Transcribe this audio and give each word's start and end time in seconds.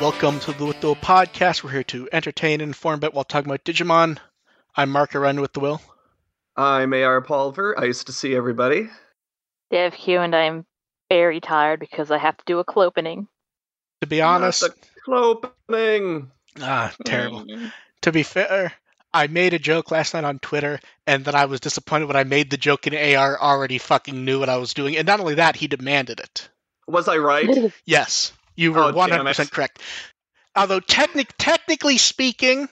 Welcome 0.00 0.40
to 0.40 0.52
the 0.52 0.64
With 0.64 0.80
the 0.80 0.88
Will 0.88 0.96
podcast. 0.96 1.62
We're 1.62 1.70
here 1.72 1.82
to 1.84 2.08
entertain 2.12 2.60
and 2.60 2.70
inform 2.70 3.00
bit 3.00 3.12
while 3.12 3.24
talking 3.24 3.50
about 3.50 3.64
Digimon. 3.64 4.18
I'm 4.74 4.90
Mark 4.90 5.14
Arun 5.14 5.40
with 5.40 5.52
the 5.52 5.60
Will. 5.60 5.82
I'm 6.56 6.92
AR 6.94 7.20
Pulver. 7.20 7.74
Nice 7.78 8.04
to 8.04 8.12
see 8.12 8.34
everybody. 8.34 8.88
Dev 9.70 9.92
Q 9.94 10.20
and 10.20 10.34
I'm 10.34 10.64
very 11.10 11.40
tired 11.40 11.80
because 11.80 12.10
I 12.10 12.18
have 12.18 12.36
to 12.38 12.44
do 12.46 12.58
a 12.60 12.64
clopening. 12.64 13.26
To 14.00 14.06
be 14.06 14.22
honest, 14.22 14.62
Not 14.62 14.76
the 14.80 15.00
clopening. 15.06 16.30
ah, 16.60 16.94
terrible. 17.04 17.44
To 18.02 18.12
be 18.12 18.22
fair, 18.22 18.72
I 19.12 19.26
made 19.26 19.52
a 19.54 19.58
joke 19.58 19.90
last 19.90 20.14
night 20.14 20.24
on 20.24 20.38
Twitter, 20.38 20.80
and 21.06 21.24
then 21.24 21.34
I 21.34 21.44
was 21.44 21.60
disappointed 21.60 22.06
when 22.06 22.16
I 22.16 22.24
made 22.24 22.50
the 22.50 22.56
joke 22.56 22.86
and 22.86 22.96
AR 22.96 23.38
already 23.38 23.76
fucking 23.78 24.24
knew 24.24 24.40
what 24.40 24.48
I 24.48 24.56
was 24.56 24.72
doing. 24.72 24.96
And 24.96 25.06
not 25.06 25.20
only 25.20 25.34
that, 25.34 25.56
he 25.56 25.66
demanded 25.68 26.20
it. 26.20 26.48
Was 26.88 27.06
I 27.08 27.18
right? 27.18 27.72
Yes, 27.84 28.32
you 28.56 28.72
were 28.72 28.84
Oh, 28.84 28.92
one 28.92 29.10
hundred 29.10 29.24
percent 29.24 29.50
correct. 29.50 29.80
Although 30.56 30.80
technic- 30.80 31.34
technically 31.38 31.98
speaking, 31.98 32.68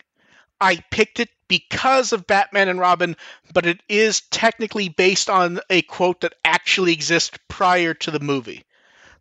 I 0.60 0.77
picked 0.91 1.20
it 1.20 1.30
because 1.48 2.12
of 2.12 2.27
Batman 2.27 2.69
and 2.69 2.78
Robin, 2.78 3.16
but 3.52 3.66
it 3.66 3.80
is 3.88 4.20
technically 4.30 4.88
based 4.88 5.30
on 5.30 5.60
a 5.70 5.83
quote 5.83 6.20
that 6.22 6.34
actually 6.45 6.92
exists 6.92 7.38
prior 7.48 7.95
to 7.95 8.10
the 8.10 8.20
movie. 8.20 8.64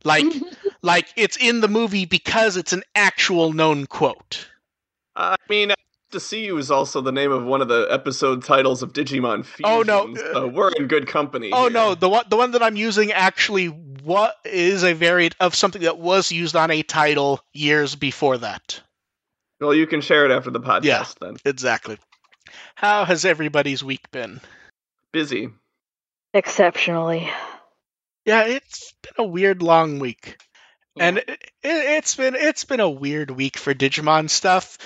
Like, 0.03 0.25
like 0.81 1.07
it's 1.15 1.37
in 1.37 1.61
the 1.61 1.67
movie 1.67 2.05
because 2.05 2.57
it's 2.57 2.73
an 2.73 2.83
actual 2.95 3.53
known 3.53 3.85
quote. 3.87 4.47
I 5.15 5.35
mean, 5.49 5.71
to 6.11 6.19
see 6.19 6.45
you 6.45 6.57
is 6.57 6.71
also 6.71 7.01
the 7.01 7.11
name 7.11 7.31
of 7.31 7.43
one 7.43 7.61
of 7.61 7.67
the 7.67 7.87
episode 7.89 8.43
titles 8.43 8.81
of 8.83 8.93
Digimon 8.93 9.43
Fusion. 9.45 9.65
Oh, 9.65 9.81
no. 9.81 10.15
so 10.15 10.47
we're 10.47 10.71
in 10.71 10.87
good 10.87 11.07
company. 11.07 11.51
Oh 11.53 11.63
here. 11.63 11.69
no, 11.71 11.95
the 11.95 12.09
one 12.09 12.25
the 12.29 12.37
one 12.37 12.51
that 12.51 12.63
I'm 12.63 12.75
using 12.75 13.11
actually 13.11 13.67
what 13.67 14.35
is 14.45 14.83
a 14.83 14.93
variant 14.93 15.35
of 15.39 15.53
something 15.55 15.81
that 15.81 15.97
was 15.97 16.31
used 16.31 16.55
on 16.55 16.71
a 16.71 16.81
title 16.83 17.41
years 17.53 17.95
before 17.95 18.37
that. 18.37 18.81
Well, 19.59 19.73
you 19.73 19.87
can 19.87 20.01
share 20.01 20.25
it 20.25 20.31
after 20.31 20.51
the 20.51 20.59
podcast 20.61 20.83
Yeah. 20.85 21.05
then. 21.19 21.37
Exactly. 21.45 21.97
How 22.75 23.05
has 23.05 23.25
everybody's 23.25 23.83
week 23.83 24.09
been? 24.11 24.39
Busy. 25.11 25.49
Exceptionally. 26.33 27.29
Yeah, 28.25 28.43
it's 28.43 28.93
been 29.01 29.25
a 29.25 29.27
weird 29.27 29.61
long 29.61 29.99
week. 29.99 30.37
And 30.99 31.19
it, 31.19 31.29
it, 31.29 31.39
it's 31.63 32.15
been 32.15 32.35
it's 32.35 32.65
been 32.65 32.79
a 32.79 32.89
weird 32.89 33.31
week 33.31 33.57
for 33.57 33.73
Digimon 33.73 34.29
stuff. 34.29 34.77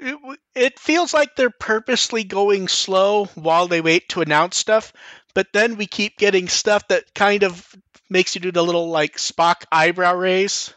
It, 0.00 0.38
it 0.54 0.78
feels 0.78 1.12
like 1.12 1.36
they're 1.36 1.50
purposely 1.50 2.24
going 2.24 2.68
slow 2.68 3.26
while 3.34 3.68
they 3.68 3.80
wait 3.80 4.08
to 4.10 4.22
announce 4.22 4.56
stuff, 4.56 4.92
but 5.34 5.48
then 5.52 5.76
we 5.76 5.86
keep 5.86 6.16
getting 6.16 6.48
stuff 6.48 6.88
that 6.88 7.14
kind 7.14 7.42
of 7.42 7.74
makes 8.08 8.34
you 8.34 8.40
do 8.40 8.50
the 8.50 8.64
little 8.64 8.88
like 8.88 9.16
Spock 9.16 9.64
eyebrow 9.70 10.14
raise, 10.14 10.72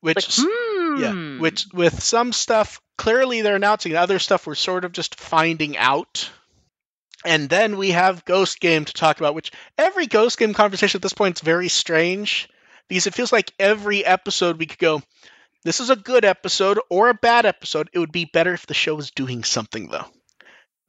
which 0.00 0.38
Like, 0.38 0.48
hmm. 0.48 1.02
yeah, 1.02 1.40
which 1.40 1.66
with 1.72 2.02
some 2.02 2.32
stuff 2.32 2.80
clearly 2.96 3.42
they're 3.42 3.56
announcing, 3.56 3.96
other 3.96 4.18
stuff 4.18 4.46
we're 4.46 4.54
sort 4.54 4.84
of 4.84 4.92
just 4.92 5.18
finding 5.18 5.76
out. 5.76 6.30
And 7.24 7.48
then 7.48 7.76
we 7.76 7.90
have 7.90 8.24
Ghost 8.24 8.60
Game 8.60 8.84
to 8.84 8.92
talk 8.92 9.18
about, 9.18 9.34
which 9.34 9.52
every 9.78 10.06
Ghost 10.06 10.38
Game 10.38 10.54
conversation 10.54 10.98
at 10.98 11.02
this 11.02 11.12
point 11.12 11.38
is 11.38 11.42
very 11.42 11.68
strange 11.68 12.48
because 12.88 13.06
it 13.06 13.14
feels 13.14 13.32
like 13.32 13.52
every 13.58 14.04
episode 14.04 14.58
we 14.58 14.66
could 14.66 14.78
go, 14.78 15.02
this 15.64 15.80
is 15.80 15.90
a 15.90 15.96
good 15.96 16.24
episode 16.24 16.78
or 16.90 17.08
a 17.08 17.14
bad 17.14 17.46
episode. 17.46 17.88
It 17.92 17.98
would 17.98 18.12
be 18.12 18.24
better 18.24 18.52
if 18.54 18.66
the 18.66 18.74
show 18.74 18.94
was 18.94 19.10
doing 19.10 19.44
something 19.44 19.88
though. 19.88 20.06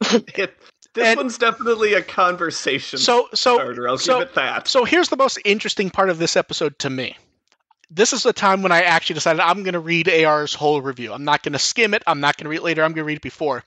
It, 0.36 0.56
this 0.94 1.08
And- 1.08 1.18
one's 1.18 1.38
definitely 1.40 1.94
a 1.94 2.02
conversation 2.04 3.00
So 3.00 3.28
so 3.34 3.56
starter. 3.58 3.88
I'll 3.88 3.98
so- 3.98 4.20
give 4.20 4.30
it 4.30 4.36
that. 4.36 4.68
So 4.68 4.84
here's 4.86 5.10
the 5.10 5.18
most 5.18 5.40
interesting 5.46 5.90
part 5.90 6.10
of 6.10 6.20
this 6.20 6.36
episode 6.38 6.78
to 6.80 6.90
me. 6.90 7.18
This 7.90 8.14
is 8.14 8.24
the 8.24 8.34
time 8.34 8.62
when 8.64 8.72
I 8.72 8.82
actually 8.84 9.16
decided 9.16 9.40
I'm 9.40 9.64
going 9.64 9.74
to 9.74 9.80
read 9.80 10.10
AR's 10.10 10.54
whole 10.54 10.82
review. 10.82 11.14
I'm 11.14 11.24
not 11.26 11.44
going 11.44 11.54
to 11.54 11.60
skim 11.60 11.94
it. 11.94 12.02
I'm 12.08 12.20
not 12.22 12.38
going 12.38 12.46
to 12.46 12.50
read 12.50 12.58
it 12.58 12.64
later. 12.64 12.84
I'm 12.84 12.92
going 12.92 13.04
to 13.04 13.08
read 13.08 13.18
it 13.18 13.22
before. 13.24 13.64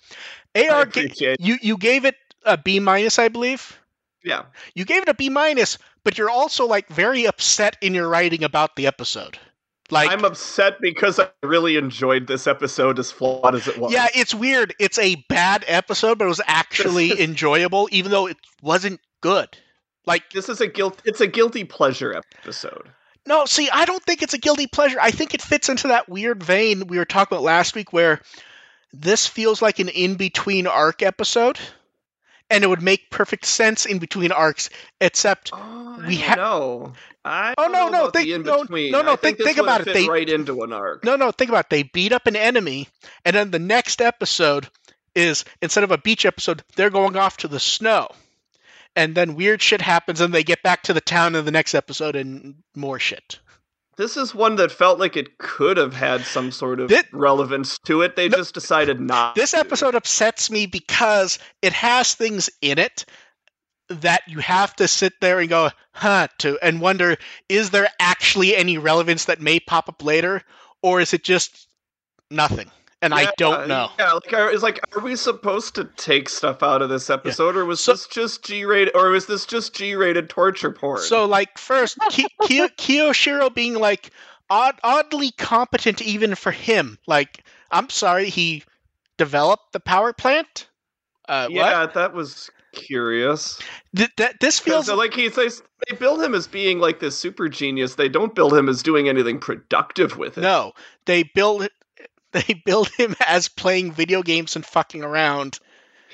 AR, 0.57 0.87
ga- 0.87 1.37
you 1.39 1.59
you 1.63 1.77
gave 1.77 2.05
it 2.05 2.17
a 2.45 2.57
B 2.57 2.81
minus, 2.81 3.19
I 3.21 3.29
believe. 3.29 3.79
Yeah. 4.25 4.47
You 4.75 4.85
gave 4.85 5.03
it 5.03 5.09
a 5.09 5.15
B 5.15 5.29
minus, 5.29 5.79
but 6.03 6.19
you're 6.19 6.31
also 6.31 6.67
like 6.67 6.89
very 6.89 7.27
upset 7.27 7.77
in 7.81 7.95
your 7.95 8.09
writing 8.09 8.43
about 8.43 8.75
the 8.75 8.87
episode. 8.89 9.39
Like, 9.91 10.11
I'm 10.11 10.25
upset 10.25 10.81
because 10.81 11.19
I 11.21 11.29
really 11.43 11.77
enjoyed 11.77 12.27
this 12.27 12.47
episode 12.47 12.99
as 12.99 13.13
flawed 13.13 13.55
as 13.55 13.69
it 13.69 13.79
was. 13.79 13.93
yeah, 13.93 14.09
it's 14.15 14.35
weird. 14.35 14.75
It's 14.81 14.99
a 14.99 15.17
bad 15.29 15.65
episode, 15.69 16.19
but 16.19 16.25
it 16.25 16.29
was 16.29 16.41
actually 16.47 17.21
enjoyable, 17.23 17.89
even 17.93 18.11
though 18.11 18.27
it 18.27 18.37
wasn't 18.63 19.01
good. 19.21 19.49
Like, 20.05 20.31
this 20.31 20.49
is 20.49 20.61
a 20.61 20.67
guilt. 20.67 21.03
It's 21.05 21.21
a 21.21 21.27
guilty 21.27 21.65
pleasure 21.65 22.15
episode. 22.15 22.91
No, 23.27 23.45
see, 23.45 23.69
I 23.71 23.85
don't 23.85 24.03
think 24.03 24.23
it's 24.23 24.35
a 24.35 24.39
guilty 24.39 24.69
pleasure. 24.69 24.99
I 25.01 25.11
think 25.11 25.35
it 25.35 25.43
fits 25.43 25.69
into 25.69 25.89
that 25.89 26.09
weird 26.09 26.43
vein 26.43 26.87
we 26.87 26.99
were 26.99 27.05
talking 27.05 27.37
about 27.37 27.43
last 27.45 27.75
week 27.75 27.93
where 27.93 28.21
this 28.93 29.27
feels 29.27 29.61
like 29.61 29.81
an 29.81 29.89
in 29.89 30.15
between 30.15 30.67
arc 30.67 31.03
episode. 31.03 31.59
And 32.49 32.63
it 32.63 32.69
would 32.69 32.83
make 32.83 33.11
perfect 33.11 33.45
sense 33.45 33.87
in 33.87 33.99
between 33.99 34.31
arcs, 34.31 34.71
except 35.01 35.51
Oh, 35.53 36.03
We 36.07 36.17
have 36.17 36.39
ha- 36.39 36.93
I 37.25 37.55
Oh, 37.59 37.67
no, 37.67 37.89
no, 37.89 38.11
think- 38.11 38.29
the 38.29 38.39
no, 38.39 38.63
no, 38.71 39.03
no, 39.03 39.13
I 39.15 39.17
think- 39.17 39.39
think 39.39 39.59
about 39.59 39.81
it. 39.87 39.93
They- 39.93 40.07
right 40.09 40.29
into 40.29 40.63
an 40.63 40.73
arc. 40.73 41.03
no, 41.05 41.17
no, 41.17 41.33
think 41.33 41.49
about 41.51 41.65
it. 41.65 41.71
They 41.71 41.83
beat 41.83 42.13
up 42.13 42.29
an 42.29 42.37
enemy, 42.37 42.89
and 43.25 43.35
then 43.35 43.51
the 43.51 43.59
next 43.59 44.01
episode 44.01 44.69
is 45.17 45.45
instead 45.61 45.83
of 45.83 45.91
a 45.91 45.99
beach 45.99 46.25
episode, 46.25 46.63
they're 46.77 46.91
going 46.91 47.17
off 47.17 47.39
to 47.39 47.49
the 47.49 47.59
snow. 47.59 48.09
And 48.95 49.15
then 49.15 49.35
weird 49.35 49.61
shit 49.61 49.81
happens, 49.83 50.21
and 50.21 50.33
they 50.33 50.45
get 50.45 50.63
back 50.63 50.85
to 50.85 50.93
the 50.93 51.01
town 51.01 51.35
in 51.35 51.45
the 51.45 51.51
next 51.51 51.75
episode, 51.75 52.15
and 52.17 52.55
more 52.77 52.99
shit. 53.01 53.41
This 53.97 54.17
is 54.19 54.35
one 54.35 54.57
that 54.57 54.71
felt 54.71 54.99
like 54.99 55.17
it 55.17 55.39
could 55.39 55.79
have 55.79 55.95
had 55.95 56.21
some 56.23 56.53
sort 56.53 56.81
of 56.81 56.91
Thi- 56.91 57.01
relevance 57.13 57.79
to 57.87 58.03
it. 58.03 58.15
They 58.15 58.29
No, 58.29 58.37
just 58.39 58.53
decided 58.55 59.01
not. 59.01 59.35
This 59.35 59.53
to. 59.53 59.59
episode 59.59 59.95
upsets 59.95 60.51
me 60.51 60.67
because 60.67 61.39
it 61.63 61.73
has 61.73 62.15
things 62.15 62.51
in 62.61 62.79
it 62.79 63.07
that 63.89 64.23
you 64.27 64.41
have 64.41 64.75
to 64.77 64.89
sit 64.89 65.15
there 65.21 65.39
and 65.41 65.49
go, 65.49 65.71
huh, 65.93 66.29
to 66.39 66.59
and 66.63 66.81
wonder 66.81 67.17
is 67.49 67.71
there 67.71 67.89
actually 68.01 68.55
any 68.55 68.77
relevance 68.79 69.27
that 69.27 69.41
may 69.41 69.61
pop 69.61 69.89
up 69.89 70.05
later, 70.05 70.43
or 70.83 71.01
is 71.01 71.15
it 71.15 71.25
just 71.25 71.69
nothing? 72.31 72.71
And 73.03 73.13
I 73.13 73.31
don't 73.37 73.69
know. 73.69 73.91
Yeah, 73.99 74.13
like 74.13 74.33
are, 74.33 74.51
it's 74.51 74.63
like, 74.63 74.81
are 74.97 75.01
we 75.03 75.17
supposed 75.17 75.75
to 75.75 75.85
take 75.97 76.29
stuff 76.31 76.63
out 76.63 76.81
of 76.81 76.89
this 76.89 77.11
episode, 77.11 77.55
or 77.57 77.65
was 77.67 77.79
So- 77.81 77.93
this 77.93 78.07
just 78.07 78.45
G-rated, 78.45 78.97
or 78.97 79.11
was 79.11 79.27
this 79.27 79.45
just 79.45 79.75
G-rated 79.75 80.31
torture 80.31 80.73
porn? 80.73 81.03
So, 81.03 81.27
like, 81.27 81.59
first, 81.59 81.99
Ki- 82.11 82.27
Ki- 82.45 82.69
Kiyoshiro 82.79 83.55
being 83.55 83.75
like 83.75 84.11
odd, 84.49 84.77
oddly 84.83 85.31
competent 85.33 86.01
even 86.01 86.35
for 86.35 86.51
him. 86.53 86.99
Like, 87.07 87.45
I'm 87.71 87.91
sorry, 87.91 88.31
he 88.31 88.65
developed 89.19 89.73
the 89.73 89.81
power 89.81 90.13
plant. 90.13 90.67
Uh, 91.29 91.49
yeah, 91.51 91.87
that 91.87 92.15
was 92.15 92.51
curious. 92.73 93.59
what? 93.59 93.67
Th- 93.97 94.11
that 94.17 94.41
this 94.41 94.59
feels 94.59 94.89
like 94.89 95.15
he 95.15 95.29
says, 95.31 95.63
they 95.89 95.97
build 95.97 96.23
him 96.23 96.35
as 96.35 96.47
being 96.47 96.79
like 96.79 97.01
this 97.01 97.17
super 97.19 97.49
genius. 97.49 97.95
They 97.97 98.09
don't 98.09 98.35
build 98.35 98.55
him 98.55 98.69
as 98.69 98.83
doing 98.83 99.09
anything 99.09 99.39
productive 99.39 100.17
with 100.17 100.39
it. 100.39 100.43
No, 100.43 100.73
they 101.07 101.25
build 101.35 101.69
they 102.37 102.55
build 102.65 102.89
him 102.97 103.17
as 103.27 103.49
playing 103.49 103.93
video 103.93 104.23
games 104.23 104.57
and 104.57 104.65
fucking 104.65 105.03
around. 105.03 105.59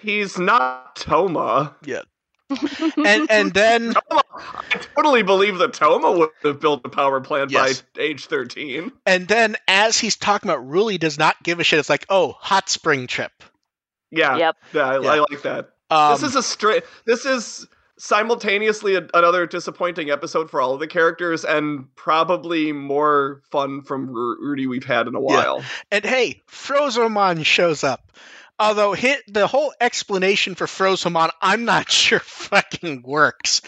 he's 0.03 0.39
not 0.39 0.97
Toma. 0.97 1.75
Yeah. 1.85 2.03
and 2.97 3.31
and 3.31 3.55
then 3.55 3.95
Toma, 3.95 4.23
I 4.31 4.79
totally 4.95 5.23
believe 5.23 5.59
that 5.59 5.73
Toma 5.73 6.13
would 6.13 6.29
have 6.43 6.61
built 6.61 6.83
a 6.85 6.89
power 6.91 7.21
plant 7.21 7.51
Yes. 7.51 7.83
by 7.95 8.03
age 8.03 8.27
thirteen. 8.27 8.93
and 9.07 9.27
then 9.27 9.57
as 9.69 9.99
he's 9.99 10.17
talking 10.17 10.51
about 10.51 10.67
Ruli 10.67 10.99
does 10.99 11.19
not 11.19 11.43
give 11.43 11.61
a 11.61 11.65
shit. 11.65 11.79
It's 11.79 11.89
like, 11.89 12.05
"Oh, 12.11 12.33
hot 12.39 12.69
spring 12.69 13.07
trip." 13.07 13.33
Yeah, 14.11 14.37
Yep. 14.37 14.57
yeah, 14.75 14.83
I, 14.87 15.01
Yeah. 15.01 15.11
I 15.13 15.19
like 15.31 15.43
that. 15.43 15.71
Um, 15.91 16.13
this 16.13 16.23
is 16.23 16.37
a 16.37 16.43
straight. 16.43 16.85
This 17.07 17.25
is 17.25 17.67
simultaneously 18.03 18.97
a, 18.97 19.07
another 19.15 19.47
disappointing 19.47 20.11
episode 20.11 20.51
for 20.51 20.61
all 20.61 20.75
of 20.75 20.81
the 20.81 20.89
characters, 20.89 21.45
and 21.45 21.95
probably 21.95 22.73
more 22.73 23.43
fun 23.53 23.83
from 23.83 24.11
Ru- 24.11 24.57
Ruli 24.57 24.69
we've 24.69 24.85
had 24.85 25.07
in 25.07 25.15
a 25.15 25.21
while. 25.21 25.63
and 25.93 26.05
hey, 26.05 26.43
Frozomon 26.51 27.45
shows 27.45 27.85
up. 27.85 28.11
Although 28.59 28.93
hit 28.93 29.23
the 29.29 29.47
whole 29.47 29.73
explanation 29.81 30.57
for 30.57 30.67
Frozomon, 30.67 31.31
I'm 31.41 31.65
not 31.65 31.91
sure 31.91 32.19
fucking 32.19 33.03
works. 33.03 33.63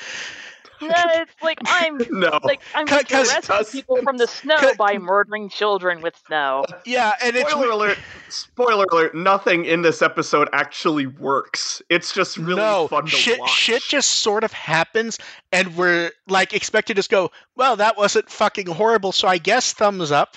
Yeah, 0.90 1.22
it's 1.22 1.32
like 1.42 1.58
I'm 1.66 1.98
No, 2.10 2.38
like 2.42 2.60
I'm 2.74 2.86
going 2.86 3.04
to 3.04 3.12
'Cause- 3.14 3.32
rescue 3.32 3.54
cause- 3.54 3.70
people 3.70 3.96
from 4.02 4.16
the 4.16 4.26
snow 4.40 4.56
'cause- 4.56 4.76
by 4.76 4.98
murdering 4.98 5.48
children 5.48 6.00
with 6.00 6.14
snow. 6.26 6.64
Yeah, 6.86 7.12
and 7.22 7.34
it's 7.36 7.50
spoiler 7.50 7.70
alert! 7.70 7.98
Spoiler 8.28 8.84
alert! 8.90 9.14
Nothing 9.14 9.64
in 9.64 9.82
this 9.82 10.02
episode 10.02 10.48
actually 10.52 11.06
works. 11.06 11.80
It's 11.88 12.12
just 12.12 12.36
really 12.36 12.56
no 12.56 12.88
fun 12.88 13.04
to 13.04 13.10
shit. 13.10 13.40
watch. 13.40 13.50
Shit 13.50 13.82
just 13.82 14.08
sort 14.10 14.44
of 14.44 14.52
happens, 14.52 15.18
and 15.52 15.76
we're 15.76 16.10
like 16.28 16.52
expected 16.54 16.94
to 16.94 16.98
just 16.98 17.10
go, 17.10 17.30
"Well, 17.56 17.76
that 17.76 17.96
wasn't 17.96 18.30
fucking 18.30 18.66
horrible." 18.66 19.12
So 19.12 19.26
I 19.28 19.38
guess 19.38 19.72
thumbs 19.72 20.12
up. 20.12 20.36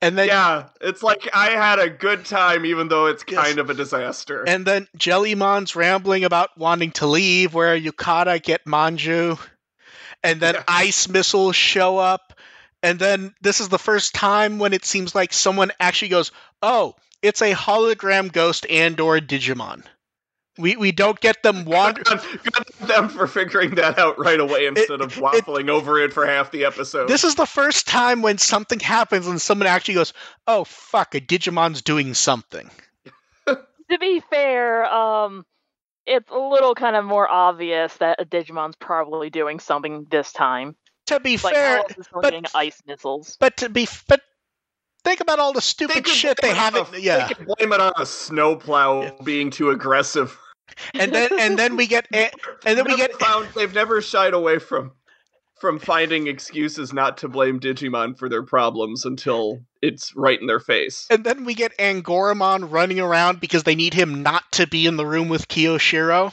And 0.00 0.16
then 0.16 0.28
yeah, 0.28 0.68
it's 0.80 1.02
like 1.02 1.28
I 1.34 1.48
had 1.50 1.80
a 1.80 1.90
good 1.90 2.24
time, 2.24 2.64
even 2.64 2.86
though 2.86 3.06
it's 3.06 3.24
Yes. 3.26 3.44
kind 3.44 3.58
of 3.58 3.68
a 3.68 3.74
disaster. 3.74 4.44
And 4.46 4.64
then 4.64 4.86
Jellymon's 4.96 5.74
rambling 5.74 6.22
about 6.24 6.50
wanting 6.56 6.92
to 6.92 7.06
leave, 7.08 7.52
where 7.52 7.76
Yukata 7.76 8.40
get 8.40 8.64
Manju. 8.64 9.40
And 10.22 10.40
then 10.40 10.54
Yeah. 10.54 10.64
ice 10.68 11.08
missiles 11.08 11.56
show 11.56 11.98
up. 11.98 12.38
And 12.82 12.98
then 12.98 13.34
this 13.40 13.60
is 13.60 13.68
the 13.68 13.78
first 13.78 14.14
time 14.14 14.58
when 14.58 14.72
it 14.72 14.84
seems 14.84 15.14
like 15.14 15.32
someone 15.32 15.72
actually 15.80 16.08
goes, 16.08 16.30
"Oh, 16.62 16.94
it's 17.22 17.42
a 17.42 17.52
hologram 17.54 18.32
ghost 18.32 18.66
and 18.70 18.98
or 19.00 19.18
Digimon." 19.18 19.82
We 20.58 20.76
we 20.76 20.90
don't 20.92 21.18
get 21.20 21.42
them 21.42 21.64
wander. 21.66 22.02
Good, 22.02 22.20
good 22.42 22.64
them 22.88 23.08
for 23.08 23.26
figuring 23.28 23.76
that 23.76 23.98
out 23.98 24.18
right 24.18 24.38
away 24.40 24.66
instead 24.66 25.00
of 25.00 25.16
it- 25.16 25.22
waffling 25.22 25.68
over 25.68 26.00
it 26.00 26.12
for 26.12 26.26
half 26.26 26.50
the 26.50 26.64
episode. 26.64 27.08
This 27.08 27.22
is 27.24 27.36
the 27.36 27.46
first 27.46 27.86
time 27.86 28.22
when 28.22 28.38
something 28.38 28.80
happens 28.80 29.26
and 29.28 29.40
someone 29.40 29.66
actually 29.68 29.94
goes, 29.94 30.12
"Oh 30.46 30.64
fuck, 30.64 31.14
a 31.14 31.20
Digimon's 31.20 31.82
doing 31.82 32.14
something." 32.14 32.70
To 33.90 33.98
be 33.98 34.20
fair, 34.28 34.84
um, 34.84 35.46
it's 36.08 36.30
a 36.30 36.38
little 36.38 36.74
kind 36.74 36.96
of 36.96 37.04
more 37.04 37.28
obvious 37.30 37.94
that 37.98 38.20
a 38.20 38.24
Digimon's 38.24 38.76
probably 38.76 39.30
doing 39.30 39.60
something 39.60 40.06
this 40.10 40.32
time. 40.32 40.74
To 41.06 41.20
be 41.20 41.36
Like 41.38 41.54
fair, 41.54 41.76
how 41.76 41.82
else 41.82 41.92
is 41.98 42.06
someone 42.12 42.42
but- 42.42 42.54
ice 42.54 42.82
missiles? 42.86 43.36
but 43.40 43.56
to 43.58 43.68
be 43.68 43.86
but 44.08 44.20
think 45.04 45.20
about 45.20 45.38
all 45.38 45.52
the 45.52 45.58
They 45.58 45.62
stupid 45.62 46.04
could 46.04 46.08
shit 46.08 46.38
they 46.42 46.48
blame 46.48 46.56
haven't. 46.56 46.92
a- 46.94 47.00
Yeah, 47.00 47.28
They 47.28 47.34
could 47.34 47.46
blame 47.46 47.72
it 47.72 47.80
on 47.80 47.92
a 47.96 48.04
snowplow 48.06 49.16
being 49.24 49.50
too 49.50 49.70
aggressive. 49.70 50.38
and 50.94 51.12
then 51.14 51.30
and 51.38 51.58
then 51.58 51.76
we 51.76 51.86
get 51.86 52.06
and 52.12 52.30
then 52.64 52.84
we 52.84 52.96
get 52.96 53.14
found, 53.14 53.48
they've 53.54 53.72
never 53.72 54.02
shied 54.02 54.34
away 54.34 54.58
from 54.58 54.92
from 55.60 55.78
finding 55.78 56.26
excuses 56.26 56.92
not 56.92 57.18
to 57.18 57.28
blame 57.28 57.60
Digimon 57.60 58.18
for 58.18 58.28
their 58.28 58.42
problems 58.42 59.04
until 59.04 59.60
it's 59.82 60.14
right 60.16 60.40
in 60.40 60.46
their 60.46 60.60
face. 60.60 61.06
and 61.10 61.24
then 61.24 61.44
we 61.44 61.54
get 61.54 61.76
Angoramon 61.78 62.70
running 62.70 63.00
around 63.00 63.40
because 63.40 63.62
they 63.64 63.74
need 63.74 63.94
him 63.94 64.22
not 64.22 64.44
to 64.52 64.66
be 64.66 64.86
in 64.86 64.96
the 64.96 65.06
room 65.06 65.28
with 65.28 65.48
Kiyoshiro. 65.48 66.32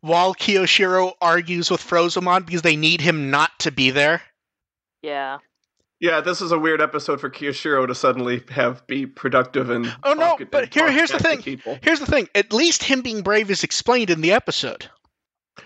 While 0.00 0.34
Kiyoshiro 0.34 1.12
argues 1.20 1.70
with 1.70 1.80
Frozomon 1.80 2.46
because 2.46 2.62
they 2.62 2.76
need 2.76 3.00
him 3.00 3.30
not 3.30 3.50
to 3.60 3.70
be 3.72 3.90
there. 3.90 4.22
Yeah. 5.02 5.38
Yeah, 6.00 6.20
this 6.20 6.40
is 6.40 6.52
a 6.52 6.58
weird 6.58 6.80
episode 6.80 7.20
for 7.20 7.28
Kiyoshiro 7.28 7.88
to 7.88 7.94
suddenly 7.94 8.44
have 8.50 8.86
be 8.86 9.06
productive 9.06 9.68
and 9.70 9.92
Oh, 10.04 10.12
no, 10.14 10.20
talk 10.20 10.40
it- 10.42 10.50
but 10.52 10.72
here- 10.72 10.92
here's 10.92 11.10
the 11.10 11.18
thing. 11.18 11.42
people. 11.42 11.76
Here's 11.82 11.98
the 11.98 12.06
thing: 12.06 12.28
at 12.36 12.52
least 12.52 12.84
him 12.84 13.02
being 13.02 13.22
brave 13.22 13.50
is 13.50 13.64
explained 13.64 14.08
in 14.10 14.20
the 14.20 14.30
episode. 14.32 14.88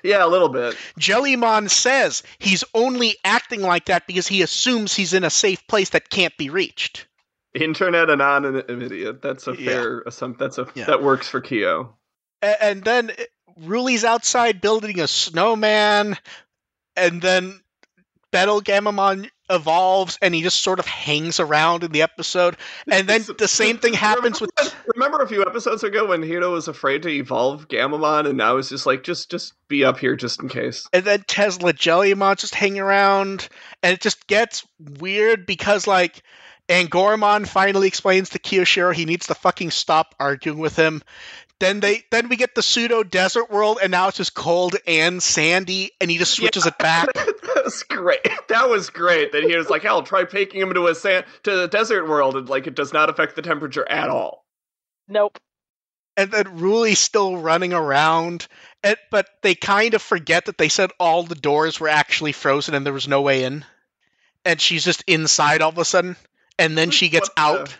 Yeah, 0.03 0.25
a 0.25 0.29
little 0.29 0.49
bit. 0.49 0.77
Jellymon 0.99 1.71
says 1.71 2.23
he's 2.39 2.65
only 2.75 3.17
acting 3.25 3.61
like 3.62 3.87
that 3.87 4.06
because 4.06 4.27
he 4.29 4.43
assumes 4.43 4.94
he's 4.94 5.12
in 5.15 5.25
a 5.25 5.31
safe 5.31 5.67
place 5.67 5.91
that 5.91 6.11
can't 6.11 6.37
be 6.37 6.50
reached. 6.50 7.06
Internet 7.55 8.09
anonymity. 8.11 9.11
That's 9.12 9.47
a 9.47 9.53
Yeah. 9.53 9.71
fair 9.71 10.00
assumption. 10.06 10.39
That's 10.39 10.59
a 10.59 10.67
Yeah. 10.75 10.85
that 10.87 11.03
works 11.03 11.29
for 11.29 11.41
Keo. 11.41 11.94
A- 12.43 12.62
And 12.65 12.83
then 12.83 13.12
Ruli's 13.61 14.05
outside 14.05 14.61
building 14.61 14.99
a 15.00 15.06
snowman, 15.06 16.17
and 16.97 17.21
then 17.21 17.61
BetelGammamon 18.33 19.29
evolves 19.52 20.19
and 20.22 20.34
he 20.34 20.43
just 20.43 20.62
sort 20.62 20.78
of 20.78 20.87
hangs 20.87 21.38
around 21.40 21.84
in 21.84 21.93
the 21.93 22.02
episode. 22.02 22.56
And 22.90 23.08
then 23.08 23.25
the 23.38 23.49
same 23.49 23.78
thing 23.78 23.94
happens 23.94 24.40
with. 24.40 24.50
remember, 24.58 24.76
remember 24.94 25.22
a 25.22 25.28
few 25.28 25.43
episodes 25.43 25.84
ago 25.84 26.06
when 26.06 26.22
Hiro 26.22 26.52
was 26.52 26.69
afraid 26.69 27.02
to 27.02 27.08
evolve 27.08 27.69
Gammamon, 27.69 28.26
and 28.26 28.38
now 28.38 28.56
it's 28.56 28.69
just 28.69 28.87
like 28.87 29.02
just 29.02 29.31
just 29.31 29.54
be 29.69 29.84
up 29.84 29.99
here 29.99 30.16
just 30.16 30.43
in 30.43 30.49
case. 30.49 30.87
And 30.93 31.04
then 31.04 31.25
Tesla 31.26 31.72
Jellymon 31.72 32.38
just 32.38 32.54
hang 32.54 32.78
around, 32.78 33.49
and 33.82 33.94
it 33.94 34.00
just 34.00 34.26
gets 34.26 34.66
weird 34.78 35.46
because, 35.46 35.87
like, 35.87 36.22
Angoramon 36.69 37.46
finally 37.46 37.88
explains 37.88 38.31
to 38.31 38.38
Kiyoshiro 38.38 38.94
he 38.94 39.05
needs 39.05 39.26
to 39.26 39.34
fucking 39.34 39.70
stop 39.70 40.14
arguing 40.19 40.58
with 40.58 40.76
him. 40.76 41.02
Then 41.58 41.81
they 41.81 42.02
then 42.10 42.28
we 42.28 42.37
get 42.37 42.55
the 42.56 42.62
pseudo 42.62 43.05
desert 43.05 43.50
world, 43.50 43.78
and 43.81 43.93
now 43.93 44.08
it's 44.08 44.16
just 44.16 44.34
cold 44.34 44.75
and 44.87 45.22
sandy, 45.22 45.93
and 46.00 46.10
he 46.10 46.19
just 46.19 46.34
switches 46.34 46.66
it 46.66 46.76
back. 46.78 47.08
that 47.54 47.64
was 47.64 47.82
great. 47.84 48.20
That 48.49 48.69
was 48.69 48.90
great. 48.90 49.32
That 49.32 49.44
he 49.44 49.56
was 49.56 49.70
like, 49.70 49.82
"Hell, 49.82 50.02
try 50.02 50.25
taking 50.25 50.60
him 50.60 50.75
to 50.75 50.87
a 50.88 50.94
sand 50.94 51.25
to 51.44 51.56
the 51.56 51.69
desert 51.69 52.06
world, 52.06 52.37
and 52.37 52.49
like 52.49 52.66
it 52.66 52.75
does 52.75 52.93
not 52.93 53.08
affect 53.08 53.34
the 53.37 53.43
temperature 53.43 53.88
at 53.88 54.10
all." 54.10 54.44
Nope. 55.08 55.38
and 56.16 56.31
then 56.31 56.58
Ruli's 56.58 56.99
still 56.99 57.37
running 57.38 57.72
around. 57.72 58.46
And, 58.84 58.96
but 59.10 59.26
they 59.43 59.54
kind 59.54 59.94
of 59.94 60.02
forget 60.02 60.44
that 60.46 60.58
they 60.58 60.69
said 60.69 60.90
all 61.00 61.22
the 61.22 61.34
doors 61.34 61.81
were 61.81 61.88
actually 61.88 62.32
frozen 62.32 62.75
and 62.75 62.84
there 62.84 62.93
was 62.93 63.08
no 63.08 63.22
way 63.22 63.44
in. 63.44 63.64
And 64.44 64.60
she's 64.60 64.84
just 64.84 65.02
inside 65.06 65.62
all 65.62 65.70
of 65.70 65.78
a 65.78 65.84
sudden. 65.84 66.16
And 66.58 66.76
then 66.76 66.90
she 66.90 67.08
gets 67.08 67.28
What 67.31 67.37
the- 67.37 67.43
out. 67.43 67.78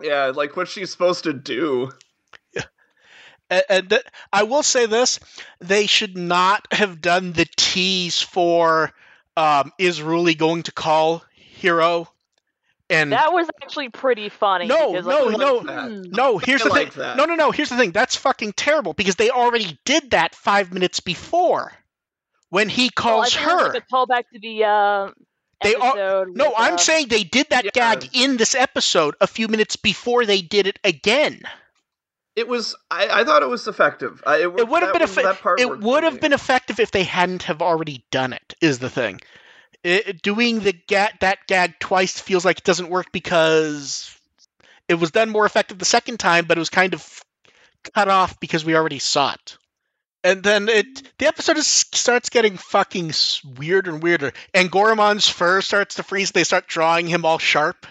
Yeah, 0.00 0.26
like 0.34 0.56
what's 0.56 0.70
she 0.72 0.86
supposed 0.86 1.24
to 1.24 1.32
do? 1.34 1.90
And, 3.50 3.62
and 3.68 3.90
th- 3.90 4.04
I 4.32 4.44
will 4.44 4.62
say 4.62 4.86
this 4.86 5.20
they 5.60 5.86
should 5.86 6.16
not 6.16 6.66
have 6.72 7.00
done 7.00 7.32
the 7.32 7.46
tease 7.56 8.22
for 8.22 8.92
um, 9.36 9.72
is 9.78 10.00
Ruli 10.00 10.36
going 10.38 10.62
to 10.64 10.72
call 10.72 11.22
Hiro? 11.34 12.08
And 12.88 13.12
That 13.12 13.32
was 13.32 13.48
actually 13.62 13.88
pretty 13.88 14.28
funny. 14.30 14.66
No, 14.66 14.90
because, 14.92 15.06
no, 15.06 15.24
like, 15.26 15.38
no. 15.38 15.60
hmm, 15.60 16.02
no, 16.10 16.38
here's 16.38 16.62
I 16.62 16.64
the 16.64 16.70
like 16.70 16.92
thing. 16.92 17.02
that. 17.02 17.16
No, 17.16 17.24
no, 17.24 17.36
no. 17.36 17.52
Here's 17.52 17.68
the 17.68 17.76
thing. 17.76 17.92
That's 17.92 18.16
fucking 18.16 18.54
terrible 18.54 18.94
because 18.94 19.14
they 19.14 19.30
already 19.30 19.78
did 19.84 20.10
that 20.10 20.34
five 20.34 20.72
minutes 20.72 20.98
before 20.98 21.72
when 22.48 22.68
he 22.68 22.84
well, 22.84 22.90
I 22.96 23.00
calls 23.00 23.34
think 23.34 23.46
her. 23.48 23.68
Like 23.72 23.82
a 23.88 23.94
callback 23.94 24.24
to 24.32 24.40
the 24.40 24.64
uh, 24.64 25.10
They 25.62 25.76
are- 25.76 25.88
episode. 25.90 26.36
No, 26.36 26.52
I'm 26.56 26.74
uh, 26.74 26.78
saying 26.78 27.06
they 27.08 27.22
did 27.22 27.46
that 27.50 27.66
Yeah. 27.66 27.70
gag 27.72 28.08
in 28.12 28.36
this 28.36 28.56
episode 28.56 29.14
a 29.20 29.28
few 29.28 29.46
minutes 29.46 29.76
before 29.76 30.26
they 30.26 30.42
did 30.42 30.66
it 30.66 30.80
again. 30.82 31.42
It 32.36 32.46
was. 32.48 32.74
I, 32.90 33.20
I 33.20 33.24
thought 33.24 33.42
it 33.42 33.48
was 33.48 33.66
effective. 33.66 34.22
I, 34.26 34.36
it, 34.38 34.42
It 34.42 34.68
would 34.68 34.82
have 34.82 34.92
been 34.92 35.02
was- 35.02 35.10
effe- 35.16 35.22
that 35.22 35.40
part 35.40 35.60
it 35.60 35.80
would 35.80 36.04
have 36.04 36.20
been 36.20 36.32
effective 36.32 36.78
if 36.80 36.90
they 36.90 37.04
hadn't 37.04 37.42
have 37.44 37.60
already 37.62 38.04
done 38.10 38.32
it. 38.32 38.54
Is 38.60 38.78
the 38.78 38.90
thing. 38.90 39.20
It, 39.82 40.22
doing 40.22 40.60
the 40.60 40.72
ga- 40.72 41.12
that 41.20 41.46
gag 41.46 41.78
twice 41.80 42.20
feels 42.20 42.44
like 42.44 42.58
it 42.58 42.64
doesn't 42.64 42.90
work 42.90 43.12
because 43.12 44.14
it 44.88 44.94
was 44.94 45.10
done 45.10 45.30
more 45.30 45.46
effective 45.46 45.78
the 45.78 45.84
second 45.84 46.18
time, 46.20 46.44
but 46.44 46.58
it 46.58 46.60
was 46.60 46.68
kind 46.70 46.92
of 46.94 47.24
cut 47.94 48.08
off 48.08 48.38
because 48.40 48.64
we 48.64 48.76
already 48.76 48.98
saw 48.98 49.32
it. 49.32 49.56
And 50.22 50.42
then 50.42 50.68
it 50.68 51.10
the 51.18 51.26
episode 51.26 51.56
is, 51.56 51.66
starts 51.66 52.28
getting 52.28 52.58
fucking 52.58 53.12
weirder 53.56 53.90
and 53.92 54.02
weirder. 54.02 54.32
Angoramon's 54.54 55.28
fur 55.28 55.62
starts 55.62 55.94
to 55.94 56.02
freeze. 56.02 56.30
They 56.32 56.44
start 56.44 56.66
drawing 56.68 57.06
him 57.06 57.24
all 57.24 57.38
sharp. 57.38 57.86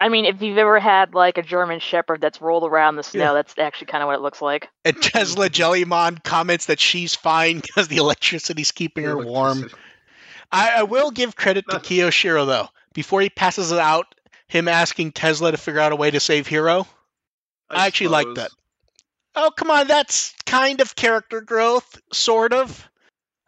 I 0.00 0.08
mean, 0.08 0.24
if 0.24 0.40
you've 0.40 0.56
ever 0.56 0.80
had 0.80 1.14
like 1.14 1.36
a 1.36 1.42
German 1.42 1.78
Shepherd 1.78 2.20
that's 2.22 2.40
rolled 2.40 2.64
around 2.64 2.94
in 2.94 2.96
the 2.96 3.02
snow, 3.02 3.20
Yeah. 3.24 3.32
that's 3.34 3.58
actually 3.58 3.88
kind 3.88 4.02
of 4.02 4.06
what 4.06 4.14
it 4.14 4.22
looks 4.22 4.40
like. 4.40 4.68
And 4.84 5.00
Tesla 5.00 5.50
Jellymon 5.50 6.22
comments 6.24 6.66
that 6.66 6.80
she's 6.80 7.14
fine 7.14 7.60
because 7.60 7.88
the 7.88 7.98
electricity's 7.98 8.72
keeping 8.72 9.04
her 9.04 9.18
warm. 9.18 9.70
I, 10.50 10.70
I 10.78 10.82
will 10.84 11.10
give 11.10 11.36
credit 11.36 11.66
to 11.68 11.74
Not- 11.76 11.84
Kiyoshiro 11.84 12.46
though. 12.46 12.68
Before 12.94 13.20
he 13.20 13.28
passes 13.28 13.70
it 13.70 13.78
out, 13.78 14.14
him 14.48 14.66
asking 14.66 15.12
Tesla 15.12 15.52
to 15.52 15.56
figure 15.56 15.80
out 15.80 15.92
a 15.92 15.96
way 15.96 16.10
to 16.10 16.18
save 16.18 16.46
Hiro. 16.46 16.86
I 17.68 17.86
actually 17.86 18.08
like 18.08 18.26
that. 18.34 18.50
Oh 19.36 19.52
come 19.56 19.70
on, 19.70 19.86
that's 19.86 20.34
kind 20.46 20.80
of 20.80 20.96
character 20.96 21.40
growth, 21.40 22.00
sort 22.12 22.52
of. 22.52 22.88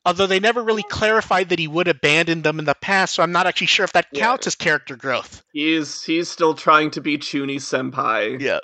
Although 0.04 0.26
they 0.26 0.40
never 0.40 0.62
really 0.62 0.82
clarified 0.82 1.50
that 1.50 1.58
he 1.60 1.68
would 1.68 1.86
abandon 1.86 2.42
them 2.42 2.58
in 2.58 2.64
the 2.64 2.74
past, 2.74 3.14
so 3.14 3.22
I'm 3.22 3.30
not 3.32 3.46
actually 3.46 3.68
sure 3.68 3.84
if 3.84 3.92
that 3.92 4.08
Yeah. 4.12 4.24
counts 4.24 4.46
as 4.48 4.56
character 4.56 4.96
growth. 4.96 5.42
He's 5.52 6.02
he's 6.02 6.28
still 6.28 6.54
trying 6.54 6.90
to 6.92 7.00
be 7.00 7.18
Chuny 7.18 7.56
Senpai. 7.56 8.40
Yeah. 8.40 8.58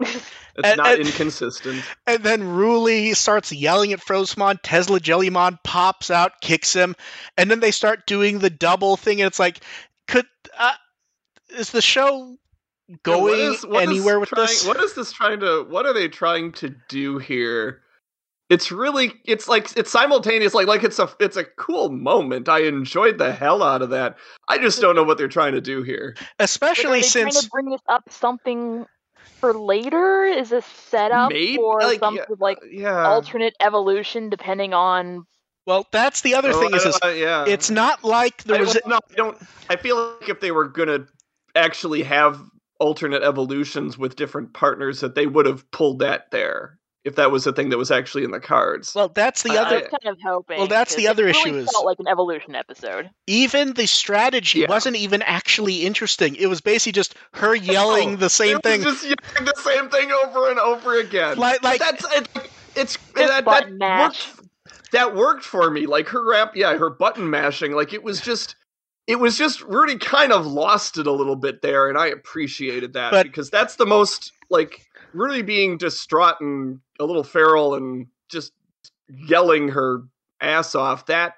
It's 0.00 0.20
And- 0.62 0.76
not 0.76 0.98
and- 0.98 1.06
inconsistent. 1.06 1.82
And 2.06 2.22
then 2.22 2.42
Ruli 2.42 3.16
starts 3.16 3.52
yelling 3.52 3.92
at 3.94 4.00
Frozomon. 4.00 4.58
Tesla 4.62 5.00
Jellymon 5.00 5.58
pops 5.64 6.10
out, 6.10 6.40
kicks 6.42 6.74
him, 6.74 6.94
and 7.38 7.50
then 7.50 7.60
they 7.60 7.70
start 7.70 8.06
doing 8.06 8.38
the 8.38 8.50
double 8.50 8.96
thing. 8.98 9.20
And 9.22 9.26
it's 9.26 9.38
like, 9.38 9.60
could 10.06 10.26
uh, 10.58 10.72
is 11.56 11.70
the 11.70 11.80
show 11.82 12.36
Yeah, 12.88 12.96
going 13.02 13.22
what 13.22 13.38
is- 13.38 13.66
what 13.66 13.82
is 13.84 13.88
anywhere 13.88 14.20
with 14.20 14.28
trying- 14.28 14.46
this? 14.46 14.66
What 14.66 14.78
is 14.82 14.92
this 14.94 15.12
trying 15.12 15.40
to? 15.40 15.64
What 15.68 15.86
are 15.86 15.94
they 15.94 16.08
trying 16.08 16.52
to 16.52 16.74
do 16.90 17.16
here? 17.18 17.80
It's 18.48 18.70
really, 18.70 19.12
it's 19.24 19.48
like 19.48 19.76
it's 19.76 19.90
simultaneous. 19.90 20.54
Like, 20.54 20.68
like 20.68 20.84
it's 20.84 20.98
a, 21.00 21.08
it's 21.18 21.36
a 21.36 21.44
cool 21.44 21.88
moment. 21.90 22.48
I 22.48 22.60
enjoyed 22.60 23.18
the 23.18 23.32
hell 23.32 23.62
out 23.62 23.82
of 23.82 23.90
that. 23.90 24.16
I 24.48 24.58
just 24.58 24.80
don't 24.80 24.94
know 24.94 25.02
what 25.02 25.18
they're 25.18 25.26
trying 25.26 25.52
to 25.54 25.60
do 25.60 25.82
here. 25.82 26.14
Like, 26.16 26.22
are 26.22 26.44
Especially 26.44 27.00
they 27.00 27.08
trying 27.08 27.30
since 27.32 27.42
to 27.44 27.50
bring 27.50 27.70
this 27.70 27.80
up 27.88 28.04
something 28.08 28.86
for 29.40 29.52
later? 29.52 30.24
Is 30.24 30.52
a 30.52 30.62
setup 30.62 31.32
Maybe, 31.32 31.56
for 31.56 31.80
like, 31.82 31.98
some 31.98 32.14
yeah, 32.16 32.24
like 32.38 32.58
uh, 32.62 32.66
Yeah. 32.70 33.04
alternate 33.06 33.54
evolution 33.60 34.30
depending 34.30 34.72
on? 34.74 35.26
well, 35.66 35.84
that's 35.90 36.20
the 36.20 36.36
other 36.36 36.52
Oh, 36.52 36.60
thing 36.60 36.72
is, 36.74 36.84
is 36.84 36.96
don't- 37.02 37.16
yeah. 37.18 37.44
it's 37.48 37.68
not 37.70 38.04
like 38.04 38.44
there 38.44 38.58
I, 38.58 38.60
was. 38.60 38.78
no, 38.86 38.96
I 39.10 39.14
don't. 39.16 39.36
I 39.68 39.74
feel 39.74 39.96
like 40.20 40.28
if 40.28 40.38
they 40.38 40.52
were 40.52 40.68
gonna 40.68 41.06
actually 41.56 42.04
have 42.04 42.40
alternate 42.78 43.24
evolutions 43.24 43.98
with 43.98 44.14
different 44.14 44.54
partners, 44.54 45.00
that 45.00 45.16
they 45.16 45.26
would 45.26 45.46
have 45.46 45.68
pulled 45.72 45.98
that 45.98 46.30
there. 46.30 46.78
If 47.06 47.14
that 47.14 47.30
was 47.30 47.46
a 47.46 47.52
thing 47.52 47.68
that 47.70 47.78
was 47.78 47.92
actually 47.92 48.24
in 48.24 48.32
the 48.32 48.40
cards. 48.40 48.92
well, 48.94 49.08
that's 49.08 49.42
the 49.44 49.52
I- 49.52 49.54
I 49.54 49.58
other. 49.66 49.76
was 49.76 49.88
kind 50.02 50.12
of 50.12 50.18
hoping. 50.24 50.58
Well, 50.58 50.66
that's 50.66 50.96
the 50.96 51.04
it 51.04 51.08
other 51.08 51.24
really 51.26 51.38
issue 51.40 51.56
is- 51.58 51.70
felt 51.72 51.86
like 51.86 52.00
an 52.00 52.08
evolution 52.08 52.56
episode. 52.56 53.08
Even 53.28 53.74
the 53.74 53.86
strategy 53.86 54.58
Yeah. 54.60 54.66
wasn't 54.68 54.96
even 54.96 55.22
actually 55.22 55.86
interesting. 55.86 56.34
It 56.34 56.48
was 56.48 56.60
basically 56.60 56.92
just 56.92 57.14
her 57.34 57.54
yelling 57.74 58.10
No, 58.12 58.16
the 58.16 58.28
same 58.30 58.58
thing. 58.58 58.82
Just 58.82 59.04
yelling 59.04 59.16
the 59.44 59.54
same 59.58 59.88
thing 59.88 60.10
over 60.10 60.50
and 60.50 60.58
over 60.58 60.98
again. 60.98 61.38
Like- 61.38 61.62
like- 61.62 61.78
that's 61.80 62.04
it's 62.12 62.28
it's 62.74 62.92
Just 62.96 63.14
that, 63.14 63.28
that 63.28 63.44
button 63.44 63.78
worked. 63.78 64.28
That 64.92 65.14
worked 65.14 65.44
for 65.44 65.70
me. 65.70 65.86
Like 65.86 66.08
her 66.08 66.28
rap, 66.28 66.56
yeah, 66.56 66.76
her 66.76 66.90
button 66.90 67.30
mashing. 67.30 67.72
Like 67.72 67.92
it 67.92 68.02
was 68.02 68.20
just 68.20 68.56
it 69.06 69.20
was 69.20 69.38
just 69.38 69.60
Ruli 69.60 70.00
kind 70.00 70.32
of 70.32 70.44
lost 70.44 70.98
it 70.98 71.06
a 71.06 71.12
little 71.12 71.36
bit 71.36 71.62
there, 71.62 71.88
and 71.88 71.96
I 71.96 72.08
appreciated 72.08 72.94
that 72.94 73.12
But- 73.12 73.22
because 73.26 73.48
that's 73.48 73.76
the 73.76 73.86
most 73.86 74.32
like 74.50 74.80
Ruli 75.14 75.46
being 75.46 75.78
distraught 75.78 76.40
and 76.40 76.80
a 77.00 77.04
little 77.04 77.24
feral 77.24 77.74
and 77.74 78.06
just 78.28 78.52
yelling 79.08 79.68
her 79.68 80.02
ass 80.40 80.74
off. 80.74 81.06
That 81.06 81.34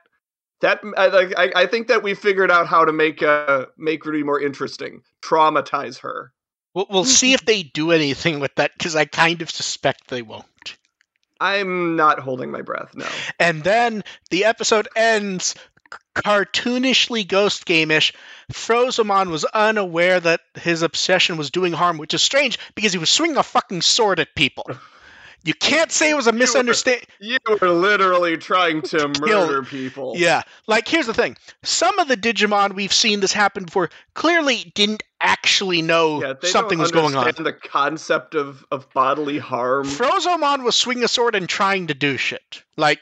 that 0.61 0.81
I 0.97 1.33
I, 1.37 1.62
I 1.62 1.67
think 1.67 1.88
that 1.88 2.03
we 2.03 2.15
figured 2.15 2.50
out 2.50 2.67
how 2.67 2.85
to 2.85 2.93
make 2.93 3.23
uh 3.23 3.67
make 3.77 4.05
Ruli 4.05 4.25
more 4.25 4.41
interesting, 4.41 5.03
traumatize 5.23 5.99
her. 6.00 6.33
We'll, 6.75 6.87
we'll 6.91 7.05
see 7.05 7.33
if 7.33 7.45
they 7.45 7.62
do 7.62 7.93
anything 7.93 8.41
with 8.41 8.55
that 8.57 8.73
because 8.77 8.95
I 8.95 9.05
kind 9.05 9.43
of 9.43 9.50
suspect 9.50 10.09
they 10.09 10.23
won't. 10.23 10.77
I'm 11.41 11.97
not 11.97 12.19
holding 12.19 12.50
my 12.50 12.62
breath. 12.62 12.95
No, 12.95 13.07
And 13.38 13.62
then 13.62 14.05
the 14.31 14.45
episode 14.45 14.88
ends 14.97 15.55
cartoonishly 16.15 17.27
ghost 17.27 17.65
game-ish. 17.65 18.12
Frozomon 18.53 19.31
was 19.31 19.45
unaware 19.45 20.19
that 20.21 20.41
his 20.55 20.83
obsession 20.83 21.37
was 21.37 21.50
doing 21.50 21.73
harm, 21.73 21.99
which 21.99 22.15
is 22.15 22.23
strange 22.23 22.59
because 22.75 22.93
he 22.93 22.99
was 22.99 23.11
swinging 23.11 23.37
a 23.37 23.43
fucking 23.43 23.83
sword 23.83 24.21
at 24.21 24.35
people. 24.35 24.67
You 25.45 25.54
can't 25.54 25.90
say 25.90 26.11
it 26.11 26.14
was 26.14 26.26
a 26.26 26.33
misunderstanding. 26.33 27.07
you 27.21 27.38
were 27.61 27.71
literally 27.71 28.37
trying 28.37 28.83
to 28.83 28.99
Kill- 29.25 29.47
murder 29.47 29.62
people. 29.62 30.14
Yeah, 30.16 30.42
like 30.66 30.87
here's 30.88 31.07
the 31.07 31.14
thing: 31.14 31.37
some 31.62 31.99
of 31.99 32.09
the 32.09 32.16
Digimon 32.16 32.75
we've 32.75 32.92
seen 32.92 33.21
this 33.21 33.33
happen 33.33 33.64
before 33.64 33.88
clearly 34.14 34.71
didn't 34.75 35.02
actually 35.21 35.80
know 35.80 36.21
Yeah, 36.23 36.35
something 36.42 36.78
was 36.78 36.90
going 36.90 37.14
on. 37.14 37.25
understand 37.26 37.47
The 37.47 37.52
concept 37.52 38.35
of 38.35 38.64
of 38.71 38.92
bodily 38.92 39.38
harm. 39.38 39.87
Frozomon 39.87 40.64
was 40.64 40.76
swinging 40.76 41.04
a 41.04 41.09
sword 41.09 41.35
and 41.35 41.49
trying 41.49 41.87
to 41.87 41.95
do 41.95 42.16
shit. 42.16 42.62
Like, 42.76 43.00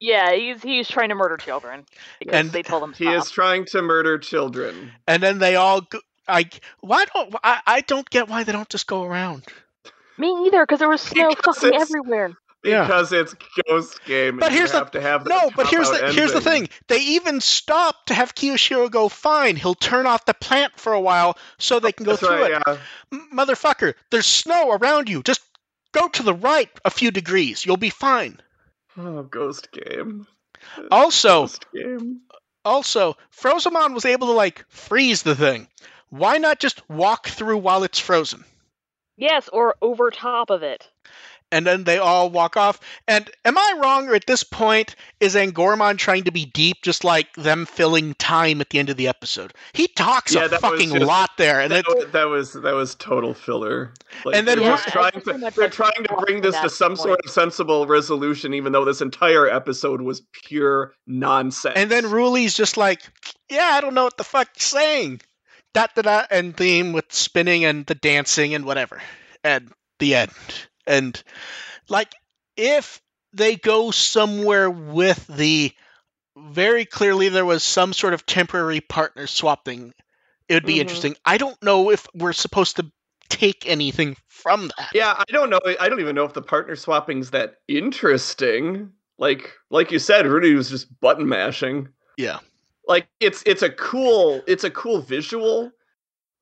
Yeah, 0.00 0.32
he's 0.32 0.62
he's 0.62 0.88
trying 0.88 1.10
to 1.10 1.14
murder 1.14 1.36
children 1.36 1.84
because 2.18 2.34
And 2.34 2.50
they 2.50 2.62
told 2.62 2.82
him 2.82 2.92
He 2.94 3.08
is 3.08 3.30
trying 3.30 3.66
to 3.66 3.82
murder 3.82 4.18
children. 4.18 4.90
and 5.06 5.22
then 5.22 5.38
they 5.38 5.54
all. 5.56 5.82
Go, 5.82 6.00
I 6.26 6.48
why 6.80 7.04
don't 7.14 7.34
I, 7.44 7.60
I 7.66 7.80
don't 7.82 8.08
get 8.08 8.28
why 8.28 8.42
they 8.44 8.52
don't 8.52 8.68
just 8.70 8.86
go 8.86 9.02
around. 9.04 9.44
Me 10.18 10.46
either, 10.46 10.62
because 10.64 10.78
there 10.78 10.88
was 10.88 11.00
snow 11.12 11.30
Because 11.30 11.56
fucking 11.56 11.68
it's- 11.74 11.82
everywhere. 11.90 12.32
Yeah. 12.62 12.84
Because 12.86 13.12
it's 13.12 13.34
Ghost 13.68 14.02
Game. 14.06 14.38
But 14.38 14.46
and 14.46 14.54
here's 14.54 14.72
you 14.72 14.78
the- 14.80 14.84
to 14.86 15.00
have 15.02 15.26
No, 15.26 15.50
but 15.54 15.66
here's 15.68 15.90
the 15.90 15.98
cop-out 15.98 16.14
here's 16.14 16.32
the 16.32 16.40
thing. 16.40 16.70
They 16.88 16.98
even 16.98 17.42
stop 17.42 18.06
to 18.06 18.14
have 18.14 18.34
Kiyoshiro 18.34 18.90
go. 18.90 19.10
Fine, 19.10 19.56
he'll 19.56 19.74
turn 19.74 20.06
off 20.06 20.24
the 20.24 20.32
plant 20.32 20.72
for 20.80 20.94
a 20.94 21.00
while 21.00 21.36
so 21.58 21.78
they 21.78 21.92
can 21.92 22.06
go 22.06 22.12
That's 22.12 22.20
through 22.26 22.40
right, 22.40 22.52
it. 22.52 22.62
yeah. 22.66 22.76
M- 23.12 23.28
Motherfucker, 23.34 23.92
there's 24.10 24.24
snow 24.24 24.72
around 24.72 25.10
you. 25.10 25.22
Just 25.22 25.42
go 25.92 26.08
to 26.08 26.22
the 26.22 26.32
right 26.32 26.70
a 26.86 26.90
few 26.90 27.10
degrees. 27.10 27.66
You'll 27.66 27.76
be 27.76 27.90
fine. 27.90 28.40
Oh, 28.96 29.24
Ghost 29.24 29.68
Game. 29.70 30.26
Also, 30.90 31.42
Ghost 31.42 31.66
Game. 31.74 32.20
also, 32.64 33.18
Frozomon 33.38 33.92
was 33.92 34.06
able 34.06 34.28
to 34.28 34.32
like 34.32 34.64
freeze 34.70 35.22
the 35.22 35.34
thing. 35.36 35.68
Why 36.08 36.38
not 36.38 36.60
just 36.60 36.88
walk 36.88 37.26
through 37.28 37.58
while 37.58 37.82
it's 37.84 37.98
frozen? 37.98 38.46
Yes, 39.16 39.48
or 39.52 39.76
over 39.82 40.10
top 40.10 40.50
of 40.50 40.62
it. 40.62 40.90
And 41.52 41.64
then 41.64 41.84
they 41.84 41.98
all 41.98 42.30
walk 42.30 42.56
off. 42.56 42.80
And 43.06 43.30
am 43.44 43.56
I 43.56 43.78
wrong, 43.80 44.08
or 44.08 44.14
at 44.16 44.26
this 44.26 44.42
point, 44.42 44.96
is 45.20 45.36
Angoramon 45.36 45.98
trying 45.98 46.24
to 46.24 46.32
be 46.32 46.46
deep, 46.46 46.78
just 46.82 47.04
like 47.04 47.32
them 47.34 47.64
filling 47.64 48.14
time 48.14 48.60
at 48.60 48.70
the 48.70 48.80
end 48.80 48.88
of 48.90 48.96
the 48.96 49.06
episode? 49.06 49.52
He 49.72 49.86
talks 49.86 50.34
Yeah, 50.34 50.46
a 50.46 50.48
fucking 50.58 50.90
just- 50.94 51.04
lot 51.06 51.30
there, 51.38 51.60
and 51.60 51.70
that, 51.70 51.84
it, 51.86 51.94
was, 51.94 52.06
that 52.12 52.24
was 52.24 52.52
that 52.54 52.74
was 52.74 52.96
total 52.96 53.34
filler. 53.34 53.92
Like, 54.24 54.34
And 54.34 54.48
then 54.48 54.58
they're 54.58 54.66
Yeah, 54.68 54.76
just 54.76 54.88
trying 54.88 55.12
to 55.12 55.38
much 55.38 55.54
they're 55.54 55.68
trying 55.70 56.02
to 56.02 56.16
bring 56.26 56.40
this 56.40 56.58
to 56.58 56.68
some 56.68 56.92
point. 56.96 57.00
sort 57.00 57.20
of 57.24 57.30
sensible 57.30 57.86
resolution, 57.86 58.52
even 58.54 58.72
though 58.72 58.84
this 58.84 59.00
entire 59.00 59.46
episode 59.48 60.00
was 60.00 60.22
pure 60.32 60.92
nonsense. 61.06 61.74
and 61.76 61.88
then 61.88 62.04
Ruli's 62.10 62.54
just 62.54 62.76
like, 62.76 63.02
yeah, 63.48 63.70
I 63.74 63.80
don't 63.80 63.94
know 63.94 64.04
what 64.04 64.16
the 64.16 64.24
fuck 64.24 64.48
you're 64.56 64.60
saying. 64.60 65.20
Da 65.74 65.86
da 65.94 66.02
da, 66.02 66.26
and 66.30 66.56
theme 66.56 66.92
with 66.92 67.12
spinning 67.12 67.64
and 67.64 67.84
the 67.84 67.96
dancing 67.96 68.54
and 68.54 68.64
whatever, 68.64 69.02
and 69.42 69.70
the 69.98 70.14
end. 70.14 70.30
And 70.86 71.20
like, 71.88 72.14
if 72.56 73.00
they 73.32 73.56
go 73.56 73.90
somewhere 73.90 74.70
with 74.70 75.26
the 75.26 75.72
very 76.36 76.84
clearly 76.84 77.28
there 77.28 77.44
was 77.44 77.62
some 77.62 77.92
sort 77.92 78.14
of 78.14 78.24
temporary 78.24 78.80
partner 78.80 79.26
swap 79.26 79.64
thing, 79.64 79.92
it 80.48 80.54
would 80.54 80.66
be 80.66 80.76
Mhm. 80.76 80.80
interesting. 80.80 81.16
I 81.24 81.38
don't 81.38 81.60
know 81.62 81.90
if 81.90 82.06
we're 82.14 82.32
supposed 82.32 82.76
to 82.76 82.90
take 83.28 83.68
anything 83.68 84.16
from 84.28 84.70
that. 84.76 84.90
Yeah, 84.94 85.14
I 85.18 85.24
don't 85.32 85.50
know. 85.50 85.60
I 85.80 85.88
don't 85.88 86.00
even 86.00 86.14
know 86.14 86.24
if 86.24 86.34
the 86.34 86.42
partner 86.42 86.76
swapping's 86.76 87.30
that 87.30 87.56
interesting. 87.66 88.92
Like 89.18 89.52
like 89.70 89.90
you 89.90 89.98
said, 89.98 90.26
Ruli 90.26 90.54
was 90.54 90.70
just 90.70 91.00
button 91.00 91.28
mashing. 91.28 91.88
Yeah. 92.16 92.38
Like 92.86 93.08
it's 93.20 93.42
it's 93.46 93.62
a 93.62 93.70
cool 93.70 94.42
it's 94.46 94.64
a 94.64 94.70
cool 94.70 95.00
visual. 95.00 95.70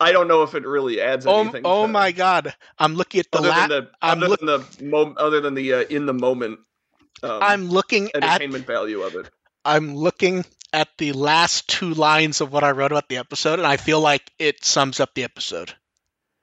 I 0.01 0.11
don't 0.11 0.27
know 0.27 0.43
if 0.43 0.55
it 0.57 0.67
really 0.67 1.01
adds 1.01 1.27
Oh, 1.27 1.41
anything. 1.43 1.63
oh 1.65 1.87
to- 1.87 1.93
my 1.93 2.11
god! 2.11 2.55
I'm 2.79 2.95
looking 2.97 3.21
at 3.21 3.31
the 3.31 3.39
Other 3.39 3.49
la- 3.49 3.67
than 3.67 3.69
the 3.85 3.91
I'm 4.03 4.19
other 4.19 4.29
look- 4.29 4.41
than 4.41 4.47
the 4.49 4.85
mo- 4.85 5.15
other 5.17 5.41
than 5.41 5.55
the 5.55 5.73
uh, 5.75 5.81
in 5.83 6.07
the 6.07 6.15
moment 6.15 6.59
um, 7.23 7.39
I'm 7.41 7.69
looking 7.69 8.09
at 8.15 8.25
entertainment 8.25 8.67
value 8.67 9.03
of 9.03 9.15
it. 9.15 9.31
I'm 9.65 9.95
looking 9.95 10.45
at 10.73 10.89
the 10.99 11.13
last 11.13 11.69
two 11.69 11.95
lines 11.95 12.41
of 12.41 12.53
what 12.53 12.65
I 12.65 12.73
wrote 12.73 12.91
about 12.91 13.09
the 13.09 13.19
episode, 13.19 13.61
and 13.61 13.67
I 13.67 13.77
feel 13.77 14.01
like 14.01 14.29
it 14.41 14.65
sums 14.65 14.99
up 14.99 15.15
the 15.15 15.23
episode. 15.23 15.73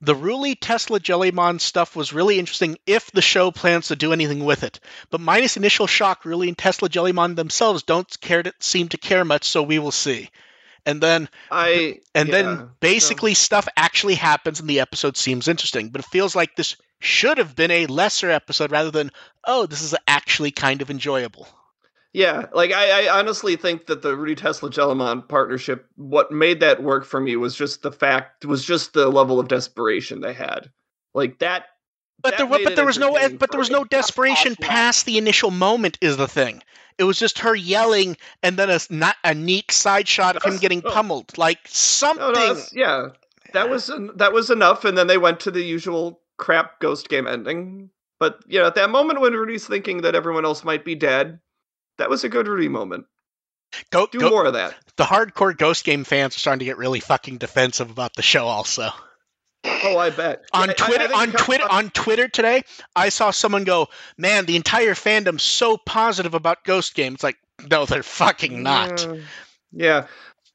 the 0.00 0.14
Ruli 0.14 0.56
Tesla 0.58 0.98
Jellymon 0.98 1.60
stuff 1.60 1.94
was 1.94 2.12
really 2.12 2.38
interesting 2.38 2.78
if 2.86 3.10
the 3.10 3.22
show 3.22 3.50
plans 3.50 3.88
to 3.88 3.96
do 3.96 4.12
anything 4.12 4.44
with 4.44 4.62
it. 4.62 4.80
But 5.10 5.20
minus 5.20 5.56
initial 5.56 5.86
shock, 5.86 6.22
Ruli 6.22 6.48
and 6.48 6.56
Tesla 6.56 6.88
Jellymon 6.88 7.36
themselves 7.36 7.82
don't 7.82 8.20
care 8.20 8.42
to 8.42 8.52
seem 8.60 8.88
to 8.88 8.98
care 8.98 9.24
much, 9.24 9.44
so 9.44 9.62
we 9.62 9.78
will 9.78 9.90
see. 9.90 10.30
And 10.86 11.02
then 11.02 11.28
I 11.50 12.00
and 12.14 12.28
yeah, 12.28 12.42
then 12.42 12.70
basically 12.80 13.34
stuff 13.34 13.68
actually 13.76 14.14
happens 14.14 14.60
and 14.60 14.68
the 14.68 14.80
episode 14.80 15.16
seems 15.16 15.48
interesting. 15.48 15.90
But 15.90 16.00
it 16.00 16.10
feels 16.10 16.34
like 16.34 16.56
this 16.56 16.76
should 17.00 17.38
have 17.38 17.54
been 17.54 17.70
a 17.70 17.86
lesser 17.86 18.30
episode 18.30 18.70
rather 18.70 18.90
than, 18.90 19.10
oh, 19.44 19.66
this 19.66 19.82
is 19.82 19.94
actually 20.06 20.50
kind 20.50 20.80
of 20.80 20.90
enjoyable. 20.90 21.46
Yeah, 22.12 22.46
like 22.52 22.72
I, 22.72 23.06
I 23.06 23.18
honestly 23.18 23.54
think 23.54 23.86
that 23.86 24.02
the 24.02 24.16
Ruli 24.16 24.36
Tesla 24.36 24.68
Jellymon 24.68 25.28
partnership, 25.28 25.86
what 25.94 26.32
made 26.32 26.60
that 26.60 26.82
work 26.82 27.04
for 27.04 27.20
me 27.20 27.36
was 27.36 27.54
just 27.54 27.82
the 27.82 27.92
fact 27.92 28.44
was 28.44 28.64
just 28.64 28.94
the 28.94 29.08
level 29.08 29.38
of 29.38 29.46
desperation 29.46 30.20
they 30.20 30.32
had. 30.32 30.70
Like 31.14 31.38
that. 31.38 31.66
But 32.20 32.36
that 32.36 32.50
there, 32.50 32.64
but 32.64 32.76
there 32.76 32.84
was 32.84 32.98
no, 32.98 33.12
but 33.38 33.52
there 33.52 33.60
was 33.60 33.70
no 33.70 33.84
desperation 33.84 34.56
Yeah. 34.60 34.68
past 34.68 35.06
the 35.06 35.18
initial 35.18 35.50
moment. 35.52 35.98
Is 36.00 36.16
the 36.16 36.26
thing? 36.28 36.62
It 36.98 37.04
was 37.04 37.18
just 37.18 37.38
her 37.38 37.54
yelling, 37.54 38.16
and 38.42 38.58
then 38.58 38.68
a 38.68 38.74
s- 38.74 38.90
not 38.90 39.16
a 39.24 39.32
neat 39.32 39.70
side 39.70 40.06
shot 40.08 40.36
of 40.36 40.42
him 40.42 40.58
getting 40.58 40.82
oh. 40.84 40.90
pummeled, 40.90 41.38
like 41.38 41.60
something. 41.66 42.32
No, 42.32 42.54
no, 42.54 42.62
yeah, 42.72 43.08
that 43.52 43.70
was 43.70 43.90
that 44.16 44.32
was 44.32 44.50
enough, 44.50 44.84
and 44.84 44.98
then 44.98 45.06
they 45.06 45.16
went 45.16 45.40
to 45.40 45.50
the 45.50 45.62
usual 45.62 46.20
crap 46.36 46.80
ghost 46.80 47.08
game 47.08 47.26
ending. 47.26 47.90
But 48.18 48.40
you 48.46 48.58
know, 48.58 48.66
at 48.66 48.74
that 48.74 48.90
moment 48.90 49.20
when 49.20 49.32
Ruli's 49.32 49.66
thinking 49.66 50.02
that 50.02 50.14
everyone 50.14 50.44
else 50.44 50.64
might 50.64 50.84
be 50.84 50.94
dead, 50.94 51.38
that 52.00 52.10
was 52.10 52.24
a 52.24 52.28
good 52.28 52.46
Ruli 52.46 52.68
moment. 52.68 53.06
go, 53.90 54.06
Do 54.10 54.18
go- 54.18 54.30
more 54.30 54.46
of 54.46 54.54
that. 54.54 54.74
the 54.96 55.04
hardcore 55.04 55.56
Ghost 55.56 55.84
Game 55.84 56.02
fans 56.04 56.34
are 56.36 56.40
starting 56.40 56.58
to 56.58 56.64
get 56.64 56.76
really 56.78 57.00
fucking 57.00 57.38
defensive 57.38 57.90
about 57.90 58.14
the 58.14 58.22
show. 58.22 58.46
Also, 58.46 58.90
Oh, 59.62 59.98
I 59.98 60.08
bet. 60.10 60.42
on 60.52 60.68
Yeah, 60.68 60.74
I- 60.78 60.84
I 60.84 60.86
Twitter, 60.88 61.14
on 61.14 61.32
Twitter, 61.32 61.66
on 61.70 61.90
Twitter 61.90 62.28
today, 62.28 62.62
I 62.96 63.10
saw 63.10 63.30
someone 63.30 63.64
go, 63.64 63.88
"Man, 64.18 64.46
the 64.46 64.56
entire 64.56 64.94
fandom's 64.94 65.42
so 65.42 65.76
positive 65.76 66.34
about 66.34 66.64
Ghost 66.64 66.94
Game." 66.94 67.14
It's 67.14 67.22
like, 67.22 67.36
no, 67.70 67.84
they're 67.86 68.02
fucking 68.02 68.62
not. 68.62 68.90
Mm, 68.96 69.22
Yeah, 69.72 70.06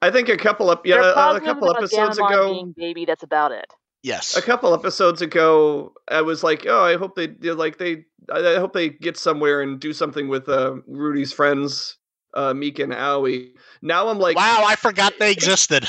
I 0.02 0.10
think 0.12 0.28
a 0.30 0.38
couple 0.38 0.70
of 0.72 0.80
yeah 0.86 0.96
a, 1.02 1.36
a 1.36 1.42
couple 1.42 1.70
episodes 1.76 2.18
ago. 2.18 2.52
being 2.54 2.74
baby. 2.76 3.06
That's 3.06 3.24
about 3.24 3.52
it. 3.52 3.66
Yes, 4.06 4.38
a 4.38 4.42
couple 4.44 4.72
episodes 4.76 5.24
ago 5.24 5.92
i 6.08 6.22
was 6.22 6.44
like 6.44 6.68
oh 6.68 6.84
i 6.84 6.96
hope 6.96 7.16
they 7.16 7.28
like 7.52 7.80
they 7.80 8.06
i 8.32 8.56
hope 8.56 8.74
they 8.74 8.90
get 8.90 9.18
somewhere 9.18 9.62
and 9.62 9.80
do 9.80 9.94
something 9.94 10.28
with 10.28 10.48
uh 10.48 10.76
Ruli's 10.88 11.34
friends 11.34 11.98
uh 12.36 12.54
meek 12.54 12.78
and 12.78 12.94
Aoi. 12.94 13.48
now 13.82 14.10
i'm 14.10 14.20
like 14.20 14.36
wow, 14.36 14.64
I 14.64 14.76
forgot 14.76 15.14
they 15.18 15.32
existed. 15.32 15.88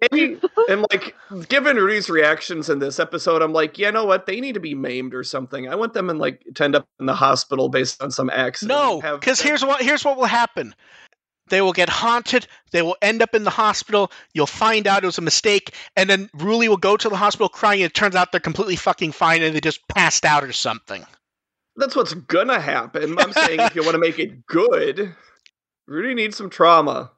maybe 0.00 0.40
and 0.70 0.86
like 0.90 1.14
given 1.50 1.76
Ruli's 1.76 2.08
reactions 2.08 2.70
in 2.70 2.78
this 2.78 2.98
episode 2.98 3.42
i'm 3.42 3.52
like 3.52 3.76
you 3.76 3.92
know 3.92 4.06
what 4.06 4.24
they 4.24 4.40
need 4.40 4.54
to 4.54 4.60
be 4.60 4.74
maimed 4.74 5.12
or 5.12 5.22
something 5.22 5.68
i 5.68 5.74
want 5.74 5.92
them 5.92 6.08
in 6.08 6.16
like 6.16 6.42
to 6.54 6.64
end 6.64 6.76
up 6.76 6.88
in 6.98 7.04
the 7.04 7.14
hospital 7.14 7.68
based 7.68 8.02
on 8.02 8.10
some 8.10 8.30
accident 8.30 8.78
No, 8.78 9.02
because 9.18 9.38
here's 9.38 9.62
what 9.62 9.82
here's 9.82 10.02
what 10.02 10.16
will 10.16 10.24
happen. 10.24 10.74
They 11.50 11.60
will 11.60 11.72
get 11.74 11.88
haunted. 11.90 12.46
They 12.72 12.80
will 12.82 12.96
end 13.02 13.20
up 13.22 13.34
in 13.34 13.44
the 13.44 13.50
hospital. 13.50 14.10
You'll 14.32 14.46
find 14.46 14.86
out 14.86 15.02
it 15.02 15.06
was 15.06 15.18
a 15.18 15.22
mistake, 15.22 15.74
and 15.96 16.08
then 16.08 16.28
Ruli 16.36 16.68
will 16.68 16.76
go 16.78 16.96
to 16.96 17.08
the 17.08 17.16
hospital 17.16 17.48
crying. 17.50 17.82
And 17.82 17.90
it 17.90 17.94
turns 17.94 18.14
out 18.16 18.32
they're 18.32 18.40
completely 18.40 18.76
fucking 18.76 19.12
fine, 19.12 19.42
and 19.42 19.54
they 19.54 19.60
just 19.60 19.86
passed 19.88 20.24
out 20.24 20.42
or 20.44 20.52
something. 20.52 21.04
that's 21.76 21.94
what's 21.96 22.12
gonna 22.14 22.60
happen 22.60 23.18
i'm 23.18 23.32
saying 23.32 23.60
if 23.60 23.74
you 23.74 23.82
want 23.82 23.94
to 23.94 23.98
make 24.00 24.18
it 24.18 24.44
good 24.46 25.14
Ruli 25.88 26.14
needs 26.14 26.36
some 26.36 26.50
trauma 26.50 27.10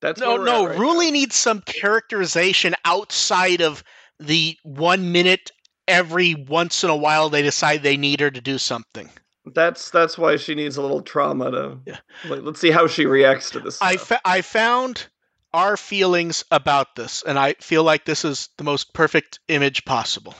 that's 0.00 0.20
No, 0.20 0.36
no. 0.36 0.66
right 0.66 0.78
Ruli 0.78 1.06
now. 1.06 1.10
needs 1.12 1.36
some 1.36 1.60
characterization 1.60 2.74
outside 2.84 3.60
of 3.60 3.84
the 4.18 4.56
one 4.62 5.12
minute 5.12 5.50
every 5.86 6.34
once 6.34 6.84
in 6.84 6.90
a 6.90 6.96
while 6.96 7.28
they 7.28 7.42
decide 7.42 7.82
they 7.82 7.96
need 7.96 8.20
her 8.20 8.30
to 8.30 8.40
do 8.40 8.56
something. 8.58 9.10
That's 9.44 9.90
that's 9.90 10.16
why 10.16 10.36
she 10.36 10.54
needs 10.54 10.76
a 10.76 10.82
little 10.82 11.02
trauma 11.02 11.50
to. 11.50 11.78
Yeah. 11.86 11.98
Like, 12.28 12.42
let's 12.42 12.60
see 12.60 12.70
how 12.70 12.86
she 12.86 13.06
reacts 13.06 13.50
to 13.50 13.60
this. 13.60 13.80
I 13.82 13.96
fa- 13.96 14.20
I 14.24 14.40
found 14.42 15.06
our 15.52 15.76
feelings 15.76 16.44
about 16.50 16.94
this, 16.94 17.22
and 17.22 17.38
I 17.38 17.54
feel 17.54 17.82
like 17.82 18.04
this 18.04 18.24
is 18.24 18.48
the 18.56 18.64
most 18.64 18.94
perfect 18.94 19.40
image 19.48 19.84
possible. 19.84 20.34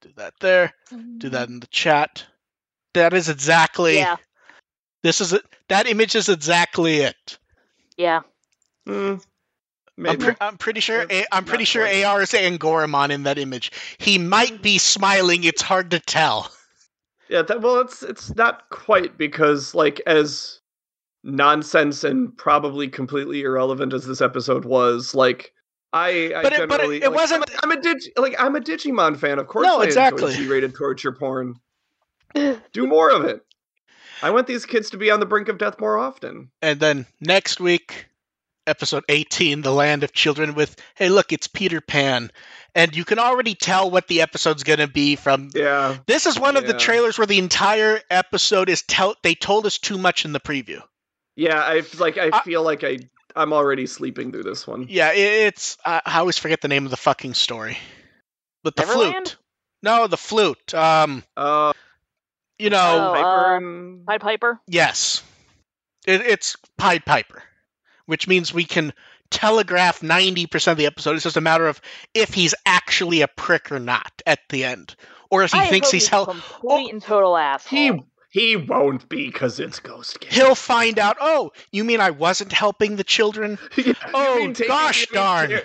Do 0.00 0.10
that 0.16 0.34
there. 0.40 0.74
Do 1.18 1.28
that 1.30 1.48
in 1.48 1.60
the 1.60 1.66
chat. 1.68 2.24
That 2.94 3.12
is 3.14 3.28
exactly. 3.28 3.96
Yeah, 3.96 4.16
This 5.02 5.20
is 5.20 5.32
it. 5.32 5.42
That 5.68 5.86
image 5.86 6.14
is 6.16 6.28
exactly 6.28 6.96
it. 6.98 7.38
yeah. 7.96 8.20
Hmm, 8.86 9.16
I'm, 10.06 10.18
pre- 10.18 10.34
I'm 10.40 10.56
pretty 10.56 10.80
sure. 10.80 11.06
That's 11.06 11.26
A- 11.28 11.34
I'm 11.34 11.44
pretty 11.44 11.64
sure. 11.64 11.82
AR 11.84 12.22
is 12.22 12.32
Angoramon 12.32 13.10
in 13.10 13.24
that 13.24 13.38
image. 13.38 13.70
He 13.98 14.18
might 14.18 14.62
be 14.62 14.78
smiling. 14.78 15.44
It's 15.44 15.62
hard 15.62 15.90
to 15.92 16.00
tell. 16.00 16.50
Yeah, 17.28 17.42
that, 17.42 17.60
well, 17.60 17.80
it's 17.80 18.02
it's 18.02 18.34
not 18.36 18.68
quite 18.70 19.18
because 19.18 19.74
like 19.74 20.00
as 20.06 20.60
nonsense 21.24 22.04
and 22.04 22.36
probably 22.36 22.88
completely 22.88 23.42
irrelevant 23.42 23.92
as 23.92 24.06
this 24.06 24.20
episode 24.20 24.64
was, 24.64 25.14
like 25.14 25.52
I, 25.92 26.32
I 26.36 26.42
But 26.42 26.52
it- 26.52 26.68
but 26.68 26.80
it- 26.80 27.02
it 27.02 27.08
like, 27.10 27.14
wasn't- 27.14 27.44
I'm 27.62 27.70
a, 27.70 27.72
I'm 27.74 27.78
a 27.78 27.82
dig, 27.82 27.98
like 28.16 28.34
I'm 28.38 28.56
a 28.56 28.60
Digimon 28.60 29.16
fan. 29.16 29.38
Of 29.38 29.46
course, 29.46 29.66
No, 29.66 29.80
I 29.80 29.84
exactly. 29.84 30.34
G-rated 30.34 30.74
torture 30.74 31.12
porn. 31.12 31.54
Do 32.34 32.86
more 32.86 33.10
of 33.10 33.24
it. 33.24 33.44
I 34.22 34.30
want 34.30 34.46
these 34.48 34.66
kids 34.66 34.90
to 34.90 34.96
be 34.98 35.10
on 35.10 35.20
the 35.20 35.26
brink 35.26 35.48
of 35.48 35.58
death 35.58 35.78
more 35.80 35.96
often. 35.96 36.50
And 36.60 36.80
then 36.80 37.06
next 37.20 37.60
week, 37.60 38.07
episode 38.68 39.04
18, 39.08 39.62
The 39.62 39.72
Land 39.72 40.04
of 40.04 40.12
Children, 40.12 40.54
with, 40.54 40.76
hey, 40.94 41.08
look, 41.08 41.32
it's 41.32 41.46
Peter 41.48 41.80
Pan. 41.80 42.30
And 42.74 42.94
you 42.94 43.04
can 43.04 43.18
already 43.18 43.54
tell 43.54 43.90
what 43.90 44.06
the 44.08 44.20
episode's 44.20 44.62
going 44.62 44.78
to 44.78 44.86
be 44.86 45.16
from. 45.16 45.50
Yeah, 45.54 45.96
This 46.06 46.26
is 46.26 46.38
one 46.38 46.56
of 46.56 46.66
the 46.66 46.74
trailers 46.74 47.18
where 47.18 47.26
the 47.26 47.38
entire 47.38 48.00
episode 48.10 48.68
is 48.68 48.82
tell. 48.82 49.14
They 49.22 49.34
told 49.34 49.66
us 49.66 49.78
too 49.78 49.98
much 49.98 50.24
in 50.24 50.32
the 50.32 50.40
preview. 50.40 50.82
yeah. 51.34 51.60
I 51.60 51.78
f- 51.78 51.98
like 51.98 52.18
I 52.18 52.30
I- 52.32 52.42
feel 52.42 52.62
like 52.62 52.84
I 52.84 52.98
I'm 53.34 53.52
already 53.52 53.86
sleeping 53.86 54.32
through 54.32 54.42
this 54.44 54.66
one. 54.66 54.86
Yeah, 54.88 55.12
it's. 55.12 55.76
I 55.84 56.02
I 56.04 56.18
always 56.18 56.38
forget 56.38 56.60
the 56.60 56.68
name 56.68 56.84
of 56.84 56.90
the 56.90 56.96
fucking 56.96 57.34
story. 57.34 57.78
But 58.64 58.76
the 58.76 58.82
Neverland? 58.84 59.12
flute. 59.28 59.36
No, 59.82 60.06
the 60.06 60.16
flute. 60.16 60.74
Um, 60.74 61.22
Uh, 61.36 61.72
you 62.58 62.70
know, 62.70 63.10
Oh, 63.10 63.14
Piper 63.14 63.56
and 63.56 64.06
Pied 64.06 64.20
Piper. 64.20 64.60
yes, 64.66 65.22
it, 66.06 66.20
it's 66.22 66.56
Pied 66.76 67.04
Piper, 67.04 67.42
which 68.08 68.26
means 68.26 68.52
we 68.52 68.64
can 68.64 68.92
telegraph 69.30 70.02
ninety 70.02 70.46
percent 70.46 70.72
of 70.72 70.78
the 70.78 70.86
episode. 70.86 71.14
It's 71.14 71.24
just 71.24 71.36
a 71.36 71.40
matter 71.40 71.66
of 71.68 71.80
if 72.14 72.32
he's 72.34 72.54
actually 72.66 73.20
a 73.20 73.28
prick 73.28 73.70
or 73.70 73.78
not 73.78 74.22
at 74.26 74.40
the 74.48 74.64
end, 74.64 74.96
or 75.30 75.42
if 75.44 75.52
he 75.52 75.58
I 75.58 75.66
thinks 75.68 75.88
hope 75.88 75.92
he's 75.94 76.06
a 76.08 76.10
hell. 76.10 76.26
complete 76.26 76.86
oh, 76.86 76.88
and 76.88 77.02
total 77.02 77.36
asshole. 77.36 77.78
he 77.78 78.02
he 78.30 78.56
won't 78.56 79.08
be 79.08 79.26
because 79.26 79.60
it's 79.60 79.80
Ghost 79.80 80.20
Game. 80.20 80.30
He'll 80.30 80.54
find 80.54 80.98
out. 80.98 81.16
Oh, 81.20 81.50
you 81.72 81.84
mean 81.84 82.00
I 82.00 82.10
wasn't 82.10 82.52
helping 82.52 82.96
the 82.96 83.04
children? 83.04 83.58
Yeah, 83.76 83.92
Oh, 84.14 84.48
taking- 84.52 84.66
gosh 84.68 85.06
darn. 85.08 85.60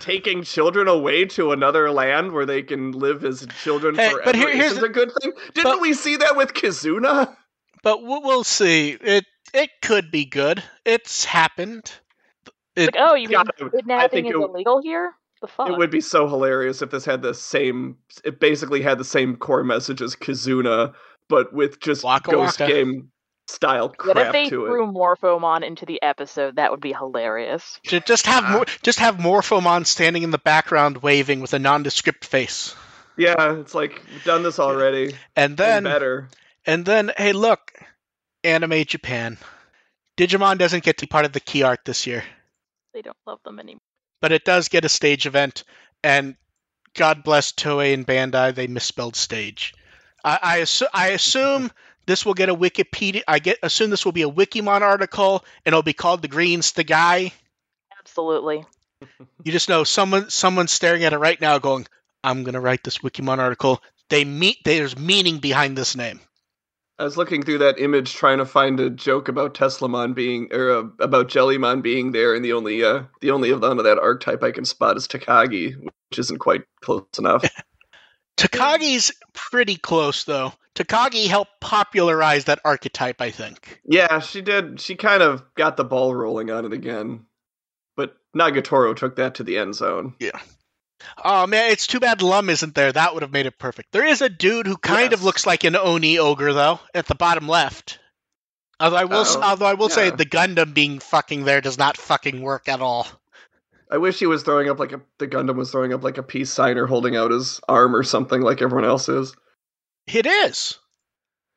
Taking 0.00 0.42
children 0.42 0.86
away 0.86 1.24
to 1.26 1.52
another 1.52 1.90
land 1.90 2.32
where 2.32 2.44
they 2.44 2.62
can 2.62 2.92
live 2.92 3.24
as 3.24 3.46
children 3.62 3.94
Hey, 3.94 4.10
forever 4.10 4.22
but 4.24 4.34
here- 4.34 4.50
here's 4.54 4.72
isn't 4.72 4.84
a 4.84 4.88
good 4.90 5.10
thing. 5.22 5.32
Didn't 5.54 5.64
but- 5.72 5.80
we 5.80 5.94
see 5.94 6.16
that 6.16 6.36
with 6.36 6.52
Kizuna? 6.52 7.34
But 7.82 8.02
we'll 8.02 8.22
we'll 8.22 8.44
see. 8.44 8.90
It 9.00 9.24
it 9.54 9.70
could 9.80 10.10
be 10.10 10.24
good. 10.26 10.62
It's 10.84 11.24
happened. 11.24 11.90
It's 12.76 12.94
like, 12.94 12.96
oh, 12.98 13.14
you 13.14 13.28
mean 13.28 13.38
God, 13.38 13.50
kidnapping 13.72 14.26
is 14.26 14.32
it- 14.32 14.36
illegal 14.36 14.82
here? 14.82 15.14
The 15.40 15.48
fuck? 15.48 15.68
It 15.68 15.76
would 15.78 15.90
be 15.90 16.00
so 16.00 16.26
hilarious 16.28 16.80
if 16.82 16.90
this 16.90 17.04
had 17.04 17.20
the 17.22 17.34
same. 17.34 17.96
It 18.24 18.40
basically 18.40 18.82
had 18.82 18.98
the 18.98 19.04
same 19.04 19.36
core 19.36 19.62
message 19.64 20.00
as 20.00 20.16
Kizuna, 20.16 20.94
but 21.28 21.52
with 21.52 21.80
just 21.80 22.02
Waka 22.02 22.30
Ghost 22.30 22.60
waka. 22.60 22.72
Game 22.72 23.10
style 23.46 23.88
But 23.88 24.06
if 24.08 24.14
crap 24.14 24.32
they 24.32 24.48
to 24.48 24.64
it. 24.64 24.68
threw 24.70 24.86
Morphomon 24.90 25.62
into 25.62 25.84
the 25.84 26.00
episode, 26.02 26.56
that 26.56 26.70
would 26.70 26.80
be 26.80 26.94
hilarious. 26.94 27.78
Just 27.84 28.26
have 28.26 28.48
more, 28.50 28.64
just 28.82 29.00
have 29.00 29.16
Morphomon 29.18 29.84
standing 29.86 30.22
in 30.22 30.30
the 30.30 30.38
background 30.38 30.98
waving 31.02 31.40
with 31.40 31.52
a 31.52 31.58
nondescript 31.58 32.24
face. 32.24 32.74
Yeah, 33.18 33.56
it's 33.60 33.74
like 33.74 34.02
we've 34.10 34.24
done 34.24 34.42
this 34.44 34.58
already. 34.58 35.08
And 35.36 35.50
and 35.52 35.56
then 35.58 35.84
better. 35.84 36.28
and 36.64 36.86
then 36.86 37.12
hey 37.18 37.32
look, 37.34 37.72
Anime 38.44 38.84
Japan. 38.84 39.38
Digimon 40.16 40.58
doesn't 40.58 40.84
get 40.84 40.98
to 40.98 41.06
be 41.06 41.10
part 41.10 41.24
of 41.24 41.32
the 41.32 41.40
key 41.40 41.62
art 41.62 41.80
this 41.84 42.06
year, 42.06 42.22
They 42.92 43.02
don't 43.02 43.16
love 43.26 43.40
them 43.44 43.58
anymore. 43.58 43.80
but 44.20 44.30
it 44.32 44.44
does 44.44 44.68
get 44.68 44.84
a 44.84 44.88
stage 44.88 45.26
event 45.26 45.64
and 46.04 46.36
God 46.94 47.24
bless 47.24 47.50
Toei 47.50 47.92
and 47.92 48.06
Bandai, 48.06 48.54
they 48.54 48.68
misspelled 48.68 49.16
stage. 49.16 49.74
I, 50.24 50.38
I, 50.42 50.58
assu- 50.60 50.86
I 50.94 51.08
assume 51.08 51.72
this 52.06 52.24
will 52.24 52.34
get 52.34 52.48
a 52.48 52.54
Wikipedia. 52.54 53.22
I 53.26 53.40
get 53.40 53.58
assume 53.62 53.90
this 53.90 54.04
will 54.04 54.12
be 54.12 54.22
a 54.22 54.30
Wikimon 54.30 54.82
article, 54.82 55.44
and 55.64 55.72
it'll 55.72 55.82
be 55.82 55.92
called 55.92 56.22
"The 56.22 56.28
Green's 56.28 56.72
the 56.72 56.84
Guy." 56.84 57.32
Absolutely. 57.98 58.64
You 59.42 59.52
just 59.52 59.68
know 59.68 59.82
someone 59.84 60.30
someone's 60.30 60.70
staring 60.72 61.02
at 61.04 61.12
it 61.12 61.18
right 61.18 61.40
now, 61.40 61.58
going, 61.58 61.86
"I'm 62.22 62.44
gonna 62.44 62.60
write 62.60 62.84
this 62.84 62.98
Wikimon 62.98 63.38
article." 63.38 63.82
They 64.08 64.24
meet. 64.24 64.58
There's 64.64 64.96
meaning 64.96 65.38
behind 65.38 65.76
this 65.76 65.96
name. 65.96 66.20
I 66.98 67.04
was 67.04 67.16
looking 67.16 67.42
through 67.42 67.58
that 67.58 67.80
image 67.80 68.14
trying 68.14 68.38
to 68.38 68.46
find 68.46 68.78
a 68.78 68.88
joke 68.88 69.28
about 69.28 69.54
Teslamon 69.54 70.14
being 70.14 70.48
or 70.52 70.70
uh, 70.70 70.84
about 71.00 71.28
Jellymon 71.28 71.82
being 71.82 72.12
there, 72.12 72.34
and 72.34 72.44
the 72.44 72.52
only 72.52 72.84
uh, 72.84 73.02
the 73.20 73.32
only 73.32 73.50
of 73.50 73.60
them 73.60 73.78
of 73.78 73.84
that 73.84 73.98
archetype 73.98 74.44
I 74.44 74.52
can 74.52 74.64
spot 74.64 74.96
is 74.96 75.08
Takagi, 75.08 75.76
which 75.76 76.18
isn't 76.18 76.38
quite 76.38 76.62
close 76.82 77.04
enough. 77.18 77.44
Takagi's 78.36 79.12
pretty 79.32 79.76
close 79.76 80.24
though. 80.24 80.52
Takagi 80.76 81.26
helped 81.26 81.60
popularize 81.60 82.44
that 82.44 82.60
archetype, 82.64 83.20
I 83.20 83.30
think. 83.30 83.80
yeah, 83.84 84.18
she 84.20 84.40
did. 84.40 84.80
She 84.80 84.94
kind 84.96 85.22
of 85.22 85.42
got 85.54 85.76
the 85.76 85.84
ball 85.84 86.14
rolling 86.14 86.50
on 86.50 86.64
it 86.64 86.72
again, 86.72 87.26
but 87.96 88.16
Nagatoro 88.36 88.94
took 88.94 89.16
that 89.16 89.36
to 89.36 89.44
the 89.44 89.58
end 89.58 89.74
zone. 89.74 90.14
Oh 91.22 91.46
man, 91.46 91.70
it's 91.70 91.86
too 91.86 92.00
bad 92.00 92.22
Lum 92.22 92.50
isn't 92.50 92.74
there. 92.74 92.92
That 92.92 93.14
would 93.14 93.22
have 93.22 93.32
made 93.32 93.46
it 93.46 93.58
perfect. 93.58 93.92
There 93.92 94.06
is 94.06 94.22
a 94.22 94.28
dude 94.28 94.66
who 94.66 94.76
kind 94.76 95.12
of 95.12 95.24
looks 95.24 95.46
like 95.46 95.64
an 95.64 95.76
Oni 95.76 96.18
ogre 96.18 96.52
though, 96.52 96.80
at 96.94 97.06
the 97.06 97.14
bottom 97.14 97.48
left. 97.48 97.98
Although 98.80 98.96
I 98.96 99.04
will, 99.04 99.20
s 99.20 99.36
Oh, 99.36 99.42
although 99.42 99.66
I 99.66 99.74
will 99.74 99.88
say 99.88 100.10
the 100.10 100.26
Gundam 100.26 100.74
being 100.74 100.98
fucking 100.98 101.44
there 101.44 101.60
does 101.60 101.78
not 101.78 101.96
fucking 101.96 102.42
work 102.42 102.68
at 102.68 102.80
all. 102.80 103.06
I 103.90 103.98
wish 103.98 104.18
he 104.18 104.26
was 104.26 104.42
throwing 104.42 104.68
up 104.68 104.78
like 104.78 104.92
a 104.92 105.00
the 105.18 105.28
Gundam 105.28 105.56
was 105.56 105.70
throwing 105.70 105.92
up 105.92 106.02
like 106.02 106.18
a 106.18 106.22
peace 106.22 106.50
sign 106.50 106.78
or 106.78 106.86
holding 106.86 107.16
out 107.16 107.30
his 107.30 107.60
arm 107.68 107.94
or 107.94 108.02
something 108.02 108.40
like 108.40 108.62
everyone 108.62 108.88
else 108.88 109.08
is. 109.08 109.34
It 110.06 110.26
is. 110.26 110.78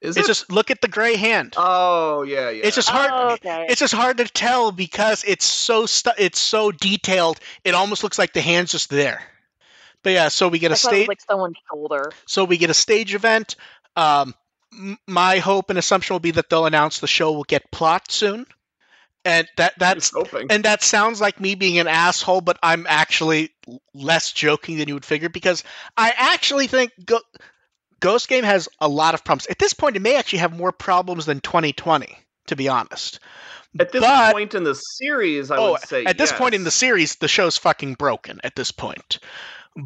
Is 0.01 0.15
It's 0.15 0.25
it? 0.27 0.29
just 0.29 0.51
look 0.51 0.69
at 0.69 0.79
the 0.81 0.87
gray 0.87 1.15
hand. 1.15 1.53
oh 1.57 2.21
yeah, 2.23 2.49
yeah. 2.51 2.61
It's 2.65 2.75
just 2.75 2.89
hard. 2.89 3.09
Oh, 3.11 3.33
okay. 3.33 3.65
It's 3.69 3.79
just 3.79 3.93
hard 3.93 4.17
to 4.17 4.25
tell 4.25 4.71
because 4.71 5.23
it's 5.25 5.45
so 5.45 5.85
stu- 5.87 6.11
it's 6.17 6.39
so 6.39 6.71
detailed. 6.71 7.39
It 7.63 7.73
almost 7.73 8.03
looks 8.03 8.19
like 8.19 8.33
the 8.33 8.41
hand's 8.41 8.71
just 8.71 8.89
there. 8.89 9.21
But 10.03 10.11
yeah, 10.11 10.27
so 10.27 10.47
we 10.49 10.59
get 10.59 10.71
I 10.71 10.75
a 10.75 10.77
thought 10.77 10.93
it 10.93 10.95
was 10.95 10.99
stage. 10.99 11.07
like 11.07 11.21
someone's 11.21 11.57
shoulder. 11.71 12.11
So 12.27 12.45
we 12.45 12.57
get 12.57 12.69
a 12.69 12.73
stage 12.75 13.15
event. 13.15 13.55
Um, 13.95 14.35
m- 14.71 14.99
my 15.07 15.39
hope 15.39 15.71
and 15.71 15.79
assumption 15.79 16.13
will 16.13 16.19
be 16.19 16.31
that 16.31 16.49
they'll 16.49 16.67
announce 16.67 16.99
the 16.99 17.07
show 17.07 17.31
will 17.31 17.43
get 17.43 17.71
plot 17.71 18.11
soon, 18.11 18.45
and 19.25 19.47
that 19.57 19.73
that's 19.79 20.11
hoping. 20.11 20.47
and 20.51 20.63
that 20.65 20.83
sounds 20.83 21.19
like 21.19 21.39
me 21.39 21.55
being 21.55 21.79
an 21.79 21.87
asshole, 21.87 22.41
but 22.41 22.59
I'm 22.61 22.85
actually 22.87 23.49
less 23.95 24.31
joking 24.31 24.77
than 24.77 24.87
you 24.87 24.93
would 24.93 25.05
figure 25.05 25.29
because 25.29 25.63
I 25.97 26.13
actually 26.15 26.67
think 26.67 26.91
Go- 27.03 27.21
Ghost 27.99 28.27
Game 28.27 28.43
has 28.43 28.69
a 28.79 28.87
lot 28.87 29.13
of 29.13 29.23
problems. 29.23 29.47
At 29.47 29.59
this 29.59 29.73
point, 29.73 29.95
it 29.95 30.01
may 30.01 30.15
actually 30.15 30.39
have 30.39 30.55
more 30.55 30.71
problems 30.71 31.25
than 31.25 31.39
2020, 31.39 32.17
to 32.47 32.55
be 32.55 32.67
honest. 32.67 33.19
At 33.79 33.91
this 33.91 34.01
but- 34.01 34.33
point 34.33 34.55
in 34.55 34.63
the 34.63 34.75
series, 34.75 35.51
I 35.51 35.57
oh, 35.57 35.71
would 35.73 35.81
say 35.81 36.05
at 36.05 36.17
this 36.17 36.31
point 36.31 36.55
in 36.55 36.63
the 36.63 36.71
series, 36.71 37.15
the 37.15 37.27
show's 37.27 37.57
fucking 37.57 37.95
broken 37.95 38.39
at 38.43 38.55
this 38.55 38.71
point. 38.71 39.19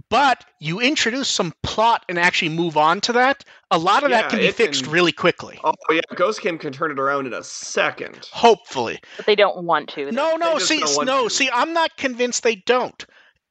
But 0.10 0.45
you 0.60 0.80
introduce 0.80 1.28
some 1.28 1.54
plot 1.63 2.06
and 2.08 2.17
actually 2.17 2.47
move 2.50 2.78
on 2.78 3.02
to 3.02 3.13
that. 3.13 3.43
A 3.71 3.78
lot 3.78 4.06
of 4.06 4.12
Yeah, 4.12 4.21
that 4.21 4.30
can 4.30 4.39
be 4.39 4.50
fixed 4.52 4.84
can- 4.84 4.93
really 4.93 5.12
quickly. 5.12 5.60
Oh 5.63 5.74
yeah, 5.89 6.00
Ghost 6.15 6.41
Game 6.41 6.58
can 6.58 6.71
turn 6.71 6.91
it 6.91 7.00
around 7.00 7.28
in 7.28 7.34
a 7.34 7.43
second. 7.43 8.30
Hopefully. 8.32 9.02
But 9.17 9.26
they 9.26 9.36
don't 9.36 9.65
want 9.65 9.89
to. 9.89 10.10
No, 10.12 10.38
no, 10.38 10.60
just 10.60 10.69
see, 10.69 10.80
no, 11.04 11.26
to. 11.26 11.30
see, 11.30 11.50
I'm 11.52 11.74
not 11.74 11.97
convinced 11.97 12.43
they 12.43 12.56
don't. 12.56 13.06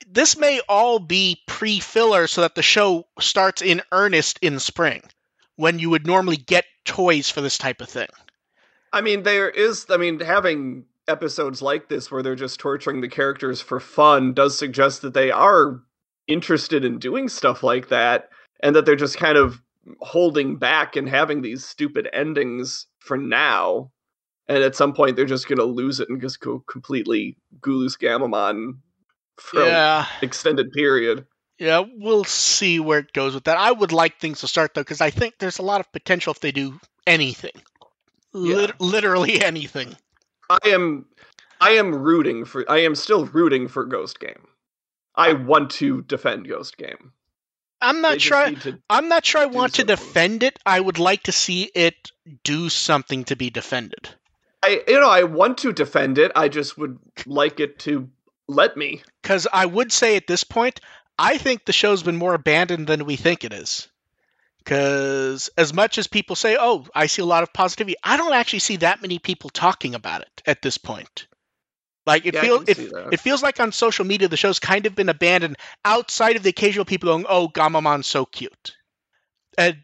This 0.09 0.37
may 0.37 0.61
all 0.69 0.99
be 0.99 1.41
pre-filler 1.47 2.27
so 2.27 2.41
that 2.41 2.55
the 2.55 2.63
show 2.63 3.07
starts 3.19 3.63
in 3.63 3.83
earnest 3.93 4.39
in 4.43 4.59
spring, 4.59 5.03
when 5.57 5.79
you 5.79 5.91
would 5.91 6.07
normally 6.07 6.37
get 6.37 6.65
toys 6.85 7.31
for 7.31 7.41
this 7.41 7.59
type 7.59 7.81
of 7.81 7.89
thing. 7.89 8.09
I 8.93 9.01
mean, 9.03 9.23
there 9.23 9.49
is. 9.49 9.87
I 9.89 9.97
mean, 9.99 10.21
having 10.21 10.85
episodes 11.07 11.63
like 11.63 11.89
this 11.89 12.11
where 12.11 12.23
they're 12.23 12.35
just 12.35 12.61
torturing 12.61 13.01
the 13.01 13.09
characters 13.09 13.61
for 13.61 13.81
fun 13.81 14.35
does 14.35 14.59
suggest 14.59 15.03
that 15.03 15.15
they 15.15 15.31
are 15.31 15.81
interested 16.27 16.85
in 16.85 16.99
doing 16.99 17.29
stuff 17.29 17.63
like 17.63 17.89
that, 17.89 18.31
and 18.61 18.75
that 18.75 18.87
they're 18.87 18.97
just 18.97 19.19
kind 19.19 19.39
of 19.39 19.61
holding 20.01 20.57
back 20.57 20.97
and 20.97 21.09
having 21.09 21.43
these 21.43 21.65
stupid 21.65 22.09
endings 22.13 22.87
for 22.99 23.17
now. 23.17 23.91
And 24.49 24.63
at 24.65 24.75
some 24.75 24.93
point, 24.93 25.15
they're 25.15 25.25
just 25.25 25.49
going 25.49 25.59
to 25.59 25.65
lose 25.65 26.01
it 26.01 26.09
and 26.09 26.21
just 26.21 26.41
go 26.41 26.65
completely 26.69 27.37
GulusGammamon 27.61 28.79
for 29.41 29.63
an 29.63 29.69
Yeah, 29.69 30.07
extended 30.23 30.71
period. 30.73 31.27
yeah, 31.59 31.85
we'll 31.97 32.25
see 32.25 32.81
where 32.81 33.01
it 33.01 33.13
goes 33.13 33.35
with 33.35 33.45
that. 33.45 33.59
I 33.59 33.73
would 33.73 33.93
like 33.93 34.19
things 34.19 34.41
to 34.41 34.49
start 34.49 34.75
though, 34.75 34.81
because 34.83 35.01
I 35.01 35.11
think 35.11 35.35
there's 35.39 35.59
a 35.59 35.63
lot 35.63 35.81
of 35.81 35.91
potential 35.93 36.33
if 36.33 36.41
they 36.41 36.53
do 36.53 36.79
anything, 37.07 37.53
Lit- 38.33 38.71
Yeah. 38.71 38.75
literally 38.79 39.43
anything. 39.43 39.97
I 40.49 40.59
am 40.67 41.07
I 41.61 41.71
am 41.73 41.95
rooting 41.95 42.45
for. 42.45 42.69
I 42.71 42.79
am 42.79 42.95
still 42.95 43.27
rooting 43.27 43.69
for 43.69 43.85
Ghost 43.85 44.19
Game. 44.21 44.47
I 45.15 45.33
want 45.35 45.71
to 45.73 46.03
defend 46.03 46.49
Ghost 46.49 46.77
Game. 46.77 47.13
I'm 47.83 48.01
not 48.01 48.21
sure. 48.21 48.37
I, 48.37 48.55
I'm 48.89 49.09
not 49.09 49.25
sure 49.25 49.41
I 49.41 49.47
want 49.47 49.75
to 49.75 49.85
defend 49.85 50.43
it. 50.43 50.59
I 50.67 50.79
would 50.81 50.99
like 50.99 51.25
to 51.25 51.33
see 51.33 51.71
it 51.75 52.11
do 52.45 52.69
something 52.69 53.25
to 53.25 53.37
be 53.37 53.51
defended. 53.51 54.09
I 54.63 54.83
you 54.87 55.01
know 55.01 55.09
I 55.09 55.25
want 55.25 55.59
to 55.59 55.73
defend 55.73 56.19
it. 56.19 56.33
I 56.37 56.49
just 56.49 56.77
would 56.79 56.99
like 57.27 57.61
it 57.61 57.79
to 57.81 58.09
let 58.51 58.77
me. 58.77 59.03
Because 59.23 59.47
I 59.53 59.67
would 59.67 59.93
say 59.93 60.17
at 60.17 60.27
this 60.27 60.45
point, 60.45 60.81
I 61.19 61.39
think 61.39 61.65
the 61.65 61.73
show's 61.73 62.03
been 62.03 62.17
more 62.17 62.35
abandoned 62.35 62.87
than 62.87 63.05
we 63.05 63.17
think 63.17 63.45
it 63.45 63.53
is. 63.53 63.89
Because 64.59 65.49
as 65.57 65.73
much 65.73 65.99
as 65.99 66.07
people 66.07 66.37
say, 66.37 66.57
"Oh, 66.59 66.87
I 66.95 67.07
see 67.07 67.23
a 67.23 67.27
lot 67.27 67.43
of 67.43 67.53
positivity," 67.53 67.97
I 68.05 68.17
don't 68.17 68.35
actually 68.35 68.59
see 68.61 68.77
that 68.77 69.01
many 69.03 69.19
people 69.19 69.51
talking 69.51 69.95
about 69.95 70.23
it 70.23 70.43
at 70.47 70.63
this 70.63 70.79
point. 70.79 71.27
Like 72.07 72.27
it 72.27 72.35
Yeah, 72.35 72.43
feels, 72.43 72.69
it, 72.69 72.79
it 73.13 73.21
feels 73.21 73.43
like 73.43 73.61
on 73.61 73.73
social 73.73 74.05
media 74.05 74.29
the 74.29 74.37
show's 74.37 74.59
kind 74.59 74.87
of 74.87 74.95
been 74.95 75.09
abandoned 75.09 75.57
outside 75.85 76.37
of 76.37 76.43
the 76.43 76.51
occasional 76.51 76.85
people 76.85 77.09
going, 77.11 77.27
"Oh, 77.29 77.49
Gammamon's 77.49 78.07
so 78.07 78.27
cute," 78.27 78.77
and 79.59 79.83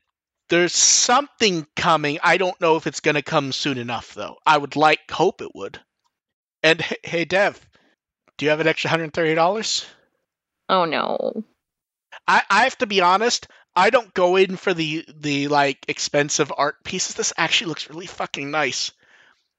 there's 0.48 0.74
something 0.74 1.66
coming. 1.76 2.18
I 2.22 2.36
don't 2.36 2.60
know 2.60 2.76
if 2.76 2.86
it's 2.86 3.00
going 3.00 3.16
to 3.16 3.22
come 3.22 3.52
soon 3.52 3.78
enough, 3.78 4.14
though. 4.14 4.36
I 4.46 4.58
would 4.58 4.76
like, 4.76 5.10
hope 5.10 5.40
it 5.42 5.54
would. 5.54 5.80
And 6.62 6.80
hey, 6.80 6.96
hey 7.02 7.24
Dev, 7.24 7.60
do 8.38 8.44
you 8.44 8.50
have 8.50 8.60
an 8.60 8.66
extra 8.66 8.90
hundred 8.90 9.12
thirty 9.12 9.34
dollars? 9.34 9.86
Oh 10.68 10.84
no. 10.84 11.44
I, 12.26 12.42
I 12.50 12.64
have 12.64 12.78
to 12.78 12.86
be 12.86 13.00
honest. 13.00 13.48
I 13.74 13.90
don't 13.90 14.12
go 14.14 14.36
in 14.36 14.56
for 14.56 14.72
the 14.74 15.04
the 15.14 15.48
like 15.48 15.84
expensive 15.88 16.52
art 16.56 16.82
pieces. 16.84 17.14
This 17.14 17.32
actually 17.36 17.68
looks 17.68 17.88
really 17.90 18.06
fucking 18.06 18.50
nice. 18.50 18.90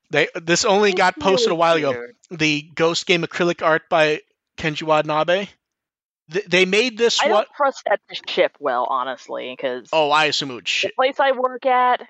They 0.09 0.27
this 0.35 0.65
only 0.65 0.93
got 0.93 1.19
posted 1.19 1.51
a 1.51 1.55
while 1.55 1.75
ago. 1.75 2.07
The 2.31 2.61
Ghost 2.61 3.05
Game 3.05 3.23
acrylic 3.23 3.61
art 3.65 3.89
by 3.89 4.21
Kenji 4.57 4.83
Watanabe. 4.83 5.47
Th- 6.31 6.45
they 6.45 6.65
made 6.65 6.97
this 6.97 7.21
I 7.21 7.29
what? 7.29 7.45
don't 7.45 7.55
trust 7.55 7.83
that 7.85 8.01
to 8.09 8.31
ship 8.31 8.57
well, 8.59 8.87
honestly, 8.89 9.53
because 9.55 9.89
Oh, 9.93 10.09
I 10.11 10.25
assume 10.25 10.51
it 10.51 10.55
would 10.55 10.65
the 10.65 10.91
place 10.95 11.19
I 11.19 11.31
work 11.31 11.65
at 11.65 12.07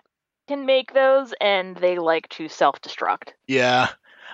can 0.48 0.66
make 0.66 0.94
those, 0.94 1.34
and 1.42 1.76
they 1.76 2.00
like 2.00 2.30
to 2.30 2.48
self-destruct. 2.48 3.30
Yeah. 3.48 3.90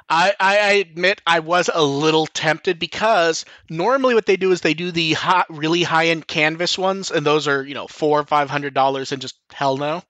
I, 0.10 0.34
I 0.39 0.58
I 0.60 0.71
admit 0.73 1.21
I 1.25 1.39
was 1.39 1.69
a 1.73 1.84
little 1.84 2.27
tempted 2.27 2.79
because 2.79 3.45
normally 3.69 4.13
what 4.13 4.25
they 4.25 4.38
do 4.38 4.51
is 4.51 4.62
they 4.62 4.73
do 4.73 4.91
the 4.91 5.13
hot, 5.13 5.47
really 5.49 5.84
high 5.84 6.08
end 6.08 6.27
canvas 6.27 6.77
ones, 6.77 7.12
and 7.12 7.25
those 7.25 7.47
are 7.47 7.63
you 7.63 7.73
know 7.73 7.88
four 7.88 8.19
or 8.19 8.25
five 8.25 8.49
hundred 8.49 8.73
dollars, 8.73 9.12
and 9.12 9.21
just 9.21 9.36
hell 9.51 9.77
no. 9.77 10.03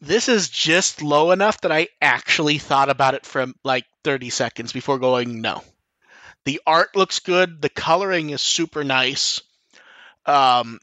This 0.00 0.28
is 0.28 0.48
just 0.50 1.02
low 1.02 1.30
enough 1.30 1.60
that 1.62 1.72
I 1.72 1.88
actually 2.02 2.58
thought 2.58 2.90
about 2.90 3.14
it 3.14 3.24
for 3.24 3.46
like 3.62 3.86
thirty 4.02 4.30
seconds 4.30 4.72
before 4.72 4.98
going 4.98 5.40
no. 5.40 5.62
The 6.44 6.60
art 6.66 6.94
looks 6.94 7.20
good. 7.20 7.62
The 7.62 7.70
coloring 7.70 8.30
is 8.30 8.42
super 8.42 8.84
nice. 8.84 9.40
Um, 10.26 10.78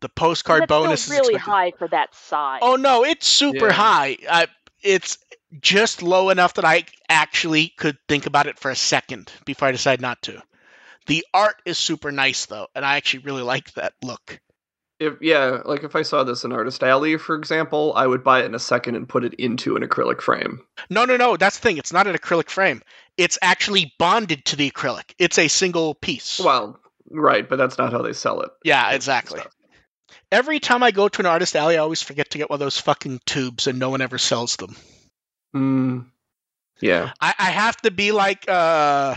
the 0.00 0.08
postcard 0.08 0.62
That's 0.62 0.68
bonus 0.68 1.02
still 1.02 1.14
is 1.14 1.20
really 1.20 1.38
high 1.38 1.72
for 1.72 1.88
that 1.88 2.14
size. 2.14 2.60
Oh 2.62 2.76
no, 2.76 3.04
it's 3.04 3.26
super 3.26 3.66
Yeah. 3.66 3.72
high. 3.72 4.18
I, 4.30 4.46
it's 4.82 5.18
just 5.60 6.02
low 6.02 6.30
enough 6.30 6.54
that 6.54 6.64
I 6.64 6.84
actually 7.08 7.68
could 7.68 7.98
think 8.08 8.26
about 8.26 8.46
it 8.46 8.58
for 8.58 8.70
a 8.70 8.76
second 8.76 9.30
before 9.44 9.68
I 9.68 9.72
decide 9.72 10.00
not 10.00 10.22
to. 10.22 10.42
The 11.06 11.26
art 11.34 11.60
is 11.64 11.78
super 11.78 12.10
nice 12.10 12.46
though, 12.46 12.68
and 12.74 12.84
I 12.84 12.96
actually 12.96 13.24
really 13.24 13.42
like 13.42 13.72
that 13.74 13.94
look. 14.02 14.40
If 15.00 15.14
yeah, 15.20 15.60
like 15.64 15.82
if 15.82 15.96
I 15.96 16.02
saw 16.02 16.24
this 16.24 16.44
in 16.44 16.52
Artist 16.52 16.82
Alley, 16.82 17.16
for 17.18 17.34
example, 17.34 17.92
I 17.96 18.06
would 18.06 18.22
buy 18.22 18.40
it 18.40 18.46
in 18.46 18.54
a 18.54 18.60
second 18.60 18.94
and 18.94 19.08
put 19.08 19.24
it 19.24 19.34
into 19.34 19.76
an 19.76 19.82
acrylic 19.82 20.20
frame. 20.20 20.60
No, 20.88 21.04
no, 21.04 21.16
no. 21.16 21.36
That's 21.36 21.58
the 21.58 21.62
thing. 21.62 21.78
It's 21.78 21.92
not 21.92 22.06
an 22.06 22.14
acrylic 22.14 22.48
frame. 22.48 22.80
It's 23.16 23.38
actually 23.42 23.92
bonded 23.98 24.44
to 24.46 24.56
the 24.56 24.70
acrylic. 24.70 25.14
It's 25.18 25.38
a 25.38 25.48
single 25.48 25.94
piece. 25.94 26.40
Well, 26.40 26.78
right, 27.10 27.48
but 27.48 27.56
that's 27.56 27.76
not 27.76 27.92
how 27.92 28.02
they 28.02 28.12
sell 28.12 28.40
it. 28.40 28.50
yeah, 28.64 28.92
exactly. 28.92 29.42
Every 30.32 30.58
time 30.58 30.82
I 30.82 30.90
go 30.90 31.08
to 31.08 31.20
an 31.20 31.26
artist 31.26 31.54
alley, 31.54 31.76
I 31.76 31.80
always 31.80 32.02
forget 32.02 32.30
to 32.30 32.38
get 32.38 32.48
one 32.48 32.56
of 32.56 32.60
those 32.60 32.78
fucking 32.78 33.20
tubes, 33.26 33.66
and 33.66 33.78
no 33.78 33.90
one 33.90 34.00
ever 34.00 34.18
sells 34.18 34.56
them. 34.56 34.74
Mm, 35.54 36.06
yeah. 36.80 37.12
I, 37.20 37.34
I 37.38 37.50
have 37.50 37.76
to 37.78 37.90
be 37.90 38.12
like 38.12 38.48
uh 38.48 39.14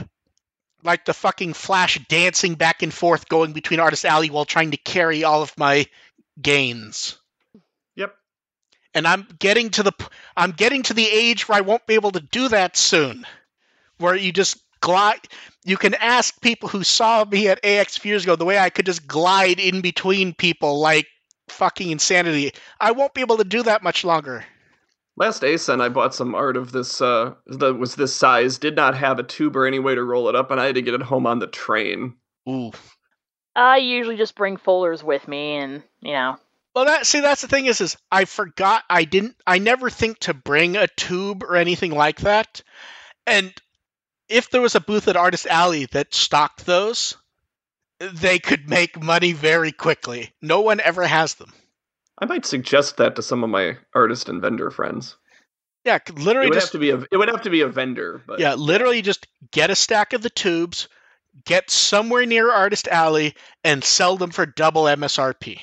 like 0.84 1.06
the 1.06 1.14
fucking 1.14 1.54
flash 1.54 2.00
dancing 2.08 2.56
back 2.56 2.84
and 2.84 2.94
forth 2.94 3.28
going 3.28 3.52
between 3.54 3.80
artist 3.80 4.06
alley 4.06 4.30
while 4.30 4.46
trying 4.46 4.72
to 4.72 4.78
carry 4.78 5.24
all 5.24 5.42
of 5.42 5.58
my 5.58 5.88
gains. 6.42 7.18
Yep. 7.96 8.16
and 8.94 9.08
i'm 9.08 9.28
getting 9.40 9.72
to 9.72 9.84
the 9.84 9.92
i'm 10.36 10.52
getting 10.52 10.84
to 10.84 10.94
the 10.94 11.08
age 11.08 11.50
where 11.50 11.58
i 11.58 11.62
won't 11.62 11.88
be 11.88 11.96
able 11.96 12.12
to 12.12 12.22
do 12.22 12.50
that 12.50 12.78
soon. 12.78 13.26
Where 13.98 14.16
you 14.16 14.32
just 14.32 14.60
glide 14.80 15.20
you 15.66 15.76
can 15.76 15.96
ask 15.96 16.40
people 16.40 16.70
who 16.70 16.84
saw 16.84 17.26
me 17.26 17.48
at 17.48 17.66
ax 17.66 17.98
few 17.98 18.12
years 18.12 18.24
ago 18.24 18.36
the 18.36 18.46
way 18.46 18.60
i 18.60 18.70
could 18.70 18.86
just 18.86 19.08
glide 19.08 19.60
in 19.60 19.82
between 19.82 20.36
people 20.36 20.80
like 20.80 21.08
fucking 21.50 21.90
insanity. 21.90 22.52
I 22.80 22.92
won't 22.92 23.14
be 23.16 23.22
able 23.22 23.38
to 23.38 23.44
do 23.44 23.64
that 23.64 23.82
much 23.82 24.04
longer 24.04 24.46
Last 25.20 25.44
ACEN, 25.44 25.82
I 25.82 25.90
bought 25.90 26.14
some 26.14 26.36
art 26.36 26.56
of 26.56 26.72
this 26.72 27.02
uh 27.02 27.34
that 27.48 27.74
was 27.74 27.96
this 27.96 28.16
size, 28.16 28.60
did 28.60 28.76
not 28.76 28.96
have 28.96 29.18
a 29.18 29.24
tube 29.24 29.58
or 29.58 29.66
any 29.66 29.80
way 29.80 29.96
to 29.96 30.04
roll 30.04 30.30
it 30.30 30.36
up, 30.36 30.52
and 30.52 30.62
I 30.62 30.66
had 30.68 30.76
to 30.76 30.82
get 30.84 30.94
it 30.94 31.02
home 31.02 31.26
on 31.26 31.40
the 31.40 31.48
train. 31.48 32.16
ooh 32.48 32.72
I 33.56 33.78
usually 33.78 34.18
just 34.18 34.36
bring 34.36 34.58
folders 34.58 35.04
with 35.04 35.28
me, 35.28 35.56
and 35.56 35.84
you 36.02 36.14
know, 36.14 36.38
Well, 36.76 36.86
that 36.86 37.08
see, 37.08 37.22
that's 37.22 37.42
the 37.42 37.48
thing 37.48 37.66
is, 37.66 37.82
is 37.82 37.98
I 38.12 38.26
forgot 38.26 38.84
I 38.90 39.06
didn't. 39.06 39.36
I 39.48 39.58
never 39.58 39.90
think 39.90 40.20
to 40.20 40.36
bring 40.36 40.78
a 40.78 40.88
tube 40.88 41.44
or 41.44 41.56
anything 41.56 41.92
like 41.92 42.20
that. 42.20 42.62
And 43.26 43.52
if 44.30 44.52
there 44.52 44.62
was 44.62 44.76
a 44.76 44.80
booth 44.80 45.08
at 45.08 45.18
Artist 45.18 45.48
Alley 45.48 45.88
that 45.88 46.14
stocked 46.14 46.68
those, 46.68 47.18
they 48.00 48.38
could 48.38 48.70
make 48.70 49.02
money 49.02 49.34
very 49.34 49.72
quickly. 49.72 50.32
No 50.42 50.62
one 50.62 50.80
ever 50.80 51.08
has 51.08 51.34
them. 51.36 51.52
I 52.20 52.26
might 52.26 52.46
suggest 52.46 52.98
that 52.98 53.16
to 53.16 53.22
some 53.22 53.44
of 53.44 53.50
my 53.50 53.78
artist 53.94 54.30
and 54.30 54.42
vendor 54.42 54.72
friends. 54.72 55.16
Yeah, 55.86 56.00
could 56.00 56.18
It 56.18 56.22
literally 56.22 56.50
would 56.50 56.56
just 56.56 56.68
have 56.68 56.72
to 56.74 56.80
be 56.80 56.90
a 56.90 57.06
it 57.12 57.18
would 57.18 57.30
have 57.30 57.44
to 57.44 57.50
be 57.50 57.62
a 57.62 57.68
vendor, 57.68 58.22
but 58.28 58.40
yeah, 58.40 58.56
literally 58.56 59.02
just 59.02 59.28
get 59.52 59.70
a 59.70 59.76
stack 59.76 60.14
of 60.14 60.22
the 60.22 60.30
tubes, 60.30 60.90
get 61.46 61.70
somewhere 61.70 62.26
near 62.26 62.52
Artist 62.52 62.88
Alley, 62.88 63.36
and 63.64 63.84
sell 63.84 64.18
them 64.18 64.32
for 64.32 64.46
double 64.46 64.84
MSRP. 64.84 65.60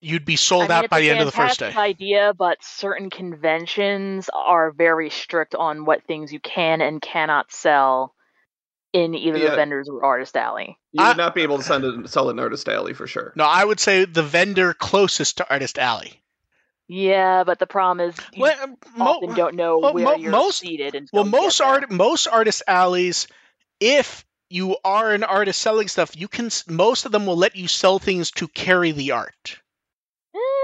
You'd 0.00 0.24
be 0.24 0.36
sold 0.36 0.62
I 0.62 0.64
mean, 0.64 0.72
out 0.72 0.84
it's 0.84 0.90
by 0.90 1.00
the 1.00 1.10
end 1.10 1.20
of 1.20 1.26
the 1.26 1.32
first 1.32 1.60
day. 1.60 1.72
idea, 1.76 2.32
but 2.36 2.58
certain 2.62 3.10
conventions 3.10 4.28
are 4.34 4.72
very 4.72 5.10
strict 5.10 5.54
on 5.54 5.84
what 5.84 6.02
things 6.04 6.32
you 6.32 6.40
can 6.40 6.80
and 6.80 7.00
cannot 7.00 7.52
sell 7.52 8.14
in 8.92 9.14
either 9.14 9.38
Yeah. 9.38 9.50
the 9.50 9.56
vendors 9.56 9.88
or 9.88 10.04
artist 10.04 10.36
alley. 10.36 10.76
you 10.92 11.02
I- 11.02 11.08
would 11.08 11.16
not 11.16 11.34
be 11.34 11.42
able 11.42 11.56
to 11.58 11.64
send 11.64 11.84
it, 11.84 12.08
sell 12.10 12.28
it 12.28 12.32
in 12.32 12.38
Artist 12.38 12.68
Alley 12.68 12.92
for 12.92 13.06
sure. 13.06 13.32
No, 13.34 13.44
I 13.44 13.64
would 13.64 13.80
say 13.80 14.04
the 14.04 14.22
vendor 14.22 14.74
closest 14.74 15.38
to 15.38 15.48
Artist 15.50 15.78
Alley. 15.78 16.22
Yeah, 16.88 17.44
but 17.44 17.58
the 17.58 17.66
problem 17.66 18.06
is 18.10 18.16
you 18.34 18.42
Well, 18.42 18.66
mo- 18.96 19.06
often 19.06 19.34
don't 19.34 19.54
know 19.54 19.78
well, 19.78 19.94
where 19.94 20.04
mo- 20.04 20.14
you're 20.16 20.30
most- 20.30 20.58
seated. 20.58 20.94
Until 20.94 21.22
well 21.22 21.24
most 21.24 21.60
art 21.62 21.90
most 21.90 22.26
artist 22.26 22.62
alleys 22.66 23.26
if 23.80 24.26
you 24.50 24.76
are 24.84 25.12
an 25.14 25.24
artist 25.24 25.62
selling 25.62 25.88
stuff 25.88 26.14
you 26.14 26.28
can 26.28 26.50
most 26.68 27.06
of 27.06 27.12
them 27.12 27.24
will 27.24 27.36
let 27.38 27.56
you 27.56 27.66
sell 27.68 27.98
things 27.98 28.30
to 28.32 28.46
carry 28.48 28.92
the 28.92 29.12
art 29.12 29.58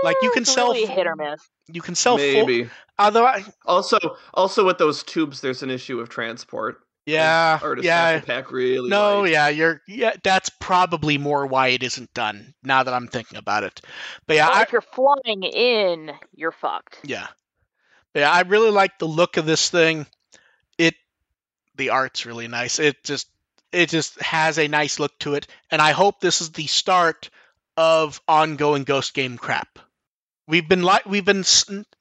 like, 0.04 0.16
you 0.22 0.28
Eh, 0.30 0.34
can 0.34 0.42
it's 0.42 0.52
sell 0.52 0.72
really 0.72 0.86
hit 0.86 1.06
or 1.06 1.16
miss. 1.16 1.40
you 1.68 1.80
can 1.80 1.94
sell 1.94 2.16
full 2.18 2.26
Maybe. 2.46 2.68
although 2.98 3.24
I, 3.26 3.44
Also, 3.64 3.98
also 4.34 4.64
with 4.66 4.76
those 4.78 5.02
tubes, 5.02 5.40
there's 5.40 5.62
an 5.62 5.70
issue 5.70 5.98
of 6.00 6.08
transport. 6.08 6.80
Yeah 7.08 7.58
Artists 7.62 7.86
yeah. 7.86 8.20
pack 8.20 8.50
really 8.52 8.88
no 8.90 9.20
light. 9.20 9.32
yeah 9.32 9.48
you're 9.48 9.80
yeah 9.88 10.12
that's 10.22 10.50
probably 10.60 11.18
more 11.18 11.46
why 11.46 11.68
it 11.68 11.82
isn't 11.82 12.12
done 12.14 12.54
now 12.62 12.82
that 12.82 12.94
i'm 12.94 13.08
thinking 13.08 13.38
about 13.38 13.64
it. 13.64 13.80
But 14.26 14.36
yeah 14.36 14.46
But 14.48 14.56
I, 14.56 14.62
if 14.62 14.72
you're 14.72 14.80
flying 14.82 15.42
in, 15.42 16.12
you're 16.34 16.52
fucked. 16.52 16.98
yeah. 17.04 17.26
But 18.12 18.20
yeah 18.20 18.30
i 18.32 18.40
really 18.42 18.70
like 18.70 18.98
the 18.98 19.06
look 19.08 19.36
of 19.36 19.46
this 19.46 19.70
thing. 19.70 20.06
It 20.78 20.94
the 21.76 21.90
art's 21.90 22.26
really 22.26 22.48
nice. 22.48 22.78
It 22.78 23.02
just 23.04 23.28
it 23.72 23.88
just 23.90 24.20
has 24.22 24.58
a 24.58 24.68
nice 24.68 24.98
look 24.98 25.16
to 25.18 25.34
it 25.34 25.46
and 25.70 25.82
i 25.82 25.92
hope 25.92 26.20
this 26.20 26.40
is 26.40 26.52
the 26.52 26.66
start 26.66 27.28
of 27.76 28.18
ongoing 28.26 28.84
ghost 28.84 29.12
game 29.12 29.36
crap 29.36 29.78
we've 30.48 30.68
been 30.68 30.82
light 30.82 31.06
we've 31.06 31.24
been 31.24 31.44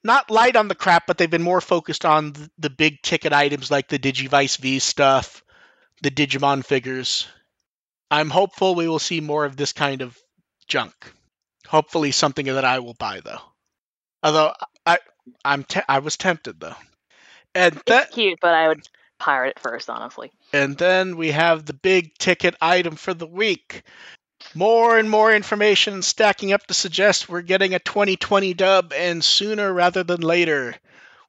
not 0.02 0.30
light 0.30 0.56
on 0.56 0.66
the 0.68 0.74
crap 0.74 1.06
but 1.06 1.18
they've 1.18 1.30
been 1.30 1.42
more 1.42 1.60
focused 1.60 2.04
on 2.04 2.32
the 2.58 2.70
big 2.70 3.00
ticket 3.02 3.32
items 3.32 3.70
like 3.70 3.88
the 3.88 3.98
digivice 3.98 4.58
v 4.58 4.78
stuff 4.80 5.42
the 6.02 6.10
digimon 6.10 6.64
figures 6.64 7.28
i'm 8.10 8.30
hopeful 8.30 8.74
we 8.74 8.88
will 8.88 8.98
see 8.98 9.20
more 9.20 9.44
of 9.44 9.56
this 9.56 9.72
kind 9.72 10.02
of 10.02 10.18
junk 10.66 10.94
hopefully 11.66 12.10
something 12.10 12.46
that 12.46 12.64
i 12.64 12.78
will 12.80 12.94
buy 12.94 13.20
though 13.24 13.40
although 14.22 14.52
i 14.86 14.98
i'm 15.44 15.62
te- 15.62 15.80
i 15.88 15.98
was 16.00 16.16
tempted 16.16 16.58
though 16.58 16.74
and 17.54 17.80
that 17.86 18.06
It's 18.06 18.14
cute, 18.14 18.38
but 18.42 18.54
I 18.54 18.68
would 18.68 18.86
pirate 19.18 19.54
it 19.56 19.58
first, 19.58 19.88
honestly. 19.90 20.30
and 20.52 20.76
then 20.76 21.16
we 21.16 21.30
have 21.30 21.64
the 21.64 21.72
big 21.72 22.14
ticket 22.18 22.54
item 22.60 22.94
for 22.94 23.14
the 23.14 23.26
week. 23.26 23.82
More 24.54 24.98
and 24.98 25.10
more 25.10 25.32
information 25.32 26.02
stacking 26.02 26.52
up 26.52 26.66
to 26.66 26.74
suggest 26.74 27.28
we're 27.28 27.42
getting 27.42 27.74
a 27.74 27.78
2020 27.78 28.54
dub 28.54 28.92
and 28.92 29.22
sooner 29.22 29.72
rather 29.72 30.02
than 30.02 30.20
later. 30.20 30.74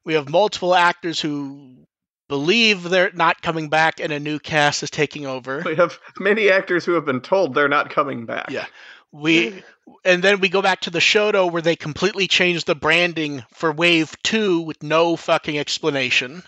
We 0.06 0.13
have 0.13 0.30
multiple 0.30 0.74
actors 0.74 1.19
who 1.19 1.86
believe 2.28 2.84
they're 2.84 3.12
not 3.13 3.41
coming 3.41 3.69
back 3.69 4.00
and 4.00 4.13
a 4.13 4.19
new 4.19 4.39
cast 4.39 4.84
is 4.84 4.89
taking 4.89 5.26
over. 5.26 5.62
We 5.65 5.76
have 5.76 6.00
many 6.19 6.50
actors 6.50 6.86
who 6.86 6.93
have 6.93 7.06
been 7.06 7.22
told 7.22 7.54
they're 7.54 7.67
not 7.67 7.89
coming 7.89 8.26
back. 8.26 8.52
Yeah. 8.52 8.65
We 9.12 9.63
and 10.06 10.24
then 10.24 10.39
we 10.39 10.50
go 10.50 10.62
back 10.62 10.82
to 10.82 10.91
the 10.91 11.00
Shodo 11.00 11.52
where 11.52 11.63
they 11.63 11.76
completely 11.76 12.28
changed 12.28 12.67
the 12.67 12.76
branding 12.76 13.43
for 13.54 13.72
Wave 13.72 14.15
2 14.24 14.62
with 14.62 14.84
no 14.84 15.15
fucking 15.15 15.58
explanation. 15.58 16.43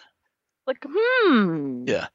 Like, 0.68 0.86
hmm. 0.88 1.86
Yeah. 1.88 2.08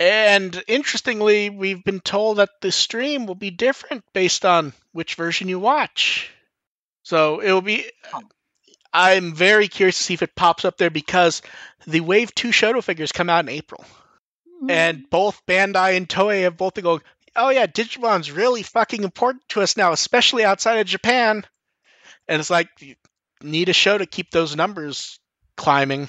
And 0.00 0.62
interestingly, 0.68 1.50
we've 1.50 1.82
been 1.82 2.00
told 2.00 2.38
that 2.38 2.50
the 2.60 2.70
stream 2.70 3.26
will 3.26 3.34
be 3.34 3.50
different 3.50 4.04
based 4.12 4.44
on 4.44 4.72
which 4.92 5.16
version 5.16 5.48
you 5.48 5.58
watch. 5.58 6.30
So 7.02 7.40
it 7.40 7.50
will 7.52 7.62
be. 7.62 7.84
I'm 8.92 9.34
very 9.34 9.68
curious 9.68 9.98
to 9.98 10.04
see 10.04 10.14
if 10.14 10.22
it 10.22 10.36
pops 10.36 10.64
up 10.64 10.78
there 10.78 10.90
because 10.90 11.42
the 11.86 12.00
Wave 12.00 12.34
2 12.34 12.48
Shodo 12.48 12.82
figures 12.82 13.12
come 13.12 13.28
out 13.28 13.44
in 13.44 13.48
April. 13.50 13.84
Hmm. 14.60 14.70
And 14.70 15.10
both 15.10 15.44
Bandai 15.46 15.96
and 15.96 16.08
Toei 16.08 16.42
have 16.42 16.56
both 16.56 16.74
been 16.74 16.84
going, 16.84 17.02
oh 17.36 17.50
yeah, 17.50 17.66
Digimon's 17.66 18.30
really 18.30 18.62
fucking 18.62 19.04
important 19.04 19.48
to 19.50 19.62
us 19.62 19.76
now, 19.76 19.92
especially 19.92 20.44
outside 20.44 20.78
of 20.78 20.86
Japan. 20.86 21.44
And 22.26 22.40
it's 22.40 22.50
like, 22.50 22.68
you 22.80 22.94
need 23.42 23.68
a 23.68 23.74
show 23.74 23.96
to 23.96 24.06
keep 24.06 24.30
those 24.30 24.56
numbers 24.56 25.18
climbing. 25.56 26.08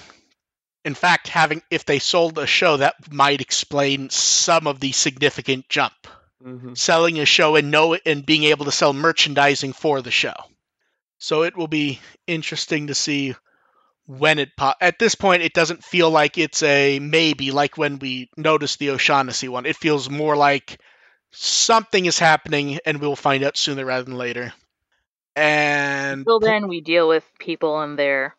In 0.84 0.94
fact, 0.94 1.28
having 1.28 1.62
if 1.70 1.84
they 1.84 1.98
sold 1.98 2.38
a 2.38 2.46
show, 2.46 2.78
that 2.78 3.12
might 3.12 3.40
explain 3.40 4.10
some 4.10 4.66
of 4.66 4.80
the 4.80 4.92
significant 4.92 5.68
jump. 5.68 6.08
Mhm. 6.44 6.76
Selling 6.76 7.18
a 7.18 7.26
show 7.26 7.56
and 7.56 7.70
know 7.70 7.94
and 8.06 8.24
being 8.24 8.44
able 8.44 8.64
to 8.64 8.72
sell 8.72 8.92
merchandising 8.92 9.74
for 9.74 10.00
the 10.00 10.10
show. 10.10 10.34
So 11.18 11.42
it 11.42 11.54
will 11.54 11.68
be 11.68 12.00
interesting 12.26 12.86
to 12.86 12.94
see 12.94 13.34
when 14.06 14.38
it 14.38 14.56
pop. 14.56 14.78
At 14.80 14.98
this 14.98 15.14
point, 15.14 15.42
it 15.42 15.52
doesn't 15.52 15.84
feel 15.84 16.10
like 16.10 16.38
it's 16.38 16.62
a 16.62 16.98
maybe, 16.98 17.50
like 17.50 17.76
when 17.76 17.98
we 17.98 18.30
noticed 18.36 18.78
the 18.78 18.90
O'Shaughnessy 18.90 19.48
one. 19.48 19.66
It 19.66 19.76
feels 19.76 20.08
more 20.08 20.34
like 20.34 20.80
something 21.30 22.06
is 22.06 22.18
happening, 22.18 22.78
and 22.86 23.00
we'll 23.00 23.16
find 23.16 23.44
out 23.44 23.56
sooner 23.58 23.84
rather 23.84 24.04
than 24.04 24.16
later. 24.16 24.52
And 25.36 26.20
Until 26.20 26.40
then, 26.40 26.68
we 26.68 26.80
deal 26.80 27.06
with 27.06 27.24
people 27.38 27.80
and 27.80 27.98
their 27.98 28.34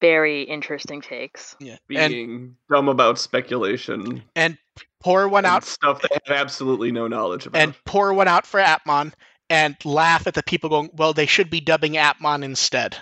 very 0.00 0.42
interesting 0.42 1.00
takes. 1.00 1.56
yeah, 1.60 1.76
and 1.90 2.10
Being 2.12 2.56
dumb 2.70 2.88
about 2.88 3.18
speculation 3.18 4.22
and 4.34 4.58
pour 5.00 5.28
one 5.28 5.44
and 5.44 5.54
out 5.54 5.64
stuff 5.64 6.02
they 6.02 6.08
have 6.26 6.36
absolutely 6.36 6.92
no 6.92 7.06
knowledge 7.08 7.46
about. 7.46 7.60
and 7.62 7.74
pour 7.84 8.12
one 8.12 8.28
out 8.28 8.46
for 8.46 8.60
Appmon 8.60 9.12
and 9.48 9.76
laugh 9.84 10.26
at 10.26 10.34
the 10.34 10.42
people 10.42 10.68
going, 10.70 10.90
well, 10.94 11.12
they 11.12 11.26
should 11.26 11.50
be 11.50 11.60
dubbing 11.60 11.92
Appmon 11.94 12.42
instead. 12.42 12.96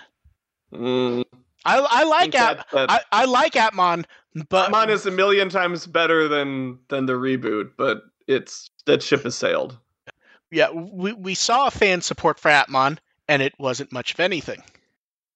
Mm, 0.73 1.23
I, 1.65 1.79
I 1.79 2.03
like 2.03 2.21
think 2.31 2.35
At, 2.35 2.57
that, 2.57 2.67
that 2.71 2.91
I, 2.91 2.99
I 3.11 3.25
like 3.25 3.53
Appmon, 3.53 4.05
but 4.49 4.71
Appmon 4.71 4.89
is 4.89 5.05
a 5.05 5.11
million 5.11 5.49
times 5.49 5.87
better 5.87 6.27
than 6.27 6.79
than 6.89 7.05
the 7.07 7.13
reboot, 7.13 7.71
but 7.77 8.03
it's 8.27 8.69
that 8.85 9.01
ship 9.03 9.23
has 9.23 9.35
sailed. 9.35 9.77
yeah, 10.51 10.69
we, 10.71 11.13
we 11.13 11.33
saw 11.35 11.69
fan 11.69 12.01
support 12.01 12.39
for 12.39 12.49
Appmon, 12.51 12.97
and 13.27 13.41
it 13.41 13.53
wasn't 13.57 13.91
much 13.91 14.13
of 14.13 14.19
anything. 14.19 14.61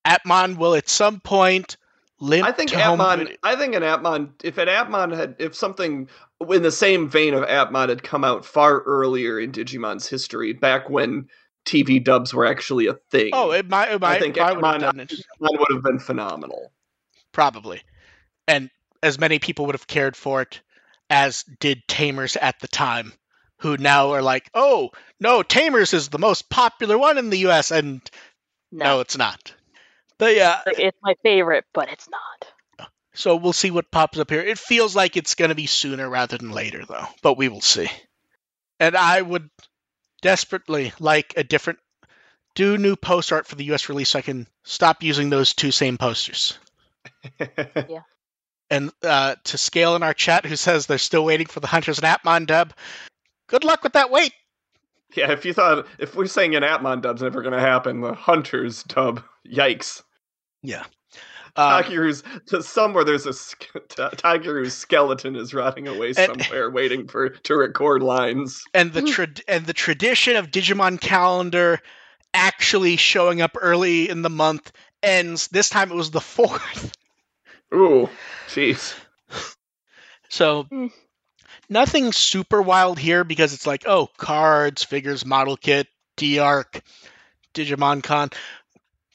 Appmon 0.05 0.57
will 0.57 0.75
at 0.75 0.89
some 0.89 1.19
point 1.19 1.77
limp 2.19 2.47
I 2.47 2.51
think 2.51 2.71
to 2.71 2.79
home 2.79 2.99
Appmon. 2.99 3.17
video- 3.19 3.37
I 3.43 3.55
think 3.55 3.75
an 3.75 3.83
Appmon. 3.83 4.31
If 4.43 4.57
an 4.57 4.67
Appmon 4.67 5.15
had, 5.15 5.35
if 5.39 5.55
something 5.55 6.09
in 6.49 6.63
the 6.63 6.71
same 6.71 7.09
vein 7.09 7.33
of 7.33 7.43
Appmon 7.45 7.89
had 7.89 8.03
come 8.03 8.23
out 8.23 8.45
far 8.45 8.79
earlier 8.81 9.39
in 9.39 9.51
Digimon's 9.51 10.07
history, 10.07 10.53
back 10.53 10.89
when 10.89 11.27
TV 11.65 12.03
dubs 12.03 12.33
were 12.33 12.45
actually 12.45 12.87
a 12.87 12.93
thing, 13.11 13.29
Oh, 13.33 13.51
it 13.51 13.67
might. 13.69 13.91
It 13.91 14.01
might 14.01 14.19
think 14.19 14.37
I 14.37 14.53
would 14.53 14.63
have 14.65 14.75
Appmon- 14.75 14.79
done 14.79 14.99
it. 15.01 15.09
Appmon 15.41 15.59
would 15.59 15.73
have 15.73 15.83
been 15.83 15.99
phenomenal. 15.99 16.71
Probably. 17.31 17.81
And 18.47 18.69
as 19.03 19.19
many 19.19 19.39
people 19.39 19.65
would 19.67 19.75
have 19.75 19.87
cared 19.87 20.15
for 20.15 20.41
it 20.41 20.61
as 21.09 21.43
did 21.59 21.81
Tamers 21.87 22.35
at 22.37 22.59
the 22.59 22.67
time, 22.67 23.13
who 23.57 23.77
now 23.77 24.11
are 24.11 24.21
like, 24.21 24.49
oh, 24.53 24.89
no, 25.19 25.43
Tamers 25.43 25.93
is 25.93 26.09
the 26.09 26.19
most 26.19 26.49
popular 26.49 26.97
one 26.97 27.17
in 27.17 27.29
the 27.29 27.39
US. 27.49 27.71
And 27.71 28.01
no, 28.71 28.85
No, 28.85 28.99
it's 29.01 29.17
not. 29.17 29.53
But 30.19 30.35
yeah, 30.35 30.61
Like, 30.65 30.77
it's 30.79 30.97
my 31.01 31.15
favorite, 31.23 31.65
but 31.73 31.89
it's 31.89 32.07
not. 32.09 32.89
so 33.15 33.35
we'll 33.37 33.53
see 33.53 33.71
what 33.71 33.89
pops 33.89 34.19
up 34.19 34.29
here. 34.29 34.41
It 34.41 34.59
feels 34.59 34.95
like 34.95 35.17
it's 35.17 35.33
going 35.35 35.49
to 35.49 35.55
be 35.55 35.65
sooner 35.65 36.07
rather 36.07 36.37
than 36.37 36.51
later, 36.51 36.85
though, 36.85 37.07
but 37.23 37.37
we 37.37 37.47
will 37.49 37.61
see. 37.61 37.89
And 38.79 38.95
I 38.95 39.21
would 39.21 39.49
desperately 40.21 40.93
like 40.99 41.33
a 41.37 41.43
different. 41.43 41.79
Do 42.55 42.77
new 42.77 42.95
post 42.95 43.31
art 43.31 43.47
for 43.47 43.55
the 43.55 43.71
US 43.73 43.89
release 43.89 44.09
so 44.09 44.19
I 44.19 44.23
can 44.23 44.45
stop 44.65 45.01
using 45.03 45.29
those 45.29 45.53
two 45.53 45.71
same 45.71 45.97
posters. 45.97 46.57
Yeah. 47.39 48.01
And 48.71 48.91
uh, 49.03 49.35
to 49.45 49.57
scale 49.57 49.95
in 49.95 50.03
our 50.03 50.13
chat 50.13 50.45
who 50.45 50.55
says 50.55 50.85
they're 50.85 50.97
still 50.99 51.25
waiting 51.25 51.47
for 51.47 51.59
the 51.59 51.65
Hunters 51.67 51.97
and 51.99 52.05
Appmon 52.05 52.45
dub. 52.45 52.73
Good 53.47 53.63
luck 53.63 53.83
with 53.83 53.93
that 53.93 54.11
wait. 54.11 54.31
yeah, 55.15 55.31
if 55.31 55.43
you 55.45 55.53
thought 55.53 55.87
if 55.97 56.15
we're 56.15 56.27
saying 56.27 56.55
an 56.55 56.61
Appmon 56.63 57.01
dub's 57.01 57.23
never 57.23 57.41
going 57.41 57.53
to 57.55 57.59
happen, 57.59 58.01
the 58.01 58.13
Hunters 58.13 58.83
dub, 58.83 59.23
yikes. 59.51 60.03
Yeah. 60.61 60.83
Um, 61.55 61.83
Takeru's 61.83 62.23
to 62.47 62.61
somewhere 62.61 63.03
there's 63.03 63.25
a 63.25 63.33
sk- 63.33 63.67
Ta- 63.89 64.11
skeleton 64.69 65.35
is 65.35 65.53
rotting 65.53 65.87
away 65.87 66.13
And- 66.15 66.41
somewhere, 66.43 66.69
waiting 66.69 67.07
for 67.07 67.29
to 67.29 67.55
record 67.55 68.03
lines. 68.03 68.63
and 68.73 68.93
the 68.93 69.01
trad 69.01 69.41
and 69.47 69.65
the 69.65 69.73
tradition 69.73 70.35
of 70.35 70.51
Digimon 70.51 71.01
calendar 71.01 71.79
actually 72.33 72.95
showing 72.97 73.41
up 73.41 73.57
early 73.59 74.07
in 74.09 74.21
the 74.21 74.29
month 74.29 74.71
ends. 75.01 75.47
This 75.47 75.69
time 75.69 75.91
it 75.91 75.95
was 75.95 76.11
the 76.11 76.21
fourth. 76.37 76.93
Ooh, 77.73 78.07
jeez. 78.47 78.93
So 80.29 80.65
Mm. 80.65 80.91
nothing 81.69 82.11
super 82.11 82.61
wild 82.61 82.99
here 82.99 83.23
because 83.23 83.53
it's 83.53 83.65
like, 83.67 83.83
oh, 83.87 84.07
cards, 84.17 84.83
figures, 84.83 85.25
model 85.25 85.57
kit, 85.57 85.87
D-Arc, 86.17 86.81
Digimon 87.55 88.03
Con. 88.03 88.29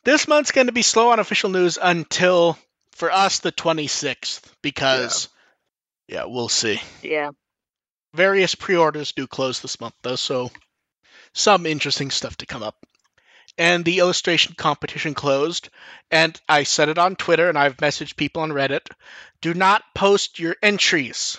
This 0.04 0.28
month's 0.28 0.52
going 0.52 0.66
to 0.66 0.72
be 0.72 0.82
slow 0.82 1.10
on 1.10 1.18
official 1.18 1.50
news 1.50 1.78
until, 1.80 2.58
for 2.92 3.10
us, 3.10 3.38
the 3.38 3.52
26th 3.52 4.42
because, 4.62 5.28
yeah, 6.08 6.24
we'll 6.26 6.50
see. 6.50 6.80
Yeah. 7.02 7.30
Various 8.12 8.54
pre-orders 8.54 9.12
do 9.12 9.26
close 9.26 9.60
this 9.60 9.80
month, 9.80 9.94
though, 10.02 10.16
so 10.16 10.50
some 11.32 11.66
interesting 11.66 12.10
stuff 12.10 12.36
to 12.36 12.46
come 12.46 12.62
up. 12.62 12.76
And 13.56 13.84
the 13.84 14.00
illustration 14.00 14.54
competition 14.56 15.14
closed, 15.14 15.70
and 16.10 16.38
I 16.48 16.64
said 16.64 16.88
it 16.88 16.98
on 16.98 17.16
Twitter, 17.16 17.48
and 17.48 17.56
I've 17.56 17.76
messaged 17.78 18.16
people 18.16 18.42
on 18.42 18.50
Reddit. 18.50 18.86
Do 19.40 19.54
not 19.54 19.82
post 19.94 20.38
your 20.38 20.56
entries. 20.62 21.38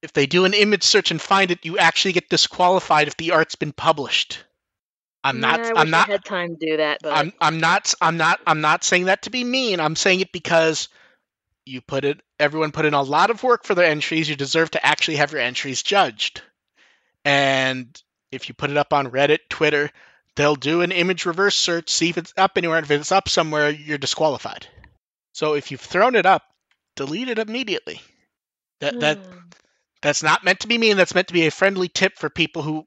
If 0.00 0.12
they 0.12 0.26
do 0.26 0.44
an 0.44 0.54
image 0.54 0.84
search 0.84 1.10
and 1.10 1.20
find 1.20 1.50
it, 1.50 1.64
you 1.64 1.78
actually 1.78 2.12
get 2.12 2.28
disqualified 2.28 3.08
if 3.08 3.16
the 3.16 3.32
art's 3.32 3.56
been 3.56 3.72
published. 3.72 4.44
I'm 5.24 5.40
not. 5.40 5.60
Yeah, 5.60 5.70
I 5.70 5.74
I'm 5.74 5.90
wish 5.90 5.90
not. 5.90 6.08
I 6.08 6.12
had 6.12 6.24
time 6.24 6.56
to 6.56 6.66
do 6.66 6.76
that, 6.78 7.00
but 7.02 7.14
I'm 7.14 7.32
I'm 7.40 7.60
not 7.60 7.94
I'm 8.00 8.16
not 8.18 8.40
I'm 8.46 8.60
not 8.60 8.84
saying 8.84 9.06
that 9.06 9.22
to 9.22 9.30
be 9.30 9.44
mean. 9.44 9.80
I'm 9.80 9.96
saying 9.96 10.20
it 10.20 10.32
because 10.32 10.88
you 11.66 11.80
put 11.82 12.04
it 12.04 12.20
everyone 12.38 12.72
put 12.72 12.86
in 12.86 12.94
a 12.94 13.02
lot 13.02 13.30
of 13.30 13.42
work 13.42 13.64
for 13.64 13.74
their 13.74 13.86
entries. 13.86 14.28
You 14.28 14.36
deserve 14.36 14.70
to 14.72 14.84
actually 14.86 15.16
have 15.16 15.32
your 15.32 15.40
entries 15.40 15.82
judged. 15.82 16.42
And 17.24 18.00
if 18.32 18.48
you 18.48 18.54
put 18.54 18.70
it 18.70 18.76
up 18.78 18.92
on 18.92 19.10
Reddit, 19.10 19.40
Twitter, 19.50 19.90
they'll 20.36 20.56
do 20.56 20.82
an 20.82 20.92
image 20.92 21.26
reverse 21.26 21.56
search, 21.56 21.90
see 21.90 22.10
if 22.10 22.18
it's 22.18 22.32
up 22.36 22.52
anywhere. 22.56 22.78
If 22.80 22.90
it's 22.90 23.12
up 23.12 23.28
somewhere, 23.28 23.70
you're 23.70 23.98
disqualified. 23.98 24.66
So 25.32 25.54
if 25.54 25.70
you've 25.70 25.80
thrown 25.80 26.14
it 26.16 26.26
up, 26.26 26.42
delete 26.96 27.28
it 27.28 27.38
immediately. 27.38 28.00
That 28.80 28.98
that 29.00 29.20
Hmm. 29.20 29.50
that's 30.02 30.22
not 30.22 30.44
meant 30.44 30.60
to 30.60 30.68
be 30.68 30.78
mean. 30.78 30.96
That's 30.96 31.14
meant 31.14 31.28
to 31.28 31.34
be 31.34 31.46
a 31.46 31.50
friendly 31.50 31.88
tip 31.88 32.18
for 32.18 32.28
people 32.30 32.62
who, 32.62 32.86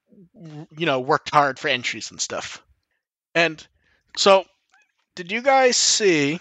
you 0.78 0.86
know, 0.86 1.00
worked 1.00 1.30
hard 1.30 1.60
for 1.60 1.68
entries 1.68 2.12
and 2.12 2.20
stuff. 2.22 2.64
And 3.36 3.66
so, 4.16 4.46
did 5.16 5.32
you 5.32 5.42
guys 5.42 5.78
see 5.78 6.40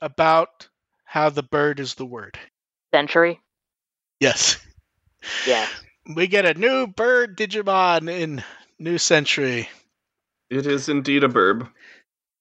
about 0.00 0.68
how 1.04 1.30
the 1.30 1.42
bird 1.42 1.80
is 1.80 1.94
the 1.94 2.06
word? 2.06 2.38
century. 2.94 3.40
Yes. 4.20 4.56
Yeah. 5.46 5.66
We 6.14 6.26
get 6.28 6.46
a 6.46 6.54
new 6.54 6.86
bird 6.86 7.36
Digimon 7.36 8.08
in 8.08 8.44
New 8.78 8.98
Century. 8.98 9.68
It 10.50 10.66
is 10.66 10.88
indeed 10.88 11.24
a 11.24 11.28
burb. 11.28 11.68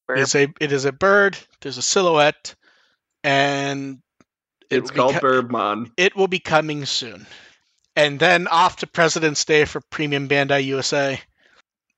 Burp. 0.08 0.20
It's 0.20 0.36
a 0.36 0.54
it 0.60 0.72
is 0.72 0.86
a 0.86 0.92
bird. 0.92 1.38
There's 1.62 1.78
a 1.78 1.82
silhouette, 1.82 2.54
and 3.24 4.00
it 4.70 4.78
It's 4.80 4.92
will 4.92 4.94
be 4.94 5.00
called 5.00 5.16
co- 5.16 5.20
Burbmon. 5.22 5.92
it 5.98 6.16
will 6.16 6.28
be 6.28 6.40
coming 6.40 6.86
soon. 6.86 7.26
And 7.96 8.20
then 8.20 8.48
off 8.48 8.78
to 8.78 8.88
President's 8.88 9.46
Day 9.46 9.66
for 9.66 9.82
Premium 9.82 10.28
Bandai 10.28 10.66
USA. 10.66 11.22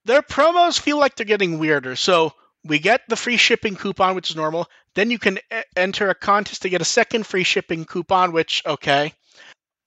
Their 0.04 0.22
promos 0.22 0.78
feel 0.78 0.98
like 0.98 1.16
they're 1.16 1.26
getting 1.26 1.58
weirder. 1.58 1.96
So 1.96 2.34
we 2.64 2.78
get 2.78 3.02
the 3.08 3.16
free 3.16 3.36
shipping 3.36 3.76
coupon, 3.76 4.14
which 4.14 4.30
is 4.30 4.36
normal. 4.36 4.68
Then 4.94 5.10
you 5.10 5.18
can 5.18 5.38
e- 5.38 5.62
enter 5.76 6.10
a 6.10 6.14
contest 6.14 6.62
to 6.62 6.68
get 6.68 6.80
a 6.80 6.84
second 6.86 7.26
free 7.26 7.44
shipping 7.44 7.84
coupon, 7.84 8.32
which, 8.32 8.62
okay. 8.66 9.12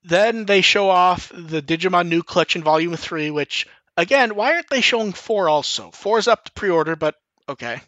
Then 0.04 0.46
they 0.46 0.62
show 0.62 0.90
off 0.90 1.32
the 1.34 1.62
Digimon 1.62 2.08
New 2.08 2.24
Collection 2.24 2.64
Volume 2.64 2.96
3, 2.96 3.32
which, 3.32 3.68
again, 3.98 4.36
why 4.36 4.54
aren't 4.54 4.70
they 4.70 4.82
showing 4.82 5.14
4 5.14 5.50
also? 5.50 5.92
4 5.92 6.20
is 6.20 6.28
up 6.28 6.46
to 6.46 6.52
pre 6.54 6.70
order, 6.70 6.96
but 6.96 7.16
okay. 7.48 7.82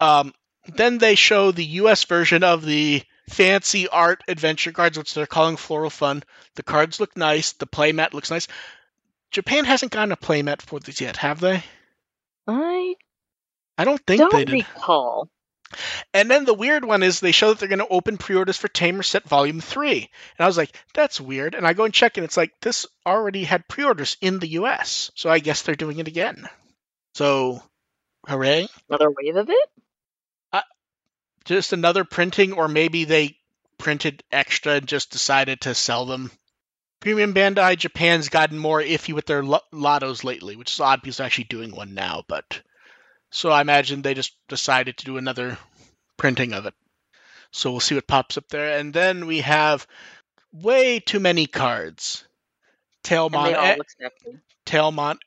Um, 0.00 0.32
then 0.66 0.98
they 0.98 1.14
show 1.14 1.50
the 1.50 1.64
US 1.64 2.04
version 2.04 2.44
of 2.44 2.64
the 2.64 3.02
fancy 3.30 3.88
art 3.88 4.22
adventure 4.28 4.72
cards, 4.72 4.98
which 4.98 5.14
they're 5.14 5.26
calling 5.26 5.56
Floral 5.56 5.90
Fun. 5.90 6.22
The 6.56 6.62
cards 6.62 7.00
look 7.00 7.16
nice. 7.16 7.52
The 7.52 7.66
playmat 7.66 8.12
looks 8.12 8.30
nice. 8.30 8.48
Japan 9.30 9.64
hasn't 9.64 9.92
gotten 9.92 10.12
a 10.12 10.16
playmat 10.16 10.62
for 10.62 10.80
this 10.80 11.00
yet, 11.00 11.16
have 11.18 11.40
they? 11.40 11.62
I 12.46 12.94
I 13.78 13.84
don't 13.84 14.04
think 14.06 14.18
don't 14.18 14.32
they 14.32 14.44
did. 14.44 14.52
recall. 14.52 15.28
And 16.12 16.28
then 16.30 16.44
the 16.44 16.54
weird 16.54 16.84
one 16.84 17.02
is 17.04 17.20
they 17.20 17.30
show 17.32 17.50
that 17.50 17.60
they're 17.60 17.68
going 17.68 17.78
to 17.78 17.88
open 17.88 18.18
pre-orders 18.18 18.56
for 18.56 18.68
Tamer 18.68 19.04
Set 19.04 19.22
Volume 19.28 19.60
Three, 19.60 20.00
and 20.00 20.44
I 20.44 20.46
was 20.46 20.56
like, 20.56 20.76
"That's 20.94 21.20
weird." 21.20 21.54
And 21.54 21.66
I 21.66 21.72
go 21.74 21.84
and 21.84 21.94
check, 21.94 22.16
and 22.16 22.24
it's 22.24 22.36
like 22.36 22.52
this 22.60 22.86
already 23.06 23.44
had 23.44 23.68
pre-orders 23.68 24.16
in 24.20 24.40
the 24.40 24.48
U.S., 24.48 25.12
so 25.14 25.30
I 25.30 25.38
guess 25.38 25.62
they're 25.62 25.76
doing 25.76 25.98
it 25.98 26.08
again. 26.08 26.48
So, 27.14 27.62
hooray! 28.26 28.66
Another 28.88 29.10
wave 29.10 29.36
of 29.36 29.48
it? 29.48 29.70
Just 31.50 31.72
another 31.72 32.04
printing, 32.04 32.52
or 32.52 32.68
maybe 32.68 33.02
they 33.02 33.36
printed 33.76 34.22
extra 34.30 34.74
and 34.74 34.86
just 34.86 35.10
decided 35.10 35.62
to 35.62 35.74
sell 35.74 36.06
them. 36.06 36.30
Premium 37.00 37.34
Bandai 37.34 37.76
Japan's 37.76 38.28
gotten 38.28 38.56
more 38.56 38.80
iffy 38.80 39.12
with 39.12 39.26
their 39.26 39.42
lo- 39.42 39.58
lottos 39.72 40.22
lately, 40.22 40.54
which 40.54 40.70
is 40.70 40.78
odd 40.78 41.02
because 41.02 41.16
they're 41.16 41.26
actually 41.26 41.44
doing 41.50 41.74
one 41.74 41.92
now. 41.92 42.22
But 42.28 42.62
so 43.30 43.50
I 43.50 43.62
imagine 43.62 44.00
they 44.00 44.14
just 44.14 44.36
decided 44.46 44.96
to 44.98 45.04
do 45.04 45.16
another 45.16 45.58
printing 46.16 46.52
of 46.52 46.66
it. 46.66 46.74
So 47.50 47.72
we'll 47.72 47.80
see 47.80 47.96
what 47.96 48.06
pops 48.06 48.38
up 48.38 48.46
there, 48.48 48.78
and 48.78 48.94
then 48.94 49.26
we 49.26 49.40
have 49.40 49.88
way 50.52 51.00
too 51.00 51.18
many 51.18 51.46
cards. 51.46 52.22
And 53.64 53.82
Tailmon, 54.66 55.18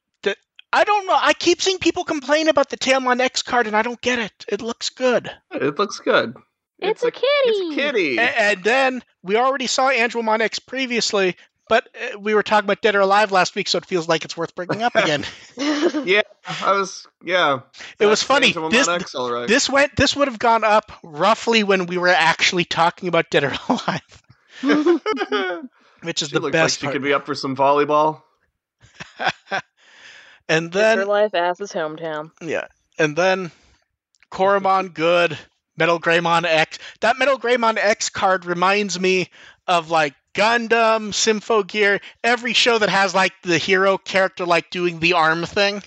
I 0.74 0.84
don't 0.84 1.06
know. 1.08 1.16
I 1.18 1.34
keep 1.34 1.62
seeing 1.62 1.78
people 1.78 2.04
complain 2.04 2.48
about 2.48 2.70
the 2.70 2.78
Tailmon 2.78 3.20
X 3.22 3.42
card, 3.44 3.68
and 3.68 3.76
I 3.76 3.82
don't 3.84 4.02
get 4.02 4.20
it. 4.20 4.46
It 4.48 4.62
looks 4.62 4.90
good. 4.90 5.30
It 5.52 5.78
looks 5.78 6.00
good. 6.00 6.36
It's, 6.80 7.04
a, 7.04 7.12
kitty. 7.12 7.26
It's 7.46 7.74
a 7.74 7.76
kitty. 7.80 8.18
A- 8.18 8.22
And 8.22 8.64
then 8.64 9.04
we 9.22 9.38
already 9.38 9.68
saw 9.68 9.90
Andromon 9.92 10.42
X 10.42 10.60
previously, 10.60 11.38
but 11.70 11.88
uh, 11.96 12.20
we 12.20 12.34
were 12.34 12.44
talking 12.44 12.66
about 12.66 12.82
Dead 12.82 12.96
or 12.96 13.00
Alive 13.02 13.32
last 13.32 13.56
week, 13.56 13.68
so 13.70 13.78
it 13.78 13.86
feels 13.86 14.08
like 14.10 14.26
it's 14.26 14.36
worth 14.36 14.54
bringing 14.56 14.82
up 14.84 14.96
again. 14.96 15.24
Yeah, 16.06 16.24
I 16.62 16.72
was. 16.74 17.08
Yeah, 17.24 17.60
It 18.00 18.06
was 18.08 18.22
funny. 18.24 18.52
Phantom 18.52 18.72
This- 18.72 18.88
on 18.88 19.02
all 19.16 19.32
right. 19.32 19.48
this 19.48 19.70
went. 19.70 19.96
This 19.96 20.16
would 20.16 20.28
have 20.28 20.40
gone 20.40 20.64
up 20.64 20.92
roughly 21.04 21.64
when 21.64 21.86
we 21.86 21.98
were 21.98 22.08
actually 22.10 22.66
talking 22.66 23.08
about 23.08 23.30
Dead 23.30 23.44
or 23.46 23.54
Alive, 23.70 24.24
which 26.02 26.22
is 26.22 26.30
she 26.30 26.34
the 26.38 26.50
best 26.50 26.78
like 26.78 26.80
she 26.80 26.86
part. 26.88 26.94
could 26.94 27.04
be 27.04 27.14
up 27.14 27.26
for 27.26 27.36
some 27.36 27.56
volleyball. 27.56 28.24
And 30.50 30.72
Then, 30.72 31.00
then 31.00 31.08
life 31.08 31.34
ass 31.34 31.58
his 31.60 31.72
hometown. 31.72 32.32
yeah, 32.42 32.68
and 33.00 33.16
then 33.16 33.52
Koromon 34.32 34.94
good, 34.94 35.38
Metal 35.78 36.00
Greymon 36.00 36.44
X. 36.46 36.80
That 37.02 37.18
Metal 37.18 37.40
Greymon 37.40 37.78
X 37.78 38.10
card 38.10 38.46
reminds 38.46 39.00
me 39.00 39.30
of 39.68 39.90
like 39.90 40.14
Gundam, 40.34 41.12
Symphogear, 41.14 42.02
every 42.24 42.54
show 42.54 42.78
that 42.78 42.90
has 42.90 43.14
like 43.16 43.34
the 43.44 43.58
hero 43.58 43.98
character 43.98 44.46
like 44.46 44.70
doing 44.70 45.00
the 45.00 45.14
arm 45.14 45.46
thing. 45.46 45.82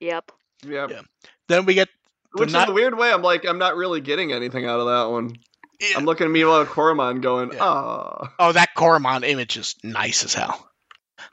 Yep. 0.00 0.32
Yeah. 0.66 0.86
Yeah. 0.90 1.00
Then 1.48 1.64
we 1.66 1.74
get 1.74 1.88
Which 2.32 2.52
not- 2.52 2.68
in 2.68 2.72
a 2.72 2.74
weird 2.74 2.96
way, 2.98 3.10
I'm 3.12 3.22
like, 3.22 3.44
I'm 3.46 3.58
not 3.58 3.76
really 3.76 4.00
getting 4.00 4.32
anything 4.32 4.66
out 4.66 4.80
of 4.80 4.86
that 4.86 5.10
one. 5.10 5.36
Yeah. 5.80 5.96
I'm 5.96 6.04
looking 6.04 6.26
at 6.26 6.30
Meanwhile 6.30 6.66
Koromon 6.66 7.22
going, 7.22 7.52
Yeah. 7.52 7.58
ah. 7.62 8.34
Oh, 8.38 8.52
that 8.52 8.70
Koromon 8.76 9.24
image 9.26 9.56
is 9.56 9.76
nice 9.82 10.24
as 10.24 10.34
hell. 10.34 10.69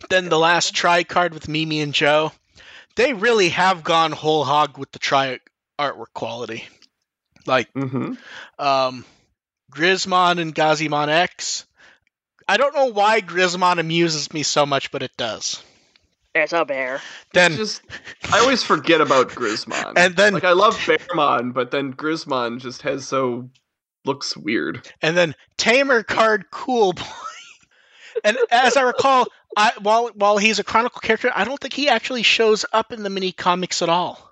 Then 0.10 0.30
the 0.30 0.40
last 0.40 0.74
try 0.74 1.04
card 1.04 1.34
with 1.34 1.48
Mimi 1.48 1.82
and 1.82 1.94
Joe. 1.94 2.32
They 2.96 3.14
really 3.14 3.50
have 3.50 3.84
gone 3.84 4.12
whole 4.12 4.44
hog 4.44 4.78
with 4.78 4.92
the 4.92 5.00
try 5.00 5.40
artwork 5.80 6.14
quality. 6.14 6.68
Like 7.46 7.72
Mm-hmm. 7.74 8.14
um, 8.60 9.06
Grizzmon 9.72 10.40
and 10.40 10.54
Gazimon 10.56 11.10
X. 11.10 11.66
I 12.48 12.58
don't 12.58 12.74
know 12.76 12.86
why 12.88 13.22
Grizzmon 13.22 13.80
amuses 13.80 14.34
me 14.34 14.44
so 14.44 14.66
much, 14.66 14.92
but 14.92 15.04
it 15.04 15.12
does. 15.18 15.62
There's 16.34 16.54
a 16.54 16.66
bear. 16.66 17.02
Then 17.34 17.56
Just, 17.56 17.82
I 18.32 18.40
always 18.40 18.64
forget 18.64 19.02
about 19.02 19.30
Grizzmon. 19.30 19.94
and 19.98 20.16
then 20.16 20.34
like 20.34 20.44
I 20.44 20.54
love 20.54 20.76
Bearmon, 20.78 21.54
but 21.54 21.72
then 21.72 21.94
Grizzmon 21.94 22.60
just 22.60 22.84
has 22.84 23.08
so 23.08 23.50
looks 24.06 24.38
weird. 24.38 24.88
and 25.02 25.18
then 25.18 25.36
Tamer 25.58 26.04
card 26.04 26.46
Cool 26.52 26.94
Boy. 26.94 27.04
and 28.24 28.38
as 28.52 28.78
I 28.78 28.84
recall, 28.84 29.28
I, 29.58 29.72
while 29.82 30.10
while 30.14 30.38
he's 30.38 30.60
a 30.60 30.64
chronicle 30.64 31.02
character, 31.02 31.32
I 31.34 31.44
don't 31.44 31.60
think 31.60 31.74
he 31.74 31.90
actually 31.90 32.24
shows 32.24 32.66
up 32.72 32.92
in 32.94 33.04
the 33.04 33.10
mini 33.10 33.32
comics 33.32 33.82
at 33.82 33.90
all. 33.90 34.24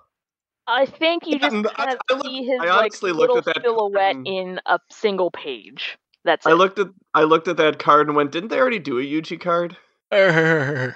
I 0.68 0.86
think 0.86 1.26
you 1.26 1.32
Yeah, 1.40 1.48
just 1.50 1.54
I- 1.56 1.62
kind 1.74 1.90
of 1.92 1.98
I 2.10 2.14
look- 2.14 2.26
see 2.26 2.44
his 2.44 2.58
like 2.60 2.92
looked 3.02 3.02
little 3.18 3.38
at 3.38 3.44
that 3.46 3.62
silhouette 3.62 4.14
and- 4.16 4.26
in 4.26 4.60
a 4.66 4.78
single 4.90 5.30
page. 5.30 5.98
That's 6.24 6.44
it. 6.46 6.50
I 6.50 6.52
looked 6.54 6.78
at 6.78 6.88
I 7.14 7.22
looked 7.24 7.48
at 7.48 7.56
that 7.58 7.78
card 7.78 8.08
and 8.08 8.16
went, 8.16 8.32
didn't 8.32 8.48
they 8.48 8.58
already 8.58 8.78
do 8.80 8.98
a 8.98 9.02
Yuji 9.02 9.40
card? 9.40 9.76
and 10.12 10.94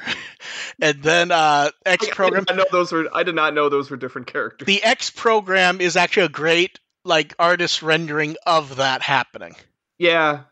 then 1.02 1.30
uh, 1.32 1.70
X 1.84 2.08
program. 2.10 2.44
I 2.48 2.52
did 2.52 2.58
know 2.58 2.64
those 2.70 2.92
were. 2.92 3.08
I 3.12 3.22
did 3.22 3.34
not 3.34 3.54
know 3.54 3.68
those 3.68 3.90
were 3.90 3.96
different 3.96 4.26
characters. 4.28 4.66
The 4.66 4.82
X 4.82 5.10
program 5.10 5.80
is 5.80 5.96
actually 5.96 6.26
a 6.26 6.30
great 6.30 6.78
like 7.04 7.34
artist 7.38 7.82
rendering 7.82 8.36
of 8.46 8.76
that 8.76 9.02
happening. 9.02 9.56
yeah, 9.98 10.42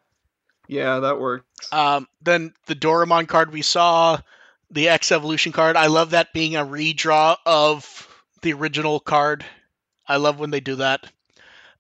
yeah, 0.69 1.01
that 1.01 1.19
works. 1.19 1.45
Um, 1.73 2.07
then 2.23 2.53
the 2.67 2.75
Dorumon 2.75 3.27
card 3.27 3.53
we 3.53 3.63
saw, 3.63 4.19
the 4.71 4.89
X 4.89 5.11
Evolution 5.11 5.53
card. 5.53 5.77
I 5.77 5.87
love 5.87 6.11
that 6.11 6.33
being 6.33 6.57
a 6.57 6.65
redraw 6.65 7.37
of 7.45 8.07
the 8.43 8.53
original 8.53 9.01
card. 9.01 9.45
I 10.07 10.17
love 10.17 10.39
when 10.39 10.51
they 10.51 10.61
do 10.61 10.77
that. 10.77 11.01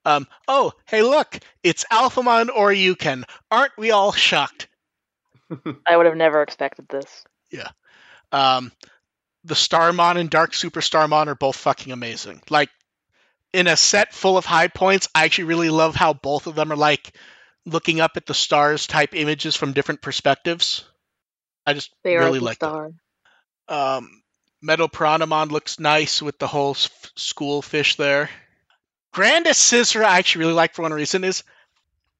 Um, 0.04 0.26
oh, 0.46 0.72
hey, 0.86 1.02
look, 1.02 1.38
it's 1.62 1.84
Alphamon 1.92 2.46
Ouryuken. 2.46 3.24
Aren't 3.50 3.76
we 3.76 3.90
all 3.90 4.12
shocked? 4.12 4.68
I 5.86 5.96
would 5.96 6.06
have 6.06 6.16
never 6.16 6.42
expected 6.42 6.88
this. 6.88 7.24
Yeah. 7.50 7.68
Um, 8.32 8.72
the 9.44 9.54
Starmon 9.54 10.16
and 10.16 10.30
Dark 10.30 10.54
Super 10.54 10.80
Starmon 10.80 11.26
are 11.26 11.34
both 11.34 11.56
fucking 11.56 11.92
amazing. 11.92 12.42
Like, 12.48 12.70
in 13.52 13.66
a 13.66 13.76
set 13.76 14.14
full 14.14 14.36
of 14.36 14.44
high 14.44 14.68
points, 14.68 15.08
I 15.14 15.24
actually 15.24 15.44
really 15.44 15.70
love 15.70 15.94
how 15.94 16.12
both 16.12 16.46
of 16.46 16.54
them 16.54 16.72
are 16.72 16.76
like 16.76 17.14
looking 17.70 18.00
up 18.00 18.12
at 18.16 18.26
the 18.26 18.34
stars 18.34 18.86
type 18.86 19.14
images 19.14 19.56
from 19.56 19.72
different 19.72 20.02
perspectives. 20.02 20.84
I 21.66 21.74
just 21.74 21.90
They 22.02 22.16
are 22.16 22.24
really 22.24 22.38
the 22.38 22.44
like 22.44 22.58
that. 22.60 22.66
star. 22.70 22.90
Um, 23.68 24.22
Metal 24.62 24.88
Piranhamon 24.88 25.50
looks 25.50 25.78
nice 25.78 26.20
with 26.22 26.38
the 26.38 26.46
whole 26.46 26.70
s- 26.72 26.90
school 27.16 27.62
fish 27.62 27.96
there. 27.96 28.30
Grandest 29.12 29.60
Scissor 29.60 30.04
I 30.04 30.18
actually 30.18 30.40
really 30.44 30.54
like 30.54 30.74
for 30.74 30.82
one 30.82 30.92
reason 30.92 31.24
is 31.24 31.44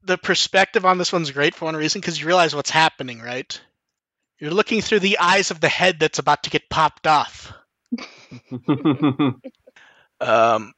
the 0.05 0.19
perspective 0.19 0.85
on 0.87 0.99
this 0.99 1.13
one's 1.13 1.31
great 1.31 1.55
for 1.55 1.65
one 1.67 1.77
reason 1.77 2.01
because 2.01 2.21
you 2.21 2.27
realize 2.27 2.55
what's 2.55 2.71
happening, 2.71 3.21
right? 3.21 3.61
You're 4.39 4.53
looking 4.53 4.81
through 4.83 5.01
the 5.01 5.19
eyes 5.19 5.51
of 5.51 5.61
the 5.61 5.69
head 5.69 5.99
that's 5.99 6.19
about 6.21 6.45
to 6.45 6.51
get 6.51 6.69
popped 6.71 7.07
off. 7.07 7.53
Um, 10.21 10.73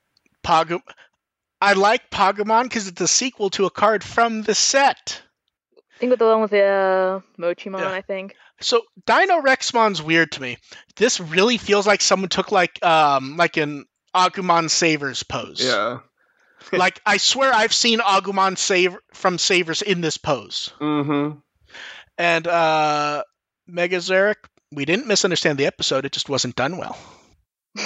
Pog- 0.44 0.82
I 1.60 1.74
like 1.74 2.10
Pogomon 2.10 2.64
because 2.64 2.88
it's 2.88 3.00
a 3.00 3.08
sequel 3.08 3.50
to 3.50 3.66
a 3.66 3.70
card 3.70 4.02
from 4.02 4.42
the 4.42 4.54
set. 4.54 5.20
I 5.76 5.98
think 6.00 6.10
with 6.10 6.18
the 6.18 6.26
one 6.26 6.40
with 6.40 6.50
the 6.50 6.62
uh, 6.64 7.20
Mochimon, 7.38 7.80
Yeah. 7.80 7.90
I 7.90 8.00
think. 8.00 8.34
So 8.62 8.82
Dino 9.06 9.40
Rexmon's 9.40 10.02
weird 10.02 10.32
to 10.32 10.42
me. 10.42 10.58
This 10.96 11.20
really 11.20 11.58
feels 11.58 11.86
like 11.86 12.00
someone 12.00 12.28
took 12.28 12.52
like 12.52 12.82
um 12.84 13.36
like 13.36 13.56
an 13.56 13.86
Agumon 14.14 14.68
Savers 14.70 15.22
pose. 15.22 15.62
yeah. 15.64 15.98
like 16.72 17.00
I 17.06 17.16
swear 17.16 17.52
I've 17.54 17.72
seen 17.72 18.00
Agumon 18.00 18.56
save 18.58 18.96
from 19.14 19.38
Savers 19.38 19.82
in 19.82 20.00
this 20.00 20.18
pose. 20.18 20.72
Mm-hmm. 20.80 21.38
And 22.18 22.46
uh 22.46 23.24
Megazeric, 23.70 24.36
we 24.72 24.84
didn't 24.84 25.06
misunderstand 25.06 25.58
the 25.58 25.66
episode, 25.66 26.04
it 26.04 26.12
just 26.12 26.28
wasn't 26.28 26.56
done 26.56 26.76
well. 26.76 26.98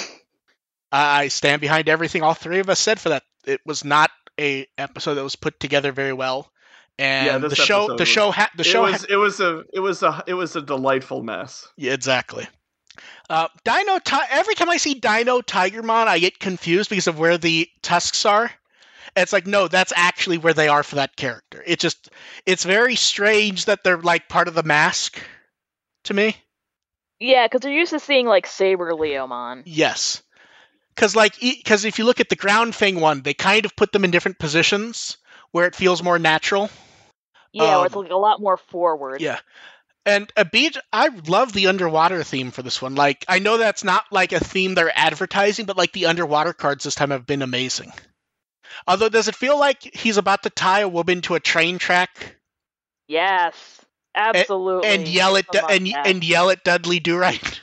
I 0.91 1.23
I 1.23 1.27
stand 1.29 1.61
behind 1.61 1.89
everything 1.89 2.21
all 2.21 2.33
three 2.33 2.59
of 2.59 2.69
us 2.69 2.79
said 2.79 2.99
for 2.99 3.09
that. 3.09 3.23
It 3.47 3.61
was 3.65 3.83
not 3.85 4.11
a 4.39 4.67
episode 4.77 5.15
that 5.15 5.23
was 5.23 5.35
put 5.35 5.59
together 5.59 5.91
very 5.91 6.13
well. 6.13 6.51
And 6.97 7.25
Yeah, 7.27 7.37
the 7.49 7.55
show 7.55 7.87
the 7.87 7.95
was- 7.99 8.07
show 8.07 8.31
ha- 8.31 8.49
the 8.55 8.61
it 8.61 8.65
show 8.65 8.85
ha- 8.85 8.91
was. 8.91 9.03
it 9.05 9.15
was 9.17 9.39
a. 9.39 9.63
It 9.73 9.79
was 9.79 10.01
a. 10.03 10.23
It 10.27 10.33
was 10.33 10.55
a 10.55 10.61
delightful 10.61 11.21
mess. 11.23 11.67
Yeah, 11.77 11.93
exactly. 11.93 12.47
Uh, 13.29 13.47
Dino. 13.65 13.99
Ti- 13.99 14.15
every 14.29 14.55
time 14.55 14.69
I 14.69 14.77
see 14.77 14.93
Dino 14.93 15.41
Tigermon, 15.41 16.07
I 16.07 16.19
get 16.19 16.39
confused 16.39 16.89
because 16.89 17.07
of 17.07 17.19
where 17.19 17.37
the 17.37 17.67
tusks 17.81 18.25
are. 18.25 18.51
And 19.17 19.23
it's 19.23 19.33
like, 19.33 19.47
no, 19.47 19.67
that's 19.67 19.93
actually 19.95 20.37
where 20.37 20.53
they 20.53 20.67
are 20.67 20.83
for 20.83 20.95
that 20.95 21.15
character. 21.15 21.63
It 21.65 21.79
just, 21.79 22.09
it's 22.45 22.63
very 22.65 22.95
strange 22.95 23.65
that 23.65 23.83
they're 23.83 23.97
like 23.97 24.27
part 24.29 24.47
of 24.49 24.53
the 24.55 24.63
mask. 24.63 25.21
To 26.05 26.13
me, 26.13 26.35
Yeah, 27.19 27.47
because 27.47 27.61
they're 27.61 27.71
used 27.71 27.91
to 27.93 27.99
seeing 27.99 28.27
like 28.27 28.45
Saber 28.45 28.91
Leomon. 28.91 29.63
yes, 29.65 30.21
because 30.95 31.15
like, 31.15 31.39
because 31.39 31.85
if 31.85 31.99
you 31.99 32.05
look 32.05 32.19
at 32.19 32.29
the 32.29 32.35
Ground 32.35 32.73
thing 32.75 32.99
one, 32.99 33.21
they 33.21 33.33
kind 33.33 33.65
of 33.65 33.75
put 33.75 33.91
them 33.91 34.05
in 34.05 34.11
different 34.11 34.39
positions 34.39 35.17
where 35.51 35.67
it 35.67 35.75
feels 35.75 36.01
more 36.03 36.19
natural. 36.19 36.69
Yeah, 37.53 37.77
where 37.77 37.85
it's 37.85 37.95
Um, 37.95 38.03
like 38.03 38.11
a 38.11 38.15
lot 38.17 38.41
more 38.41 38.57
forward. 38.57 39.21
Yeah. 39.21 39.39
And 40.05 40.31
a 40.37 40.45
beach, 40.45 40.77
I 40.93 41.07
love 41.07 41.51
the 41.51 41.67
underwater 41.67 42.23
theme 42.23 42.51
for 42.51 42.61
this 42.61 42.79
one. 42.81 42.93
Like, 42.95 43.25
I 43.27 43.39
know 43.39 43.57
that's 43.57 43.83
not 43.83 44.05
like 44.11 44.33
a 44.33 44.39
theme 44.39 44.75
they're 44.75 44.91
advertising, 44.95 45.65
but 45.65 45.77
like 45.77 45.93
the 45.93 46.05
underwater 46.05 46.53
cards 46.53 46.83
this 46.83 46.93
time 46.95 47.09
have 47.11 47.25
been 47.25 47.41
amazing. 47.41 47.91
Although, 48.87 49.09
does 49.09 49.27
it 49.27 49.35
feel 49.35 49.57
like 49.59 49.81
he's 49.95 50.17
about 50.17 50.43
to 50.43 50.49
tie 50.49 50.81
a 50.81 50.87
woman 50.87 51.21
to 51.21 51.35
a 51.35 51.39
train 51.39 51.77
track 51.79 52.35
Yes, 53.07 53.55
absolutely. 54.13 54.87
and 54.89 55.07
yell 55.07 55.37
at 55.37 55.45
and 55.71 55.87
and 55.87 56.23
yell 56.23 56.49
at 56.49 56.63
Dudley 56.63 56.99
Do 56.99 57.17
Right? 57.17 57.59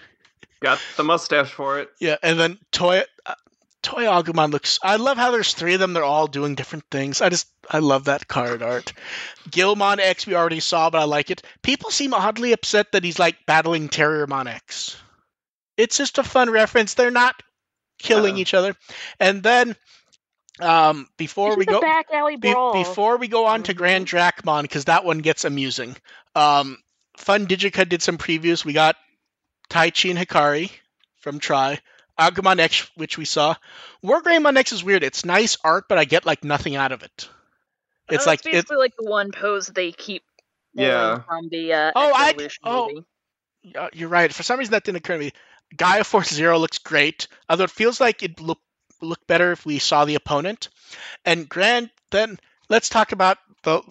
Got 0.63 0.81
the 0.97 1.05
mustache 1.05 1.51
for 1.51 1.81
it. 1.81 1.91
Yeah, 2.01 2.17
and 2.23 2.39
then 2.39 2.59
Toy 2.71 3.03
uh, 3.27 3.35
Toy 3.83 4.05
Agumon 4.05 4.53
looks. 4.53 4.79
I 4.83 4.97
love 4.97 5.17
how 5.19 5.33
there's 5.33 5.55
three 5.55 5.75
of 5.75 5.81
them. 5.81 5.93
They're 5.93 6.05
all 6.05 6.29
doing 6.29 6.55
different 6.55 6.85
things. 6.91 7.21
I 7.21 7.29
just 7.31 7.49
I 7.69 7.81
love 7.81 8.05
that 8.05 8.29
card 8.29 8.63
art. 8.63 8.93
Guilmon 9.51 9.99
X 9.99 10.27
we 10.27 10.37
already 10.37 10.61
saw, 10.61 10.89
but 10.89 11.01
I 11.01 11.05
like 11.05 11.31
it. 11.31 11.43
People 11.63 11.91
seem 11.91 12.15
oddly 12.15 12.53
upset 12.53 12.93
that 12.93 13.03
he's 13.05 13.19
like 13.19 13.45
battling 13.45 13.89
Terriermon 13.89 14.47
X. 14.47 14.97
It's 15.77 15.97
just 15.99 16.19
a 16.19 16.23
fun 16.23 16.49
reference. 16.51 16.95
They're 16.95 17.11
not 17.11 17.43
killing 17.99 18.37
Oh. 18.37 18.39
each 18.39 18.55
other. 18.55 18.77
And 19.19 19.43
then 19.43 19.75
um 20.61 21.09
before 21.17 21.57
we 21.57 21.65
go 21.65 21.81
back 21.81 22.07
alley 22.13 22.37
be- 22.37 22.53
brawl. 22.53 22.75
before 22.75 23.17
we 23.17 23.27
go 23.27 23.47
on 23.47 23.65
to 23.65 23.75
Mhm. 23.75 23.77
Grand 23.79 24.07
Dracumon, 24.07 24.63
because 24.63 24.85
that 24.85 25.05
one 25.05 25.19
gets 25.19 25.45
amusing. 25.45 25.97
Um, 26.37 26.79
Fun 27.17 27.47
Digica 27.47 27.89
did 27.89 28.03
some 28.03 28.17
previews. 28.19 28.65
We 28.65 28.73
got 28.73 28.97
Taichi 29.73 30.11
and 30.11 30.19
Hikari 30.19 30.71
from 31.21 31.39
Try. 31.39 31.79
Agumon 32.21 32.59
X, 32.61 32.91
which 32.95 33.17
we 33.17 33.25
saw. 33.25 33.55
Wargreymon 34.05 34.57
X 34.57 34.73
is 34.73 34.85
weird. 34.85 35.03
It's 35.03 35.25
nice 35.25 35.57
art, 35.65 35.85
but 35.89 35.97
I 35.99 36.05
get 36.05 36.27
like 36.27 36.45
nothing 36.45 36.77
out 36.77 36.93
of 36.93 37.03
it. 37.03 37.29
It's 38.11 38.27
Oh, 38.27 38.31
like 38.31 38.41
it, 38.45 38.53
basically 38.53 38.77
like 38.77 38.93
the 38.99 39.09
one 39.11 39.33
pose 39.33 39.69
they 39.69 39.93
keep 39.93 40.23
Yeah. 40.75 41.23
from 41.23 41.49
the 41.49 41.73
uh, 41.73 41.93
Oh, 41.95 42.13
I- 42.15 42.49
oh. 42.65 42.89
movie. 42.93 43.07
you're 43.95 44.09
right. 44.11 44.33
For 44.33 44.43
some 44.43 44.59
reason, 44.59 44.73
that 44.73 44.85
didn't 44.85 44.99
occur 44.99 45.15
to 45.15 45.19
me. 45.21 45.33
Gaia 45.77 46.05
Force 46.05 46.29
Zero 46.29 46.59
looks 46.59 46.79
great, 46.79 47.29
although 47.49 47.65
it 47.65 47.71
feels 47.71 47.99
like 48.01 48.23
it'd 48.23 48.41
look 48.41 48.61
look 49.01 49.27
better 49.27 49.51
if 49.53 49.65
we 49.67 49.79
saw 49.79 50.05
the 50.05 50.15
opponent. 50.17 50.69
And 51.25 51.49
Grand, 51.49 51.91
then 52.11 52.39
let's 52.69 52.89
talk 52.91 53.13
about 53.13 53.39
the 53.65 53.83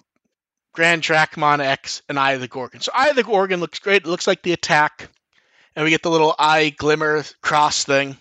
Grand 0.72 1.02
Dracumon 1.02 1.58
X 1.60 2.02
and 2.08 2.18
Eye 2.18 2.32
of 2.32 2.40
the 2.40 2.48
Gorgon. 2.48 2.80
So 2.80 2.92
Eye 2.94 3.08
of 3.08 3.16
the 3.16 3.24
Gorgon 3.24 3.60
looks 3.60 3.78
great. 3.80 4.02
It 4.04 4.08
looks 4.08 4.26
like 4.28 4.42
the 4.42 4.52
attack, 4.54 5.10
and 5.76 5.84
we 5.84 5.90
get 5.90 6.02
the 6.02 6.10
little 6.10 6.34
eye 6.38 6.70
glimmer 6.70 7.24
cross 7.40 7.84
thing, 7.84 8.16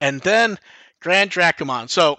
and 0.00 0.20
then 0.20 0.58
Grand 1.00 1.30
Dracumon. 1.30 1.88
So 1.88 2.18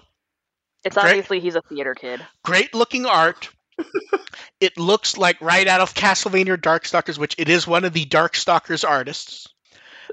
It's 0.84 0.96
Great. 0.96 1.10
obviously 1.10 1.40
he's 1.40 1.54
a 1.56 1.62
theater 1.62 1.94
kid. 1.94 2.20
great 2.42 2.74
looking 2.74 3.06
art. 3.06 3.50
it 4.60 4.76
looks 4.78 5.16
like 5.16 5.40
right 5.40 5.66
out 5.68 5.80
of 5.80 5.94
Castlevania 5.94 6.56
Darkstalkers, 6.56 7.18
which 7.18 7.34
it 7.38 7.48
is 7.48 7.66
one 7.66 7.84
of 7.84 7.92
the 7.92 8.04
Darkstalkers 8.04 8.88
artists. 8.88 9.46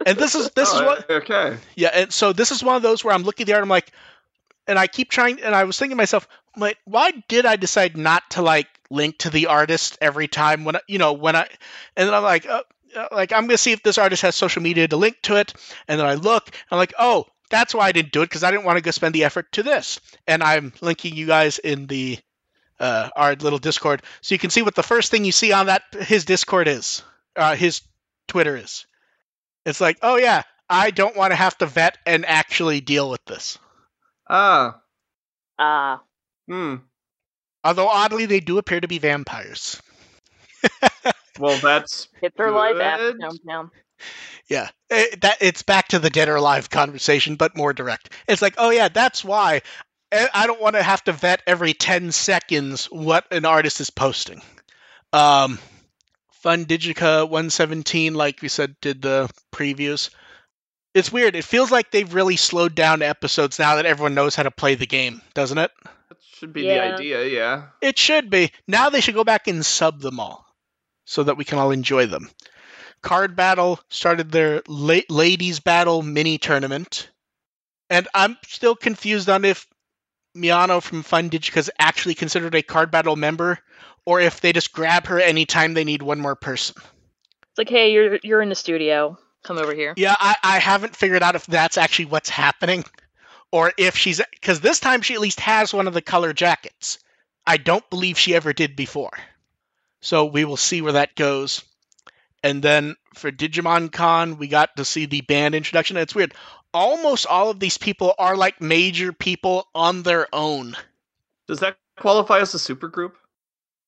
And 0.05 0.17
this 0.17 0.35
is 0.35 0.51
this 0.51 0.71
is 0.71 0.75
Oh, 0.81 0.85
what 0.85 1.09
Okay. 1.09 1.57
yeah, 1.75 1.89
and 1.93 2.11
so 2.11 2.33
this 2.33 2.51
is 2.51 2.63
one 2.63 2.75
of 2.75 2.81
those 2.81 3.03
where 3.03 3.13
I'm 3.13 3.23
looking 3.23 3.45
at 3.45 3.47
the 3.47 3.53
art, 3.53 3.63
I'm 3.63 3.69
like, 3.69 3.91
and 4.67 4.77
I 4.77 4.87
keep 4.87 5.09
trying, 5.09 5.41
and 5.41 5.55
I 5.55 5.63
was 5.63 5.77
thinking 5.77 5.95
to 5.95 6.01
myself, 6.01 6.27
like, 6.57 6.77
why 6.85 7.11
did 7.27 7.45
I 7.45 7.55
decide 7.55 7.97
not 7.97 8.23
to 8.31 8.41
like 8.41 8.67
link 8.89 9.17
to 9.19 9.29
the 9.29 9.47
artist 9.47 9.97
every 10.01 10.27
time 10.27 10.63
when 10.63 10.75
I, 10.75 10.81
you 10.87 10.97
know 10.99 11.13
when 11.13 11.35
I, 11.35 11.47
and 11.95 12.07
then 12.07 12.13
I'm 12.13 12.23
like, 12.23 12.45
uh, 12.47 12.63
like 13.11 13.33
I'm 13.33 13.47
gonna 13.47 13.57
see 13.57 13.71
if 13.71 13.83
this 13.83 13.97
artist 13.97 14.21
has 14.23 14.35
social 14.35 14.61
media 14.61 14.87
to 14.87 14.97
link 14.97 15.17
to 15.23 15.35
it, 15.35 15.53
and 15.87 15.99
then 15.99 16.07
I 16.07 16.15
look, 16.15 16.51
I'm 16.71 16.77
like, 16.77 16.93
oh, 16.99 17.25
that's 17.49 17.73
why 17.73 17.87
I 17.87 17.91
didn't 17.91 18.11
do 18.11 18.21
it 18.21 18.29
because 18.29 18.43
I 18.43 18.51
didn't 18.51 18.65
want 18.65 18.77
to 18.77 18.81
go 18.83 18.91
spend 18.91 19.15
the 19.15 19.23
effort 19.25 19.51
to 19.53 19.63
this, 19.63 19.99
and 20.27 20.43
I'm 20.43 20.73
linking 20.81 21.15
you 21.15 21.27
guys 21.27 21.59
in 21.59 21.87
the 21.87 22.17
uh, 22.79 23.09
our 23.15 23.35
little 23.35 23.59
Discord, 23.59 24.01
so 24.21 24.35
you 24.35 24.39
can 24.39 24.49
see 24.49 24.61
what 24.61 24.75
the 24.75 24.83
first 24.83 25.11
thing 25.11 25.25
you 25.25 25.31
see 25.31 25.51
on 25.51 25.67
that 25.67 25.83
his 25.99 26.25
Discord 26.25 26.67
is, 26.67 27.03
uh, 27.35 27.55
his 27.55 27.81
Twitter 28.27 28.55
is. 28.57 28.85
It's 29.65 29.81
like, 29.81 29.97
oh 30.01 30.17
yeah, 30.17 30.43
I 30.69 30.91
don't 30.91 31.15
want 31.15 31.31
to 31.31 31.35
have 31.35 31.57
to 31.59 31.65
vet 31.65 31.97
and 32.05 32.25
actually 32.25 32.81
deal 32.81 33.09
with 33.09 33.23
this. 33.25 33.57
Ah. 34.29 34.81
Ah, 35.57 36.01
Hmm. 36.47 36.75
Although 37.63 37.87
oddly, 37.87 38.25
they 38.25 38.39
do 38.39 38.57
appear 38.57 38.79
to 38.79 38.87
be 38.87 38.99
vampires. 38.99 39.81
Well, 41.39 41.57
that's 41.59 42.07
hits 42.21 42.35
her 42.37 42.51
life 42.51 42.77
after 42.79 43.13
Good. 43.13 43.21
hometown. 43.21 43.69
Yeah, 44.49 44.69
it, 44.89 45.21
that 45.21 45.37
it's 45.41 45.63
back 45.63 45.87
to 45.89 45.99
the 45.99 46.09
dead 46.09 46.27
or 46.29 46.35
alive 46.35 46.69
conversation, 46.69 47.35
but 47.35 47.57
more 47.57 47.73
direct. 47.73 48.11
It's 48.27 48.41
like, 48.41 48.55
oh 48.57 48.69
yeah, 48.69 48.89
that's 48.89 49.23
why 49.23 49.61
I 50.11 50.29
I 50.33 50.47
don't 50.47 50.61
want 50.61 50.75
to 50.75 50.83
have 50.83 51.03
to 51.05 51.13
vet 51.13 51.41
every 51.47 51.73
ten 51.73 52.11
seconds 52.11 52.85
what 52.85 53.25
an 53.31 53.45
artist 53.45 53.79
is 53.81 53.89
posting. 53.89 54.41
Um, 55.13 55.59
Fun 56.31 56.65
Digica 56.65 57.23
117, 57.23 58.13
like 58.13 58.41
we 58.41 58.49
said, 58.49 58.75
did 58.81 59.01
the 59.01 59.29
previews. 59.51 60.09
It's 60.93 61.11
weird. 61.11 61.35
It 61.35 61.43
feels 61.43 61.71
like 61.71 61.89
they've 61.91 62.13
really 62.13 62.35
slowed 62.35 62.75
down 62.75 63.01
episodes 63.01 63.57
now 63.59 63.75
that 63.77 63.85
everyone 63.85 64.13
knows 64.13 64.35
how 64.35 64.43
to 64.43 64.51
play 64.51 64.75
the 64.75 64.85
game, 64.85 65.21
doesn't 65.33 65.57
it? 65.57 65.71
that 66.09 66.17
should 66.21 66.53
be 66.53 66.63
Yeah. 66.63 66.89
the 66.89 66.93
idea. 66.95 67.25
Yeah. 67.25 67.63
It 67.81 67.97
should 67.97 68.29
be. 68.29 68.51
Now 68.67 68.89
they 68.89 69.01
should 69.01 69.15
go 69.15 69.23
back 69.23 69.47
and 69.47 69.65
sub 69.65 70.01
them 70.01 70.19
all 70.19 70.44
so 71.05 71.23
that 71.23 71.37
we 71.37 71.45
can 71.45 71.59
all 71.59 71.71
enjoy 71.71 72.05
them. 72.07 72.29
Card 73.01 73.35
Battle 73.35 73.79
started 73.89 74.31
their 74.31 74.63
la- 74.67 74.99
Ladies 75.09 75.59
Battle 75.59 76.01
mini 76.01 76.37
tournament. 76.37 77.09
And 77.89 78.07
I'm 78.13 78.35
still 78.47 78.75
confused 78.75 79.29
on 79.29 79.45
if 79.45 79.67
Miano 80.35 80.81
from 80.81 81.03
Fun 81.03 81.29
Digica 81.29 81.57
is 81.57 81.71
actually 81.79 82.15
considered 82.15 82.55
a 82.55 82.63
Card 82.63 82.91
Battle 82.91 83.15
member 83.15 83.59
or 84.05 84.19
if 84.19 84.41
they 84.41 84.53
just 84.53 84.73
grab 84.73 85.07
her 85.07 85.19
anytime 85.19 85.73
they 85.73 85.83
need 85.83 86.01
one 86.01 86.19
more 86.19 86.35
person. 86.35 86.75
It's 86.77 87.57
like, 87.57 87.69
hey, 87.69 87.91
you're 87.91 88.19
you're 88.23 88.41
in 88.41 88.49
the 88.49 88.55
studio. 88.55 89.17
Come 89.43 89.57
over 89.59 89.73
here. 89.73 89.93
Yeah, 89.95 90.15
I, 90.19 90.35
I 90.43 90.59
haven't 90.59 90.95
figured 90.95 91.21
out 91.21 91.35
if 91.35 91.45
that's 91.45 91.77
actually 91.77 92.05
what's 92.05 92.29
happening 92.29 92.83
or 93.51 93.71
if 93.77 93.95
she's. 93.95 94.19
Because 94.31 94.59
this 94.59 94.79
time 94.79 95.01
she 95.01 95.13
at 95.13 95.21
least 95.21 95.39
has 95.39 95.73
one 95.73 95.87
of 95.87 95.93
the 95.93 96.01
color 96.01 96.33
jackets. 96.33 96.99
I 97.45 97.57
don't 97.57 97.87
believe 97.91 98.17
she 98.17 98.33
ever 98.33 98.53
did 98.53 98.75
before. 98.75 99.11
So 100.05 100.25
we 100.25 100.45
will 100.45 100.55
see 100.55 100.83
where 100.83 100.93
that 100.93 101.15
goes. 101.15 101.63
And 102.43 102.61
then 102.61 102.95
for 103.15 103.31
Digimon 103.31 103.91
Con, 103.91 104.37
we 104.37 104.47
got 104.47 104.77
to 104.77 104.85
see 104.85 105.07
the 105.07 105.21
band 105.21 105.55
introduction. 105.55 105.97
It's 105.97 106.13
weird. 106.13 106.35
Almost 106.75 107.25
all 107.25 107.49
of 107.49 107.59
these 107.59 107.79
people 107.79 108.13
are 108.19 108.37
like 108.37 108.61
major 108.61 109.13
people 109.13 109.67
on 109.73 110.03
their 110.03 110.27
own. 110.31 110.77
Does 111.47 111.61
that 111.61 111.79
qualify 111.97 112.37
as 112.37 112.53
a 112.53 112.59
supergroup? 112.59 113.13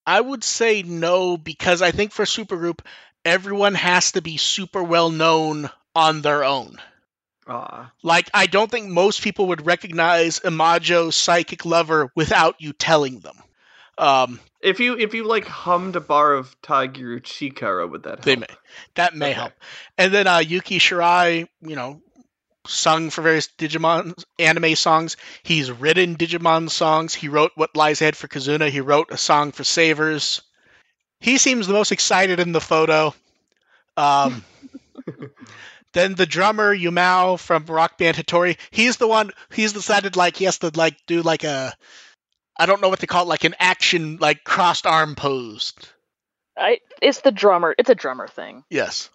I 0.07 0.19
would 0.19 0.43
say 0.43 0.81
no 0.81 1.37
because 1.37 1.83
I 1.83 1.91
think 1.91 2.11
for 2.11 2.25
supergroup, 2.25 2.79
everyone 3.23 3.75
has 3.75 4.13
to 4.13 4.21
be 4.23 4.37
super 4.37 4.81
well 4.81 5.11
known 5.11 5.69
on 5.93 6.23
their 6.23 6.43
own. 6.43 6.77
Ah. 7.47 7.91
Like, 8.01 8.31
I 8.33 8.47
don't 8.47 8.71
think 8.71 8.89
most 8.89 9.21
people 9.21 9.49
would 9.49 9.67
recognize 9.67 10.39
Imajo's 10.39 11.15
psychic 11.15 11.63
lover 11.63 12.11
without 12.15 12.59
you 12.59 12.73
telling 12.73 13.19
them. 13.19 13.37
Um, 13.97 14.39
If 14.61 14.79
you 14.79 14.97
if 14.97 15.13
you 15.13 15.23
like 15.23 15.45
hummed 15.45 15.95
a 15.95 16.01
bar 16.01 16.33
of 16.33 16.59
Tagiru 16.61 17.21
Chikara, 17.21 17.89
would 17.89 18.03
that 18.03 18.17
help? 18.19 18.25
they 18.25 18.35
may 18.35 18.45
that 18.95 19.15
may 19.15 19.27
Okay. 19.31 19.33
help. 19.33 19.53
And 19.97 20.13
then 20.13 20.27
uh, 20.27 20.39
Yuki 20.39 20.79
Shirai, 20.79 21.47
you 21.61 21.75
know, 21.75 22.01
sung 22.67 23.09
for 23.09 23.21
various 23.21 23.47
Digimon 23.57 24.13
anime 24.39 24.75
songs. 24.75 25.17
He's 25.43 25.71
written 25.71 26.15
Digimon 26.15 26.69
songs. 26.69 27.13
He 27.15 27.27
wrote 27.27 27.51
What 27.55 27.75
Lies 27.75 28.01
Ahead 28.01 28.15
for 28.15 28.27
Kizuna. 28.27 28.69
He 28.69 28.81
wrote 28.81 29.11
a 29.11 29.17
song 29.17 29.51
for 29.51 29.63
Savers. 29.63 30.41
He 31.19 31.37
seems 31.37 31.65
the 31.65 31.73
most 31.73 31.91
excited 31.91 32.39
in 32.39 32.51
the 32.51 32.61
photo. 32.61 33.15
Um, 33.95 34.43
then 35.93 36.13
the 36.15 36.25
drummer 36.25 36.75
Yumao 36.75 37.39
from 37.39 37.65
rock 37.65 37.97
band 37.97 38.17
Hitori, 38.17 38.57
he's 38.69 38.97
the 38.97 39.07
one. 39.07 39.31
He's 39.51 39.73
decided 39.73 40.15
like 40.15 40.35
he 40.35 40.45
has 40.45 40.59
to 40.59 40.71
like 40.75 40.97
do 41.07 41.21
like 41.21 41.43
a, 41.43 41.73
I 42.59 42.65
don't 42.65 42.81
know 42.81 42.89
what 42.89 42.99
they 42.99 43.07
call 43.07 43.23
it, 43.23 43.29
like 43.29 43.43
an 43.43 43.55
action 43.59 44.17
like 44.19 44.43
crossed 44.43 44.85
arm 44.85 45.15
pose. 45.15 45.73
I, 46.57 46.79
it's 47.01 47.21
the 47.21 47.31
drummer. 47.31 47.75
It's 47.77 47.89
a 47.89 47.95
drummer 47.95 48.27
thing. 48.27 48.63
Yes. 48.69 49.09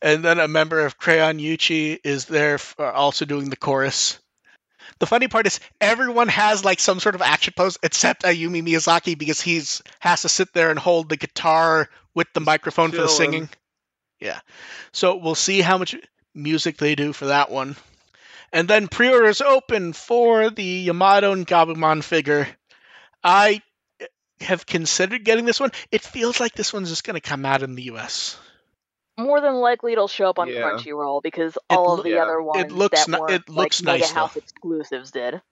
And 0.00 0.24
then 0.24 0.38
a 0.38 0.48
member 0.48 0.84
of 0.84 0.98
Crayon 0.98 1.38
Yuchi 1.38 1.98
is 2.04 2.26
there 2.26 2.54
f- 2.54 2.74
uh, 2.78 2.84
also 2.84 3.24
doing 3.24 3.50
the 3.50 3.56
chorus. 3.56 4.18
The 4.98 5.06
funny 5.06 5.28
part 5.28 5.46
is 5.46 5.60
everyone 5.80 6.28
has 6.28 6.64
like 6.64 6.80
some 6.80 7.00
sort 7.00 7.14
of 7.14 7.22
action 7.22 7.54
pose 7.56 7.78
except 7.82 8.22
Ayumi 8.22 8.62
Miyazaki 8.62 9.16
because 9.16 9.40
he's 9.40 9.82
has 10.00 10.22
to 10.22 10.28
sit 10.28 10.52
there 10.52 10.70
and 10.70 10.78
hold 10.78 11.08
the 11.08 11.16
guitar 11.16 11.88
with 12.14 12.26
the 12.34 12.40
microphone 12.40 12.90
for 12.90 13.02
the 13.02 13.08
singing. 13.08 13.48
Yeah. 14.20 14.40
So 14.92 15.16
we'll 15.16 15.34
see 15.34 15.60
how 15.60 15.78
much 15.78 15.94
music 16.34 16.78
they 16.78 16.94
do 16.94 17.12
for 17.12 17.26
that 17.26 17.50
one. 17.50 17.76
And 18.52 18.66
then 18.68 18.88
pre-orders 18.88 19.40
open 19.40 19.92
for 19.92 20.50
the 20.50 20.62
Yamato 20.64 21.32
and 21.32 21.46
Gabumon 21.46 22.02
figure. 22.02 22.48
I 23.22 23.62
have 24.40 24.64
considered 24.66 25.24
getting 25.24 25.44
this 25.44 25.60
one. 25.60 25.72
It 25.90 26.02
feels 26.02 26.40
like 26.40 26.52
this 26.54 26.72
one's 26.72 26.88
just 26.90 27.04
going 27.04 27.14
to 27.20 27.20
come 27.20 27.44
out 27.44 27.62
in 27.62 27.74
the 27.74 27.82
US. 27.84 28.38
More 29.18 29.40
than 29.40 29.54
likely, 29.56 29.92
it'll 29.92 30.06
show 30.08 30.30
up 30.30 30.38
on 30.38 30.48
Yeah. 30.48 30.60
Crunchyroll 30.62 31.22
because 31.22 31.58
all 31.68 31.92
loo- 31.94 31.98
of 31.98 32.04
the 32.04 32.10
yeah. 32.10 32.22
other 32.22 32.40
ones 32.40 32.64
it 32.64 32.70
looks 32.72 33.04
that 33.06 33.20
weren't 33.20 33.32
it 33.32 33.48
looks 33.48 33.82
like 33.82 34.00
nice, 34.00 34.08
Mega 34.10 34.14
House 34.20 34.34
though. 34.34 34.38
exclusives 34.38 35.10
did. 35.10 35.42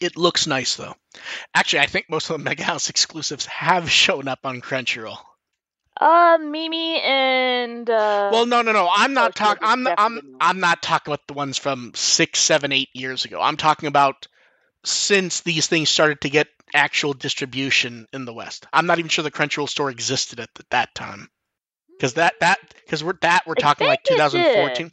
It 0.00 0.16
looks 0.16 0.46
nice 0.46 0.76
though. 0.76 0.94
Actually, 1.54 1.80
I 1.80 1.86
think 1.86 2.08
most 2.08 2.30
of 2.30 2.38
the 2.38 2.44
Mega 2.44 2.62
House 2.62 2.90
exclusives 2.90 3.46
have 3.46 3.90
shown 3.90 4.28
up 4.28 4.40
on 4.44 4.60
Crunchyroll. 4.60 5.18
Uh, 6.00 6.38
Mimi 6.40 7.00
and 7.00 7.88
uh. 7.88 8.30
well, 8.32 8.46
no, 8.46 8.62
no, 8.62 8.72
no. 8.72 8.88
I'm 8.92 9.14
not 9.14 9.36
talking. 9.36 9.62
I'm 9.62 9.86
I'm. 9.86 10.36
I'm 10.40 10.60
not 10.60 10.82
talking 10.82 11.12
about 11.12 11.26
the 11.28 11.34
ones 11.34 11.56
from 11.58 11.92
six, 11.94 12.40
seven, 12.40 12.72
eight 12.72 12.88
years 12.94 13.24
ago. 13.24 13.40
I'm 13.40 13.56
talking 13.56 13.86
about 13.86 14.26
since 14.84 15.40
these 15.40 15.66
things 15.66 15.88
started 15.88 16.20
to 16.22 16.30
get 16.30 16.48
actual 16.74 17.12
distribution 17.12 18.06
in 18.12 18.24
the 18.24 18.34
West. 18.34 18.66
I'm 18.72 18.86
not 18.86 18.98
even 18.98 19.08
sure 19.08 19.22
the 19.22 19.30
Crunchyroll 19.30 19.68
store 19.68 19.90
existed 19.90 20.40
at 20.40 20.54
th- 20.54 20.66
that 20.70 20.94
time. 20.94 21.30
Because 21.96 22.14
that 22.14 22.34
that 22.40 22.58
because 22.84 23.04
we're 23.04 23.18
that 23.20 23.44
we're 23.46 23.54
talking 23.54 23.86
like 23.86 24.02
think 24.04 24.18
it 24.20 24.22
2014. 24.22 24.92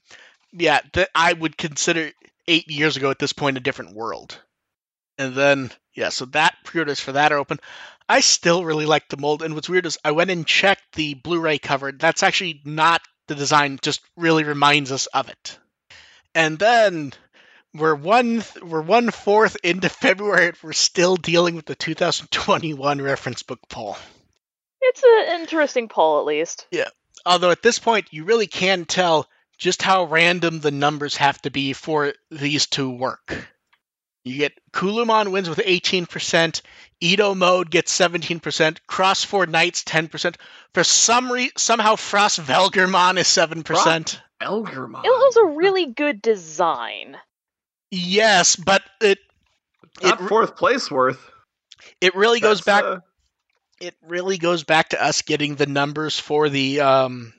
Yeah, 0.54 0.82
that 0.94 1.10
I 1.16 1.34
would 1.34 1.58
consider 1.58 2.12
eight 2.48 2.70
years 2.70 2.98
ago 2.98 3.10
at 3.10 3.20
this 3.20 3.34
point 3.34 3.58
a 3.58 3.62
different 3.62 3.96
world. 3.96 4.40
And 5.18 5.34
then 5.34 5.72
yeah, 5.94 6.10
so 6.10 6.26
that 6.26 6.56
pre-orders 6.64 7.00
for 7.00 7.14
that 7.14 7.32
are 7.32 7.38
open. 7.38 7.60
I 8.12 8.20
still 8.20 8.66
really 8.66 8.86
like 8.86 9.08
the 9.08 9.16
mold, 9.16 9.42
and 9.42 9.56
what's 9.56 9.70
weird 9.70 9.86
is 9.86 9.98
I 10.04 10.12
went 10.12 10.32
and 10.32 10.46
checked 10.46 10.96
the 10.96 11.14
Blu-ray 11.14 11.60
cover. 11.60 11.94
That's 11.94 12.24
actually 12.24 12.62
not 12.66 13.02
the 13.30 13.36
design; 13.36 13.80
just 13.82 14.02
really 14.18 14.44
reminds 14.44 14.92
us 14.92 15.06
of 15.06 15.30
it. 15.30 15.58
And 16.36 16.60
then 16.60 17.14
we're 17.74 17.96
one 17.96 18.44
we're 18.62 18.82
one 18.82 19.12
fourth 19.12 19.56
into 19.64 19.88
February, 20.04 20.48
and 20.48 20.58
we're 20.62 20.74
still 20.74 21.16
dealing 21.16 21.56
with 21.56 21.66
the 21.68 21.76
2021 21.76 23.02
reference 23.02 23.44
book 23.44 23.62
poll. 23.70 23.96
It's 24.82 25.04
an 25.04 25.40
interesting 25.40 25.88
poll, 25.88 26.20
at 26.20 26.26
least. 26.26 26.68
Yeah. 26.70 26.90
Although 27.26 27.52
at 27.52 27.64
this 27.64 27.80
point, 27.80 28.08
you 28.12 28.26
really 28.26 28.48
can 28.48 28.84
tell 28.84 29.30
just 29.58 29.82
how 29.82 30.04
random 30.04 30.60
the 30.60 30.72
numbers 30.72 31.16
have 31.16 31.42
to 31.44 31.50
be 31.50 31.72
for 31.72 32.12
these 32.30 32.68
to 32.72 32.90
work. 32.90 33.48
You 34.24 34.38
get 34.38 34.54
Kulumon 34.72 35.32
wins 35.32 35.50
with 35.50 35.58
18%, 35.60 36.62
Edo 37.00 37.34
Mode 37.34 37.72
gets 37.72 37.98
17%, 37.98 38.78
Cross 38.88 39.24
Four 39.24 39.48
Knights 39.48 39.84
10%. 39.84 40.36
For 40.74 40.84
some 40.84 41.32
reason, 41.32 41.54
somehow 41.58 41.96
Frost 41.96 42.40
Velgermon 42.40 43.18
is 43.18 43.28
7%. 43.28 44.20
Elgermon. 44.42 45.04
It 45.04 45.10
was 45.10 45.38
a 45.38 45.46
really 45.58 45.88
good 45.88 46.22
design. 46.22 47.18
Yes, 47.90 48.56
but 48.56 48.84
it 49.02 49.20
not 50.02 50.22
it- 50.22 50.28
fourth 50.28 50.56
place 50.56 50.90
worth. 50.90 51.20
it 52.00 52.16
really 52.16 52.40
goes 52.40 52.62
back 52.62 52.84
uh, 52.84 53.00
it 53.82 53.96
really 54.08 54.38
goes 54.38 54.64
back 54.64 54.90
to 54.90 55.04
us 55.04 55.22
getting 55.24 55.56
the 55.56 55.66
numbers 55.66 56.18
for 56.18 56.48
the 56.48 56.80
um 56.80 57.34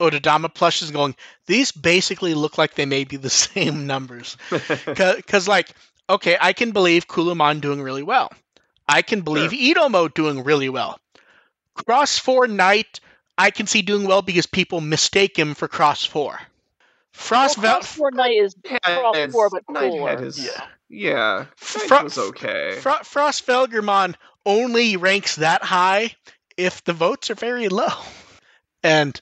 Otedama 0.00 0.52
plushes 0.52 0.90
going, 0.90 1.14
these 1.46 1.70
basically 1.72 2.34
look 2.34 2.58
like 2.58 2.74
they 2.74 2.86
may 2.86 3.04
be 3.04 3.16
the 3.16 3.30
same 3.44 3.86
numbers. 3.86 4.36
Because, 4.86 5.46
like, 5.48 5.70
okay, 6.08 6.36
I 6.40 6.52
can 6.52 6.72
believe 6.72 7.06
Kulumon 7.06 7.60
doing 7.60 7.80
really 7.82 8.02
well. 8.02 8.30
I 8.88 9.02
can 9.02 9.22
believe 9.22 9.50
Edomo 9.52 10.12
doing 10.12 10.44
really 10.44 10.68
well. 10.68 10.98
Cross 11.74 12.18
4 12.18 12.46
Knight, 12.48 13.00
I 13.38 13.50
can 13.50 13.66
see 13.66 13.82
doing 13.82 14.06
well 14.06 14.22
because 14.22 14.46
people 14.46 14.80
mistake 14.80 15.36
him 15.38 15.54
for 15.54 15.68
Cross 15.68 16.04
4. 16.06 16.38
Frost 17.12 17.58
well, 17.58 17.74
Cross 17.76 17.94
Four 17.96 18.10
Knight 18.10 18.32
is 18.42 18.56
Yeah, 18.64 18.78
Cross 18.82 19.32
Four, 19.32 19.48
but 19.50 19.62
cooler. 19.66 20.10
had 20.10 20.18
his- 20.20 20.44
Yeah. 20.44 20.66
yeah. 20.88 21.36
Knight 21.38 21.48
Fro- 21.88 22.02
was 22.02 22.18
okay. 22.18 22.76
Fro- 22.80 23.04
Frost 23.04 23.46
Velgermon 23.46 24.16
only 24.44 24.96
ranks 24.96 25.36
that 25.36 25.62
high 25.62 26.14
if 26.56 26.82
the 26.84 26.92
votes 26.92 27.30
are 27.30 27.34
very 27.36 27.68
low. 27.68 27.88
And 28.82 29.18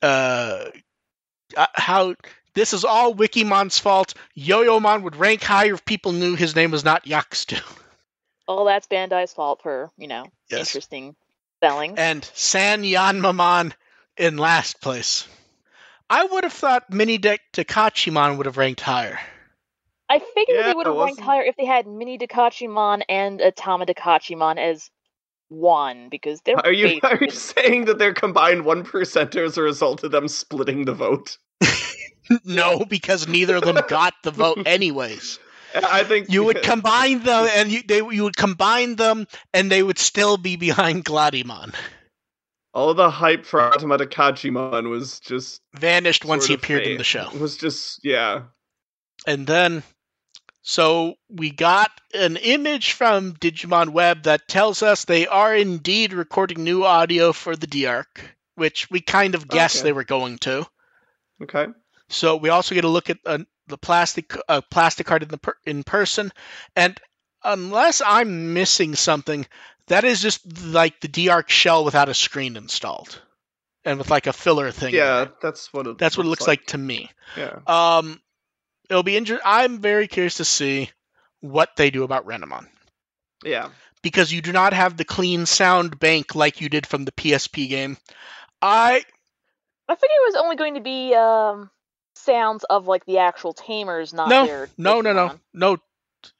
uh, 0.00 0.64
uh, 1.54 1.66
how 1.74 2.14
this 2.58 2.72
is 2.72 2.84
all 2.84 3.14
Wikimon's 3.14 3.78
fault. 3.78 4.14
Yo-Yo-Mon 4.34 5.02
would 5.02 5.16
rank 5.16 5.42
higher 5.42 5.74
if 5.74 5.84
people 5.84 6.12
knew 6.12 6.34
his 6.34 6.56
name 6.56 6.70
was 6.70 6.84
not 6.84 7.04
Yakstu. 7.04 7.62
Well, 8.48 8.64
that's 8.64 8.86
Bandai's 8.86 9.32
fault 9.32 9.60
for 9.62 9.90
you 9.96 10.08
know 10.08 10.24
Yes. 10.50 10.60
interesting 10.60 11.14
spelling. 11.58 11.98
And 11.98 12.24
San 12.34 12.82
Yanmamon 12.82 13.74
in 14.16 14.38
last 14.38 14.80
place. 14.80 15.28
I 16.10 16.24
would 16.24 16.44
have 16.44 16.52
thought 16.52 16.90
Mini 16.90 17.18
Deck 17.18 17.40
Takachimon 17.52 18.38
would 18.38 18.46
have 18.46 18.56
ranked 18.56 18.80
higher. 18.80 19.20
I 20.08 20.18
figured 20.18 20.58
Yeah, 20.58 20.68
they 20.68 20.74
would 20.74 20.86
have 20.86 20.96
ranked 20.96 21.20
higher 21.20 21.42
if 21.42 21.56
they 21.56 21.66
had 21.66 21.86
Mini 21.86 22.16
Dakachimon 22.16 23.02
and 23.08 23.40
Atama 23.40 23.86
Dakachimon 23.86 24.58
as 24.58 24.90
one 25.48 26.08
because 26.08 26.40
they're 26.40 26.56
Are 26.56 26.72
you 26.72 27.00
are 27.02 27.18
you 27.20 27.30
saying 27.30 27.84
that 27.84 27.98
their 27.98 28.14
combined 28.14 28.64
one 28.64 28.84
percenters 28.84 29.46
as 29.46 29.58
a 29.58 29.62
result 29.62 30.02
of 30.04 30.10
them 30.10 30.26
splitting 30.26 30.86
the 30.86 30.94
vote? 30.94 31.36
no, 32.44 32.84
because 32.84 33.28
neither 33.28 33.56
of 33.56 33.62
them 33.62 33.78
got 33.88 34.14
the 34.22 34.30
vote 34.30 34.62
anyways. 34.66 35.38
I 35.74 36.02
think 36.04 36.30
You 36.30 36.44
would 36.44 36.62
combine 36.62 37.22
them, 37.22 37.48
and 37.54 37.70
you 37.70 37.82
they 37.86 37.98
you 37.98 38.24
would 38.24 38.36
combine 38.36 38.96
them, 38.96 39.26
and 39.52 39.70
they 39.70 39.82
would 39.82 39.98
still 39.98 40.36
be 40.38 40.56
behind 40.56 41.04
Gladimon. 41.04 41.72
all 42.72 42.94
the 42.94 43.10
hype 43.10 43.44
for 43.44 43.60
Automata 43.60 44.06
Kachimon 44.06 44.88
was 44.88 45.20
just 45.20 45.60
Vanished 45.74 46.24
once 46.24 46.46
he 46.46 46.54
appeared 46.54 46.86
in 46.86 46.96
the 46.96 47.04
show. 47.04 47.28
It 47.34 47.40
was 47.40 47.56
just 47.56 48.00
yeah. 48.04 48.42
And 49.26 49.46
then, 49.46 49.82
so 50.62 51.14
we 51.28 51.50
got 51.50 51.90
an 52.14 52.36
image 52.36 52.92
from 52.92 53.34
Digimon 53.34 53.90
Web 53.90 54.22
that 54.22 54.48
tells 54.48 54.82
us 54.82 55.04
they 55.04 55.26
are 55.26 55.54
indeed 55.54 56.12
recording 56.12 56.62
new 56.64 56.84
audio 56.84 57.32
for 57.32 57.56
the 57.56 57.66
D-Arc, 57.66 58.36
which 58.54 58.88
we 58.90 59.00
kind 59.00 59.34
of 59.34 59.48
guessed 59.48 59.78
Okay. 59.78 59.84
they 59.88 59.92
were 59.92 60.04
going 60.04 60.38
to. 60.38 60.66
Okay. 61.42 61.66
So 62.08 62.36
we 62.36 62.48
also 62.48 62.74
get 62.74 62.84
a 62.84 62.88
look 62.88 63.10
at 63.10 63.18
uh, 63.26 63.38
the 63.66 63.78
plastic 63.78 64.36
uh, 64.48 64.60
plastic 64.70 65.06
card 65.06 65.22
in 65.22 65.28
the 65.28 65.38
per- 65.38 65.56
in 65.66 65.84
person, 65.84 66.32
and 66.74 66.98
unless 67.44 68.00
I'm 68.04 68.54
missing 68.54 68.94
something, 68.94 69.46
that 69.88 70.04
is 70.04 70.20
just 70.22 70.62
like 70.64 71.00
the 71.00 71.08
D-Arc 71.08 71.50
shell 71.50 71.84
without 71.84 72.08
a 72.08 72.14
screen 72.14 72.56
installed, 72.56 73.20
and 73.84 73.98
with 73.98 74.10
like 74.10 74.26
a 74.26 74.32
filler 74.32 74.70
thing. 74.70 74.94
Yeah, 74.94 75.26
that's 75.42 75.72
what 75.72 75.86
it 75.86 75.98
that's 75.98 76.16
what 76.16 76.26
it 76.26 76.30
looks 76.30 76.46
like 76.46 76.64
to 76.66 76.78
me. 76.78 77.10
Yeah. 77.36 77.58
Um, 77.66 78.20
it'll 78.88 79.02
be 79.02 79.16
inter- 79.16 79.40
I'm 79.44 79.80
very 79.80 80.08
curious 80.08 80.38
to 80.38 80.44
see 80.44 80.90
what 81.40 81.76
they 81.76 81.90
do 81.90 82.02
about 82.04 82.26
Renamon 82.26 82.66
Yeah. 83.44 83.68
because 84.02 84.32
you 84.32 84.40
do 84.42 84.50
not 84.52 84.72
have 84.72 84.96
the 84.96 85.04
clean 85.04 85.46
sound 85.46 86.00
bank 86.00 86.34
like 86.34 86.60
you 86.60 86.68
did 86.68 86.86
from 86.86 87.04
the 87.04 87.12
PSP 87.12 87.68
game. 87.68 87.96
I 88.62 89.02
I 89.88 89.94
figured 89.94 90.10
it 90.10 90.32
was 90.32 90.42
only 90.42 90.56
going 90.56 90.74
to 90.74 90.80
be 90.80 91.14
um 91.14 91.70
sounds 92.18 92.64
of 92.64 92.86
like 92.86 93.04
the 93.06 93.18
actual 93.18 93.52
tamers, 93.52 94.12
not 94.12 94.28
no 94.28 94.46
their 94.46 94.68
no 94.76 95.00
no 95.00 95.12
no 95.12 95.28
Digimon. 95.28 95.40
no. 95.54 95.78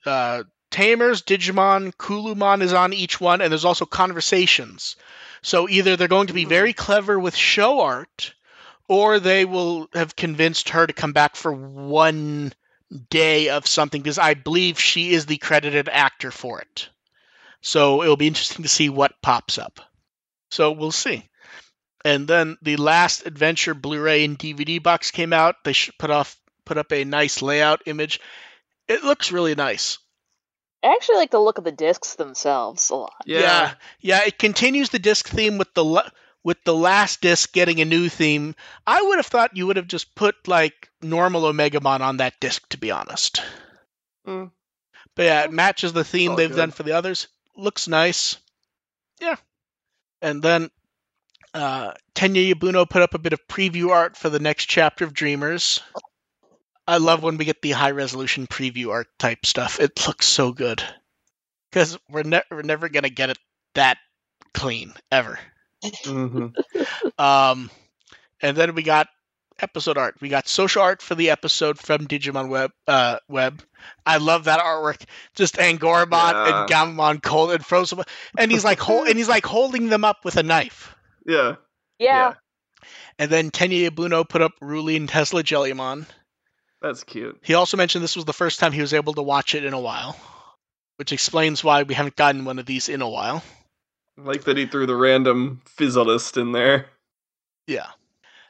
Uh, 0.05 0.43
Tamers, 0.71 1.23
Digimon, 1.23 1.95
Kulumon 1.95 2.61
is 2.61 2.75
on 2.75 2.93
each 2.93 3.21
one, 3.21 3.41
and 3.41 3.51
there's 3.51 3.65
also 3.65 3.87
conversations. 3.87 4.97
So 5.41 5.69
either 5.69 5.97
they're 5.97 6.09
going 6.09 6.27
to 6.27 6.35
be 6.35 6.45
very 6.45 6.73
clever 6.73 7.19
with 7.19 7.35
show 7.35 7.81
art, 7.81 8.35
or 8.87 9.19
they 9.19 9.45
will 9.45 9.89
have 9.95 10.17
convinced 10.17 10.71
her 10.71 10.87
to 10.87 10.93
come 10.93 11.13
back 11.13 11.37
for 11.37 11.53
one 11.53 12.53
day 13.11 13.49
of 13.51 13.67
something 13.67 14.03
because 14.03 14.19
I 14.19 14.35
believe 14.35 14.81
she 14.81 15.13
is 15.13 15.27
the 15.27 15.39
credited 15.39 15.89
actor 15.89 16.31
for 16.31 16.61
it. 16.61 16.89
So 17.61 18.03
it'll 18.03 18.17
be 18.17 18.27
interesting 18.27 18.63
to 18.63 18.69
see 18.69 18.89
what 18.89 19.21
pops 19.23 19.59
up. 19.59 19.81
So 20.51 20.73
we'll 20.73 20.93
see. 20.93 21.29
And 22.05 22.29
then 22.29 22.57
the 22.63 22.77
last 22.77 23.27
adventure 23.27 23.75
Blu-ray 23.75 24.25
and 24.25 24.39
DVD 24.39 24.83
box 24.83 25.11
came 25.11 25.33
out. 25.33 25.57
They 25.65 25.75
put 25.99 26.11
off 26.11 26.37
put 26.65 26.79
up 26.79 26.93
a 26.93 27.05
nice 27.05 27.43
layout 27.43 27.83
image. 27.87 28.21
It 28.87 29.03
looks 29.03 29.33
really 29.33 29.55
nice. 29.55 29.99
I 30.83 30.93
actually 30.93 31.17
like 31.17 31.31
the 31.31 31.41
look 31.41 31.59
of 31.59 31.65
the 31.65 31.73
discs 31.73 32.15
themselves 32.15 32.91
a 32.91 32.95
lot. 32.97 33.15
Yeah. 33.27 33.75
yeah, 34.01 34.21
It 34.25 34.39
continues 34.39 34.91
the 34.91 34.99
disc 35.01 35.27
theme 35.29 35.59
with 35.59 35.75
the 35.75 35.85
la- 35.85 36.09
with 36.45 36.63
the 36.65 36.75
last 36.75 37.21
disc 37.21 37.53
getting 37.53 37.81
a 37.81 37.85
new 37.85 38.09
theme. 38.09 38.55
I 38.87 39.03
would 39.03 39.17
have 39.17 39.27
thought 39.27 39.57
you 39.57 39.67
would 39.67 39.77
have 39.77 39.89
just 39.89 40.15
put 40.15 40.47
like 40.47 40.89
normal 41.03 41.43
Omegamon 41.43 42.01
on 42.01 42.19
that 42.19 42.39
disc, 42.41 42.69
to 42.69 42.79
be 42.79 42.91
honest. 42.93 43.43
Mm. 44.27 44.53
But 45.17 45.23
yeah, 45.25 45.43
it 45.45 45.53
matches 45.53 45.93
the 45.93 46.05
theme 46.05 46.31
all 46.33 46.37
they've 46.37 46.49
good. 46.49 46.57
done 46.57 46.71
for 46.71 46.85
the 46.85 46.93
others. 46.93 47.27
Looks 47.57 47.89
nice. 47.89 48.37
Yeah. 49.21 49.37
And 50.23 50.41
then 50.43 50.71
uh, 51.59 51.93
Tenya 52.15 52.55
Yabuno 52.55 52.89
put 52.89 53.03
up 53.03 53.15
a 53.15 53.19
bit 53.19 53.33
of 53.33 53.47
preview 53.49 53.91
art 53.91 54.17
for 54.17 54.31
the 54.31 54.39
next 54.39 54.67
chapter 54.67 55.05
of 55.05 55.13
Dreamers. 55.13 55.83
I 56.87 56.99
love 56.99 57.23
when 57.23 57.37
we 57.37 57.45
get 57.45 57.61
the 57.61 57.73
high 57.73 57.91
resolution 57.91 58.47
preview 58.47 58.91
art 58.91 59.09
type 59.19 59.45
stuff. 59.45 59.81
It 59.81 60.07
looks 60.07 60.27
so 60.27 60.53
good. 60.53 60.83
Because 61.71 61.99
we're, 62.09 62.23
ne- 62.23 62.43
we're 62.51 62.63
never 62.63 62.89
going 62.89 63.03
to 63.03 63.11
get 63.11 63.31
it 63.31 63.39
that 63.75 63.99
clean, 64.55 64.95
ever. 65.11 65.39
hmm 66.05 66.47
Um, 67.19 67.71
and 68.41 68.57
then 68.57 68.75
we 68.75 68.83
got 68.83 69.09
episode 69.61 69.99
art. 69.99 70.15
We 70.21 70.29
got 70.29 70.49
social 70.49 70.83
art 70.83 71.03
for 71.03 71.15
the 71.15 71.31
episode 71.31 71.79
from 71.79 72.07
Digimon 72.07 72.49
Web. 72.49 72.71
Uh, 72.87 73.19
Web. 73.29 73.63
I 74.07 74.19
love 74.19 74.45
that 74.45 74.61
artwork. 74.61 75.03
Just 75.35 75.57
Angoramon 75.57 76.35
and 76.47 76.71
Gammamon 76.71 77.23
cold 77.23 77.51
and 77.51 77.65
frozen, 77.65 78.01
and 78.39 78.51
he's 78.51 78.65
like 78.65 78.79
hol- 78.79 79.05
and 79.05 79.17
he's 79.17 79.29
like 79.29 79.45
holding 79.45 79.89
them 79.89 80.05
up 80.05 80.25
with 80.25 80.37
a 80.37 80.43
knife. 80.43 80.95
Yeah. 81.29 81.57
Yeah, 81.99 82.35
And 83.19 83.31
then 83.31 83.51
Tenya 83.51 83.91
Yabuno 83.91 84.29
put 84.29 84.41
up 84.41 84.53
Ruli 84.63 84.97
and 84.97 85.09
Tesla 85.09 85.43
Jellymon. 85.43 86.07
That's 86.81 87.03
cute. 87.03 87.39
He 87.43 87.55
also 87.55 87.77
mentioned 87.77 88.05
this 88.05 88.15
was 88.15 88.25
the 88.25 88.33
first 88.33 88.61
time 88.61 88.71
he 88.73 88.81
was 88.81 88.95
able 88.95 89.15
to 89.15 89.23
watch 89.23 89.57
it 89.57 89.65
in 89.65 89.73
a 89.73 89.81
while, 89.81 90.17
which 90.97 91.13
explains 91.13 91.65
why 91.65 91.83
we 91.83 91.95
haven't 91.95 92.15
gotten 92.15 92.45
one 92.45 92.61
of 92.61 92.67
these 92.67 92.89
in 92.89 93.03
a 93.03 93.09
while. 93.09 93.43
I 94.17 94.23
like 94.23 94.45
that 94.45 94.57
he 94.57 94.67
threw 94.67 94.87
the 94.87 94.95
random 94.95 95.61
fizzleist 95.77 96.41
in 96.41 96.53
there. 96.53 96.87
Yeah. 97.67 97.89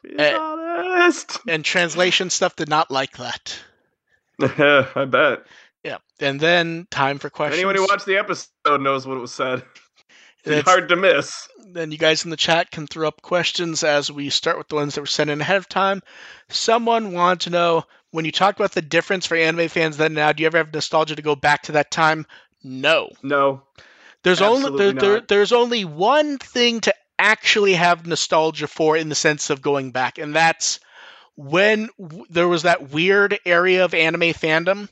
Eh. 0.05 0.33
Fizzleist. 0.33 1.41
And 1.49 1.64
translation 1.64 2.29
stuff 2.31 2.55
did 2.55 2.68
not 2.68 2.91
like 2.91 3.16
that. 3.16 3.59
I 4.41 5.07
bet. 5.07 5.47
Yeah, 5.85 5.99
and 6.20 6.39
then 6.39 6.87
time 6.91 7.18
for 7.18 7.31
questions. 7.31 7.59
Anyone 7.59 7.76
who 7.76 7.87
watched 7.89 8.07
the 8.07 8.18
episode 8.18 8.81
knows 8.81 9.07
what 9.07 9.16
it 9.16 9.20
was 9.20 9.33
said. 9.33 9.62
It's 10.49 10.68
hard 10.68 10.88
to 10.88 10.96
miss. 10.96 11.49
then 11.70 11.92
you 11.92 11.99
guys 11.99 12.24
in 12.24 12.30
the 12.30 12.36
chat 12.36 12.70
can 12.70 12.86
throw 12.86 13.09
up 13.09 13.22
questions 13.22 13.84
as 13.84 14.11
we 14.11 14.30
start 14.30 14.59
with 14.59 14.68
the 14.68 14.74
ones 14.76 14.94
that 14.94 15.03
were 15.03 15.07
sent 15.07 15.30
in 15.30 15.40
ahead 15.40 15.57
of 15.57 15.68
time. 15.68 16.03
Someone 16.49 17.12
wanted 17.12 17.40
to 17.40 17.51
know 17.51 17.84
when 18.11 18.24
you 18.24 18.32
talk 18.32 18.57
about 18.57 18.72
the 18.72 18.82
difference 18.82 19.26
for 19.26 19.36
anime 19.36 19.68
fans 19.68 19.96
then 19.96 20.07
and 20.07 20.14
now, 20.14 20.32
do 20.32 20.42
you 20.42 20.46
ever 20.46 20.59
have 20.59 20.72
nostalgia 20.72 21.16
to 21.16 21.22
go 21.22 21.36
back 21.36 21.62
to 21.62 21.72
that 21.72 21.90
time? 21.90 22.26
No. 22.64 23.11
No. 23.22 23.62
There's 24.22 24.40
only 24.40 24.76
there, 24.76 24.92
there, 24.92 25.20
there's 25.20 25.53
only 25.53 25.84
one 25.84 26.38
thing 26.38 26.80
to 26.80 26.94
actually 27.18 27.74
have 27.74 28.07
nostalgia 28.07 28.66
for 28.66 28.96
in 28.96 29.09
the 29.09 29.14
sense 29.14 29.51
of 29.51 29.62
going 29.62 29.90
back, 29.92 30.18
and 30.18 30.34
that's 30.34 30.80
when 31.36 31.88
w- 32.01 32.24
there 32.30 32.49
was 32.49 32.62
that 32.62 32.90
weird 32.90 33.38
area 33.46 33.84
of 33.84 33.94
anime 33.94 34.32
fandom 34.32 34.88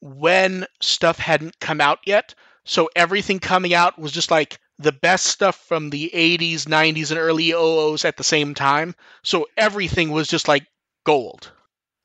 when 0.00 0.64
stuff 0.80 1.18
hadn't 1.18 1.58
come 1.58 1.80
out 1.80 1.98
yet. 2.04 2.34
So 2.64 2.88
everything 2.94 3.40
coming 3.40 3.74
out 3.74 3.98
was 3.98 4.12
just 4.12 4.30
like 4.30 4.58
the 4.78 4.92
best 4.92 5.26
stuff 5.26 5.56
from 5.66 5.90
the 5.90 6.10
80s, 6.14 6.62
90s, 6.64 7.10
and 7.10 7.18
early 7.18 7.48
00s 7.48 8.04
at 8.04 8.16
the 8.16 8.24
same 8.24 8.54
time. 8.54 8.94
So 9.22 9.46
everything 9.56 10.10
was 10.10 10.28
just 10.28 10.48
like 10.48 10.66
gold. 11.04 11.50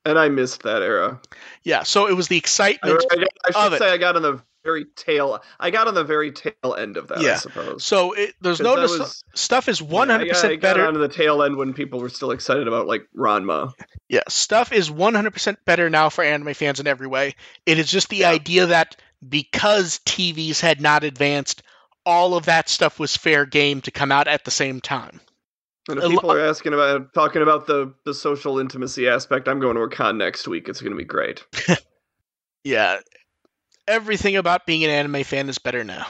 And 0.05 0.19
I 0.19 0.27
missed 0.29 0.63
that 0.63 0.81
era. 0.81 1.21
Yeah, 1.63 1.83
so 1.83 2.07
it 2.07 2.13
was 2.13 2.27
the 2.27 2.37
excitement. 2.37 3.03
I, 3.11 3.15
I 3.45 3.65
of 3.65 3.71
should 3.73 3.79
say 3.79 3.89
I 3.91 3.97
got 3.97 4.15
on 4.15 4.21
the 4.21 4.41
very 4.65 4.85
tail. 4.95 5.41
I 5.59 5.71
got 5.71 5.87
on 5.87 5.93
the 5.93 6.03
very 6.03 6.31
tail 6.31 6.75
end 6.77 6.97
of 6.97 7.07
that. 7.09 7.19
I 7.19 7.21
Yeah. 7.21 7.35
suppose. 7.37 7.83
So 7.83 8.13
it, 8.13 8.33
there's 8.41 8.59
no 8.59 8.75
was- 8.75 9.23
stuff 9.35 9.69
is 9.69 9.79
Yeah, 9.79 9.87
100% 9.87 10.19
I 10.19 10.25
got, 10.25 10.45
I 10.45 10.55
got 10.55 10.61
better. 10.61 10.85
onto 10.87 10.99
the 10.99 11.07
tail 11.07 11.43
end 11.43 11.55
when 11.57 11.73
people 11.73 11.99
were 11.99 12.09
still 12.09 12.31
excited 12.31 12.67
about 12.67 12.87
like 12.87 13.07
Ranma. 13.15 13.71
Yeah, 14.09 14.21
stuff 14.27 14.73
is 14.73 14.89
100% 14.89 15.57
better 15.65 15.89
now 15.89 16.09
for 16.09 16.23
anime 16.23 16.53
fans 16.53 16.79
in 16.79 16.87
every 16.87 17.07
way. 17.07 17.35
It 17.65 17.77
is 17.79 17.89
just 17.89 18.09
the 18.09 18.17
Yeah. 18.17 18.29
idea 18.31 18.65
that 18.67 18.95
because 19.27 19.99
TVs 20.05 20.59
had 20.59 20.81
not 20.81 21.03
advanced, 21.05 21.63
all 22.05 22.35
of 22.35 22.45
that 22.45 22.69
stuff 22.69 22.99
was 22.99 23.15
fair 23.15 23.45
game 23.45 23.81
to 23.81 23.91
come 23.91 24.11
out 24.11 24.27
at 24.27 24.45
the 24.45 24.51
same 24.51 24.81
time. 24.81 25.21
And 25.89 25.99
if 25.99 26.09
people 26.09 26.31
are 26.31 26.39
asking 26.39 26.73
about 26.73 27.13
talking 27.13 27.41
about 27.41 27.67
the 27.67 27.93
the 28.05 28.13
social 28.13 28.59
intimacy 28.59 29.07
aspect, 29.07 29.47
I'm 29.49 29.59
going 29.59 29.75
to 29.75 29.81
a 29.81 29.89
con 29.89 30.17
next 30.17 30.47
week. 30.47 30.69
It's 30.69 30.79
going 30.79 30.93
to 30.93 30.97
be 30.97 31.03
great. 31.03 31.43
Yeah, 32.63 32.99
everything 33.87 34.37
about 34.37 34.65
being 34.65 34.83
an 34.83 34.89
anime 34.89 35.23
fan 35.23 35.49
is 35.49 35.57
better 35.57 35.83
now. 35.83 36.07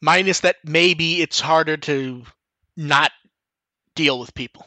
Minus 0.00 0.40
that 0.40 0.56
maybe 0.64 1.20
it's 1.20 1.40
harder 1.40 1.76
to 1.78 2.22
not 2.76 3.10
deal 3.94 4.18
with 4.18 4.34
people. 4.34 4.66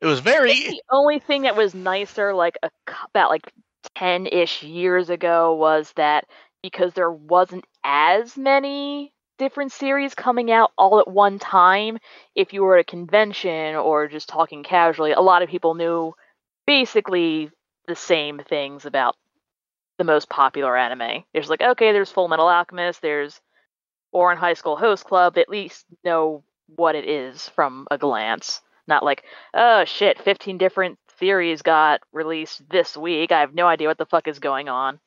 It 0.00 0.06
was 0.06 0.20
very 0.20 0.52
the 0.52 0.82
only 0.90 1.20
thing 1.20 1.42
that 1.42 1.56
was 1.56 1.74
nicer, 1.74 2.34
like 2.34 2.58
a, 2.62 2.70
about 3.14 3.30
like 3.30 3.52
ten 3.94 4.26
ish 4.26 4.62
years 4.62 5.10
ago, 5.10 5.54
was 5.54 5.92
that 5.96 6.26
because 6.62 6.92
there 6.94 7.10
wasn't 7.10 7.64
as 7.84 8.36
many 8.36 9.12
different 9.38 9.72
series 9.72 10.14
coming 10.14 10.50
out 10.50 10.72
all 10.76 11.00
at 11.00 11.08
one 11.08 11.38
time. 11.38 11.98
If 12.34 12.52
you 12.52 12.62
were 12.62 12.76
at 12.76 12.82
a 12.82 12.84
convention 12.84 13.76
or 13.76 14.08
just 14.08 14.28
talking 14.28 14.62
casually, 14.62 15.12
a 15.12 15.20
lot 15.20 15.42
of 15.42 15.48
people 15.48 15.74
knew 15.74 16.14
basically 16.66 17.50
the 17.86 17.96
same 17.96 18.40
things 18.40 18.84
about 18.84 19.16
the 19.96 20.04
most 20.04 20.28
popular 20.28 20.76
anime. 20.76 21.24
There's 21.32 21.48
like, 21.48 21.62
okay, 21.62 21.92
there's 21.92 22.10
Full 22.10 22.28
Metal 22.28 22.48
Alchemist, 22.48 23.00
there's 23.02 23.40
Ouran 24.14 24.36
High 24.36 24.54
School 24.54 24.76
Host 24.76 25.04
Club. 25.04 25.38
At 25.38 25.48
least 25.48 25.86
know 26.04 26.44
what 26.76 26.94
it 26.94 27.08
is 27.08 27.48
from 27.50 27.86
a 27.90 27.98
glance. 27.98 28.60
Not 28.86 29.04
like, 29.04 29.24
oh 29.54 29.84
shit, 29.84 30.20
15 30.20 30.58
different 30.58 30.98
series 31.18 31.62
got 31.62 32.00
released 32.12 32.62
this 32.70 32.96
week. 32.96 33.32
I 33.32 33.40
have 33.40 33.54
no 33.54 33.66
idea 33.66 33.88
what 33.88 33.98
the 33.98 34.06
fuck 34.06 34.28
is 34.28 34.38
going 34.38 34.68
on. 34.68 35.00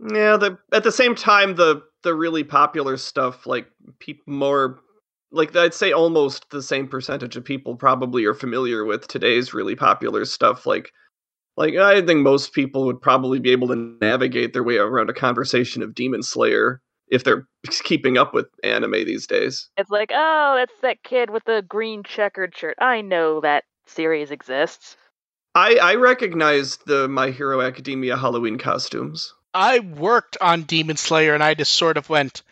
Yeah, 0.00 0.36
the 0.36 0.58
at 0.72 0.84
the 0.84 0.92
same 0.92 1.14
time 1.14 1.56
the 1.56 1.82
the 2.02 2.14
really 2.14 2.44
popular 2.44 2.96
stuff 2.96 3.46
like 3.46 3.66
people 3.98 4.32
more 4.32 4.80
like 5.32 5.54
I'd 5.56 5.74
say 5.74 5.92
almost 5.92 6.50
the 6.50 6.62
same 6.62 6.88
percentage 6.88 7.36
of 7.36 7.44
people 7.44 7.76
probably 7.76 8.24
are 8.24 8.34
familiar 8.34 8.84
with 8.84 9.08
today's 9.08 9.52
really 9.52 9.74
popular 9.74 10.24
stuff 10.24 10.66
like 10.66 10.92
like 11.56 11.74
I 11.74 12.00
think 12.06 12.20
most 12.20 12.52
people 12.52 12.86
would 12.86 13.02
probably 13.02 13.40
be 13.40 13.50
able 13.50 13.68
to 13.68 13.96
navigate 14.00 14.52
their 14.52 14.62
way 14.62 14.76
around 14.76 15.10
a 15.10 15.14
conversation 15.14 15.82
of 15.82 15.94
Demon 15.94 16.22
Slayer 16.22 16.80
if 17.08 17.24
they're 17.24 17.48
keeping 17.82 18.16
up 18.16 18.32
with 18.32 18.46
anime 18.62 18.92
these 18.92 19.26
days. 19.26 19.68
It's 19.76 19.90
like, 19.90 20.12
oh, 20.14 20.54
that's 20.56 20.80
that 20.82 21.02
kid 21.02 21.30
with 21.30 21.44
the 21.44 21.64
green 21.68 22.04
checkered 22.04 22.56
shirt. 22.56 22.76
I 22.80 23.00
know 23.00 23.40
that 23.40 23.64
series 23.86 24.30
exists. 24.30 24.96
I 25.56 25.78
I 25.82 25.94
recognize 25.96 26.76
the 26.86 27.08
My 27.08 27.30
Hero 27.30 27.60
Academia 27.60 28.16
Halloween 28.16 28.56
costumes. 28.56 29.34
I 29.58 29.80
worked 29.80 30.36
on 30.40 30.62
Demon 30.62 30.96
Slayer 30.96 31.34
and 31.34 31.42
I 31.42 31.54
just 31.54 31.74
sort 31.74 31.96
of 31.96 32.08
went, 32.08 32.42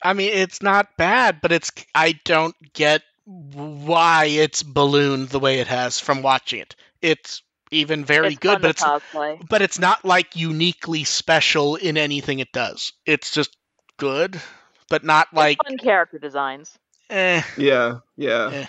I 0.00 0.12
mean, 0.12 0.30
it's 0.32 0.62
not 0.62 0.96
bad, 0.96 1.40
but 1.42 1.50
it's 1.50 1.72
I 1.94 2.12
don't 2.24 2.54
get 2.72 3.02
why 3.24 4.26
it's 4.26 4.62
ballooned 4.62 5.28
the 5.30 5.40
way 5.40 5.58
it 5.58 5.66
has 5.66 5.98
from 5.98 6.22
watching 6.22 6.60
it. 6.60 6.76
It's 7.00 7.42
even 7.72 8.04
very 8.04 8.28
it's 8.28 8.38
good, 8.38 8.62
but 8.62 8.70
it's 8.70 8.82
cosplay. 8.84 9.44
but 9.48 9.60
it's 9.60 9.78
not 9.80 10.04
like 10.04 10.36
uniquely 10.36 11.02
special 11.02 11.74
in 11.76 11.96
anything 11.96 12.38
it 12.38 12.52
does. 12.52 12.92
It's 13.06 13.32
just 13.32 13.56
good, 13.96 14.40
but 14.88 15.02
not 15.04 15.28
It's 15.32 15.36
like 15.36 15.58
fun 15.64 15.78
character 15.78 16.18
designs. 16.18 16.78
eh. 17.10 17.42
Yeah, 17.56 17.98
yeah. 18.16 18.50
Yeah. 18.50 18.66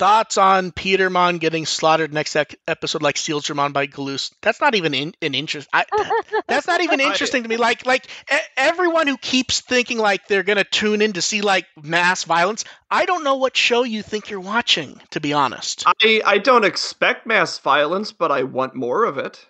Thoughts 0.00 0.38
on 0.38 0.72
Petermon 0.72 1.36
getting 1.36 1.66
slaughtered 1.66 2.14
next 2.14 2.34
ec- 2.34 2.58
episode 2.66 3.02
like 3.02 3.16
Sealgermon 3.16 3.74
by 3.74 3.86
Galoose? 3.86 4.32
That's 4.40 4.58
not 4.58 4.74
even 4.74 4.94
in, 4.94 5.14
an 5.20 5.34
interest. 5.34 5.68
I, 5.74 5.84
that's 6.48 6.66
not 6.66 6.80
even 6.80 7.00
interesting 7.00 7.42
to 7.42 7.48
me. 7.50 7.58
Like, 7.58 7.84
like 7.84 8.06
e- 8.32 8.36
everyone 8.56 9.08
who 9.08 9.18
keeps 9.18 9.60
thinking 9.60 9.98
like 9.98 10.26
they're 10.26 10.42
gonna 10.42 10.64
tune 10.64 11.02
in 11.02 11.12
to 11.12 11.20
see 11.20 11.42
like 11.42 11.66
mass 11.82 12.24
violence. 12.24 12.64
I 12.90 13.04
don't 13.04 13.24
know 13.24 13.36
what 13.36 13.58
show 13.58 13.82
you 13.82 14.02
think 14.02 14.30
you're 14.30 14.40
watching. 14.40 14.98
To 15.10 15.20
be 15.20 15.34
honest, 15.34 15.84
I 15.86 16.22
I 16.24 16.38
don't 16.38 16.64
expect 16.64 17.26
mass 17.26 17.58
violence, 17.58 18.10
but 18.10 18.32
I 18.32 18.44
want 18.44 18.74
more 18.74 19.04
of 19.04 19.18
it. 19.18 19.46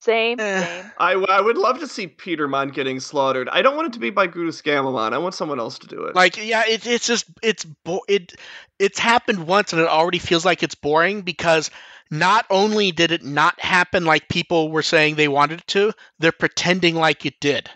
Same, 0.00 0.40
Eh. 0.40 0.64
same. 0.64 0.90
I, 0.98 1.12
I 1.12 1.40
would 1.40 1.58
love 1.58 1.78
to 1.80 1.86
see 1.86 2.06
Petermon 2.06 2.72
getting 2.72 3.00
slaughtered. 3.00 3.48
I 3.50 3.60
don't 3.60 3.76
want 3.76 3.88
it 3.88 3.92
to 3.94 3.98
be 3.98 4.08
by 4.10 4.28
GulusGammamon. 4.28 5.12
I 5.12 5.18
want 5.18 5.34
someone 5.34 5.60
else 5.60 5.78
to 5.80 5.86
do 5.86 6.04
it. 6.04 6.14
like 6.14 6.36
yeah, 6.38 6.62
it, 6.66 6.86
it's 6.86 7.06
just 7.06 7.26
it's 7.42 7.64
bo- 7.64 8.04
it 8.08 8.32
it's 8.78 8.98
happened 8.98 9.46
once 9.46 9.72
and 9.74 9.82
it 9.82 9.88
already 9.88 10.18
feels 10.18 10.44
like 10.44 10.62
it's 10.62 10.74
boring 10.74 11.20
because 11.20 11.70
not 12.10 12.46
only 12.50 12.92
did 12.92 13.12
it 13.12 13.22
not 13.24 13.60
happen 13.60 14.04
like 14.06 14.28
people 14.28 14.70
were 14.70 14.82
saying 14.82 15.14
they 15.16 15.28
wanted 15.28 15.60
it 15.60 15.66
to, 15.68 15.92
they're 16.18 16.32
pretending 16.32 16.94
like 16.96 17.26
it 17.26 17.38
did. 17.40 17.68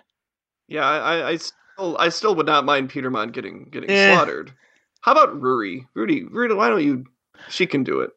yeah, 0.67 0.85
I, 0.85 0.97
I- 1.19 1.29
I 1.33 1.37
still 1.37 1.97
I 1.99 2.09
still 2.09 2.35
would 2.37 2.47
not 2.47 2.65
mind 2.65 2.89
Petermon 2.89 3.33
getting 3.33 3.69
getting 3.71 3.91
Eh. 3.91 4.15
slaughtered. 4.15 4.53
How 5.03 5.13
about 5.13 5.39
Ruli? 5.39 5.87
Rudy, 5.95 6.25
Rudy, 6.25 6.55
why 6.55 6.71
don't 6.71 6.83
you? 6.83 7.05
She 7.51 7.67
can 7.67 7.85
do 7.85 8.01
it. 8.01 8.13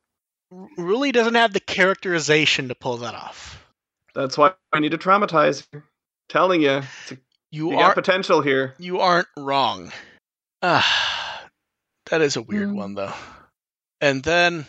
really 0.77 1.11
doesn't 1.11 1.35
have 1.35 1.51
the 1.51 1.59
characterization 1.59 2.69
to 2.69 2.75
pull 2.75 2.97
that 2.97 3.13
off. 3.13 3.61
That's 4.17 4.37
why 4.37 4.53
I 4.73 4.79
need 4.79 4.91
to 4.91 4.97
traumatize 4.97 5.65
her. 5.71 5.83
Telling 6.27 6.61
you, 6.61 6.81
it's 7.03 7.11
a, 7.11 7.17
You, 7.51 7.71
you 7.71 7.77
are 7.77 7.89
got 7.89 7.95
potential 7.95 8.41
here. 8.41 8.73
you 8.79 8.99
aren't 8.99 9.27
wrong. 9.37 9.91
Ah, 10.61 11.45
that 12.09 12.21
is 12.21 12.35
a 12.35 12.41
weird 12.41 12.69
Hmm. 12.69 12.75
one 12.75 12.95
though. 12.95 13.13
And 14.01 14.23
then 14.23 14.65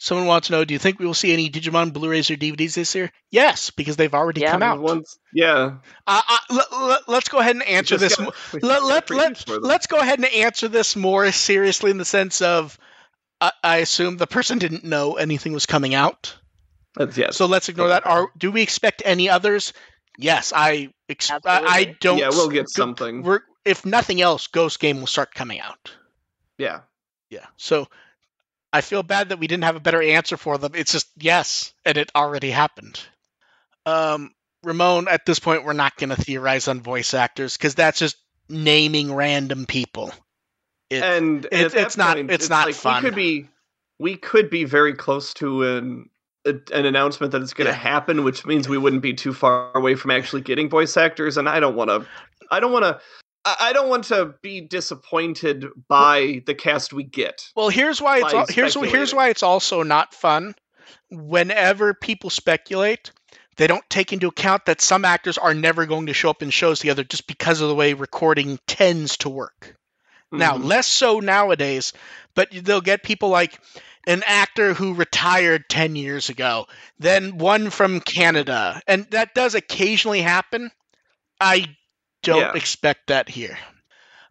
someone 0.00 0.26
wants 0.26 0.46
to 0.48 0.52
know: 0.54 0.64
Do 0.64 0.74
you 0.74 0.78
think 0.78 0.98
we 0.98 1.06
will 1.06 1.14
see 1.14 1.32
any 1.32 1.50
Digimon 1.50 1.92
Blu-rays 1.92 2.30
or 2.30 2.36
DVDs 2.36 2.74
this 2.74 2.94
year? 2.94 3.12
Yes, 3.30 3.70
because 3.70 3.96
they've 3.96 4.12
already 4.14 4.40
Yeah. 4.40 4.52
come 4.52 4.62
out. 4.62 4.80
Once, 4.80 5.18
yeah. 5.34 5.76
Uh, 6.06 6.22
uh, 6.28 6.36
let, 6.50 6.72
let, 6.72 7.08
let's 7.08 7.28
go 7.28 7.38
ahead 7.38 7.54
and 7.56 7.62
answer 7.68 7.96
this. 7.98 8.16
gotta- 8.16 8.32
mo- 8.54 8.58
let, 8.66 8.82
let, 8.82 9.10
let, 9.10 9.62
let's 9.62 9.86
go 9.86 9.98
ahead 9.98 10.18
and 10.18 10.26
answer 10.26 10.68
this 10.68 10.96
more 10.96 11.30
seriously 11.30 11.90
in 11.90 11.98
the 11.98 12.04
sense 12.04 12.40
of 12.42 12.78
I, 13.40 13.52
I 13.62 13.76
assume 13.78 14.16
the 14.16 14.26
person 14.26 14.58
didn't 14.58 14.84
know 14.84 15.14
anything 15.14 15.52
was 15.52 15.66
coming 15.66 15.94
out. 15.94 16.36
That's, 16.94 17.16
yes. 17.16 17.36
So 17.36 17.46
let's 17.46 17.68
ignore 17.68 17.88
that. 17.88 18.06
Are 18.06 18.28
do 18.36 18.50
we 18.52 18.62
expect 18.62 19.02
any 19.04 19.28
others? 19.28 19.72
Yes, 20.18 20.52
I 20.54 20.90
ex- 21.08 21.30
I, 21.30 21.38
I 21.44 21.96
don't. 22.00 22.18
yeah, 22.18 22.28
we'll 22.28 22.48
get 22.50 22.64
go- 22.66 22.70
something. 22.70 23.22
We're, 23.22 23.40
if 23.64 23.86
nothing 23.86 24.20
else, 24.20 24.46
Ghost 24.48 24.78
Game 24.78 25.00
will 25.00 25.06
start 25.06 25.32
coming 25.34 25.60
out. 25.60 25.94
Yeah. 26.58 26.80
Yeah. 27.30 27.46
So 27.56 27.88
I 28.72 28.82
feel 28.82 29.02
bad 29.02 29.30
that 29.30 29.38
we 29.38 29.46
didn't 29.46 29.64
have 29.64 29.76
a 29.76 29.80
better 29.80 30.02
answer 30.02 30.36
for 30.36 30.58
them. 30.58 30.72
It's 30.74 30.92
just 30.92 31.08
yes, 31.18 31.72
and 31.84 31.96
it 31.96 32.10
already 32.14 32.50
happened. 32.50 33.00
Um, 33.86 34.34
Ramon, 34.62 35.08
at 35.08 35.24
this 35.26 35.38
point, 35.38 35.64
we're 35.64 35.72
not 35.72 35.96
going 35.96 36.10
to 36.10 36.16
theorize 36.16 36.68
on 36.68 36.82
voice 36.82 37.14
actors 37.14 37.56
because 37.56 37.74
that's 37.74 37.98
just 37.98 38.16
naming 38.50 39.14
random 39.14 39.64
people. 39.66 40.12
It, 40.90 41.02
and 41.02 41.46
it's- 41.46 41.64
at 41.64 41.72
that 41.72 41.86
it's 41.86 41.96
not- 41.96 42.18
it's 42.18 42.50
not 42.50 42.66
like 42.66 42.74
fun. 42.74 43.02
We 43.02 43.08
could 43.08 43.16
be, 43.16 43.48
we 43.98 44.16
could 44.16 44.50
be 44.50 44.64
very 44.64 44.92
close 44.94 45.32
to 45.34 45.62
an 45.76 46.10
a, 46.44 46.54
an 46.74 46.86
announcement 46.86 47.32
that 47.32 47.42
it's 47.42 47.54
going 47.54 47.66
to 47.66 47.72
Yeah. 47.72 47.78
happen, 47.78 48.24
which 48.24 48.44
means 48.46 48.68
we 48.68 48.78
wouldn't 48.78 49.02
be 49.02 49.14
too 49.14 49.32
far 49.32 49.70
away 49.76 49.94
from 49.94 50.10
actually 50.10 50.42
getting 50.42 50.68
voice 50.68 50.96
actors. 50.96 51.36
And 51.36 51.48
I 51.48 51.60
don't 51.60 51.76
want 51.76 51.90
to, 51.90 52.06
I 52.50 52.60
don't 52.60 52.72
want 52.72 52.84
to, 52.84 53.00
I 53.44 53.72
don't 53.72 53.88
want 53.88 54.04
to 54.04 54.34
be 54.42 54.60
disappointed 54.60 55.66
by 55.88 56.42
the 56.46 56.54
cast 56.54 56.92
we 56.92 57.02
get. 57.04 57.48
well, 57.56 57.68
here's 57.70 58.00
why 58.00 58.18
it's 58.18 58.32
al- 58.34 58.46
here's 58.48 58.74
here's 58.74 59.12
why 59.14 59.28
it's 59.30 59.42
also 59.42 59.82
not 59.82 60.14
fun. 60.14 60.54
Whenever 61.10 61.94
people 61.94 62.30
speculate, 62.30 63.10
They 63.58 63.66
don't 63.66 63.88
take 63.90 64.14
into 64.14 64.28
account 64.28 64.64
that 64.64 64.80
some 64.80 65.04
actors 65.04 65.36
are 65.36 65.52
never 65.52 65.84
going 65.84 66.06
to 66.06 66.14
show 66.14 66.30
up 66.30 66.42
in 66.42 66.48
shows 66.48 66.78
together 66.78 67.04
just 67.04 67.26
because 67.26 67.60
of 67.60 67.68
the 67.68 67.74
way 67.74 67.92
recording 67.92 68.58
tends 68.66 69.18
to 69.18 69.28
work. 69.28 69.76
Now, 70.32 70.56
Mhm. 70.56 70.64
less 70.64 70.86
so 70.86 71.20
nowadays, 71.20 71.92
but 72.34 72.48
they'll 72.50 72.80
get 72.80 73.02
people 73.02 73.28
like 73.28 73.60
an 74.06 74.22
actor 74.26 74.74
who 74.74 74.94
retired 74.94 75.68
10 75.68 75.96
years 75.96 76.28
ago, 76.28 76.66
then 76.98 77.38
one 77.38 77.70
from 77.70 78.00
Canada. 78.00 78.80
And 78.86 79.04
that 79.10 79.34
does 79.34 79.54
occasionally 79.54 80.22
happen. 80.22 80.70
I 81.40 81.76
don't 82.22 82.38
Yeah. 82.40 82.52
expect 82.54 83.08
that 83.08 83.28
here. 83.28 83.58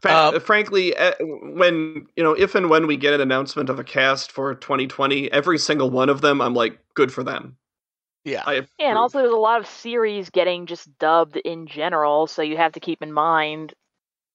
Fra- 0.01 0.11
Uh, 0.11 0.39
frankly, 0.39 0.95
eh, 0.95 1.13
when 1.19 2.07
you 2.15 2.23
know, 2.23 2.33
if 2.33 2.55
and 2.55 2.69
when 2.69 2.87
we 2.87 2.97
get 2.97 3.13
an 3.13 3.21
announcement 3.21 3.69
of 3.69 3.79
a 3.79 3.83
cast 3.83 4.31
for 4.31 4.55
2020, 4.55 5.31
every 5.31 5.59
single 5.59 5.89
one 5.89 6.09
of 6.09 6.21
them, 6.21 6.41
I'm 6.41 6.55
like, 6.55 6.79
good 6.95 7.13
for 7.13 7.23
them. 7.23 7.57
Yeah. 8.25 8.43
I 8.45 8.53
Yeah, 8.79 8.89
and 8.89 8.97
also 8.97 9.19
there's 9.19 9.31
a 9.31 9.35
lot 9.37 9.59
of 9.59 9.67
series 9.67 10.29
getting 10.31 10.65
just 10.65 10.97
dubbed 10.99 11.37
in 11.37 11.67
general, 11.67 12.27
so 12.27 12.41
you 12.41 12.57
have 12.57 12.71
to 12.73 12.79
keep 12.79 13.01
in 13.03 13.11
mind, 13.13 13.73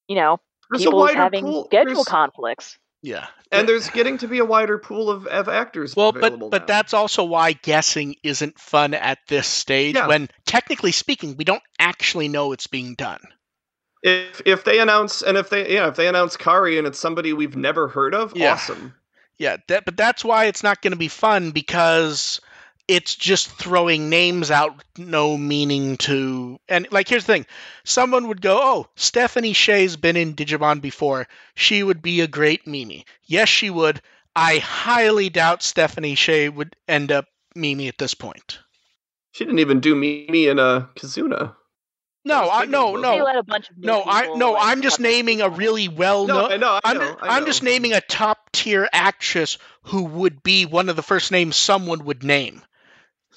you 0.07 0.15
know, 0.15 0.39
there's 0.69 0.83
a 0.83 0.85
people 0.85 0.99
wider 0.99 1.17
having 1.19 1.45
pool, 1.45 1.65
schedule 1.65 1.93
there's- 1.95 2.07
conflicts. 2.07 2.77
Yeah. 3.01 3.27
and 3.51 3.67
there's 3.69 3.89
getting 3.89 4.17
to 4.19 4.27
be 4.27 4.39
a 4.39 4.45
wider 4.45 4.77
pool 4.77 5.09
of, 5.09 5.27
of 5.27 5.47
actors. 5.47 5.95
Well, 5.95 6.09
available 6.09 6.49
but 6.49 6.51
but 6.51 6.61
now. 6.63 6.75
that's 6.75 6.93
also 6.93 7.23
why 7.23 7.53
guessing 7.53 8.15
isn't 8.23 8.59
fun 8.59 8.93
at 8.93 9.19
this 9.27 9.47
stage 9.47 9.95
Yeah. 9.95 10.07
when 10.07 10.29
technically 10.45 10.91
speaking 10.91 11.35
we 11.37 11.43
don't 11.45 11.63
actually 11.79 12.27
know 12.27 12.51
it's 12.53 12.67
being 12.67 12.95
done. 12.95 13.21
if 14.03 14.41
if 14.45 14.63
they 14.63 14.79
announce 14.79 15.21
and 15.21 15.37
if 15.37 15.49
they 15.49 15.73
yeah 15.73 15.87
if 15.87 15.95
they 15.95 16.07
announce 16.07 16.37
Kari 16.37 16.77
and 16.77 16.87
it's 16.87 16.99
somebody 16.99 17.33
we've 17.33 17.55
never 17.55 17.87
heard 17.87 18.13
of, 18.15 18.33
Yeah. 18.35 18.53
awesome. 18.53 18.93
Yeah, 19.39 19.57
that, 19.67 19.85
but 19.85 19.95
that's 19.95 20.25
why 20.25 20.45
it's 20.45 20.63
not 20.63 20.81
going 20.81 20.93
to 20.93 20.97
be 20.97 21.09
fun 21.09 21.51
because 21.51 22.41
it's 22.87 23.15
just 23.15 23.49
throwing 23.49 24.09
names 24.09 24.49
out, 24.49 24.83
no 24.97 25.37
meaning 25.37 25.97
to. 25.97 26.59
And 26.69 26.87
like, 26.91 27.07
here's 27.09 27.25
the 27.25 27.33
thing: 27.33 27.45
someone 27.83 28.27
would 28.27 28.41
go, 28.41 28.59
"Oh, 28.61 28.87
Stephanie 28.95 29.53
Sheh's 29.53 29.97
been 29.97 30.15
in 30.15 30.35
Digimon 30.35 30.81
before. 30.81 31.27
She 31.55 31.83
would 31.83 32.01
be 32.01 32.21
a 32.21 32.27
great 32.27 32.65
Mimi." 32.65 33.05
Yes, 33.25 33.49
she 33.49 33.69
would. 33.69 34.01
I 34.35 34.59
highly 34.59 35.29
doubt 35.29 35.63
Stephanie 35.63 36.15
Sheh 36.15 36.47
would 36.49 36.75
end 36.87 37.11
up 37.11 37.25
Mimi 37.55 37.87
at 37.87 37.97
this 37.97 38.13
point. 38.13 38.59
She 39.31 39.45
didn't 39.45 39.59
even 39.59 39.79
do 39.79 39.95
Mimi 39.95 40.47
in 40.47 40.59
a 40.59 40.89
Kizuna. 40.95 41.55
No, 42.23 42.49
I 42.49 42.59
thinking 42.59 42.71
no 42.71 42.95
no 42.97 43.15
let 43.23 43.37
a 43.37 43.43
bunch 43.43 43.69
of 43.69 43.77
no. 43.77 44.03
I 44.05 44.35
no. 44.35 44.51
Like, 44.53 44.63
I'm 44.65 44.81
just 44.81 44.99
naming 44.99 45.41
a 45.41 45.49
really 45.49 45.87
well 45.87 46.27
No, 46.27 46.41
known. 46.41 46.51
I 46.51 46.57
know. 46.57 46.69
I 46.69 46.81
I'm, 46.83 46.97
know. 46.97 47.07
ju- 47.11 47.17
I 47.21 47.37
I'm 47.37 47.45
just 47.45 47.63
naming 47.63 47.93
a 47.93 48.01
top 48.01 48.51
tier 48.51 48.87
actress 48.91 49.57
who 49.83 50.03
would 50.03 50.43
be 50.43 50.65
one 50.65 50.89
of 50.89 50.95
the 50.95 51.03
first 51.03 51.31
names 51.31 51.55
someone 51.55 52.03
would 52.05 52.23
name. 52.23 52.61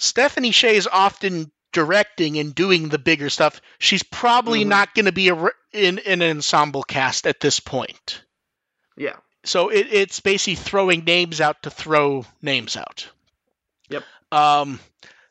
Stephanie 0.00 0.50
Sheh 0.50 0.70
is 0.72 0.88
often 0.90 1.50
directing 1.72 2.38
and 2.38 2.54
doing 2.54 2.88
the 2.88 2.98
bigger 2.98 3.30
stuff. 3.30 3.60
She's 3.78 4.02
probably 4.02 4.64
Mhm. 4.64 4.68
not 4.68 4.94
going 4.94 5.04
to 5.04 5.12
be 5.12 5.28
a, 5.28 5.34
re- 5.34 5.50
in, 5.72 5.98
in 5.98 6.22
an 6.22 6.36
ensemble 6.38 6.82
cast 6.82 7.26
at 7.26 7.38
this 7.40 7.60
point. 7.60 8.22
Yeah. 8.96 9.16
So 9.44 9.68
it, 9.68 9.86
it's 9.90 10.20
basically 10.20 10.56
throwing 10.56 11.04
names 11.04 11.40
out 11.40 11.62
to 11.62 11.70
throw 11.70 12.26
names 12.42 12.76
out. 12.76 13.08
Yep. 13.88 14.02
Um, 14.32 14.80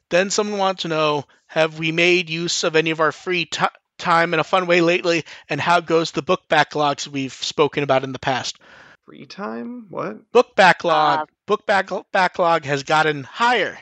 then 0.10 0.30
someone 0.30 0.58
wants 0.60 0.84
to 0.84 0.88
know: 0.88 1.26
Have 1.48 1.78
we 1.78 1.92
made 1.92 2.30
use 2.30 2.64
of 2.64 2.76
any 2.76 2.92
of 2.92 3.00
our 3.02 3.12
free 3.12 3.46
ti 3.46 3.66
time 3.98 4.34
in 4.34 4.40
a 4.40 4.44
fun 4.44 4.66
way 4.66 4.82
lately? 4.82 5.26
And 5.50 5.60
how 5.62 5.80
goes 5.82 6.12
the 6.12 6.22
book 6.22 6.42
backlogs 6.50 7.08
we've 7.08 7.34
spoken 7.34 7.84
about 7.84 8.04
in 8.04 8.12
the 8.14 8.20
past? 8.20 8.58
Free 9.06 9.26
time? 9.26 9.88
What? 9.90 10.32
Book 10.32 10.56
backlog. 10.56 11.20
Uh, 11.20 11.26
book 11.46 11.66
back, 11.66 11.90
backlog 12.12 12.66
has 12.66 12.84
gotten 12.84 13.24
higher. 13.24 13.78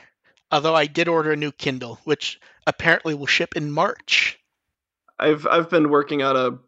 Although 0.50 0.74
I 0.74 0.86
did 0.86 1.08
order 1.08 1.32
a 1.32 1.36
new 1.36 1.52
Kindle, 1.52 2.00
which 2.04 2.40
apparently 2.66 3.14
will 3.14 3.26
ship 3.26 3.56
in 3.56 3.70
March. 3.70 4.38
I've 5.18 5.46
I've 5.46 5.70
been 5.70 5.90
working 5.90 6.22
on 6.22 6.36
a 6.36 6.58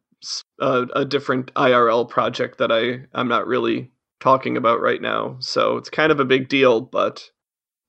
a 0.60 1.04
different 1.04 1.52
IRL 1.54 2.08
project 2.08 2.58
that 2.58 2.70
I 2.70 3.06
I'm 3.14 3.28
not 3.28 3.46
really 3.46 3.90
talking 4.20 4.56
about 4.56 4.80
right 4.80 5.00
now. 5.00 5.36
So 5.40 5.76
it's 5.76 5.88
kind 5.88 6.12
of 6.12 6.20
a 6.20 6.24
big 6.24 6.48
deal, 6.48 6.80
but 6.80 7.30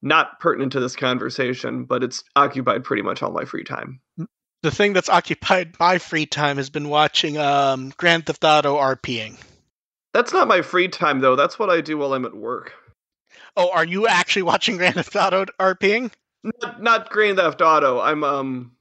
not 0.01 0.39
pertinent 0.39 0.71
to 0.73 0.79
this 0.79 0.95
conversation. 0.95 1.85
But 1.85 2.03
it's 2.03 2.23
occupied 2.35 2.83
pretty 2.83 3.01
much 3.01 3.21
all 3.21 3.31
my 3.31 3.45
free 3.45 3.63
time. 3.63 3.99
The 4.63 4.71
thing 4.71 4.93
that's 4.93 5.09
occupied 5.09 5.75
my 5.79 5.97
free 5.97 6.25
time 6.25 6.57
has 6.57 6.69
been 6.69 6.89
watching 6.89 7.37
um, 7.37 7.91
Grand 7.97 8.27
Theft 8.27 8.43
Auto 8.43 8.77
RPing. 8.77 9.37
That's 10.13 10.33
not 10.33 10.47
my 10.47 10.61
free 10.61 10.87
time 10.87 11.19
though. 11.19 11.35
That's 11.35 11.57
what 11.57 11.69
I 11.69 11.81
do 11.81 11.97
while 11.97 12.13
I'm 12.13 12.25
at 12.25 12.35
work. 12.35 12.73
Oh, 13.57 13.69
are 13.71 13.85
you 13.85 14.07
actually 14.07 14.43
watching 14.43 14.77
Grand 14.77 14.95
Theft 14.95 15.15
Auto 15.15 15.45
RPing? 15.59 16.11
Not, 16.61 16.81
not 16.81 17.09
Grand 17.09 17.37
Theft 17.37 17.61
Auto. 17.61 17.99
I'm 17.99 18.23
um 18.23 18.71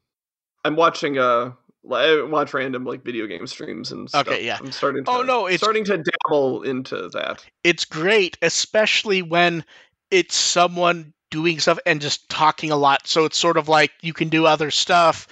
I'm 0.65 0.77
watching 0.77 1.19
uh 1.19 1.53
I 1.91 2.23
watch 2.23 2.53
random 2.53 2.85
like 2.85 3.03
video 3.05 3.27
game 3.27 3.47
streams 3.47 3.91
and 3.91 4.09
stuff. 4.09 4.29
Okay, 4.29 4.45
yeah. 4.45 4.59
I'm 4.61 4.71
starting 4.73 5.05
to 5.05 5.11
Oh, 5.11 5.23
no, 5.23 5.47
it's- 5.47 5.61
starting 5.61 5.85
to 5.85 6.03
dabble 6.03 6.63
into 6.63 7.09
that. 7.15 7.45
It's 7.65 7.85
great, 7.85 8.37
especially 8.43 9.23
when 9.23 9.65
it's 10.11 10.37
someone 10.37 11.15
doing 11.31 11.59
stuff 11.59 11.79
and 11.87 12.01
just 12.01 12.29
talking 12.29 12.71
a 12.71 12.77
lot. 12.77 13.07
So 13.07 13.25
it's 13.25 13.39
sort 13.39 13.57
of 13.57 13.69
like 13.69 13.93
you 14.03 14.13
can 14.13 14.29
do 14.29 14.45
other 14.47 14.71
stuff, 14.71 15.27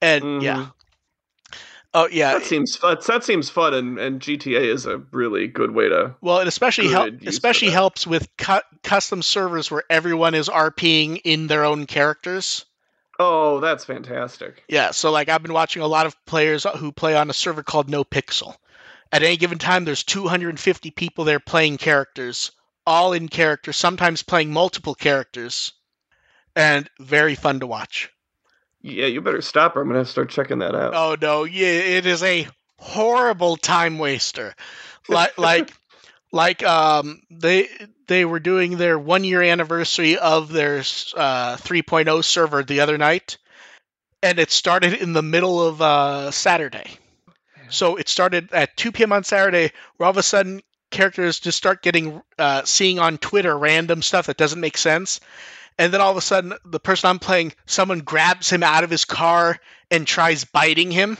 and 0.00 0.42
yeah. 0.42 0.68
Oh 1.92 2.08
yeah. 2.10 2.34
That 2.34 2.44
seems 2.44 2.76
fun. 2.76 2.98
That 3.06 3.24
seems 3.24 3.50
fun, 3.50 3.74
and, 3.74 3.98
and 3.98 4.20
GTA 4.20 4.72
is 4.72 4.86
a 4.86 4.98
really 5.10 5.48
good 5.48 5.72
way 5.72 5.88
to. 5.88 6.14
Well, 6.20 6.38
it 6.38 6.46
especially 6.48 6.88
help, 6.88 7.06
good 7.06 7.22
use 7.22 7.22
of 7.22 7.28
especially 7.28 7.70
helps 7.70 8.06
with 8.06 8.28
cu- 8.36 8.60
custom 8.82 9.22
servers 9.22 9.70
where 9.70 9.82
everyone 9.90 10.34
is 10.34 10.48
RPing 10.48 11.20
in 11.24 11.48
their 11.48 11.64
own 11.64 11.86
characters. 11.86 12.64
Oh, 13.18 13.60
that's 13.60 13.84
fantastic. 13.84 14.64
Yeah, 14.68 14.92
so 14.92 15.10
like 15.10 15.28
I've 15.28 15.42
been 15.42 15.52
watching 15.52 15.82
a 15.82 15.86
lot 15.88 16.06
of 16.06 16.16
players 16.26 16.64
who 16.78 16.92
play 16.92 17.16
on 17.16 17.28
a 17.28 17.34
server 17.34 17.62
called 17.62 17.90
No 17.90 18.04
Pixel. 18.04 18.56
At 19.12 19.24
any 19.24 19.36
given 19.36 19.58
time, 19.58 19.84
there's 19.84 20.04
250 20.04 20.92
people 20.92 21.24
there 21.24 21.40
playing 21.40 21.78
characters, 21.78 22.52
all 22.86 23.12
in 23.12 23.28
character, 23.28 23.72
sometimes 23.72 24.22
playing 24.22 24.52
multiple 24.52 24.94
characters, 24.94 25.72
and 26.54 26.88
very 27.00 27.34
fun 27.34 27.60
to 27.60 27.66
watch. 27.66 28.10
Yeah, 28.82 29.06
you 29.06 29.20
better 29.20 29.42
stop, 29.42 29.76
or 29.76 29.82
I'm 29.82 29.88
gonna 29.88 30.04
start 30.04 30.30
checking 30.30 30.60
that 30.60 30.74
out. 30.74 30.94
Oh 30.94 31.16
no, 31.20 31.44
yeah, 31.44 31.66
it 31.66 32.06
is 32.06 32.22
a 32.22 32.48
horrible 32.78 33.56
time 33.56 33.98
waster. 33.98 34.54
Like 35.08 35.36
like 35.38 35.72
like 36.32 36.62
um 36.62 37.22
they 37.30 37.68
they 38.06 38.24
were 38.24 38.40
doing 38.40 38.76
their 38.76 38.98
one 38.98 39.24
year 39.24 39.42
anniversary 39.42 40.16
of 40.16 40.50
their 40.50 40.78
uh 40.78 41.56
3.0 41.56 42.24
server 42.24 42.62
the 42.62 42.80
other 42.80 42.98
night 42.98 43.36
and 44.22 44.38
it 44.38 44.50
started 44.50 44.94
in 44.94 45.12
the 45.12 45.22
middle 45.22 45.66
of 45.66 45.82
uh 45.82 46.30
Saturday. 46.30 46.98
So 47.68 47.96
it 47.96 48.08
started 48.08 48.52
at 48.52 48.76
2 48.76 48.92
p.m. 48.92 49.12
on 49.12 49.24
Saturday 49.24 49.72
where 49.96 50.06
all 50.06 50.10
of 50.10 50.16
a 50.16 50.22
sudden 50.22 50.60
characters 50.90 51.38
just 51.38 51.58
start 51.58 51.82
getting 51.82 52.20
uh 52.38 52.62
seeing 52.64 52.98
on 52.98 53.18
Twitter 53.18 53.56
random 53.56 54.02
stuff 54.02 54.26
that 54.26 54.36
doesn't 54.36 54.60
make 54.60 54.78
sense. 54.78 55.20
And 55.78 55.92
then 55.92 56.00
all 56.00 56.10
of 56.10 56.16
a 56.16 56.20
sudden 56.20 56.54
the 56.64 56.80
person 56.80 57.08
I'm 57.08 57.18
playing 57.18 57.52
someone 57.66 58.00
grabs 58.00 58.50
him 58.50 58.62
out 58.62 58.84
of 58.84 58.90
his 58.90 59.04
car 59.04 59.58
and 59.90 60.06
tries 60.06 60.44
biting 60.44 60.90
him. 60.90 61.16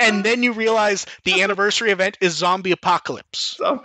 And 0.00 0.24
then 0.24 0.42
you 0.42 0.52
realize 0.52 1.06
the 1.24 1.42
anniversary 1.42 1.90
event 1.90 2.18
is 2.20 2.34
zombie 2.34 2.72
apocalypse. 2.72 3.38
So, 3.58 3.84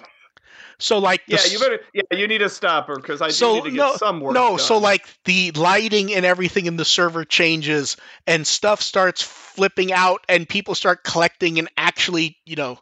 So 0.80 1.00
like 1.00 1.22
yeah, 1.28 1.44
you 1.46 1.60
better. 1.60 1.80
Yeah, 1.94 2.04
you 2.12 2.28
need 2.28 2.38
to 2.40 2.50
stop 2.50 2.88
her 2.88 2.96
because 2.96 3.22
I 3.22 3.30
So, 3.30 3.50
do 3.50 3.56
need 3.56 3.64
to 3.72 3.72
get 3.72 3.78
no- 3.78 3.96
some 3.98 4.22
work. 4.22 4.34
no, 4.34 4.50
done. 4.52 4.60
so 4.60 4.78
like 4.78 5.08
the 5.26 5.52
lighting 5.52 6.14
and 6.14 6.26
everything 6.26 6.66
in 6.68 6.78
the 6.78 6.86
server 6.86 7.26
changes 7.26 7.98
and 8.26 8.46
stuff 8.48 8.82
starts 8.82 9.22
flipping 9.22 9.92
out 9.92 10.24
and 10.30 10.48
people 10.48 10.76
start 10.76 11.04
collecting 11.04 11.60
and 11.60 11.68
actually, 11.78 12.38
you 12.46 12.56
know, 12.56 12.80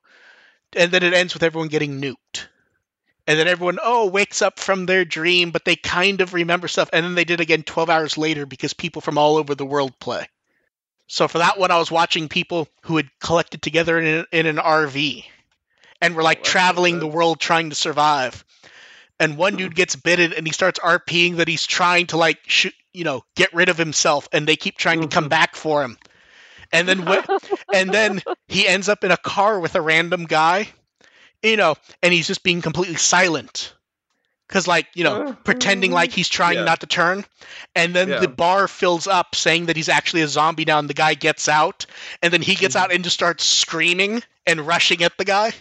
and 0.76 0.92
then 0.92 1.04
it 1.04 1.14
ends 1.14 1.34
with 1.34 1.44
everyone 1.44 1.70
getting 1.70 2.02
nuked. 2.02 2.48
And 3.28 3.40
then 3.40 3.48
everyone, 3.48 3.80
oh, 3.82 4.08
wakes 4.08 4.42
up 4.42 4.60
from 4.60 4.86
their 4.86 5.04
dream, 5.04 5.50
but 5.52 5.66
they 5.66 5.76
kind 5.76 6.22
of 6.22 6.34
remember 6.34 6.68
stuff. 6.68 6.90
And 6.94 7.04
then 7.04 7.16
they 7.16 7.24
did 7.24 7.42
again 7.42 7.64
12 7.64 7.90
hours 7.90 8.18
later 8.18 8.46
because 8.46 8.74
people 8.74 9.02
from 9.02 9.18
all 9.18 9.38
over 9.38 9.56
the 9.56 9.66
world 9.66 9.98
play. 10.00 10.28
So 11.08 11.28
for 11.28 11.40
that 11.40 11.58
one, 11.58 11.72
I 11.72 11.78
was 11.80 11.92
watching 11.92 12.30
people 12.30 12.68
who 12.84 12.98
had 12.98 13.10
collected 13.20 13.62
together 13.62 13.98
in, 14.00 14.06
an- 14.06 14.26
in 14.32 14.46
an 14.46 14.58
RV 14.58 15.26
and 16.02 16.16
were 16.16 16.24
like 16.24 16.40
that's- 16.40 16.52
traveling 16.52 17.00
the 17.00 17.08
world 17.08 17.40
trying 17.40 17.70
to 17.72 17.76
survive. 17.76 18.44
And 19.20 19.38
one 19.38 19.56
dude 19.56 19.76
gets 19.76 19.96
bitten 19.96 20.34
and 20.34 20.46
he 20.46 20.52
starts 20.54 20.78
RPing 20.80 21.38
that 21.38 21.48
he's 21.48 21.66
trying 21.66 22.08
to 22.08 22.18
like, 22.18 22.40
sh- 22.48 22.68
you 22.94 23.06
know, 23.06 23.24
get 23.36 23.54
rid 23.54 23.70
of 23.70 23.78
himself, 23.78 24.28
and 24.34 24.46
they 24.48 24.56
keep 24.56 24.78
trying 24.78 25.02
to 25.02 25.08
come 25.08 25.26
Mhm. 25.26 25.30
back 25.30 25.56
for 25.56 25.84
him. 25.84 25.98
And 26.72 26.88
then 26.88 27.00
wh- 27.00 27.26
and 27.74 27.92
then 27.94 28.22
he 28.48 28.68
ends 28.68 28.90
up 28.90 29.04
in 29.06 29.12
a 29.12 29.18
car 29.18 29.60
with 29.60 29.76
a 29.76 29.82
random 29.82 30.26
guy, 30.26 30.68
you 31.44 31.58
know, 31.58 31.76
and 32.02 32.14
he's 32.14 32.28
just 32.28 32.44
being 32.44 32.62
completely 32.62 32.96
silent. 32.96 33.74
Cause 34.48 34.68
like, 34.68 34.88
you 34.94 35.04
know, 35.04 35.30
Uh, 35.30 35.34
pretending 35.34 35.92
like 35.92 36.12
he's 36.12 36.30
trying 36.30 36.58
yeah. 36.60 36.64
not 36.66 36.82
to 36.82 36.86
turn. 36.88 37.26
And 37.76 37.96
then 37.96 38.10
Yeah. 38.10 38.20
the 38.20 38.28
bar 38.28 38.68
fills 38.68 39.08
up 39.08 39.34
saying 39.36 39.66
that 39.68 39.76
he's 39.76 39.90
actually 39.90 40.22
a 40.22 40.28
zombie 40.28 40.66
now 40.66 40.78
and 40.78 40.88
the 40.88 40.94
guy 40.94 41.16
gets 41.16 41.50
out. 41.50 41.88
And 42.22 42.32
then 42.32 42.44
he 42.44 42.54
gets 42.54 42.76
out 42.76 42.92
and 42.94 43.04
just 43.04 43.16
starts 43.16 43.44
screaming 43.44 44.22
and 44.46 44.66
rushing 44.68 45.02
at 45.04 45.18
the 45.18 45.26
guy. 45.26 45.52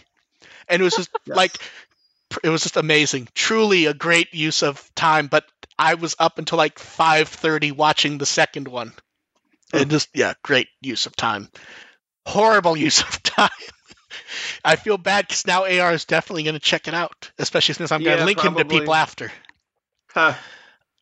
And 0.67 0.81
it 0.81 0.85
was 0.85 0.95
just 0.95 1.09
Yes. 1.25 1.35
like 1.35 1.57
it 2.43 2.49
was 2.49 2.61
just 2.63 2.77
amazing. 2.77 3.27
Truly 3.33 3.85
a 3.87 3.93
great 3.95 4.33
use 4.35 4.61
of 4.61 4.93
time, 4.93 5.27
but 5.27 5.45
I 5.79 5.95
was 5.95 6.15
up 6.19 6.37
until 6.37 6.59
like 6.59 6.77
5:30 6.77 7.71
watching 7.71 8.17
the 8.19 8.25
second 8.27 8.67
one. 8.67 8.93
And 9.73 9.89
just 9.89 10.09
yeah, 10.13 10.33
great 10.43 10.67
use 10.81 11.07
of 11.07 11.15
time. 11.15 11.49
Horrible 12.27 12.77
use 12.77 13.01
of 13.01 13.21
time. 13.23 13.49
I 14.63 14.75
feel 14.75 14.97
bad 14.97 15.27
because 15.27 15.45
now 15.47 15.63
AR 15.65 15.93
is 15.93 16.05
definitely 16.05 16.43
going 16.43 16.53
to 16.55 16.59
check 16.59 16.87
it 16.87 16.93
out, 16.93 17.31
especially 17.37 17.75
since 17.75 17.91
I'm 17.91 18.01
going 18.03 18.17
to 18.17 18.19
Yeah, 18.21 18.25
link 18.25 18.39
him 18.39 18.55
to 18.55 18.65
people 18.65 18.93
after. 18.93 19.31
Huh. 20.11 20.33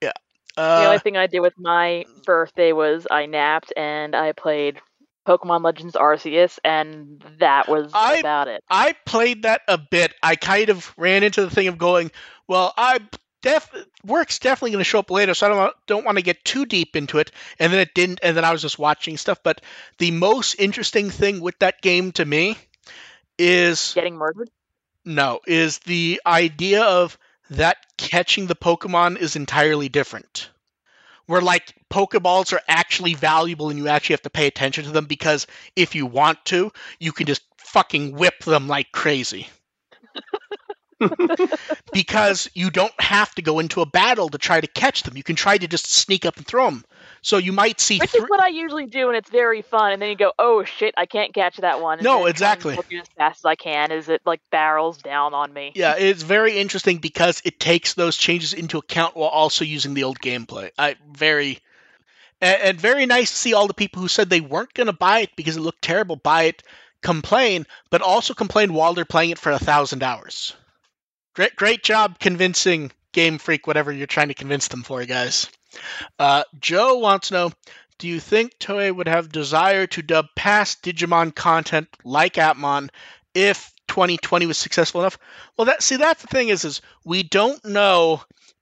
the 0.01 0.11
Uh, 0.57 0.85
only 0.85 0.99
thing 0.99 1.17
I 1.17 1.27
did 1.27 1.39
with 1.39 1.53
my 1.57 2.05
birthday 2.25 2.73
was 2.73 3.07
I 3.09 3.25
napped 3.25 3.73
and 3.75 4.15
I 4.15 4.33
played 4.33 4.79
Pokemon 5.27 5.63
Legends 5.63 5.95
Arceus, 5.95 6.59
and 6.63 7.23
that 7.39 7.67
was 7.67 7.91
I- 7.93 8.19
about 8.19 8.47
it. 8.47 8.63
I 8.69 8.93
played 9.05 9.43
that 9.43 9.61
a 9.67 9.77
bit. 9.77 10.13
I 10.21 10.35
kind 10.35 10.69
of 10.69 10.93
ran 10.97 11.23
into 11.23 11.41
the 11.41 11.49
thing 11.49 11.67
of 11.67 11.77
going, 11.77 12.11
well, 12.47 12.73
I 12.77 12.99
def 13.41 13.69
work's 14.05 14.39
definitely 14.39 14.71
going 14.71 14.79
to 14.81 14.89
show 14.89 14.99
up 14.99 15.11
later, 15.11 15.33
so 15.33 15.47
I 15.47 15.49
don't 15.49 15.75
don't 15.87 16.05
want 16.05 16.17
to 16.17 16.23
get 16.23 16.43
too 16.43 16.65
deep 16.65 16.95
into 16.95 17.19
it. 17.19 17.31
And 17.59 17.71
then 17.71 17.79
it 17.79 17.93
didn't, 17.93 18.19
and 18.23 18.35
then 18.35 18.43
I 18.45 18.51
was 18.51 18.61
just 18.61 18.79
watching 18.79 19.17
stuff. 19.17 19.39
But 19.43 19.61
the 19.97 20.11
most 20.11 20.55
interesting 20.59 21.09
thing 21.09 21.39
with 21.41 21.57
that 21.59 21.81
game 21.81 22.11
to 22.13 22.25
me 22.25 22.57
is 23.37 23.95
Getting 23.95 24.15
murdered. 24.17 24.49
no, 25.05 25.39
is 25.47 25.79
the 25.79 26.21
idea 26.25 26.83
of 26.83 27.17
that 27.49 27.77
catching 27.97 28.47
the 28.47 28.55
Pokemon 28.55 29.17
is 29.17 29.35
entirely 29.35 29.89
different. 29.89 30.49
Where 31.27 31.41
like 31.41 31.73
Pokeballs 31.89 32.53
are 32.53 32.61
actually 32.67 33.13
valuable 33.15 33.69
and 33.69 33.77
you 33.79 33.87
actually 33.87 34.13
have 34.13 34.23
to 34.23 34.29
pay 34.29 34.47
attention 34.47 34.85
to 34.85 34.91
them 34.91 35.05
because 35.05 35.47
if 35.75 35.95
you 35.95 36.05
want 36.05 36.43
to, 36.45 36.71
you 36.99 37.11
can 37.13 37.27
just 37.27 37.43
fucking 37.57 38.15
whip 38.15 38.39
them 38.43 38.67
like 38.67 38.91
crazy. 38.91 39.47
because 41.93 42.49
you 42.53 42.69
don't 42.69 42.99
have 42.99 43.33
to 43.35 43.41
go 43.41 43.59
into 43.59 43.81
a 43.81 43.85
battle 43.85 44.29
to 44.29 44.37
try 44.37 44.59
to 44.59 44.67
catch 44.67 45.03
them. 45.03 45.17
You 45.17 45.23
can 45.23 45.35
try 45.35 45.57
to 45.57 45.67
just 45.67 45.91
sneak 45.91 46.25
up 46.25 46.37
and 46.37 46.45
throw 46.45 46.65
them. 46.65 46.85
So 47.23 47.37
you 47.37 47.53
might 47.53 47.79
see 47.79 47.99
Which 47.99 48.13
is 48.13 48.25
what 48.27 48.41
I 48.41 48.49
usually 48.49 48.85
do, 48.85 49.07
and 49.07 49.17
it's 49.17 49.29
very 49.29 49.61
fun. 49.61 49.93
And 49.93 50.01
then 50.01 50.09
you 50.09 50.15
go, 50.15 50.33
"Oh 50.37 50.65
shit, 50.65 50.93
I 50.97 51.05
can't 51.05 51.33
catch 51.33 51.55
that 51.57 51.81
one." 51.81 51.99
And 51.99 52.03
No, 52.03 52.25
then 52.25 52.33
try 52.33 52.51
and 52.51 52.65
exactly. 52.65 52.99
as 52.99 53.07
fast 53.17 53.39
as 53.39 53.45
I 53.45 53.55
can 53.55 53.93
as 53.93 54.09
it 54.09 54.21
like 54.25 54.41
barrels 54.51 54.97
down 54.97 55.33
on 55.33 55.53
me. 55.53 55.71
Yeah, 55.73 55.95
it's 55.97 56.21
very 56.21 56.57
interesting 56.57 56.97
because 56.97 57.41
it 57.45 57.61
takes 57.61 57.93
those 57.93 58.17
changes 58.17 58.53
into 58.53 58.77
account 58.77 59.15
while 59.15 59.29
also 59.29 59.63
using 59.63 59.93
the 59.93 60.03
old 60.03 60.19
gameplay. 60.19 60.71
I 60.77 60.97
very 61.09 61.59
and, 62.41 62.61
and 62.61 62.81
very 62.81 63.05
nice 63.05 63.31
to 63.31 63.37
see 63.37 63.53
all 63.53 63.67
the 63.67 63.73
people 63.73 64.01
who 64.01 64.09
said 64.09 64.29
they 64.29 64.41
weren't 64.41 64.73
going 64.73 64.87
to 64.87 64.93
buy 64.93 65.19
it 65.19 65.29
because 65.37 65.55
it 65.55 65.61
looked 65.61 65.81
terrible 65.81 66.17
buy 66.17 66.43
it 66.43 66.61
complain, 67.01 67.65
but 67.89 68.01
also 68.01 68.33
complain 68.33 68.73
while 68.73 68.93
they're 68.93 69.05
playing 69.05 69.29
it 69.29 69.39
for 69.39 69.51
a 69.51 69.59
thousand 69.59 70.03
hours. 70.03 70.55
Great, 71.35 71.55
great 71.55 71.83
job 71.83 72.19
convincing 72.19 72.91
Game 73.11 73.37
Freak 73.37 73.65
whatever 73.65 73.91
you're 73.91 74.07
trying 74.07 74.27
to 74.27 74.33
convince 74.33 74.67
them 74.67 74.83
for, 74.83 75.03
guys. 75.05 75.47
Uh, 76.19 76.43
Joe 76.59 76.97
wants 76.97 77.27
to 77.29 77.33
know: 77.33 77.51
Do 77.97 78.07
you 78.07 78.19
think 78.19 78.57
Toei 78.59 78.95
would 78.95 79.07
have 79.07 79.31
desire 79.31 79.87
to 79.87 80.01
dub 80.01 80.27
past 80.35 80.83
Digimon 80.83 81.33
content 81.35 81.87
like 82.03 82.35
Appmon 82.35 82.89
if 83.33 83.71
2020 83.87 84.45
was 84.45 84.57
successful 84.57 85.01
enough? 85.01 85.17
Well, 85.57 85.65
that 85.65 85.83
see 85.83 85.97
that's 85.97 86.21
the 86.21 86.27
thing 86.27 86.49
is 86.49 86.65
is 86.65 86.81
we 87.05 87.23
don't 87.23 87.63
know 87.65 88.21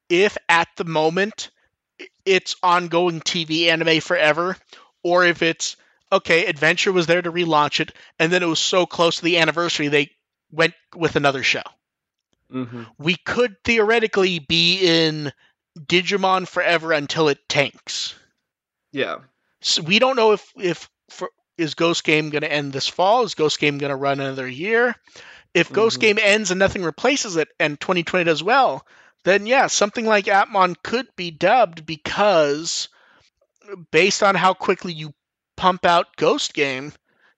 if 0.10 0.38
at 0.50 0.68
the 0.76 0.86
moment 0.86 1.50
it's 2.26 2.56
ongoing 2.64 3.22
TV 3.22 3.68
anime 3.68 4.02
forever 4.02 4.58
or 5.04 5.26
if 5.26 5.42
it's 5.42 5.76
okay, 6.12 6.46
Adventure 6.46 6.92
was 6.92 7.08
there 7.08 7.22
to 7.22 7.32
relaunch 7.32 7.80
it 7.80 7.94
and 8.20 8.32
then 8.32 8.44
it 8.44 8.48
was 8.48 8.60
so 8.60 8.86
close 8.86 9.18
to 9.18 9.24
the 9.24 9.38
anniversary 9.40 9.88
they 9.88 10.12
went 10.52 10.74
with 10.96 11.16
another 11.16 11.44
show. 11.44 11.64
hmm 12.52 12.84
We 12.98 13.16
could 13.16 13.56
theoretically 13.64 14.40
be 14.40 14.80
in 14.82 15.32
Digimon 15.80 16.48
forever 16.48 16.92
until 16.92 17.30
it 17.30 17.40
tanks. 17.48 18.16
Yeah. 18.92 19.18
So 19.62 19.82
we 19.82 20.00
don't 20.00 20.16
know 20.16 20.34
if 20.34 20.52
if 20.58 20.90
for, 21.10 21.30
is 21.58 21.76
Ghost 21.76 22.04
Game 22.04 22.30
going 22.30 22.42
to 22.42 22.52
end 22.52 22.74
this 22.74 22.88
fall? 22.88 23.24
Is 23.24 23.36
Ghost 23.36 23.60
Game 23.60 23.78
going 23.78 23.92
to 23.92 23.96
run 23.96 24.20
another 24.20 24.48
year? 24.48 24.96
If 25.54 25.72
Ghost 25.72 25.98
Mhm. 25.98 26.02
Game 26.02 26.20
ends 26.22 26.52
and 26.52 26.60
nothing 26.60 26.84
replaces 26.84 27.36
it, 27.36 27.50
and 27.60 27.80
2020 27.80 28.26
does 28.26 28.42
well, 28.42 28.86
then 29.24 29.46
yeah, 29.46 29.68
something 29.68 30.06
like 30.06 30.26
Appmon 30.26 30.76
could 30.84 31.08
be 31.16 31.30
dubbed 31.32 31.86
because 31.86 32.90
based 33.92 34.24
on 34.24 34.36
how 34.36 34.54
quickly 34.54 34.94
you 34.94 35.14
pump 35.58 35.86
out 35.86 36.16
Ghost 36.18 36.54
Game, 36.54 36.94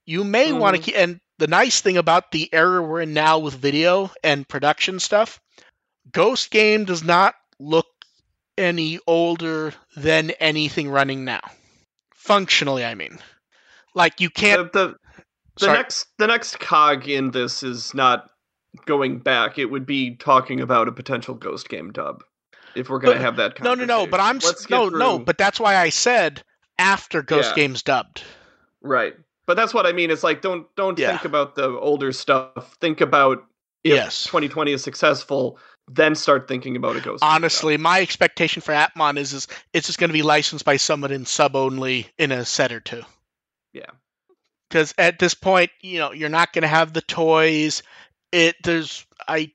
you 0.06 0.24
may 0.24 0.54
want 0.54 0.76
to 0.76 0.82
keep. 0.82 0.96
And 0.96 1.20
the 1.40 1.48
nice 1.48 1.82
thing 1.82 1.98
about 1.98 2.32
the 2.32 2.50
era 2.54 2.82
we're 2.82 3.02
in 3.02 3.14
now 3.14 3.40
with 3.40 3.56
video 3.56 4.12
and 4.24 4.48
production 4.48 5.00
stuff, 5.00 5.42
Ghost 6.12 6.52
Game 6.52 6.86
does 6.86 7.04
not 7.04 7.36
look 7.60 7.88
any 8.58 9.00
older 9.08 9.74
than 9.96 10.32
anything 10.40 10.90
running 10.90 11.26
now. 11.26 11.42
Functionally, 12.16 12.86
I 12.86 12.96
mean. 12.96 13.20
Like 13.96 14.20
you 14.22 14.30
can't 14.30 14.72
The, 14.74 14.96
the, 15.60 15.66
the 15.68 15.74
next 15.74 16.08
the 16.18 16.28
next 16.28 16.60
cog 16.60 17.08
in 17.08 17.32
this 17.32 17.62
is 17.64 17.94
not 17.94 18.30
going 18.86 19.20
back. 19.20 19.60
It 19.60 19.66
would 19.66 19.86
be 19.86 20.16
talking 20.16 20.62
about 20.62 20.88
a 20.88 20.92
potential 20.92 21.36
ghost 21.36 21.70
game 21.70 21.92
dub. 21.92 22.24
If 22.76 22.90
we're 22.90 23.00
gonna 23.00 23.14
But- 23.16 23.22
have 23.22 23.36
that 23.36 23.62
No, 23.62 23.76
no, 23.76 23.86
no, 23.86 24.08
but 24.08 24.20
I'm 24.20 24.40
Let's 24.40 24.70
no, 24.70 24.90
no, 24.90 25.20
but 25.20 25.38
that's 25.38 25.60
why 25.60 25.76
I 25.76 25.90
said 25.90 26.42
after 26.80 27.22
Ghost 27.22 27.52
Yeah. 27.52 27.56
Game's 27.56 27.84
dubbed. 27.84 28.24
Right. 28.82 29.14
But 29.46 29.58
that's 29.58 29.74
what 29.76 29.86
I 29.86 29.92
mean. 29.92 30.10
It's 30.10 30.24
like 30.24 30.42
don't 30.42 30.66
don't 30.76 30.98
Yeah. 30.98 31.12
think 31.12 31.26
about 31.26 31.54
the 31.56 31.68
older 31.70 32.12
stuff. 32.12 32.76
Think 32.82 33.00
about 33.02 33.44
if 33.84 33.94
Yes. 33.94 34.24
2020 34.24 34.72
is 34.72 34.84
successful, 34.84 35.60
then 35.88 36.16
start 36.16 36.48
thinking 36.48 36.76
about 36.76 36.96
a 36.96 37.02
ghost. 37.02 37.24
Honestly, 37.24 37.78
my 37.78 38.02
expectation 38.02 38.62
for 38.62 38.74
Appmon 38.74 39.18
is, 39.18 39.34
is 39.34 39.48
it's 39.74 39.88
just 39.88 40.00
going 40.00 40.10
to 40.10 40.14
be 40.14 40.22
licensed 40.22 40.66
by 40.66 40.78
someone 40.78 41.12
in 41.12 41.26
sub 41.26 41.56
only 41.56 42.08
in 42.18 42.32
a 42.32 42.46
set 42.46 42.72
or 42.72 42.80
two. 42.80 43.04
Yeah. 43.74 43.92
Because 44.70 44.94
at 44.98 45.20
this 45.20 45.34
point, 45.34 45.72
you 45.82 46.00
know, 46.00 46.12
you're 46.12 46.30
not 46.30 46.54
going 46.54 46.64
to 46.64 46.68
have 46.68 46.94
the 46.94 47.02
toys. 47.02 47.84
It 48.32 48.56
there's 48.64 49.06
I, 49.28 49.52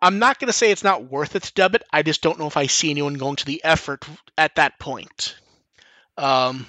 I'm 0.00 0.18
not 0.18 0.40
going 0.40 0.48
to 0.48 0.52
say 0.52 0.72
it's 0.72 0.82
not 0.82 1.10
worth 1.10 1.36
it 1.36 1.44
to 1.44 1.52
dub 1.52 1.74
it. 1.74 1.84
I 1.92 2.02
just 2.02 2.22
don't 2.22 2.38
know 2.38 2.48
if 2.48 2.56
I 2.56 2.66
see 2.66 2.90
anyone 2.90 3.14
going 3.14 3.36
to 3.36 3.46
the 3.46 3.62
effort 3.62 4.04
at 4.36 4.56
that 4.56 4.80
point. 4.80 5.36
Um, 6.16 6.66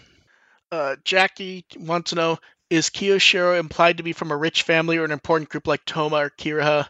uh, 0.71 0.97
Jackie 1.03 1.65
wants 1.79 2.11
to 2.11 2.15
know: 2.15 2.38
Is 2.69 2.89
Kiyoshiro 2.89 3.57
implied 3.57 3.97
to 3.97 4.03
be 4.03 4.13
from 4.13 4.31
a 4.31 4.38
rich 4.38 4.63
family 4.63 4.97
or 4.97 5.05
an 5.05 5.11
important 5.11 5.49
group 5.49 5.65
like 5.65 5.86
Toma 5.86 6.17
or 6.17 6.29
Kiriha? 6.29 6.88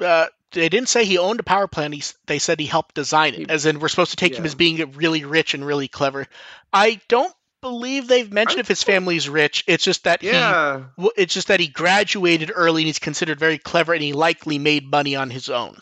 Uh, 0.00 0.26
they 0.52 0.68
didn't 0.68 0.88
say 0.88 1.04
he 1.04 1.18
owned 1.18 1.40
a 1.40 1.44
power 1.44 1.66
plant. 1.66 1.94
He, 1.94 2.02
they 2.26 2.38
said 2.38 2.60
he 2.60 2.66
helped 2.66 2.94
design 2.94 3.34
it, 3.34 3.38
He- 3.40 3.48
as 3.48 3.66
in 3.66 3.78
we're 3.80 3.88
supposed 3.88 4.10
to 4.12 4.16
take 4.16 4.34
him 4.34 4.44
as 4.44 4.54
being 4.54 4.92
really 4.92 5.24
rich 5.24 5.54
and 5.54 5.64
really 5.64 5.88
clever. 5.88 6.26
I 6.72 7.00
don't 7.08 7.32
believe 7.60 8.08
they've 8.08 8.32
mentioned 8.32 8.60
if 8.60 8.68
his 8.68 8.82
family's 8.82 9.28
rich. 9.28 9.64
It's 9.66 9.84
just 9.84 10.04
that 10.04 10.22
Yeah. 10.22 10.84
he, 10.96 11.10
it's 11.16 11.32
just 11.34 11.48
that 11.48 11.60
he 11.60 11.68
graduated 11.68 12.50
early 12.54 12.82
and 12.82 12.86
he's 12.88 12.98
considered 12.98 13.38
very 13.38 13.58
clever, 13.58 13.92
and 13.92 14.02
he 14.02 14.12
likely 14.12 14.58
made 14.58 14.90
money 14.90 15.14
on 15.16 15.30
his 15.30 15.48
own. 15.48 15.76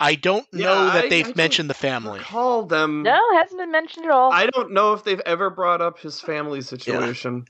I 0.00 0.14
don't 0.14 0.46
know 0.52 0.86
that 0.86 1.06
I- 1.06 1.08
they've 1.08 1.26
I 1.28 1.32
mentioned 1.34 1.68
the 1.68 1.74
family. 1.74 2.20
Recall 2.20 2.64
them. 2.66 3.02
No, 3.02 3.16
it 3.32 3.36
hasn't 3.36 3.58
been 3.58 3.72
mentioned 3.72 4.04
at 4.06 4.12
all. 4.12 4.32
I 4.32 4.46
don't 4.46 4.70
know 4.72 4.92
if 4.92 5.02
they've 5.02 5.18
ever 5.26 5.50
brought 5.50 5.80
up 5.82 5.98
his 5.98 6.20
family 6.20 6.60
situation. 6.60 7.46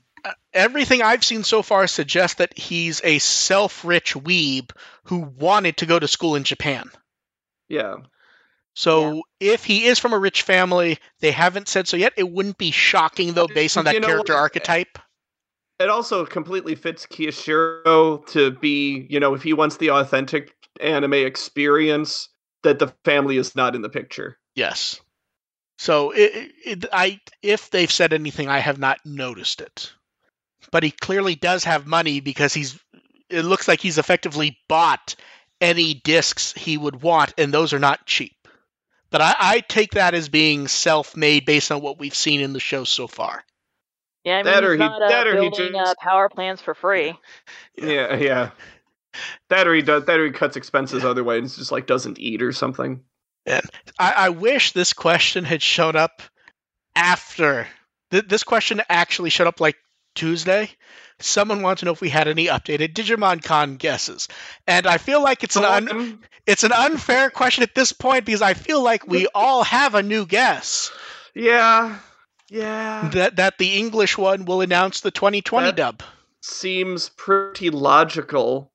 Everything 0.53 1.01
I've 1.01 1.23
seen 1.23 1.43
so 1.43 1.61
far 1.61 1.87
suggests 1.87 2.37
that 2.37 2.57
he's 2.57 3.01
a 3.03 3.19
self-rich 3.19 4.15
weeb 4.15 4.71
who 5.03 5.19
wanted 5.19 5.77
to 5.77 5.85
go 5.85 5.99
to 5.99 6.07
school 6.07 6.35
in 6.35 6.43
Japan. 6.43 6.89
Yeah. 7.67 7.97
So 8.73 9.23
if 9.39 9.65
he 9.65 9.85
is 9.85 9.99
from 9.99 10.13
a 10.13 10.19
rich 10.19 10.43
family, 10.43 10.99
they 11.19 11.31
haven't 11.31 11.67
said 11.67 11.87
so 11.87 11.97
yet. 11.97 12.13
It 12.15 12.31
wouldn't 12.31 12.57
be 12.57 12.71
shocking 12.71 13.33
though, 13.33 13.47
based 13.47 13.77
on 13.77 13.85
that 13.85 13.93
You 13.93 13.99
know 13.99 14.07
character 14.07 14.33
what? 14.33 14.39
archetype. 14.39 14.97
It 15.79 15.89
also 15.89 16.25
completely 16.25 16.75
fits 16.75 17.05
Kiyoshiro 17.05 18.25
to 18.27 18.51
be, 18.51 19.07
you 19.09 19.19
know, 19.19 19.33
if 19.33 19.43
he 19.43 19.53
wants 19.53 19.77
the 19.77 19.91
authentic 19.91 20.55
anime 20.81 21.13
experience, 21.13 22.29
that 22.63 22.79
the 22.79 22.93
family 23.05 23.37
is 23.37 23.55
not 23.55 23.75
in 23.75 23.81
the 23.81 23.89
picture. 23.89 24.37
Yes. 24.55 24.99
So 25.77 26.11
it, 26.11 26.51
it, 26.65 26.85
I, 26.91 27.21
if 27.41 27.69
they've 27.69 27.91
said 27.91 28.11
anything, 28.11 28.49
I 28.49 28.59
have 28.59 28.77
not 28.79 28.99
noticed 29.05 29.61
it. 29.61 29.93
But 30.71 30.83
he 30.83 30.91
clearly 30.91 31.35
does 31.35 31.63
have 31.63 31.87
money 31.87 32.19
because 32.19 32.53
he's. 32.53 32.79
It 33.29 33.43
looks 33.43 33.67
like 33.67 33.79
he's 33.79 33.97
effectively 33.97 34.57
bought 34.67 35.15
any 35.61 35.93
discs 35.93 36.53
he 36.53 36.77
would 36.77 37.01
want, 37.01 37.33
and 37.37 37.53
those 37.53 37.73
are 37.73 37.79
not 37.79 38.05
cheap. 38.05 38.35
But 39.11 39.21
I, 39.21 39.35
I 39.39 39.59
take 39.61 39.91
that 39.91 40.13
as 40.13 40.29
being 40.29 40.67
self-made 40.67 41.45
based 41.45 41.71
on 41.71 41.81
what 41.81 41.99
we've 41.99 42.15
seen 42.15 42.41
in 42.41 42.53
the 42.53 42.59
show 42.59 42.83
so 42.83 43.07
far. 43.07 43.43
yeah, 44.23 44.33
I 44.33 44.43
mean, 44.43 44.45
that 44.45 44.63
or 44.63 44.71
he's 44.73 44.81
he- 44.81 44.87
not 44.87 45.01
uh, 45.01 45.09
that 45.09 45.27
or 45.27 45.41
he 45.41 45.49
building 45.49 45.73
just- 45.73 45.91
uh, 45.91 45.95
power 46.01 46.29
plants 46.29 46.61
for 46.61 46.73
free. 46.73 47.13
Yeah, 47.77 48.15
yeah. 48.15 48.49
That 49.49 49.67
or 49.67 49.73
he 49.73 49.81
does 49.81 50.05
that 50.05 50.19
or 50.19 50.25
he 50.25 50.31
cuts 50.31 50.55
expenses 50.55 51.03
other 51.03 51.23
way 51.23 51.37
and 51.37 51.45
it's 51.45 51.57
just 51.57 51.71
like 51.71 51.87
doesn't 51.87 52.19
eat 52.19 52.41
or 52.43 52.51
something. 52.51 53.01
I, 53.47 53.61
I 53.99 54.29
wish 54.29 54.71
this 54.73 54.93
question 54.93 55.43
had 55.43 55.63
shown 55.63 55.95
up 55.95 56.21
after. 56.95 57.67
Th- 58.11 58.27
this 58.27 58.43
question 58.43 58.81
actually 58.89 59.31
showed 59.31 59.47
up 59.47 59.59
like 59.59 59.77
Tuesday, 60.19 60.69
someone 61.19 61.61
wanted 61.61 61.79
to 61.79 61.85
know 61.85 61.91
if 61.93 62.01
we 62.01 62.09
had 62.09 62.27
any 62.27 62.47
updated 62.47 62.93
Digimon 62.93 63.41
Con 63.41 63.77
guesses, 63.77 64.27
and 64.67 64.85
I 64.85 64.97
feel 64.97 65.23
like 65.23 65.43
it's 65.45 65.55
an 65.55 65.63
un- 65.63 66.19
it's 66.45 66.65
an 66.65 66.73
unfair 66.73 67.29
question 67.29 67.63
at 67.63 67.73
this 67.73 67.93
point 67.93 68.25
because 68.25 68.41
I 68.41 68.53
feel 68.53 68.83
like 68.83 69.07
we 69.07 69.27
all 69.33 69.63
have 69.63 69.95
a 69.95 70.03
new 70.03 70.25
guess 70.25 70.91
yeah, 71.33 71.99
yeah. 72.49 73.09
that 73.13 73.37
that 73.37 73.57
the 73.59 73.77
English 73.77 74.17
one 74.17 74.43
will 74.43 74.59
announce 74.59 74.99
the 74.99 75.11
2020 75.11 75.67
That- 75.67 75.75
dub. 75.75 76.03
Seems 76.41 77.09
pretty 77.09 77.69
logical. 77.69 78.71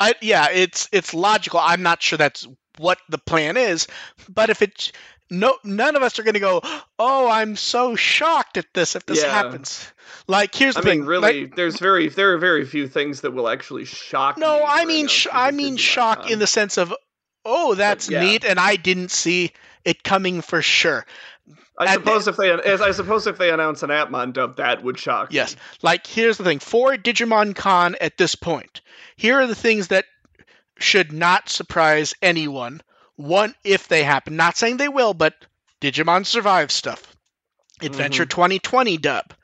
I, 0.00 0.14
yeah, 0.20 0.48
it's 0.52 0.88
it's 0.92 1.14
logical. 1.14 1.60
I'm 1.60 1.82
not 1.82 2.02
sure 2.02 2.16
that's 2.16 2.46
what 2.78 2.98
the 3.08 3.18
plan 3.18 3.56
is, 3.56 3.86
but 4.28 4.50
if 4.50 4.62
it's 4.62 4.92
no, 5.30 5.56
none 5.64 5.96
of 5.96 6.02
us 6.02 6.18
are 6.18 6.22
going 6.22 6.34
to 6.34 6.40
go. 6.40 6.60
Oh, 6.98 7.28
I'm 7.28 7.56
so 7.56 7.96
shocked 7.96 8.56
at 8.56 8.66
this 8.74 8.94
if 8.96 9.04
this 9.06 9.22
Yeah. 9.22 9.30
happens. 9.30 9.90
Like, 10.28 10.54
here's 10.54 10.76
I 10.76 10.80
the 10.80 10.88
thing. 10.88 10.98
mean, 11.00 11.08
really, 11.08 11.42
like- 11.44 11.56
there's 11.56 11.78
very 11.78 12.08
there 12.08 12.32
are 12.34 12.38
very 12.38 12.64
few 12.64 12.88
things 12.88 13.20
that 13.22 13.32
will 13.32 13.48
actually 13.48 13.84
shock. 13.84 14.38
no, 14.38 14.58
me 14.58 14.64
I 14.66 14.84
mean, 14.84 15.08
sh- 15.08 15.26
I 15.32 15.50
mean, 15.50 15.76
shock 15.76 16.30
in 16.30 16.38
the 16.38 16.46
sense 16.46 16.78
of, 16.78 16.92
oh, 17.44 17.74
that's 17.74 18.08
yeah. 18.10 18.20
neat, 18.20 18.44
and 18.44 18.58
I 18.58 18.76
didn't 18.76 19.10
see 19.10 19.52
it 19.84 20.02
coming 20.02 20.40
for 20.42 20.62
sure. 20.62 21.06
I 21.78 21.84
at 21.84 21.92
suppose 21.94 22.26
if 22.26 22.36
they 22.36 22.50
as 22.50 22.80
I 22.80 22.90
suppose 22.92 23.26
if 23.26 23.36
they 23.38 23.50
announce 23.50 23.82
an 23.82 23.90
Appmon 23.90 24.32
dub, 24.32 24.56
that 24.56 24.82
would 24.82 24.98
shock. 24.98 25.30
me. 25.30 25.36
Yes. 25.36 25.54
Like, 25.82 26.06
here's 26.06 26.38
the 26.38 26.44
thing 26.44 26.58
for 26.58 26.94
Digimon 26.96 27.54
Con 27.54 27.96
at 28.00 28.16
this 28.16 28.34
point, 28.34 28.80
here 29.16 29.38
are 29.40 29.46
the 29.46 29.54
things 29.54 29.88
that 29.88 30.06
should 30.78 31.12
not 31.12 31.48
surprise 31.48 32.14
anyone. 32.22 32.80
One, 33.16 33.54
if 33.64 33.88
they 33.88 34.04
happen, 34.04 34.36
not 34.36 34.56
saying 34.56 34.76
they 34.76 34.88
will, 34.88 35.14
but 35.14 35.34
Digimon 35.80 36.26
Survive 36.26 36.70
stuff. 36.70 37.16
Adventure 37.82 38.24
mm-hmm. 38.24 38.30
2020 38.30 38.98
dub. 38.98 39.34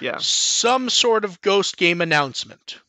yeah. 0.00 0.18
Some 0.18 0.88
sort 0.88 1.24
of 1.24 1.40
ghost 1.40 1.76
game 1.76 2.00
announcement. 2.00 2.80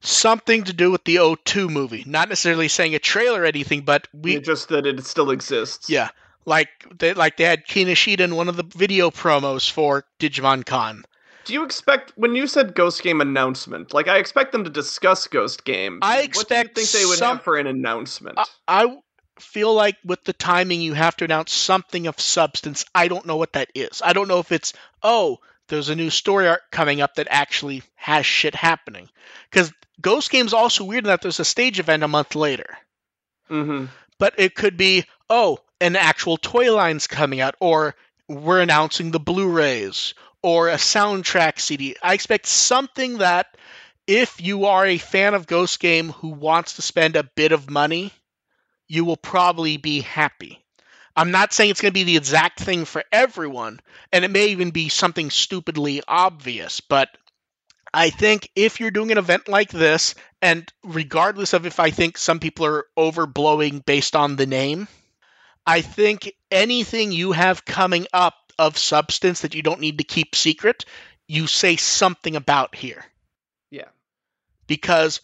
Something 0.00 0.64
to 0.64 0.72
do 0.72 0.90
with 0.90 1.04
the 1.04 1.16
O2 1.16 1.70
movie. 1.70 2.04
Not 2.06 2.28
necessarily 2.28 2.68
saying 2.68 2.94
a 2.94 2.98
trailer 2.98 3.42
or 3.42 3.46
anything, 3.46 3.82
but 3.82 4.06
we. 4.12 4.38
just 4.40 4.68
that 4.68 4.86
it 4.86 5.04
still 5.06 5.30
exists. 5.30 5.88
Yeah. 5.88 6.08
Like 6.46 6.68
they 6.98 7.14
like 7.14 7.38
they 7.38 7.44
had 7.44 7.66
Kinoshita 7.66 8.20
in 8.20 8.36
one 8.36 8.48
of 8.48 8.56
the 8.56 8.64
video 8.64 9.10
promos 9.10 9.70
for 9.70 10.04
Digimon 10.20 10.66
Con. 10.66 11.04
Do 11.44 11.52
you 11.52 11.64
expect 11.64 12.12
when 12.16 12.34
you 12.34 12.46
said 12.46 12.74
Ghost 12.74 13.02
Game 13.02 13.20
announcement? 13.20 13.94
Like 13.94 14.08
I 14.08 14.18
expect 14.18 14.52
them 14.52 14.64
to 14.64 14.70
discuss 14.70 15.26
Ghost 15.26 15.64
Game. 15.64 15.98
I 16.02 16.08
what 16.08 16.16
do 16.16 16.20
you 16.20 16.24
expect 16.28 16.74
think 16.74 16.90
they 16.90 17.04
would 17.04 17.18
some- 17.18 17.36
have 17.36 17.44
for 17.44 17.56
an 17.56 17.66
announcement? 17.66 18.38
I, 18.38 18.44
I 18.68 18.96
feel 19.38 19.74
like 19.74 19.96
with 20.04 20.24
the 20.24 20.32
timing, 20.32 20.80
you 20.80 20.94
have 20.94 21.16
to 21.16 21.24
announce 21.24 21.52
something 21.52 22.06
of 22.06 22.20
substance. 22.20 22.84
I 22.94 23.08
don't 23.08 23.26
know 23.26 23.36
what 23.36 23.54
that 23.54 23.70
is. 23.74 24.02
I 24.04 24.12
don't 24.12 24.28
know 24.28 24.38
if 24.38 24.52
it's 24.52 24.72
oh, 25.02 25.38
there's 25.68 25.88
a 25.88 25.96
new 25.96 26.10
story 26.10 26.48
arc 26.48 26.70
coming 26.70 27.00
up 27.00 27.16
that 27.16 27.28
actually 27.30 27.82
has 27.94 28.26
shit 28.26 28.54
happening. 28.54 29.08
Because 29.50 29.72
Ghost 30.00 30.30
Game's 30.30 30.54
also 30.54 30.84
weird 30.84 31.04
in 31.04 31.08
that 31.08 31.22
there's 31.22 31.40
a 31.40 31.44
stage 31.44 31.80
event 31.80 32.02
a 32.02 32.08
month 32.08 32.34
later. 32.34 32.76
mm-hmm. 33.50 33.86
But 34.18 34.34
it 34.38 34.54
could 34.54 34.76
be 34.76 35.04
oh, 35.28 35.58
an 35.80 35.96
actual 35.96 36.36
toy 36.36 36.74
line's 36.74 37.06
coming 37.06 37.40
out, 37.40 37.56
or 37.60 37.94
we're 38.28 38.60
announcing 38.60 39.10
the 39.10 39.20
Blu-rays, 39.20 40.14
or 40.42 40.68
a 40.68 40.74
soundtrack 40.74 41.58
CD. 41.58 41.96
I 42.02 42.14
expect 42.14 42.46
something 42.46 43.18
that. 43.18 43.46
If 44.06 44.42
you 44.42 44.66
are 44.66 44.84
a 44.84 44.98
fan 44.98 45.32
of 45.32 45.46
Ghost 45.46 45.80
Game 45.80 46.10
who 46.10 46.28
wants 46.28 46.74
to 46.74 46.82
spend 46.82 47.16
a 47.16 47.22
bit 47.22 47.52
of 47.52 47.70
money, 47.70 48.12
you 48.88 49.04
will 49.04 49.16
probably 49.16 49.76
be 49.76 50.00
happy. 50.00 50.64
I'm 51.16 51.30
not 51.30 51.52
saying 51.52 51.70
it's 51.70 51.80
going 51.80 51.92
to 51.92 51.94
be 52.00 52.04
the 52.04 52.16
exact 52.16 52.60
thing 52.60 52.84
for 52.84 53.04
everyone, 53.12 53.80
and 54.12 54.24
it 54.24 54.30
may 54.30 54.48
even 54.48 54.70
be 54.70 54.88
something 54.88 55.30
stupidly 55.30 56.02
obvious, 56.08 56.80
but 56.80 57.08
I 57.92 58.10
think 58.10 58.50
if 58.56 58.80
you're 58.80 58.90
doing 58.90 59.12
an 59.12 59.18
event 59.18 59.48
like 59.48 59.70
this, 59.70 60.14
and 60.42 60.70
regardless 60.84 61.52
of 61.52 61.66
if 61.66 61.78
I 61.80 61.90
think 61.90 62.18
some 62.18 62.40
people 62.40 62.66
are 62.66 62.86
overblowing 62.98 63.84
based 63.84 64.16
on 64.16 64.36
the 64.36 64.46
name, 64.46 64.88
I 65.66 65.80
think 65.82 66.32
anything 66.50 67.12
you 67.12 67.32
have 67.32 67.64
coming 67.64 68.06
up 68.12 68.34
of 68.58 68.78
substance 68.78 69.40
that 69.42 69.54
you 69.54 69.62
don't 69.62 69.80
need 69.80 69.98
to 69.98 70.04
keep 70.04 70.34
secret, 70.34 70.84
you 71.28 71.46
say 71.46 71.76
something 71.76 72.36
about 72.36 72.74
here 72.74 73.04
Yeah. 73.70 73.88
because 74.66 75.20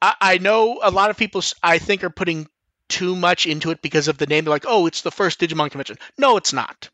I, 0.00 0.14
I 0.20 0.38
know 0.38 0.80
a 0.82 0.90
lot 0.90 1.10
of 1.10 1.16
people 1.16 1.42
I 1.62 1.78
think 1.78 2.04
are 2.04 2.10
putting 2.10 2.48
too 2.92 3.16
much 3.16 3.46
into 3.46 3.70
it 3.70 3.80
because 3.80 4.06
of 4.08 4.18
the 4.18 4.26
name. 4.26 4.44
They're 4.44 4.52
like, 4.52 4.66
oh, 4.68 4.86
it's 4.86 5.00
the 5.00 5.10
first 5.10 5.40
Digimon 5.40 5.70
convention. 5.70 5.96
No, 6.18 6.36
it's 6.36 6.52
not. 6.52 6.90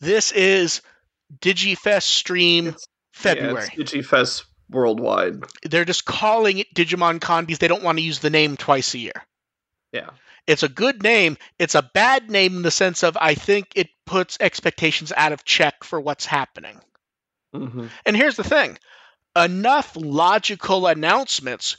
This 0.00 0.32
is 0.32 0.80
DigiFest 1.40 2.02
Stream 2.02 2.68
It's- 2.68 2.88
February. 3.12 3.68
Yeah, 3.74 3.82
it's 3.82 3.92
DigiFest 3.92 4.44
worldwide. 4.70 5.44
They're 5.62 5.84
just 5.84 6.04
calling 6.06 6.58
it 6.58 6.74
Digimon 6.74 7.20
Con 7.20 7.44
because 7.44 7.58
they 7.58 7.68
don't 7.68 7.82
want 7.82 7.98
to 7.98 8.04
use 8.04 8.18
the 8.18 8.30
name 8.30 8.56
twice 8.56 8.94
a 8.94 8.98
year. 8.98 9.22
Yeah. 9.92 10.10
It's 10.46 10.62
a 10.62 10.68
good 10.68 11.02
name. 11.02 11.36
It's 11.58 11.74
a 11.74 11.82
bad 11.82 12.30
name 12.30 12.56
in 12.56 12.62
the 12.62 12.70
sense 12.70 13.02
of 13.02 13.16
I 13.20 13.34
think 13.34 13.68
it 13.74 13.88
puts 14.06 14.38
expectations 14.40 15.12
out 15.16 15.32
of 15.32 15.44
check 15.44 15.84
for 15.84 16.00
what's 16.00 16.24
happening. 16.26 16.80
Mm-hmm. 17.54 17.86
And 18.06 18.16
here's 18.16 18.36
the 18.36 18.44
thing 18.44 18.78
enough 19.36 19.96
logical 19.96 20.86
announcements 20.86 21.76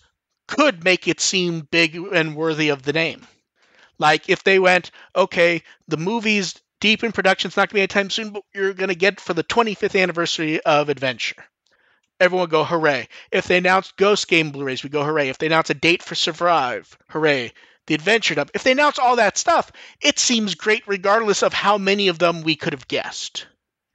could 0.47 0.84
make 0.84 1.08
it 1.08 1.20
seem 1.20 1.68
big 1.72 1.95
and 1.95 2.36
worthy 2.36 2.70
of 2.70 2.84
the 2.84 2.93
name. 2.93 3.28
Like 3.99 4.29
if 4.29 4.43
they 4.43 4.59
went, 4.59 4.91
okay, 5.15 5.63
the 5.87 5.97
movie's 5.97 6.55
deep 6.79 7.03
in 7.03 7.11
production, 7.11 7.49
it's 7.49 7.57
not 7.57 7.69
going 7.69 7.69
to 7.69 7.73
be 7.75 7.81
anytime 7.81 8.09
soon, 8.09 8.29
but 8.29 8.43
you're 8.53 8.73
going 8.73 8.89
to 8.89 8.95
get 8.95 9.19
for 9.19 9.33
the 9.33 9.43
25th 9.43 9.99
anniversary 10.01 10.61
of 10.61 10.89
Adventure. 10.89 11.43
Everyone 12.19 12.43
would 12.43 12.49
go 12.49 12.63
hooray. 12.63 13.07
If 13.31 13.45
they 13.47 13.57
announced 13.57 13.95
Ghost 13.97 14.27
Game 14.27 14.51
Blu-rays, 14.51 14.83
we 14.83 14.89
go 14.89 15.03
hooray. 15.03 15.29
If 15.29 15.37
they 15.37 15.47
announce 15.47 15.69
a 15.69 15.75
date 15.75 16.01
for 16.01 16.15
Survive, 16.15 16.97
hooray. 17.09 17.53
The 17.87 17.95
Adventure 17.95 18.35
Dub. 18.35 18.51
If 18.53 18.63
they 18.63 18.73
announce 18.73 18.99
all 18.99 19.15
that 19.15 19.37
stuff, 19.37 19.71
it 20.01 20.19
seems 20.19 20.55
great 20.55 20.83
regardless 20.87 21.41
of 21.41 21.53
how 21.53 21.77
many 21.77 22.09
of 22.09 22.19
them 22.19 22.41
we 22.41 22.55
could 22.55 22.73
have 22.73 22.87
guessed. 22.87 23.47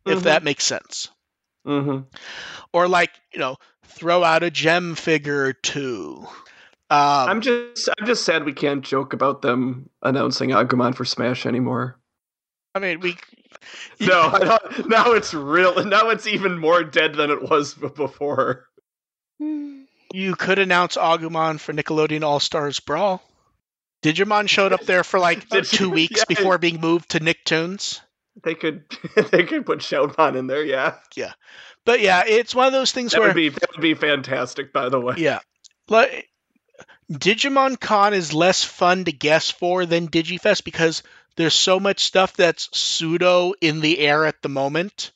If 0.07 0.21
Mhm. 0.21 0.23
that 0.25 0.43
makes 0.43 0.65
sense 0.65 1.11
Mm-hmm. 1.67 2.01
or 2.73 2.89
like 2.89 3.13
you 3.33 3.39
know 3.39 3.57
throw 3.87 4.25
out 4.25 4.43
a 4.43 4.51
gem 4.51 4.95
figure 4.97 5.45
or 5.45 5.53
two 5.53 6.27
um, 6.93 7.29
I'm 7.31 7.41
just 7.41 7.89
I'm 7.99 8.07
just 8.07 8.25
sad 8.25 8.45
we 8.45 8.53
can't 8.53 8.85
joke 8.85 9.13
about 9.13 9.43
them 9.43 9.89
announcing 10.03 10.51
Agumon 10.51 10.95
for 10.95 11.05
Smash 11.05 11.47
anymore. 11.47 11.99
i 12.75 12.79
mean 12.79 13.01
we 13.01 13.17
No, 14.01 14.23
I 14.33 14.39
don't, 14.41 14.89
now 14.89 15.13
it's 15.13 15.33
real. 15.35 15.85
Now 15.85 16.09
it's 16.11 16.27
even 16.27 16.59
more 16.59 16.83
dead 16.83 17.15
than 17.15 17.31
it 17.31 17.43
was 17.49 17.75
before. 17.75 18.67
you 19.39 20.35
could 20.37 20.59
announce 20.59 20.97
agumon 20.97 21.59
for 21.61 21.73
nickelodeon 21.73 22.23
all-stars 22.23 22.81
brawl 22.81 23.23
digimon 24.03 24.49
showed 24.49 24.73
up 24.73 24.83
there 24.83 25.05
for 25.05 25.19
like 25.21 25.49
Did 25.51 25.65
two 25.65 25.85
you- 25.87 25.91
weeks 25.91 26.19
yeah. 26.21 26.25
before 26.29 26.59
being 26.59 26.81
moved 26.81 27.11
to 27.11 27.21
nicktoons 27.21 28.01
They 28.45 28.55
could 28.55 28.85
they 29.31 29.45
could 29.45 29.65
put 29.67 29.81
Shoutmon 29.81 30.37
in 30.37 30.47
there. 30.47 30.65
Yeah, 30.65 30.95
yeah, 31.17 31.33
but 31.85 32.01
yeah 32.01 32.23
it's 32.27 32.55
one 32.55 32.67
of 32.67 32.73
those 32.73 32.91
things 32.93 33.13
that 33.13 33.21
where 33.21 33.29
would 33.29 33.37
be 33.37 33.51
that 33.51 33.71
would 33.73 33.83
be 33.83 33.95
fantastic. 33.95 34.73
By 34.73 34.89
the 34.89 34.99
way, 35.01 35.15
yeah 35.19 35.41
like 35.89 36.29
digimon 37.11 37.79
con 37.79 38.15
is 38.15 38.33
less 38.33 38.65
fun 38.65 39.05
to 39.05 39.13
guess 39.13 39.51
for 39.51 39.87
than 39.87 40.09
digifest 40.09 40.65
because 40.65 41.03
there's 41.37 41.55
so 41.55 41.81
much 41.81 42.01
stuff 42.01 42.35
that's 42.35 42.69
pseudo 42.77 43.55
in 43.61 43.81
the 43.81 43.99
air 43.99 44.25
at 44.25 44.43
the 44.43 44.49
moment 44.49 45.13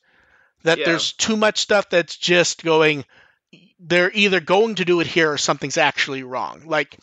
that 0.63 0.79
Yeah. 0.79 0.85
there's 0.85 1.13
too 1.13 1.37
much 1.37 1.59
stuff 1.59 1.89
that's 1.89 2.15
just 2.17 2.63
going 2.63 3.05
they're 3.79 4.11
either 4.13 4.39
going 4.39 4.75
to 4.75 4.85
do 4.85 4.99
it 5.01 5.07
here 5.07 5.31
or 5.31 5.37
something's 5.37 5.77
actually 5.77 6.23
wrong. 6.23 6.63
Like 6.65 6.97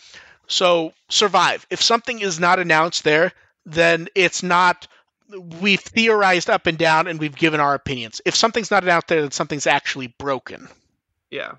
so 0.47 0.93
survive 1.09 1.67
if 1.71 1.81
something 1.81 2.21
is 2.21 2.39
not 2.41 2.59
announced 2.59 3.05
there 3.05 3.33
then 3.65 4.09
it's 4.15 4.43
not 4.43 4.87
we've 5.61 5.81
theorized 5.81 6.51
up 6.51 6.67
and 6.67 6.77
down 6.77 7.07
and 7.07 7.19
we've 7.19 7.35
given 7.37 7.61
our 7.61 7.75
opinions. 7.75 8.21
If 8.25 8.35
something's 8.37 8.71
not 8.71 8.87
out 8.87 9.09
there 9.09 9.23
then 9.23 9.31
something's 9.31 9.67
actually 9.67 10.09
broken. 10.09 10.69
Yeah, 11.31 11.53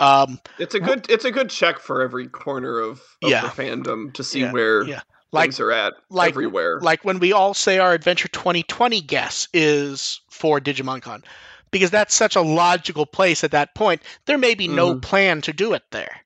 um 0.00 0.38
it's 0.58 0.74
a 0.74 0.80
good 0.80 1.06
it's 1.10 1.24
a 1.24 1.30
good 1.30 1.48
check 1.50 1.78
for 1.78 2.02
every 2.02 2.28
corner 2.28 2.78
of, 2.78 2.98
of 3.22 3.30
Yeah. 3.30 3.42
the 3.42 3.48
fandom 3.48 4.12
to 4.14 4.22
see 4.24 4.40
Yeah, 4.40 4.52
where 4.52 4.84
yeah. 4.84 5.00
like 5.32 5.44
things 5.50 5.60
are 5.60 5.72
at 5.72 5.94
like- 6.10 6.30
everywhere. 6.32 6.80
like 6.80 7.04
when 7.04 7.18
we 7.18 7.32
all 7.32 7.54
say 7.54 7.78
our 7.78 7.92
Adventure 7.92 8.28
2020 8.28 9.00
guess 9.00 9.48
is 9.54 10.20
for 10.30 10.60
DigimonCon, 10.60 11.24
because 11.70 11.90
that's 11.90 12.14
such 12.14 12.36
a 12.36 12.42
logical 12.42 13.06
place 13.06 13.42
at 13.42 13.50
that 13.52 13.74
point. 13.74 14.02
There 14.26 14.38
may 14.38 14.54
be 14.54 14.68
no 14.68 14.94
Mhm. 14.96 15.02
plan 15.02 15.40
to 15.42 15.52
do 15.52 15.72
it 15.72 15.82
there, 15.90 16.20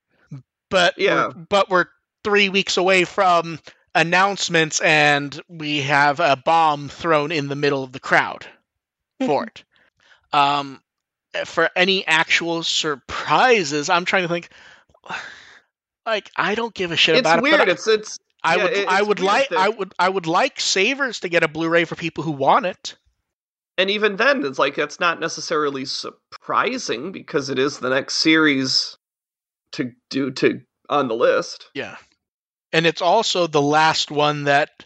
but 0.69 0.95
Yeah. 0.99 1.29
we're, 1.29 1.33
but 1.49 1.71
we're 1.71 1.87
three 2.25 2.49
weeks 2.49 2.77
away 2.77 3.05
from 3.05 3.61
announcements, 3.95 4.81
and 4.81 5.41
we 5.49 5.81
have 5.83 6.21
a 6.21 6.37
bomb 6.37 6.89
thrown 6.89 7.33
in 7.33 7.49
the 7.49 7.57
middle 7.57 7.83
of 7.85 7.93
the 7.93 8.01
crowd 8.01 8.47
for 9.25 9.45
it. 9.47 9.65
Um, 10.33 10.81
for 11.45 11.71
any 11.77 12.07
actual 12.07 12.63
surprises, 12.63 13.89
I'm 13.89 14.05
trying 14.05 14.23
to 14.23 14.29
think. 14.29 14.49
Like 16.07 16.31
I 16.37 16.55
don't 16.55 16.75
give 16.75 16.93
a 16.93 16.97
shit 16.97 17.17
it's 17.17 17.21
about 17.21 17.39
it. 17.39 17.43
but 17.43 17.51
weird. 17.59 17.69
It's 17.69 17.87
it's 17.87 18.19
I 18.43 18.57
Yeah, 18.57 18.63
would 18.65 18.87
I 18.89 19.03
would 19.03 19.21
like 19.21 19.53
I 19.53 19.69
would 19.69 19.93
I 19.99 20.09
would 20.09 20.27
like 20.27 20.59
Savers 20.61 21.21
to 21.21 21.29
get 21.29 21.43
a 21.43 21.49
Blu-ray 21.49 21.85
for 21.85 21.95
people 21.95 22.25
who 22.25 22.33
want 22.33 22.67
it. 22.67 22.97
and 23.79 23.91
even 23.91 24.17
then, 24.17 24.45
it's 24.45 24.59
like 24.59 24.75
that's 24.77 24.99
not 25.01 25.21
necessarily 25.21 25.85
surprising 25.85 27.13
because 27.13 27.51
it 27.51 27.59
is 27.59 27.79
the 27.79 27.91
next 27.91 28.17
series 28.17 28.97
to 29.73 29.93
do 30.09 30.31
to 30.33 30.63
on 30.89 31.09
the 31.09 31.15
list. 31.15 31.69
Yeah. 31.75 31.97
And 32.73 32.87
it's 32.87 33.03
also 33.03 33.47
the 33.47 33.63
last 33.63 34.11
one 34.11 34.45
that 34.45 34.85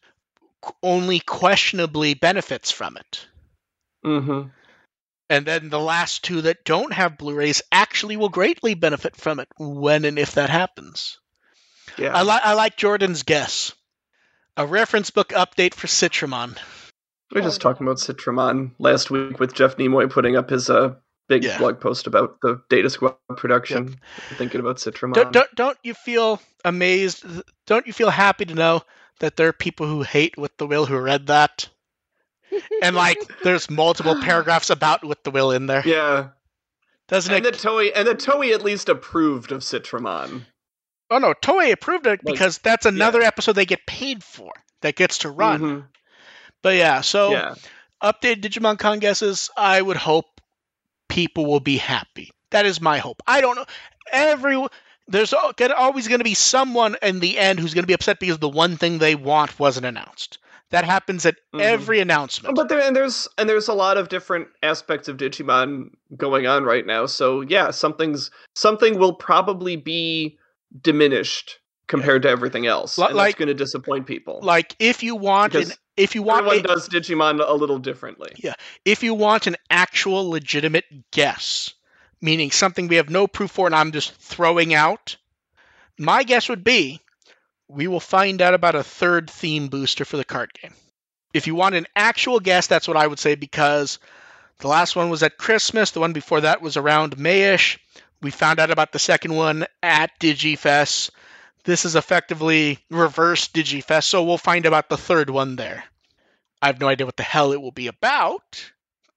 only 0.82 1.20
questionably 1.20 2.14
benefits 2.14 2.70
from 2.70 2.96
it. 2.96 3.26
Mm-hmm. 4.04 4.48
And 5.34 5.46
then 5.46 5.68
the 5.68 5.80
last 5.80 6.22
two 6.22 6.42
that 6.42 6.64
don't 6.64 6.92
have 6.92 7.18
Blu-rays 7.18 7.60
actually 7.72 8.16
will 8.16 8.28
greatly 8.28 8.74
benefit 8.74 9.16
from 9.16 9.40
it 9.40 9.48
when 9.58 10.04
and 10.04 10.16
if 10.16 10.34
that 10.34 10.48
happens. 10.48 11.18
Yeah. 11.98 12.14
I 12.16 12.22
like 12.22 12.42
I 12.44 12.54
like 12.54 12.76
Jordan's 12.76 13.24
guess. 13.24 13.72
A 14.56 14.64
reference 14.64 15.10
book 15.10 15.30
update 15.30 15.74
for 15.74 15.88
Citramon. 15.88 16.56
we 17.32 17.40
were 17.40 17.46
just 17.46 17.60
talking 17.60 17.84
about 17.84 17.96
Citramon 17.96 18.70
last 18.78 19.10
week 19.10 19.40
with 19.40 19.54
Jeff 19.54 19.76
Nimoy 19.76 20.08
putting 20.08 20.36
up 20.36 20.50
his 20.50 20.70
uh 20.70 20.94
big 21.28 21.42
Yeah. 21.42 21.58
blog 21.58 21.80
post 21.80 22.06
about 22.06 22.40
the 22.40 22.62
Data 22.70 22.88
Squad 22.88 23.16
production. 23.36 23.96
Thinking 24.36 24.60
about 24.60 24.76
Citramon. 24.76 25.14
Don't, 25.14 25.32
don't 25.32 25.54
don't 25.56 25.78
you 25.82 25.94
feel 25.94 26.40
amazed? 26.64 27.24
Don't 27.66 27.88
you 27.88 27.92
feel 27.92 28.10
happy 28.10 28.44
to 28.44 28.54
know 28.54 28.82
that 29.18 29.36
there 29.36 29.48
are 29.48 29.52
people 29.52 29.88
who 29.88 30.02
hate 30.02 30.38
With 30.38 30.56
the 30.58 30.66
Will 30.68 30.86
who 30.86 30.96
read 30.98 31.26
that? 31.26 31.68
And 32.82 32.94
like, 32.96 33.18
there's 33.42 33.68
multiple 33.70 34.20
paragraphs 34.20 34.70
about 34.70 35.04
With 35.04 35.22
the 35.22 35.30
Will 35.30 35.50
in 35.50 35.66
there. 35.66 35.82
yeah. 35.86 36.28
Doesn't 37.08 37.32
it? 37.32 37.36
And 37.38 37.46
it? 37.46 37.52
the 37.54 37.68
Toei 37.68 37.92
and 37.94 38.08
the 38.08 38.14
Toei 38.14 38.54
at 38.54 38.62
least 38.62 38.88
approved 38.88 39.52
of 39.52 39.60
Citramon. 39.60 40.42
oh 41.10 41.18
no, 41.18 41.34
Toei 41.34 41.72
approved 41.72 42.06
it 42.06 42.24
Like, 42.24 42.34
because 42.34 42.58
that's 42.58 42.86
another 42.86 43.20
episode 43.20 43.52
they 43.52 43.66
get 43.66 43.86
paid 43.86 44.24
for 44.24 44.52
that 44.80 44.96
gets 44.96 45.18
to 45.18 45.30
run. 45.30 45.60
Mhm. 45.60 45.84
But 46.62 46.76
yeah, 46.76 47.02
so 47.02 47.32
Yeah. 47.32 47.54
updated 48.02 48.40
Digimon 48.40 48.78
Con 48.78 49.00
guesses. 49.00 49.50
I 49.56 49.80
would 49.82 49.98
hope 49.98 50.40
people 51.08 51.44
will 51.46 51.60
be 51.60 51.76
happy. 51.76 52.30
That 52.50 52.64
is 52.66 52.80
my 52.80 52.98
hope. 52.98 53.22
I 53.26 53.40
don't 53.42 53.56
know. 53.56 53.66
Every 54.10 54.66
there's 55.06 55.34
always 55.34 56.08
going 56.08 56.20
to 56.20 56.24
be 56.24 56.32
someone 56.34 56.96
in 57.02 57.20
the 57.20 57.38
end 57.38 57.60
who's 57.60 57.74
going 57.74 57.82
to 57.82 57.86
be 57.86 57.92
upset 57.92 58.18
because 58.18 58.38
the 58.38 58.48
one 58.48 58.78
thing 58.78 58.96
they 58.96 59.14
want 59.14 59.58
wasn't 59.58 59.84
announced. 59.84 60.38
That 60.70 60.84
happens 60.84 61.24
at 61.24 61.36
Mhm. 61.54 61.60
every 61.60 62.00
announcement. 62.00 62.56
But 62.56 62.68
there 62.68 62.80
and 62.80 62.96
there's 62.96 63.28
and 63.38 63.48
there's 63.48 63.68
a 63.68 63.74
lot 63.74 63.96
of 63.96 64.08
different 64.08 64.48
aspects 64.62 65.06
of 65.08 65.16
Digimon 65.16 65.90
going 66.16 66.46
on 66.46 66.64
right 66.64 66.84
now. 66.86 67.06
So 67.06 67.42
yeah, 67.42 67.70
something's 67.70 68.30
something 68.54 68.98
will 68.98 69.14
probably 69.14 69.76
be 69.76 70.38
diminished 70.80 71.58
compared 71.86 72.22
to 72.22 72.28
everything 72.28 72.66
else. 72.66 72.98
And 72.98 73.14
like- 73.14 73.36
going 73.36 73.48
to 73.48 73.54
disappoint 73.54 74.06
people. 74.06 74.40
like 74.42 74.74
if 74.78 75.02
you 75.02 75.14
want 75.14 75.54
an 75.54 75.70
if 75.96 76.16
you 76.16 76.22
want 76.24 76.46
Everyone 76.46 76.64
a- 76.64 76.68
does 76.74 76.88
Digimon 76.88 77.46
a 77.46 77.52
little 77.54 77.78
differently. 77.78 78.32
Yeah. 78.36 78.54
If 78.84 79.04
you 79.04 79.14
want 79.14 79.46
an 79.46 79.54
actual 79.70 80.28
legitimate 80.28 80.86
guess, 81.12 81.72
meaning 82.20 82.50
something 82.50 82.88
we 82.88 82.96
have 82.96 83.10
no 83.10 83.28
proof 83.28 83.52
for 83.52 83.66
and 83.66 83.76
I'm 83.76 83.92
just 83.92 84.12
throwing 84.16 84.74
out, 84.74 85.16
my 85.96 86.24
guess 86.24 86.48
would 86.48 86.64
be 86.64 87.00
we 87.74 87.88
will 87.88 88.00
find 88.00 88.40
out 88.40 88.54
about 88.54 88.74
a 88.74 88.84
third 88.84 89.28
theme 89.28 89.68
booster 89.68 90.04
for 90.04 90.16
the 90.16 90.24
card 90.24 90.52
game. 90.54 90.72
If 91.32 91.46
you 91.46 91.54
want 91.54 91.74
an 91.74 91.86
actual 91.96 92.38
guess, 92.38 92.68
that's 92.68 92.86
what 92.86 92.96
I 92.96 93.06
would 93.06 93.18
say 93.18 93.34
because 93.34 93.98
the 94.58 94.68
last 94.68 94.94
one 94.94 95.10
was 95.10 95.22
at 95.22 95.36
Christmas, 95.36 95.90
the 95.90 96.00
one 96.00 96.12
before 96.12 96.42
that 96.42 96.62
was 96.62 96.76
around 96.76 97.16
Mayish. 97.16 97.78
We 98.22 98.30
found 98.30 98.60
out 98.60 98.70
about 98.70 98.92
the 98.92 98.98
second 98.98 99.34
one 99.34 99.66
at 99.82 100.18
DigiFest. 100.20 101.10
This 101.64 101.84
is 101.84 101.96
effectively 101.96 102.78
reverse 102.90 103.48
DigiFest, 103.48 104.04
so 104.04 104.22
we'll 104.22 104.38
find 104.38 104.66
about 104.66 104.88
the 104.88 104.96
third 104.96 105.28
one 105.28 105.56
there. 105.56 105.84
I 106.62 106.68
have 106.68 106.80
no 106.80 106.88
idea 106.88 107.06
what 107.06 107.16
the 107.16 107.22
hell 107.22 107.52
it 107.52 107.60
will 107.60 107.72
be 107.72 107.88
about, 107.88 108.70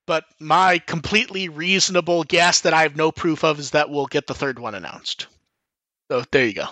but 0.05 0.25
my 0.39 0.79
completely 0.79 1.49
reasonable 1.49 2.23
guess 2.23 2.61
that 2.61 2.73
I 2.73 2.81
have 2.83 2.95
no 2.95 3.11
proof 3.11 3.43
of 3.43 3.59
is 3.59 3.71
that 3.71 3.89
we'll 3.89 4.07
get 4.07 4.27
the 4.27 4.33
third 4.33 4.59
one 4.59 4.75
announced. 4.75 5.27
So 6.09 6.23
there 6.31 6.45
you 6.45 6.53
go. 6.53 6.67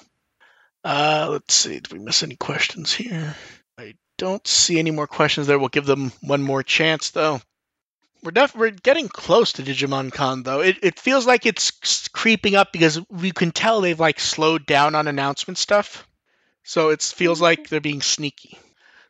Uh, 0.86 1.30
let's 1.32 1.56
see. 1.56 1.80
Did 1.80 1.92
we 1.92 1.98
miss 1.98 2.22
any 2.22 2.36
questions 2.36 2.94
here? 2.94 3.36
I 3.76 3.96
don't 4.20 4.48
see 4.48 4.78
any 4.78 4.92
more 4.92 5.08
questions 5.08 5.48
there. 5.48 5.58
We'll 5.58 5.70
give 5.70 5.88
them 5.88 6.12
one 6.22 6.44
more 6.44 6.62
chance, 6.62 7.10
though. 7.10 7.42
We're 8.24 8.32
def- 8.32 8.56
we're 8.56 8.70
getting 8.70 9.08
close 9.08 9.54
to 9.54 9.64
Digimon 9.64 10.14
Con, 10.14 10.44
though. 10.44 10.62
It 10.62 10.78
it 10.84 11.00
feels 11.00 11.26
like 11.26 11.48
it's 11.48 12.08
creeping 12.10 12.56
up 12.56 12.72
because 12.72 13.02
we 13.10 13.32
can 13.32 13.52
tell 13.52 13.82
they've 13.82 14.00
like 14.00 14.20
slowed 14.20 14.68
down 14.68 14.94
on 14.94 15.08
announcement 15.08 15.58
stuff. 15.58 16.08
So 16.64 16.90
it 16.90 17.02
feels 17.02 17.42
like 17.42 17.68
they're 17.68 17.82
being 17.82 18.02
sneaky. 18.02 18.60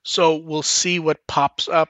So 0.03 0.37
we'll 0.37 0.63
see 0.63 0.99
what 0.99 1.27
pops 1.27 1.67
up. 1.67 1.89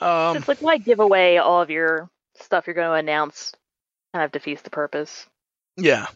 Um, 0.00 0.36
it's 0.36 0.48
like 0.48 0.62
why 0.62 0.78
give 0.78 1.00
away 1.00 1.38
all 1.38 1.60
of 1.60 1.70
your 1.70 2.08
stuff 2.40 2.66
you're 2.66 2.74
going 2.74 2.88
to 2.88 2.94
announce? 2.94 3.52
Kind 4.12 4.24
of 4.24 4.32
defeats 4.32 4.62
the 4.62 4.70
purpose. 4.70 5.26
Yeah. 5.76 6.06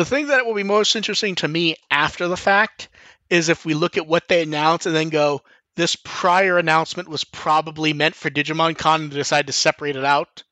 The 0.00 0.06
thing 0.06 0.28
that 0.28 0.46
will 0.46 0.54
be 0.54 0.62
most 0.62 0.96
interesting 0.96 1.34
to 1.34 1.46
me 1.46 1.76
after 1.90 2.26
the 2.26 2.34
fact 2.34 2.88
is 3.28 3.50
if 3.50 3.66
we 3.66 3.74
look 3.74 3.98
at 3.98 4.06
what 4.06 4.28
they 4.28 4.40
announce 4.40 4.86
and 4.86 4.96
then 4.96 5.10
go, 5.10 5.42
this 5.76 5.94
prior 5.94 6.56
announcement 6.56 7.06
was 7.06 7.22
probably 7.22 7.92
meant 7.92 8.14
for 8.14 8.30
Digimon 8.30 8.78
Con 8.78 9.02
and 9.02 9.10
decide 9.10 9.48
to 9.48 9.52
separate 9.52 9.96
it 9.96 10.04
out. 10.06 10.42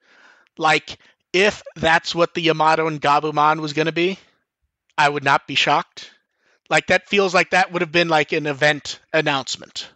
Like, 0.58 0.98
if 1.32 1.62
that's 1.76 2.14
what 2.14 2.34
the 2.34 2.42
Yamato 2.42 2.88
and 2.88 3.00
Gabumon 3.00 3.60
was 3.60 3.72
going 3.72 3.86
to 3.86 3.92
be, 3.92 4.18
I 4.98 5.08
would 5.08 5.24
not 5.24 5.46
be 5.46 5.54
shocked. 5.54 6.10
Like, 6.68 6.88
that 6.88 7.08
feels 7.08 7.32
like 7.32 7.48
that 7.52 7.72
would 7.72 7.80
have 7.80 7.90
been 7.90 8.10
like 8.10 8.32
an 8.32 8.46
event 8.46 9.00
announcement. 9.14 9.88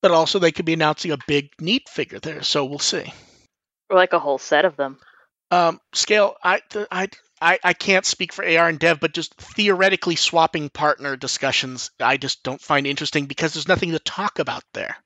But 0.00 0.10
also, 0.10 0.40
they 0.40 0.50
could 0.50 0.66
be 0.66 0.72
announcing 0.72 1.12
a 1.12 1.18
big, 1.28 1.50
neat 1.60 1.88
figure 1.88 2.18
there, 2.18 2.42
so 2.42 2.64
we'll 2.64 2.80
see. 2.80 3.14
Or 3.88 3.96
like 3.96 4.12
a 4.12 4.18
whole 4.18 4.38
set 4.38 4.64
of 4.64 4.74
them. 4.74 4.98
Um, 5.52 5.80
scale, 5.92 6.34
I, 6.42 6.62
I, 6.90 7.10
I, 7.42 7.58
I 7.64 7.72
can't 7.72 8.06
speak 8.06 8.32
for 8.32 8.44
AR 8.44 8.68
and 8.68 8.78
Dev, 8.78 9.00
but 9.00 9.12
just 9.12 9.34
theoretically 9.34 10.16
swapping 10.16 10.68
partner 10.70 11.16
discussions, 11.16 11.90
I 12.00 12.16
just 12.16 12.42
don't 12.42 12.60
find 12.60 12.86
interesting 12.86 13.26
because 13.26 13.52
there's 13.54 13.68
nothing 13.68 13.90
to 13.92 13.98
talk 13.98 14.38
about 14.38 14.62
there. 14.72 14.96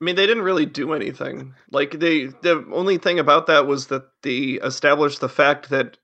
I 0.00 0.04
mean, 0.04 0.16
they 0.16 0.26
didn't 0.26 0.42
really 0.42 0.66
do 0.66 0.92
anything. 0.94 1.54
Like 1.70 1.92
they, 1.92 2.26
the 2.26 2.66
only 2.72 2.98
thing 2.98 3.20
about 3.20 3.46
that 3.46 3.66
was 3.68 3.86
that 3.86 4.02
they 4.22 4.58
established 4.62 5.20
the 5.20 5.28
fact 5.28 5.70
that 5.70 5.96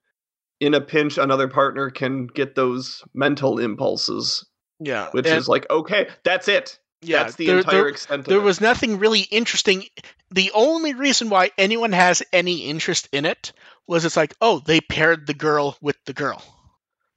in 0.61 0.75
a 0.75 0.81
pinch, 0.81 1.19
another 1.19 1.49
partner 1.49 1.91
can 1.91 2.27
get 2.29 2.55
those 2.55 3.03
mental 3.13 3.59
impulses, 3.59 4.47
Yeah, 4.79 5.09
which 5.11 5.27
and- 5.27 5.37
is 5.39 5.49
like, 5.49 5.69
okay, 5.71 6.09
that's 6.25 6.47
it. 6.49 6.79
yeah, 7.03 7.25
that's 7.25 7.35
the 7.35 7.47
there- 7.49 7.59
entire 7.59 7.75
there- 7.75 7.89
extent. 7.89 8.21
Of 8.21 8.27
there 8.27 8.39
it. 8.39 8.43
was 8.45 8.61
nothing 8.61 8.99
really 9.01 9.21
interesting. 9.23 9.85
The 10.31 10.53
only 10.55 10.95
reason 10.95 11.29
why 11.31 11.51
anyone 11.59 11.93
has 11.93 12.23
any 12.33 12.67
interest 12.69 13.09
in 13.13 13.25
it 13.25 13.53
was 13.89 14.05
it's 14.05 14.17
like, 14.17 14.35
oh, 14.41 14.61
they 14.65 14.81
paired 14.81 15.27
the 15.27 15.35
girl 15.35 15.77
with 15.81 15.97
the 16.05 16.13
girl. 16.13 16.43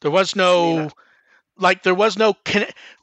There 0.02 0.12
was 0.12 0.36
no, 0.36 0.76
Yeah. 0.78 0.90
like, 1.58 1.84
there 1.84 1.94
was 1.94 2.18
no. 2.18 2.36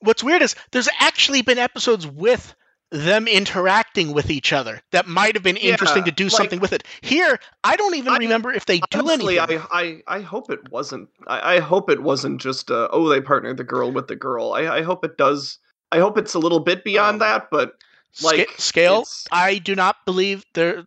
What's 0.01 0.25
weird 0.25 0.43
is 0.43 0.57
there's 0.73 0.89
actually 0.99 1.43
been 1.43 1.59
episodes 1.59 2.07
with 2.07 2.55
them 2.91 3.29
interacting 3.29 4.15
with 4.15 4.31
each 4.31 4.51
other 4.51 4.81
that 4.93 5.07
might 5.07 5.35
have 5.35 5.43
been 5.43 5.59
interesting 5.59 6.05
to 6.05 6.11
do 6.11 6.25
like- 6.25 6.33
something 6.33 6.59
with 6.59 6.73
it. 6.73 6.85
Here, 7.03 7.39
I 7.63 7.77
don't 7.77 7.95
even 7.95 8.15
I- 8.15 8.17
remember 8.17 8.51
if 8.51 8.65
they 8.65 8.81
do 8.91 9.09
anything. 9.11 9.39
I, 9.39 10.03
I, 10.09 10.17
I 10.17 10.21
hope 10.23 10.51
it 10.51 10.71
wasn't. 10.73 11.11
I, 11.27 11.57
I 11.57 11.61
hope 11.61 11.91
it 11.91 12.03
wasn't 12.03 12.41
just 12.41 12.71
uh, 12.71 12.89
oh 12.91 13.09
they 13.09 13.21
partnered 13.21 13.59
the 13.59 13.65
girl 13.65 13.93
with 13.93 14.09
the 14.09 14.17
girl. 14.17 14.55
I, 14.55 14.79
I 14.79 14.83
hope 14.83 15.05
it 15.05 15.19
does. 15.19 15.59
I 15.93 15.99
hope 15.99 16.17
it's 16.17 16.33
a 16.35 16.39
little 16.39 16.61
bit 16.61 16.83
beyond 16.83 17.17
Um, 17.17 17.19
that, 17.29 17.49
but 17.51 17.75
like, 18.23 18.49
scale, 18.57 19.05
I 19.31 19.59
do 19.59 19.75
not 19.75 19.97
believe 20.07 20.45
there. 20.55 20.87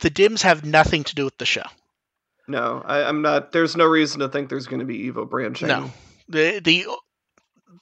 The 0.00 0.10
dims 0.10 0.42
have 0.42 0.64
nothing 0.64 1.04
to 1.04 1.14
do 1.14 1.24
with 1.24 1.38
the 1.38 1.46
show. 1.46 1.62
No, 2.48 2.82
I, 2.84 3.04
I'm 3.04 3.22
not. 3.22 3.52
There's 3.52 3.76
no 3.76 3.86
reason 3.86 4.20
to 4.20 4.28
think 4.28 4.48
there's 4.48 4.66
going 4.66 4.80
to 4.80 4.86
be 4.86 5.10
Evo 5.10 5.28
branching. 5.28 5.68
No, 5.68 5.90
the 6.28 6.60
the 6.60 6.86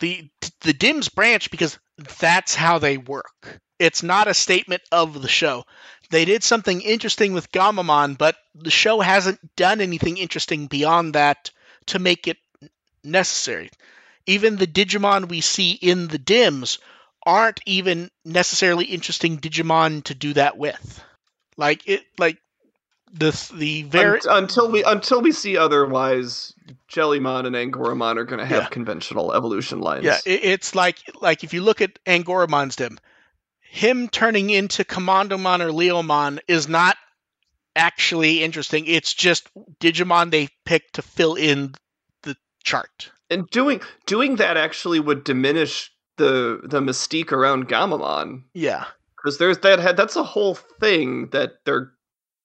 the 0.01 0.29
the 0.61 0.73
dims 0.73 1.09
branch 1.09 1.51
because 1.51 1.79
that's 2.19 2.55
how 2.55 2.79
they 2.79 2.99
work. 2.99 3.61
It's 3.79 4.03
not 4.03 4.29
a 4.29 4.35
statement 4.35 4.83
of 4.93 5.23
the 5.23 5.29
show. 5.29 5.65
They 6.11 6.25
did 6.25 6.43
something 6.43 6.81
interesting 6.83 7.33
with 7.33 7.53
Gammamon, 7.53 8.19
but 8.19 8.37
the 8.55 8.71
show 8.71 9.01
hasn't 9.01 9.57
done 9.57 9.81
anything 9.81 10.19
interesting 10.19 10.67
beyond 10.67 11.15
that 11.15 11.51
to 11.87 11.99
make 11.99 12.29
it 12.29 12.37
necessary. 13.03 13.71
Even 14.27 14.57
the 14.57 14.67
Digimon 14.67 15.29
we 15.29 15.41
see 15.41 15.73
in 15.73 16.09
the 16.09 16.19
dims 16.19 16.79
aren't 17.25 17.61
even 17.65 18.11
necessarily 18.25 18.85
interesting 18.85 19.39
Digimon 19.39 20.05
to 20.05 20.15
do 20.15 20.35
that 20.35 20.59
with. 20.59 21.03
Like 21.57 21.87
it, 21.89 22.03
like 22.19 22.39
the 23.13 23.31
the 23.55 23.83
very 23.85 24.21
Un- 24.29 24.45
until 24.45 24.71
we 24.71 24.83
until 24.85 25.21
we 25.21 25.33
see 25.33 25.57
otherwise, 25.57 26.55
Jellymon 26.89 27.47
and 27.47 27.57
Angoramon 27.57 28.17
are 28.19 28.25
going 28.25 28.39
to 28.39 28.47
have 28.47 28.63
Yeah. 28.65 28.69
conventional 28.69 29.33
evolution 29.33 29.81
lines. 29.81 30.05
Yeah, 30.05 30.19
it, 30.25 30.45
it's 30.45 30.75
like 30.75 30.99
like 31.21 31.43
if 31.45 31.53
you 31.53 31.63
look 31.63 31.81
at 31.81 31.99
Angoramon's 32.07 32.77
dim, 32.77 32.99
him 33.61 34.09
turning 34.09 34.51
into 34.51 34.85
Commandomon 34.85 35.61
or 35.61 35.71
Leomon 35.71 36.39
is 36.49 36.69
not 36.69 36.97
actually 37.77 38.43
interesting. 38.43 38.87
It's 38.87 39.13
just 39.15 39.49
Digimon 39.81 40.31
they 40.31 40.49
picked 40.65 40.95
to 40.95 41.03
fill 41.03 41.35
in 41.35 41.75
the 42.23 42.37
chart. 42.65 43.11
and 43.31 43.49
doing 43.51 43.81
doing 44.07 44.37
that 44.37 44.57
actually 44.57 45.01
would 45.01 45.25
diminish 45.25 45.91
the 46.17 46.61
the 46.65 46.81
mystique 46.81 47.33
around 47.33 47.69
Gammamon 47.69 48.43
Yeah. 48.55 48.85
because 49.17 49.39
there's 49.39 49.59
that. 49.59 49.97
That's 49.97 50.17
a 50.17 50.23
whole 50.25 50.55
thing 50.55 51.29
that 51.31 51.65
they're 51.65 51.93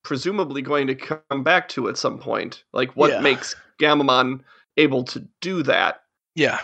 presumably 0.06 0.62
going 0.62 0.88
to 0.88 0.96
come 0.96 1.44
back 1.44 1.68
to 1.70 1.90
at 1.90 1.98
some 1.98 2.20
point. 2.20 2.64
Like 2.72 2.96
what 2.96 3.12
Yeah. 3.12 3.20
makes 3.20 3.56
Gammamon 3.80 4.42
able 4.78 5.04
to 5.06 5.28
do 5.42 5.64
that? 5.64 6.04
Yeah. 6.36 6.62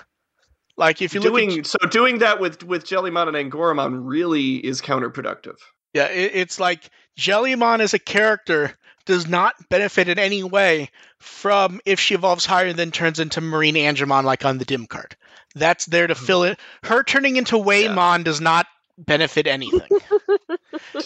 Like 0.78 1.02
if 1.02 1.14
you 1.14 1.20
look 1.20 1.34
doing 1.34 1.60
at 1.60 1.66
so 1.66 1.80
doing 1.90 2.20
that 2.20 2.40
with 2.40 2.64
with 2.64 2.86
Jellymon 2.86 3.28
and 3.36 3.52
Angoramon 3.52 4.02
really 4.04 4.56
is 4.56 4.82
counterproductive. 4.82 5.58
yeah, 5.94 6.08
it, 6.08 6.32
it's 6.34 6.60
like 6.60 6.90
Jellymon 7.20 7.82
as 7.82 7.94
a 7.94 8.00
character 8.00 8.74
does 9.06 9.28
not 9.28 9.56
benefit 9.70 10.08
in 10.08 10.20
any 10.20 10.44
way 10.44 10.90
from 11.20 11.82
if 11.86 12.00
she 12.00 12.16
evolves 12.16 12.46
higher 12.46 12.68
and 12.68 12.80
then 12.80 12.92
turns 12.92 13.20
into 13.20 13.42
Marine 13.42 13.76
Angemon 13.76 14.24
like 14.24 14.46
on 14.46 14.58
the 14.58 14.66
dim 14.66 14.86
card. 14.86 15.16
That's 15.56 15.86
there 15.86 16.08
to 16.08 16.14
hmm. 16.14 16.26
fill 16.26 16.44
it. 16.44 16.60
Her 16.84 17.04
turning 17.04 17.36
into 17.36 17.56
Waymon 17.56 18.24
does 18.24 18.40
not 18.40 18.68
benefit 19.06 19.48
anything. 19.48 19.90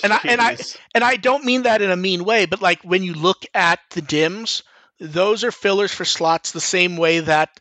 And 0.03 0.13
I- 0.13 0.19
and 0.25 0.41
I- 0.41 0.57
and 0.93 1.03
I 1.03 1.15
don't 1.17 1.43
mean 1.45 1.63
that 1.63 1.81
in 1.81 1.91
a 1.91 1.95
mean 1.95 2.23
way, 2.23 2.45
but 2.45 2.61
like 2.61 2.81
when 2.83 3.03
you 3.03 3.13
look 3.13 3.45
at 3.53 3.79
the 3.91 4.01
dims, 4.01 4.63
those 4.99 5.43
are 5.43 5.51
fillers 5.51 5.93
for 5.93 6.05
slots 6.05 6.51
the 6.51 6.61
same 6.61 6.97
way 6.97 7.19
that 7.19 7.59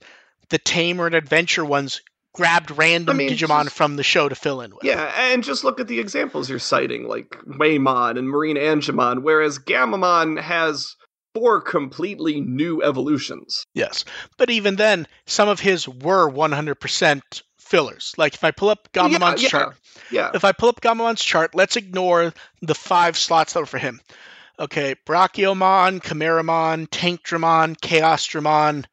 the 0.50 0.58
Tamer 0.58 1.06
and 1.06 1.14
Adventure 1.14 1.64
ones 1.64 2.00
grabbed 2.32 2.70
random 2.72 3.14
I 3.16 3.18
mean, 3.18 3.30
Digimon 3.30 3.64
just- 3.64 3.76
from 3.76 3.96
the 3.96 4.02
show 4.02 4.28
to 4.28 4.34
fill 4.34 4.60
in 4.60 4.72
with. 4.72 4.82
Yeah, 4.84 5.12
and 5.30 5.42
just 5.44 5.62
look 5.64 5.78
at 5.80 5.86
the 5.88 6.00
examples 6.00 6.50
you're 6.50 6.58
citing, 6.58 7.06
like 7.08 7.30
Waymon 7.46 8.18
and 8.18 8.28
Marine 8.28 8.56
Angemon, 8.56 9.22
whereas 9.22 9.58
Gammamon 9.58 10.40
has 10.40 10.96
four 11.32 11.60
completely 11.60 12.40
new 12.40 12.82
evolutions. 12.82 13.64
Yes. 13.74 14.04
But 14.36 14.50
even 14.50 14.76
then, 14.76 15.06
some 15.26 15.48
of 15.48 15.60
his 15.60 15.88
were 15.88 16.28
100% 16.28 17.42
fillers. 17.74 18.14
Like 18.16 18.34
if 18.34 18.44
I 18.44 18.52
pull 18.52 18.68
up 18.70 18.88
Gammamon's 18.92 19.42
yeah, 19.42 19.48
chart, 19.48 19.76
Yeah. 20.10 20.30
if 20.34 20.44
I 20.44 20.52
pull 20.52 20.68
up 20.68 20.80
Gammamon's 20.80 21.22
chart, 21.22 21.54
let's 21.54 21.76
ignore 21.76 22.32
the 22.62 22.74
five 22.74 23.16
slots 23.18 23.52
that 23.52 23.60
were 23.60 23.66
for 23.66 23.78
him. 23.78 24.00
Okay, 24.58 24.94
Brachiomon, 25.04 26.00
Chimeramon, 26.00 26.88
Tankdramon, 26.88 27.76
Chaosdramon, 27.80 28.84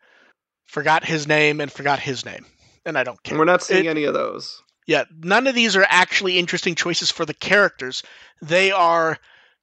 forgot 0.66 1.06
his 1.06 1.28
name 1.28 1.62
and 1.62 1.72
forgot 1.72 2.00
his 2.00 2.26
name. 2.26 2.46
And 2.84 2.98
I 2.98 3.04
don't 3.04 3.22
care. 3.22 3.38
we're 3.38 3.46
not 3.46 3.62
seeing 3.62 3.86
It- 3.86 3.90
any 3.90 4.06
of 4.06 4.16
those. 4.16 4.62
Yeah, 4.88 5.04
none 5.22 5.46
of 5.46 5.54
these 5.54 5.76
are 5.76 5.86
actually 5.88 6.40
interesting 6.40 6.74
choices 6.74 7.12
for 7.12 7.24
the 7.26 7.36
characters. 7.36 8.02
They 8.42 8.72
are 8.72 9.20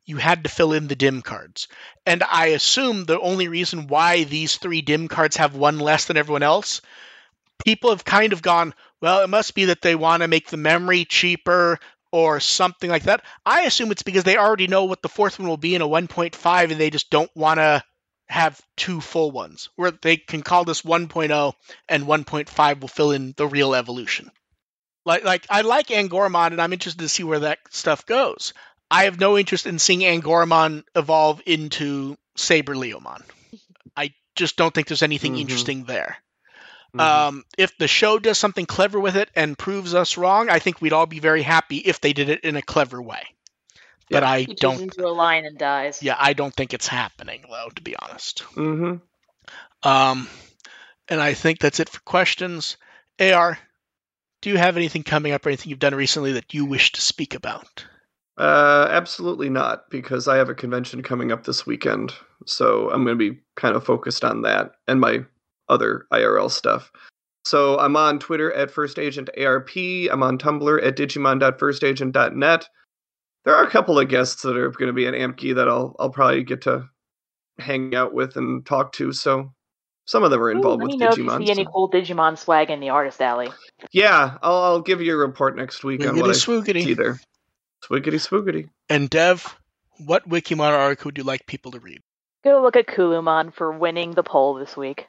you 0.07 0.17
had 0.17 0.45
to 0.45 0.49
fill 0.49 0.73
in 0.73 0.87
the 0.89 0.97
dim 0.97 1.21
cards. 1.21 1.69
And 2.07 2.23
I 2.23 2.47
assume 2.47 3.05
the 3.05 3.21
only 3.21 3.49
reason 3.49 3.89
why 3.89 4.25
these 4.25 4.57
three 4.57 4.81
dim 4.81 5.07
cards 5.09 5.37
have 5.37 5.55
one 5.55 5.79
less 5.81 6.07
than 6.07 6.17
everyone 6.17 6.43
else, 6.45 6.81
people 7.63 7.91
have 7.91 8.05
kind 8.07 8.33
of 8.33 8.41
gone, 8.41 8.73
well, 9.01 9.23
it 9.23 9.29
must 9.29 9.55
be 9.55 9.67
that 9.67 9.83
they 9.83 9.95
want 9.95 10.23
to 10.23 10.29
make 10.29 10.49
the 10.49 10.57
memory 10.57 11.05
cheaper 11.05 11.79
or 12.11 12.41
something 12.41 12.89
like 12.91 13.05
that. 13.05 13.23
I 13.45 13.63
assume 13.63 13.91
it's 13.91 14.03
because 14.03 14.25
they 14.25 14.37
already 14.37 14.67
know 14.67 14.85
what 14.85 15.03
the 15.03 15.09
fourth 15.09 15.39
one 15.39 15.49
will 15.49 15.57
be 15.57 15.75
in 15.75 15.83
a 15.83 15.89
1.5 15.89 16.71
and 16.71 16.81
they 16.81 16.91
just 16.91 17.11
don't 17.11 17.31
want 17.37 17.59
to 17.59 17.83
have 18.29 18.61
two 18.77 19.01
full 19.01 19.31
ones 19.31 19.69
where 19.77 19.91
they 19.91 20.17
can 20.17 20.43
call 20.43 20.65
this 20.65 20.83
1.0 20.83 21.53
and 21.89 22.05
1.5 22.05 22.81
will 22.81 22.89
fill 22.89 23.13
in 23.13 23.35
the 23.37 23.47
real 23.47 23.75
evolution. 23.75 24.31
Like 25.07 25.25
like 25.25 25.47
I 25.49 25.63
like 25.63 25.89
Angoramon 25.89 26.49
and 26.53 26.61
I'm 26.61 26.73
interested 26.73 27.01
to 27.01 27.09
see 27.09 27.25
where 27.25 27.41
that 27.41 27.59
stuff 27.71 28.05
goes. 28.05 28.53
I 28.91 29.05
have 29.05 29.21
no 29.21 29.39
interest 29.39 29.67
in 29.67 29.79
seeing 29.79 30.01
Angoramon 30.01 30.85
evolve 30.95 31.43
into 31.47 32.17
Saber 32.37 32.75
Leomon. 32.75 33.23
I 33.97 34.13
just 34.35 34.57
don't 34.57 34.75
think 34.75 34.89
there's 34.89 35.03
anything 35.03 35.35
Mhm. 35.35 35.41
interesting 35.41 35.85
there. 35.85 36.19
Mhm. 36.99 37.29
Um, 37.29 37.45
if 37.57 37.77
the 37.79 37.89
show 37.89 38.19
does 38.19 38.39
something 38.39 38.67
clever 38.67 38.99
with 38.99 39.17
it 39.17 39.31
and 39.35 39.57
proves 39.57 39.95
us 39.95 40.17
wrong, 40.17 40.49
I 40.51 40.59
think 40.59 40.81
we'd 40.81 40.93
all 40.93 41.07
be 41.07 41.21
very 41.21 41.43
happy 41.43 41.79
if 41.79 42.01
they 42.01 42.13
did 42.13 42.29
it 42.29 42.41
in 42.45 42.57
a 42.57 42.63
clever 42.63 43.01
way. 43.01 43.25
But 44.11 44.23
I 44.25 44.41
He 44.41 44.55
don't. 44.55 44.81
into 44.81 45.07
a 45.07 45.13
lion 45.13 45.45
and 45.45 45.59
dies. 45.59 46.03
Yeah, 46.03 46.17
I 46.19 46.33
don't 46.33 46.55
think 46.55 46.73
it's 46.73 46.89
happening 46.89 47.45
though, 47.49 47.69
to 47.75 47.83
be 47.83 47.95
honest. 47.97 48.43
Mhm. 48.55 49.01
Um, 49.83 50.29
and 51.09 51.21
I 51.21 51.35
think 51.35 51.59
that's 51.61 51.79
it 51.81 51.89
for 51.89 52.01
questions. 52.01 52.77
Ar, 53.21 53.59
do 54.41 54.51
you 54.51 54.57
have 54.57 54.77
anything 54.77 55.03
coming 55.03 55.33
up 55.33 55.45
or 55.45 55.51
anything 55.51 55.71
you've 55.71 55.79
done 55.79 55.95
recently 55.95 56.33
that 56.33 56.55
you 56.55 56.65
wish 56.65 56.93
to 56.93 57.01
speak 57.01 57.35
about? 57.35 57.85
Uh, 58.39 58.87
absolutely 58.91 59.51
not, 59.51 59.91
because 59.91 60.29
I 60.29 60.37
have 60.37 60.49
a 60.49 60.55
convention 60.55 61.03
coming 61.03 61.33
up 61.33 61.45
this 61.45 61.67
weekend, 61.67 62.15
so 62.47 62.89
I'm 62.91 63.05
going 63.05 63.19
to 63.19 63.33
be 63.33 63.41
kind 63.57 63.75
of 63.75 63.85
focused 63.85 64.25
on 64.25 64.43
that 64.43 64.73
and 64.87 65.01
my 65.01 65.25
other 65.69 66.07
IRL 66.13 66.51
stuff. 66.51 66.91
So 67.45 67.79
I'm 67.79 67.97
on 67.97 68.19
Twitter 68.19 68.53
at 68.53 68.71
First 68.71 68.99
Agent 68.99 69.31
ARP. 69.39 69.71
I'm 69.77 70.23
on 70.23 70.39
Tumblr 70.39 70.85
at 70.87 70.97
Digimon.firstagent.net. 70.97 72.69
There 73.45 73.55
are 73.55 73.65
a 73.65 73.71
couple 73.71 73.99
of 73.99 74.09
guests 74.09 74.43
that 74.43 74.57
are 74.57 74.71
going 74.71 74.89
to 74.89 74.93
be 74.93 75.07
at 75.07 75.15
AmpGee 75.15 75.55
that 75.55 75.69
I'll 75.69 75.97
I'll 75.99 76.11
probably 76.11 76.45
get 76.45 76.63
to 76.63 76.89
hang 77.59 77.95
out 77.95 78.13
with 78.13 78.37
and 78.37 78.67
talk 78.67 78.93
to. 78.95 79.13
So 79.13 79.53
some 80.05 80.25
of 80.25 80.31
them 80.31 80.41
are 80.43 80.49
Ooh, 80.51 80.57
involved 80.57 80.83
let 80.83 80.87
with 80.89 80.99
me 80.99 81.05
know 81.05 81.09
if 81.11 81.17
Digimon. 81.17 81.41
you 81.41 81.47
see 81.47 81.53
any 81.53 81.65
so- 81.65 81.71
cool 81.71 81.91
Digimon 81.91 82.37
swag 82.37 82.71
in 82.71 82.81
the 82.81 82.91
artist 82.91 83.23
alley. 83.23 83.49
Yeah, 83.93 84.37
I'll 84.43 84.59
I'll 84.59 84.81
give 84.83 85.01
you 85.01 85.15
a 85.15 85.17
report 85.17 85.57
next 85.57 85.85
week 85.85 86.07
on 86.07 86.19
what 86.19 86.31
I 86.31 86.33
see 86.35 86.95
there. 86.95 87.19
Swiggity 87.85 88.19
swoogity. 88.19 88.69
And 88.91 89.09
Dev, 89.09 89.57
what 89.99 90.29
Wikimon 90.29 90.71
article 90.73 91.09
would 91.09 91.19
you 91.19 91.25
like 91.25 91.47
people 91.47 91.71
to 91.73 91.81
read? 91.81 92.01
Go 92.45 92.63
look 92.63 92.77
at 92.77 92.87
Kulumon 92.87 93.53
for 93.53 93.73
winning 93.73 94.13
the 94.13 94.23
poll 94.23 94.55
this 94.55 94.77
week. 94.77 95.07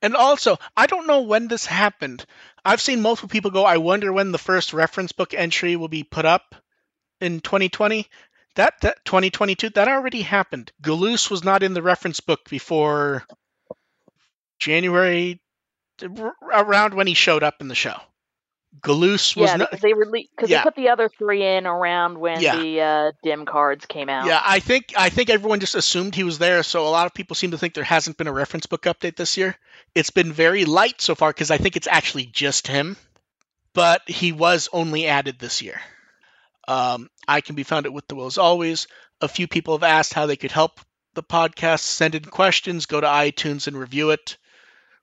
And 0.00 0.16
also, 0.16 0.58
I 0.76 0.86
don't 0.86 1.06
know 1.06 1.22
when 1.22 1.46
this 1.46 1.64
happened. 1.64 2.24
I've 2.64 2.80
seen 2.80 3.00
multiple 3.00 3.28
people 3.28 3.52
go, 3.52 3.64
I 3.64 3.76
wonder 3.76 4.12
when 4.12 4.32
the 4.32 4.38
first 4.38 4.72
reference 4.72 5.12
book 5.12 5.32
entry 5.32 5.76
will 5.76 5.88
be 5.88 6.02
put 6.02 6.24
up 6.24 6.56
in 7.20 7.40
2020. 7.40 8.08
That, 8.56 8.74
that 8.82 9.04
2022, 9.04 9.70
that 9.70 9.88
already 9.88 10.22
happened. 10.22 10.72
Gulus 10.82 11.30
was 11.30 11.44
not 11.44 11.62
in 11.62 11.72
the 11.72 11.82
reference 11.82 12.20
book 12.20 12.48
before 12.50 13.24
January, 14.58 15.40
around 16.52 16.94
when 16.94 17.06
he 17.06 17.14
showed 17.14 17.42
up 17.42 17.60
in 17.60 17.68
the 17.68 17.74
show. 17.74 17.96
Gulus 18.80 19.36
was 19.36 19.50
Yeah, 19.50 19.56
not. 19.56 19.70
because 19.70 19.82
they 19.82 19.92
rele- 19.92 20.28
because 20.34 20.48
Yeah. 20.50 20.58
they 20.58 20.62
put 20.64 20.76
the 20.76 20.88
other 20.88 21.08
three 21.08 21.44
in 21.46 21.66
around 21.66 22.18
when 22.18 22.40
Yeah. 22.40 22.56
the 22.56 22.80
uh, 22.80 23.12
dim 23.22 23.44
cards 23.44 23.84
came 23.86 24.08
out. 24.08 24.26
Yeah, 24.26 24.40
I 24.44 24.60
think 24.60 24.94
I 24.96 25.08
think 25.10 25.28
everyone 25.30 25.60
just 25.60 25.74
assumed 25.74 26.14
he 26.14 26.24
was 26.24 26.38
there, 26.38 26.62
so 26.62 26.86
a 26.86 26.88
lot 26.88 27.06
of 27.06 27.14
people 27.14 27.36
seem 27.36 27.50
to 27.52 27.58
think 27.58 27.74
there 27.74 27.84
hasn't 27.84 28.16
been 28.16 28.26
a 28.28 28.32
reference 28.32 28.66
book 28.66 28.82
update 28.82 29.16
this 29.16 29.36
year. 29.36 29.56
It's 29.94 30.10
been 30.10 30.32
very 30.32 30.64
light 30.64 31.00
so 31.00 31.14
far 31.14 31.30
because 31.30 31.50
I 31.50 31.58
think 31.58 31.76
it's 31.76 31.86
actually 31.86 32.26
just 32.26 32.66
him, 32.66 32.96
but 33.74 34.02
he 34.08 34.32
was 34.32 34.68
only 34.72 35.06
added 35.06 35.38
this 35.38 35.60
year. 35.62 35.80
Um, 36.66 37.10
I 37.28 37.40
can 37.40 37.54
be 37.56 37.64
found 37.64 37.86
at 37.86 37.92
with 37.92 38.08
the 38.08 38.14
will 38.14 38.26
as 38.26 38.38
always. 38.38 38.86
A 39.20 39.28
few 39.28 39.46
people 39.46 39.74
have 39.74 39.82
asked 39.84 40.14
how 40.14 40.26
they 40.26 40.36
could 40.36 40.52
help 40.52 40.80
the 41.14 41.22
podcast. 41.22 41.80
Send 41.80 42.14
in 42.14 42.24
questions. 42.24 42.86
Go 42.86 43.00
to 43.00 43.06
iTunes 43.06 43.66
and 43.66 43.76
review 43.78 44.10
it. 44.10 44.38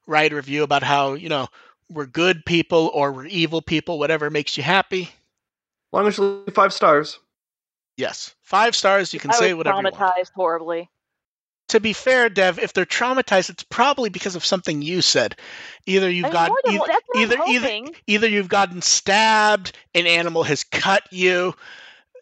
Write 0.08 0.34
a 0.34 0.36
review 0.38 0.64
about 0.64 0.82
how 0.84 1.14
you 1.14 1.30
know 1.30 1.48
we're 1.90 2.06
good 2.06 2.46
people 2.46 2.92
or 2.94 3.12
we're 3.12 3.26
evil 3.26 3.62
people, 3.62 4.00
whatever 4.00 4.30
makes 4.30 4.58
you 4.58 4.64
happy. 4.64 5.10
Long 5.92 6.08
as 6.08 6.18
you 6.18 6.44
leave 6.46 6.54
five 6.54 6.74
stars. 6.74 7.20
Yes, 7.98 8.36
five 8.42 8.76
stars. 8.76 9.14
You 9.14 9.20
can 9.20 9.32
I 9.32 9.34
say 9.34 9.54
was 9.54 9.58
whatever. 9.58 9.78
You 9.78 9.84
want. 9.84 9.96
traumatized 9.96 10.32
horribly. 10.36 10.90
to 11.70 11.80
be 11.80 11.94
fair, 11.94 12.30
Dev, 12.30 12.60
if 12.60 12.74
they're 12.74 12.86
traumatized, 12.86 13.50
it's 13.50 13.64
probably 13.64 14.10
because 14.10 14.36
of 14.36 14.46
something 14.46 14.82
you 14.82 15.02
said. 15.02 15.36
Either 15.86 16.10
you've 16.10 16.26
I 16.26 16.32
got 16.32 16.52
either, 16.68 16.84
that's 16.88 17.06
either, 17.16 17.38
either 17.48 17.92
either 18.08 18.28
you've 18.28 18.50
gotten 18.50 18.82
stabbed, 18.82 19.72
an 19.94 20.08
animal 20.08 20.44
has 20.44 20.64
cut 20.64 21.04
you. 21.12 21.56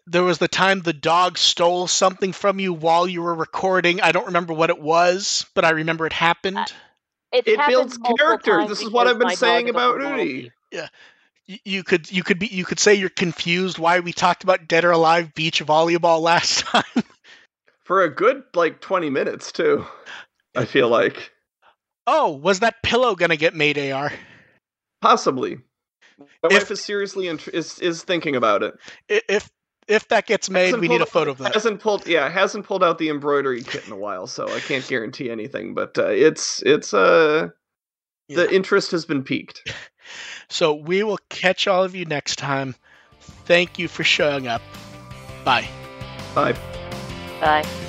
There 0.06 0.24
was 0.24 0.38
the 0.38 0.48
time 0.48 0.80
the 0.80 0.94
dog 0.94 1.36
stole 1.36 1.86
something 1.86 2.32
from 2.32 2.58
you 2.58 2.72
while 2.72 3.06
you 3.06 3.22
were 3.22 3.34
recording. 3.34 4.00
I 4.00 4.12
don't 4.12 4.26
remember 4.26 4.54
what 4.54 4.70
it 4.70 4.80
was, 4.80 5.44
but 5.54 5.66
I 5.66 5.70
remember 5.70 6.06
it 6.06 6.14
happened. 6.14 6.72
It's 7.32 7.48
It 7.48 7.60
builds 7.68 7.98
character. 7.98 8.66
This 8.66 8.82
is 8.82 8.90
what 8.90 9.06
I've 9.06 9.18
been 9.18 9.36
saying 9.36 9.68
about 9.68 9.96
Rudy. 9.96 10.50
monkey. 10.72 10.90
Y- 11.48 11.60
you 11.64 11.82
could 11.82 12.10
you 12.12 12.22
could 12.22 12.38
be 12.38 12.46
you 12.46 12.64
could 12.64 12.78
say 12.78 12.94
you're 12.94 13.08
confused 13.08 13.78
why 13.78 14.00
we 14.00 14.12
talked 14.12 14.44
about 14.44 14.68
dead 14.68 14.84
or 14.84 14.90
alive 14.90 15.34
beach 15.34 15.64
volleyball 15.64 16.20
last 16.22 16.60
time. 16.66 16.84
For 17.84 18.02
a 18.02 18.10
good 18.14 18.42
like 18.54 18.80
twenty 18.80 19.08
minutes 19.10 19.50
too. 19.52 19.84
I 20.56 20.64
feel 20.66 20.88
like. 20.88 21.32
oh, 22.06 22.32
was 22.32 22.60
that 22.60 22.82
pillow 22.82 23.14
gonna 23.14 23.36
get 23.36 23.54
made? 23.54 23.78
Ar 23.78 24.12
Possibly. 25.00 25.58
My 26.18 26.26
If- 26.44 26.52
wife 26.52 26.70
is 26.70 26.84
seriously 26.84 27.28
int- 27.28 27.48
is 27.48 27.78
is 27.78 28.02
thinking 28.02 28.36
about 28.36 28.62
it. 28.62 28.74
If 29.08 29.48
if 29.88 30.06
that 30.08 30.26
gets 30.26 30.48
made, 30.50 30.66
Hasn't 30.66 30.80
we 30.82 30.88
need 30.88 31.00
a 31.00 31.06
photo 31.06 31.30
of 31.32 31.38
that. 31.38 31.54
Hasn't 31.54 31.80
pulled 31.80 32.06
yeah, 32.06 32.28
hasn't 32.28 32.66
pulled 32.66 32.84
out 32.84 32.98
the 32.98 33.08
embroidery 33.08 33.62
kit 33.62 33.86
in 33.86 33.92
a 33.92 33.96
while, 33.96 34.26
so 34.26 34.48
I 34.48 34.60
can't 34.60 34.86
guarantee 34.86 35.30
anything, 35.30 35.74
but 35.74 35.98
uh, 35.98 36.06
it's 36.08 36.62
it's 36.64 36.94
uh 36.94 37.48
Yeah. 38.28 38.36
the 38.36 38.54
interest 38.54 38.90
has 38.92 39.04
been 39.04 39.22
piqued. 39.24 39.62
So 40.50 40.72
we 40.72 41.02
will 41.02 41.18
catch 41.28 41.68
all 41.68 41.84
of 41.84 41.94
you 41.94 42.06
next 42.06 42.36
time. 42.36 42.74
Thank 43.44 43.78
you 43.78 43.88
for 43.88 44.04
showing 44.04 44.46
up. 44.46 44.62
Bye. 45.44 45.68
Bye. 46.34 46.54
Bye. 47.40 47.87